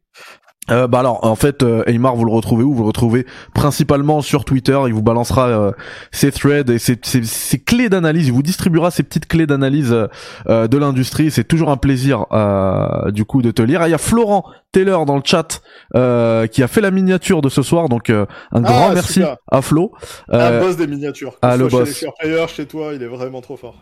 Euh, 0.70 0.86
bah 0.86 1.00
alors 1.00 1.24
en 1.26 1.34
fait 1.34 1.64
euh, 1.64 1.82
Aymar 1.88 2.14
vous 2.14 2.24
le 2.24 2.30
retrouvez 2.30 2.62
où? 2.62 2.72
Vous 2.72 2.82
le 2.82 2.86
retrouvez 2.86 3.26
principalement 3.52 4.20
sur 4.20 4.44
Twitter 4.44 4.78
il 4.86 4.94
vous 4.94 5.02
balancera 5.02 5.48
euh, 5.48 5.72
ses 6.12 6.30
threads 6.30 6.70
et 6.70 6.78
ses, 6.78 6.96
ses- 7.02 7.24
ses 7.24 7.58
clés 7.58 7.88
d'analyse 7.88 8.28
il 8.28 8.32
vous 8.32 8.44
distribuera 8.44 8.92
ses 8.92 9.02
petites 9.02 9.26
clés 9.26 9.48
d'analyse 9.48 9.92
euh, 9.92 10.06
euh, 10.48 10.68
de 10.68 10.78
l'industrie 10.78 11.32
c'est 11.32 11.42
toujours 11.42 11.70
un 11.70 11.76
plaisir 11.76 12.26
euh, 12.30 13.10
du 13.10 13.24
coup 13.24 13.42
de 13.42 13.50
te 13.50 13.60
lire 13.60 13.82
Ah, 13.82 13.88
il 13.88 13.90
y 13.90 13.94
a 13.94 13.98
Florent 13.98 14.44
Taylor 14.72 15.04
dans 15.06 15.16
le 15.16 15.22
chat 15.24 15.60
euh, 15.94 16.46
qui 16.46 16.62
a 16.62 16.68
fait 16.68 16.80
la 16.80 16.90
miniature 16.90 17.42
de 17.42 17.48
ce 17.48 17.62
soir 17.62 17.88
donc 17.88 18.08
euh, 18.10 18.26
un 18.52 18.60
grand 18.62 18.88
Ah, 18.90 18.94
merci 18.94 19.12
super. 19.14 19.36
à 19.50 19.62
Flo 19.62 19.92
Un 20.30 20.38
Euh, 20.38 20.60
boss 20.60 20.76
des 20.76 20.86
miniatures. 20.86 21.34
Ah, 21.42 21.56
le 21.56 21.68
boss. 21.68 21.92
Chez 21.94 22.06
les 22.24 22.48
chez 22.48 22.66
toi, 22.66 22.92
il 22.94 23.02
est 23.02 23.06
vraiment 23.06 23.40
trop 23.42 23.56
fort. 23.56 23.76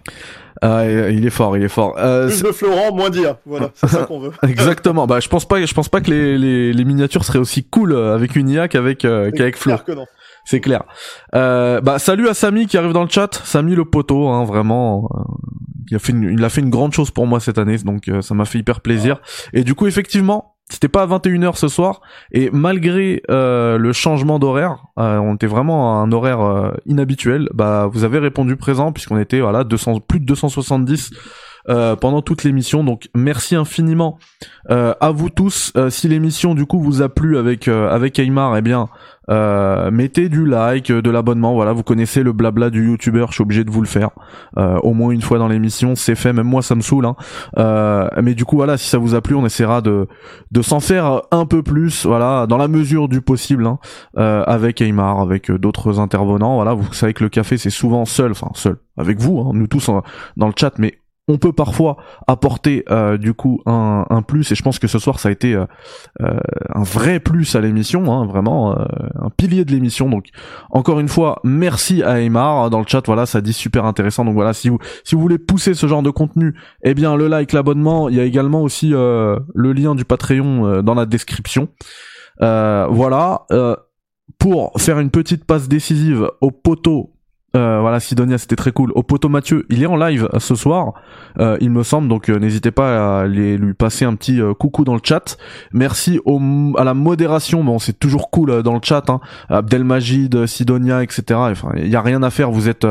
euh, 0.65 1.11
il 1.13 1.25
est 1.27 1.31
fort 1.31 1.57
il 1.57 1.63
est 1.63 1.69
fort 1.69 1.95
Euh, 1.99 2.27
Plus 2.27 2.43
de 2.43 2.53
Florent, 2.53 2.93
moins 2.95 3.11
d'IA. 3.11 3.39
Voilà, 3.47 3.71
c'est 3.75 3.87
ça 3.89 4.05
qu'on 4.05 4.19
veut. 4.21 4.33
Exactement. 4.43 5.07
Bah, 5.07 5.21
je 5.21 5.29
pense 5.29 5.47
pas, 5.47 5.65
je 5.65 5.73
pense 5.75 5.89
pas 5.89 6.01
que 6.01 6.11
les, 6.11 6.37
les, 6.39 6.73
les 6.73 6.85
miniatures 6.85 7.25
seraient 7.25 7.39
aussi 7.39 7.65
cool 7.65 7.93
euh, 7.93 8.15
avec 8.15 8.35
une 8.37 8.49
IA 8.49 8.69
qu'avec 8.69 9.05
euh, 9.05 9.31
qu'avec 9.31 9.57
Flo. 9.57 9.73
Clair 9.73 9.85
que 9.85 9.93
non. 9.93 10.07
C'est 10.45 10.61
clair. 10.61 10.83
Euh, 11.35 11.81
bah, 11.81 11.99
salut 11.99 12.29
à 12.29 12.35
Samy 12.35 12.67
qui 12.67 12.77
arrive 12.79 12.93
dans 12.93 13.05
le 13.05 13.09
chat. 13.11 13.29
Samy 13.45 13.75
le 13.77 13.85
poteau, 13.85 14.29
hein, 14.29 14.45
vraiment. 14.45 15.09
euh, 15.15 15.21
il 15.91 15.97
a 15.97 15.99
fait 15.99 16.13
une, 16.13 16.23
il 16.39 16.45
a 16.45 16.49
fait 16.49 16.61
une 16.61 16.71
grande 16.71 16.93
chose 16.93 17.11
pour 17.11 17.27
moi 17.27 17.41
cette 17.41 17.59
année, 17.59 17.77
donc 17.79 18.09
euh, 18.09 18.23
ça 18.23 18.35
m'a 18.35 18.45
fait 18.45 18.59
hyper 18.59 18.81
plaisir. 18.81 19.21
Et 19.53 19.65
du 19.65 19.75
coup, 19.75 19.87
effectivement, 19.89 20.55
c'était 20.71 20.89
pas 20.89 21.03
à 21.03 21.07
21h 21.07 21.57
ce 21.57 21.69
soir 21.69 22.01
et 22.33 22.51
malgré 22.53 23.23
euh, 23.31 23.77
le 23.77 23.93
changement 23.93 24.39
d'horaire, 24.39 24.85
euh, 24.99 25.19
on 25.19 25.35
était 25.35 25.47
vraiment 25.47 26.01
à 26.01 26.03
un 26.03 26.13
horaire 26.13 26.41
euh, 26.41 26.73
inhabituel. 26.87 27.49
Bah 27.53 27.89
vous 27.93 28.05
avez 28.05 28.19
répondu 28.19 28.57
présent 28.57 28.93
puisqu'on 28.93 29.19
était 29.19 29.41
voilà 29.41 29.65
200 29.65 30.01
plus 30.01 30.21
de 30.21 30.25
270 30.27 31.11
euh, 31.69 31.97
pendant 31.97 32.23
toute 32.23 32.45
l'émission. 32.45 32.85
Donc 32.85 33.09
merci 33.15 33.57
infiniment 33.57 34.19
à 34.69 35.11
vous 35.11 35.31
tous. 35.31 35.73
Si 35.89 36.09
l'émission 36.09 36.55
du 36.55 36.65
coup 36.67 36.81
vous 36.81 37.03
a 37.03 37.09
plu 37.09 37.37
avec 37.37 37.67
avec 37.69 38.19
Aymar, 38.19 38.57
eh 38.57 38.63
bien 38.63 38.89
mettez 39.31 40.29
du 40.29 40.47
like, 40.47 40.91
de 40.91 41.11
l'abonnement. 41.11 41.55
Voilà, 41.55 41.73
vous 41.73 41.83
connaissez 41.83 42.23
le 42.23 42.33
blabla 42.33 42.71
du 42.71 42.89
youtubeur. 42.89 43.29
Je 43.29 43.35
suis 43.35 43.43
obligé 43.43 43.65
de 43.65 43.71
vous 43.71 43.81
le 43.81 43.87
faire 43.87 44.11
au 44.57 44.93
moins 44.93 45.11
une 45.11 45.23
fois 45.23 45.39
dans 45.39 45.49
l'émission. 45.49 45.95
C'est 45.95 46.15
fait. 46.15 46.33
Même 46.33 46.47
moi 46.47 46.63
ça 46.63 46.75
me 46.75 46.81
saoule. 46.81 47.07
Hein. 47.07 48.11
mais 48.23 48.35
du 48.35 48.45
coup 48.45 48.57
voilà, 48.57 48.77
si 48.77 48.89
ça 48.89 48.99
vous 48.99 49.15
a 49.15 49.21
plu, 49.21 49.35
on 49.35 49.47
essaiera 49.47 49.81
de 49.81 50.09
de 50.51 50.63
s'en 50.63 50.81
faire 50.81 51.23
un 51.31 51.47
peu 51.47 51.63
plus. 51.63 52.07
Voilà, 52.07 52.47
dans 52.47 52.57
la 52.57 52.69
mesure 52.69 53.09
du 53.09 53.21
possible, 53.21 53.67
hein, 53.67 53.79
avec 54.17 54.81
Aymar, 54.81 55.21
avec 55.21 55.51
d'autres 55.51 56.01
intervenants. 56.01 56.57
Voilà, 56.57 56.75
vous 56.75 56.93
savez 56.93 57.15
que 57.15 57.25
le 57.25 57.31
café 57.31 57.59
c'est 57.59 57.71
souvent 57.71 58.05
seul, 58.05 58.33
enfin 58.33 58.51
seul 58.55 58.77
avec 58.97 59.19
vous, 59.19 59.39
hein, 59.39 59.53
nous 59.55 59.67
tous 59.67 59.91
dans 60.37 60.47
le 60.47 60.53
chat, 60.57 60.79
mais 60.79 61.00
on 61.31 61.39
peut 61.39 61.53
parfois 61.53 61.97
apporter 62.27 62.85
euh, 62.91 63.17
du 63.17 63.35
coup 63.35 63.61
un, 63.67 64.05
un, 64.11 64.23
plus. 64.23 64.51
Et 64.51 64.55
je 64.55 64.63
pense 64.63 64.79
que 64.79 64.89
ce 64.89 64.99
soir 64.99 65.21
ça 65.21 65.29
a 65.29 65.33
été 65.33 65.55
euh, 65.55 65.65
euh, 66.21 66.39
un 66.75 66.83
vrai 66.83 67.21
plus 67.21 67.55
à 67.55 67.61
l'émission 67.61 68.13
hein, 68.13 68.27
vraiment 68.27 68.73
un 68.73 69.31
pilier 69.31 69.65
de 69.65 69.71
l'émission. 69.71 70.09
Donc 70.09 70.27
encore 70.71 71.01
une 71.01 71.09
fois 71.09 71.41
merci 71.45 72.03
à 72.03 72.21
Aymar. 72.21 72.71
Dans 72.71 72.81
le 72.81 72.87
chat 72.87 73.03
voilà 73.07 73.27
ça 73.27 73.41
dit 73.41 73.53
super 73.53 73.85
intéressant. 73.85 74.25
Donc 74.25 74.35
voilà 74.35 74.53
si 74.53 74.69
vous 74.69 74.79
si 75.05 75.15
vous 75.15 75.21
voulez 75.21 75.39
pousser 75.39 75.75
ce 75.75 75.87
genre 75.87 76.03
de 76.03 76.11
contenu 76.11 76.55
eh 76.83 76.95
bien 76.95 77.17
le 77.17 77.29
like 77.29 77.53
l'abonnement. 77.53 78.09
Il 78.09 78.17
y 78.17 78.21
a 78.21 78.25
également 78.25 78.63
aussi 78.63 78.91
le 78.91 79.73
lien 79.73 79.95
du 79.95 80.05
Patreon 80.05 80.83
dans 80.83 80.95
la 80.95 81.07
description. 81.07 81.69
Voilà 82.41 83.47
pour 84.39 84.73
faire 84.79 84.99
une 84.99 85.11
petite 85.11 85.45
passe 85.45 85.69
décisive 85.69 86.31
au 86.41 86.51
poteau 86.51 87.13
euh, 87.57 87.81
voilà, 87.81 87.99
Sidonia, 87.99 88.39
c'était 88.39 88.57
très 88.57 88.71
cool. 88.71 88.93
Au 88.95 89.03
poteau 89.03 89.29
Mathieu, 89.29 89.67
il 89.71 89.83
est 89.83 89.87
en 89.87 89.97
live 89.97 90.29
euh, 90.33 90.39
ce 90.39 90.55
soir, 90.55 90.95
euh, 91.41 91.57
il 91.61 91.71
me 91.71 91.83
semble, 91.83 92.07
donc 92.07 92.29
n'hésitez 92.29 92.71
pas 92.71 93.23
à 93.23 93.27
lui 93.27 93.75
passer 93.75 94.05
un 94.05 94.15
petit 94.15 94.41
coucou 94.59 94.85
dans 94.85 94.95
le 94.95 95.01
chat. 95.03 95.37
Merci 95.73 96.21
à 96.77 96.85
la 96.85 96.95
modération, 96.95 97.65
bon, 97.65 97.79
c'est 97.79 97.99
toujours 97.99 98.31
cool 98.31 98.63
dans 98.63 98.75
le 98.75 98.81
chat, 98.83 99.11
hein. 99.11 99.21
Abdelmajid, 99.49 100.47
Sidonia, 100.47 101.03
etc. 101.03 101.23
Enfin, 101.31 101.73
il 101.77 101.89
y 101.89 101.97
a 101.97 102.03
rien 102.03 102.23
à 102.23 102.31
faire, 102.31 102.51
vous 102.51 102.69
êtes 102.69 102.87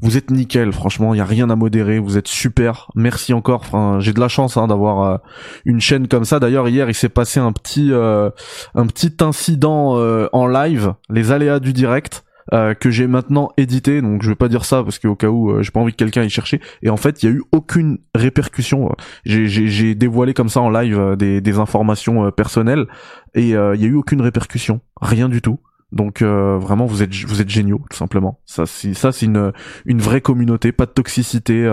vous 0.00 0.16
êtes 0.16 0.32
nickel, 0.32 0.72
franchement, 0.72 1.14
il 1.14 1.18
y 1.18 1.20
a 1.20 1.24
rien 1.24 1.48
à 1.48 1.54
modérer, 1.54 2.00
vous 2.00 2.18
êtes 2.18 2.26
super. 2.26 2.90
Merci 2.96 3.32
encore. 3.32 3.60
Enfin, 3.60 3.98
j'ai 4.00 4.12
de 4.12 4.18
la 4.18 4.26
chance 4.26 4.56
hein, 4.56 4.66
d'avoir 4.66 5.20
une 5.64 5.80
chaîne 5.80 6.08
comme 6.08 6.24
ça. 6.24 6.40
D'ailleurs, 6.40 6.68
hier, 6.68 6.88
il 6.88 6.94
s'est 6.94 7.08
passé 7.08 7.38
un 7.38 7.52
petit 7.52 7.92
un 7.92 8.86
petit 8.86 9.16
incident 9.20 9.96
en 10.32 10.46
live, 10.46 10.94
les 11.08 11.32
aléas 11.32 11.60
du 11.60 11.72
direct. 11.72 12.24
Euh, 12.52 12.74
que 12.74 12.90
j'ai 12.90 13.06
maintenant 13.06 13.50
édité 13.56 14.02
donc 14.02 14.22
je 14.22 14.28
vais 14.28 14.34
pas 14.34 14.48
dire 14.48 14.64
ça 14.64 14.82
parce 14.82 14.98
qu'au 14.98 15.14
cas 15.14 15.28
où 15.28 15.50
euh, 15.50 15.62
j'ai 15.62 15.70
pas 15.70 15.78
envie 15.78 15.92
que 15.92 15.98
quelqu'un 15.98 16.24
y 16.24 16.30
chercher. 16.30 16.60
Et 16.82 16.90
en 16.90 16.96
fait 16.96 17.22
il 17.22 17.28
y 17.28 17.32
a 17.32 17.32
eu 17.32 17.42
aucune 17.52 17.98
répercussion 18.14 18.90
j'ai 19.24 19.94
dévoilé 19.94 20.34
comme 20.34 20.48
ça 20.48 20.60
en 20.60 20.70
live 20.70 20.98
euh, 20.98 21.16
des, 21.16 21.40
des 21.40 21.58
informations 21.58 22.30
personnelles 22.32 22.86
et 23.34 23.50
il 23.50 23.50
y 23.50 23.56
a 23.56 23.74
eu 23.74 23.94
aucune 23.94 24.20
répercussion 24.20 24.80
rien 25.00 25.28
du 25.28 25.40
tout. 25.40 25.60
Donc 25.92 26.22
vraiment 26.22 26.86
vous 26.86 27.02
êtes 27.02 27.14
vous 27.14 27.40
êtes 27.40 27.50
géniaux 27.50 27.82
tout 27.90 27.96
simplement. 27.96 28.40
Ça 28.44 28.66
c'est 28.66 28.94
ça 28.94 29.12
c'est 29.12 29.26
une 29.26 29.52
une 29.84 30.00
vraie 30.00 30.20
communauté 30.20 30.72
pas 30.72 30.86
de 30.86 30.90
toxicité 30.90 31.70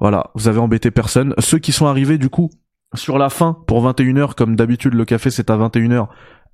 voilà. 0.00 0.30
Vous 0.34 0.48
avez 0.48 0.58
embêté 0.58 0.90
personne. 0.90 1.34
Ceux 1.38 1.58
qui 1.58 1.72
sont 1.72 1.86
arrivés 1.86 2.18
du 2.18 2.30
coup 2.30 2.50
sur 2.94 3.18
la 3.18 3.30
fin 3.30 3.58
pour 3.66 3.86
21h 3.86 4.34
comme 4.34 4.56
d'habitude 4.56 4.94
le 4.94 5.04
café 5.04 5.30
c'est 5.30 5.50
à 5.50 5.56
21h 5.56 6.08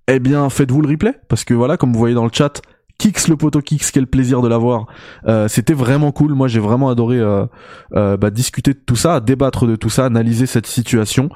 eh 0.08 0.18
bien 0.18 0.48
faites-vous 0.50 0.82
le 0.82 0.88
replay 0.88 1.14
parce 1.28 1.44
que 1.44 1.54
voilà 1.54 1.76
comme 1.76 1.92
vous 1.92 1.98
voyez 1.98 2.14
dans 2.14 2.24
le 2.24 2.30
chat 2.32 2.60
Kix 3.01 3.28
le 3.28 3.36
poteau 3.36 3.62
Kix, 3.62 3.90
quel 3.90 4.06
plaisir 4.06 4.43
de 4.43 4.48
l'avoir. 4.48 4.85
Euh, 5.27 5.48
c'était 5.48 5.72
vraiment 5.72 6.12
cool. 6.12 6.35
Moi, 6.35 6.48
j'ai 6.48 6.60
vraiment 6.60 6.90
adoré 6.90 7.18
euh, 7.18 7.47
euh, 7.94 8.18
bah, 8.18 8.28
discuter 8.28 8.74
de 8.74 8.78
tout 8.78 8.94
ça, 8.94 9.20
débattre 9.20 9.66
de 9.66 9.74
tout 9.74 9.89
ça, 9.89 10.05
analyser 10.05 10.44
cette 10.44 10.66
situation. 10.66 11.31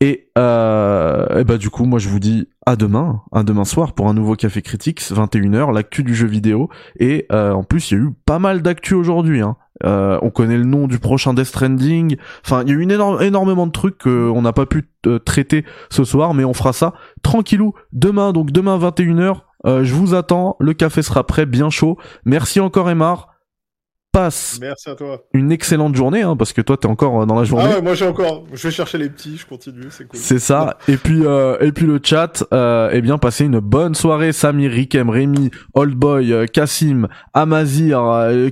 Et, 0.00 0.28
et, 0.36 1.44
bah 1.44 1.56
du 1.58 1.70
coup, 1.70 1.86
moi, 1.86 1.98
je 1.98 2.10
vous 2.10 2.20
dis 2.20 2.46
à 2.66 2.76
demain, 2.76 3.22
à 3.32 3.42
demain 3.42 3.64
soir 3.64 3.94
pour 3.94 4.08
un 4.08 4.14
nouveau 4.14 4.36
Café 4.36 4.60
Critiques, 4.60 5.00
21h, 5.00 5.72
l'actu 5.72 6.04
du 6.04 6.14
jeu 6.14 6.26
vidéo. 6.26 6.68
Et 7.00 7.26
en 7.30 7.64
plus, 7.64 7.90
il 7.90 7.94
y 7.94 8.00
a 8.00 8.04
eu 8.04 8.10
pas 8.26 8.38
mal 8.38 8.60
d'actu 8.60 8.92
aujourd'hui. 8.92 9.40
Hein. 9.40 9.56
on 9.82 10.30
connaît 10.30 10.58
le 10.58 10.64
nom 10.64 10.86
du 10.86 10.98
prochain 10.98 11.32
Death 11.32 11.46
Stranding. 11.46 12.16
Enfin, 12.44 12.62
il 12.64 12.68
y 12.68 12.72
a 12.72 12.74
eu 12.74 12.82
énormément 13.22 13.66
de 13.66 13.72
trucs 13.72 13.98
qu'on 13.98 14.42
n'a 14.42 14.52
pas 14.52 14.66
pu 14.66 14.88
traiter 15.24 15.64
ce 15.88 16.04
soir, 16.04 16.34
mais 16.34 16.44
on 16.44 16.54
fera 16.54 16.74
ça 16.74 16.92
tranquillou 17.22 17.72
demain. 17.92 18.32
Donc 18.32 18.52
demain 18.52 18.78
21h, 18.78 19.40
euh, 19.66 19.84
je 19.84 19.94
vous 19.94 20.14
attends, 20.14 20.56
le 20.60 20.72
café 20.74 21.02
sera 21.02 21.26
prêt, 21.26 21.46
bien 21.46 21.70
chaud. 21.70 21.98
Merci 22.24 22.60
encore 22.60 22.90
Emar. 22.90 23.28
Passe 24.10 24.58
Merci 24.62 24.88
à 24.88 24.94
toi. 24.94 25.22
une 25.34 25.52
excellente 25.52 25.94
journée, 25.94 26.22
hein, 26.22 26.34
parce 26.34 26.54
que 26.54 26.62
toi 26.62 26.78
t'es 26.78 26.86
encore 26.86 27.20
euh, 27.20 27.26
dans 27.26 27.34
la 27.34 27.44
journée. 27.44 27.66
Ah 27.68 27.74
ouais, 27.74 27.82
moi 27.82 27.92
j'ai 27.92 28.06
encore. 28.06 28.44
Je 28.54 28.68
vais 28.68 28.72
chercher 28.72 28.96
les 28.96 29.10
petits, 29.10 29.36
je 29.36 29.44
continue, 29.44 29.88
c'est 29.90 30.08
cool. 30.08 30.18
C'est 30.18 30.38
ça. 30.38 30.78
et 30.88 30.96
puis 30.96 31.26
euh, 31.26 31.58
et 31.60 31.72
puis 31.72 31.84
le 31.84 32.00
chat, 32.02 32.42
euh, 32.54 32.88
eh 32.90 33.02
bien 33.02 33.18
passez 33.18 33.44
une 33.44 33.60
bonne 33.60 33.94
soirée. 33.94 34.32
Samir, 34.32 34.70
Rikem, 34.70 35.10
Rémi, 35.10 35.50
Oldboy, 35.74 36.48
Cassim, 36.48 37.08
Amazir, 37.34 38.00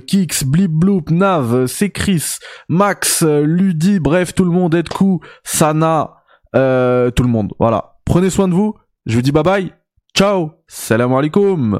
Kix, 0.05 0.43
Blip 0.45 0.71
Bloop, 0.71 1.09
Nav, 1.09 1.65
c'est 1.65 1.89
Chris, 1.89 2.23
Max, 2.69 3.23
Ludi, 3.23 3.99
bref 3.99 4.35
tout 4.35 4.45
le 4.45 4.51
monde, 4.51 4.75
Edku, 4.75 5.21
Sana, 5.43 6.17
tout 6.53 6.59
le 6.59 7.27
monde. 7.27 7.53
Voilà. 7.59 7.95
Prenez 8.05 8.29
soin 8.29 8.47
de 8.47 8.53
vous. 8.53 8.75
Je 9.07 9.15
vous 9.15 9.23
dis 9.23 9.31
bye 9.31 9.43
bye. 9.43 9.86
Ciao, 10.17 10.63
salam 10.67 11.13
alaikum. 11.13 11.77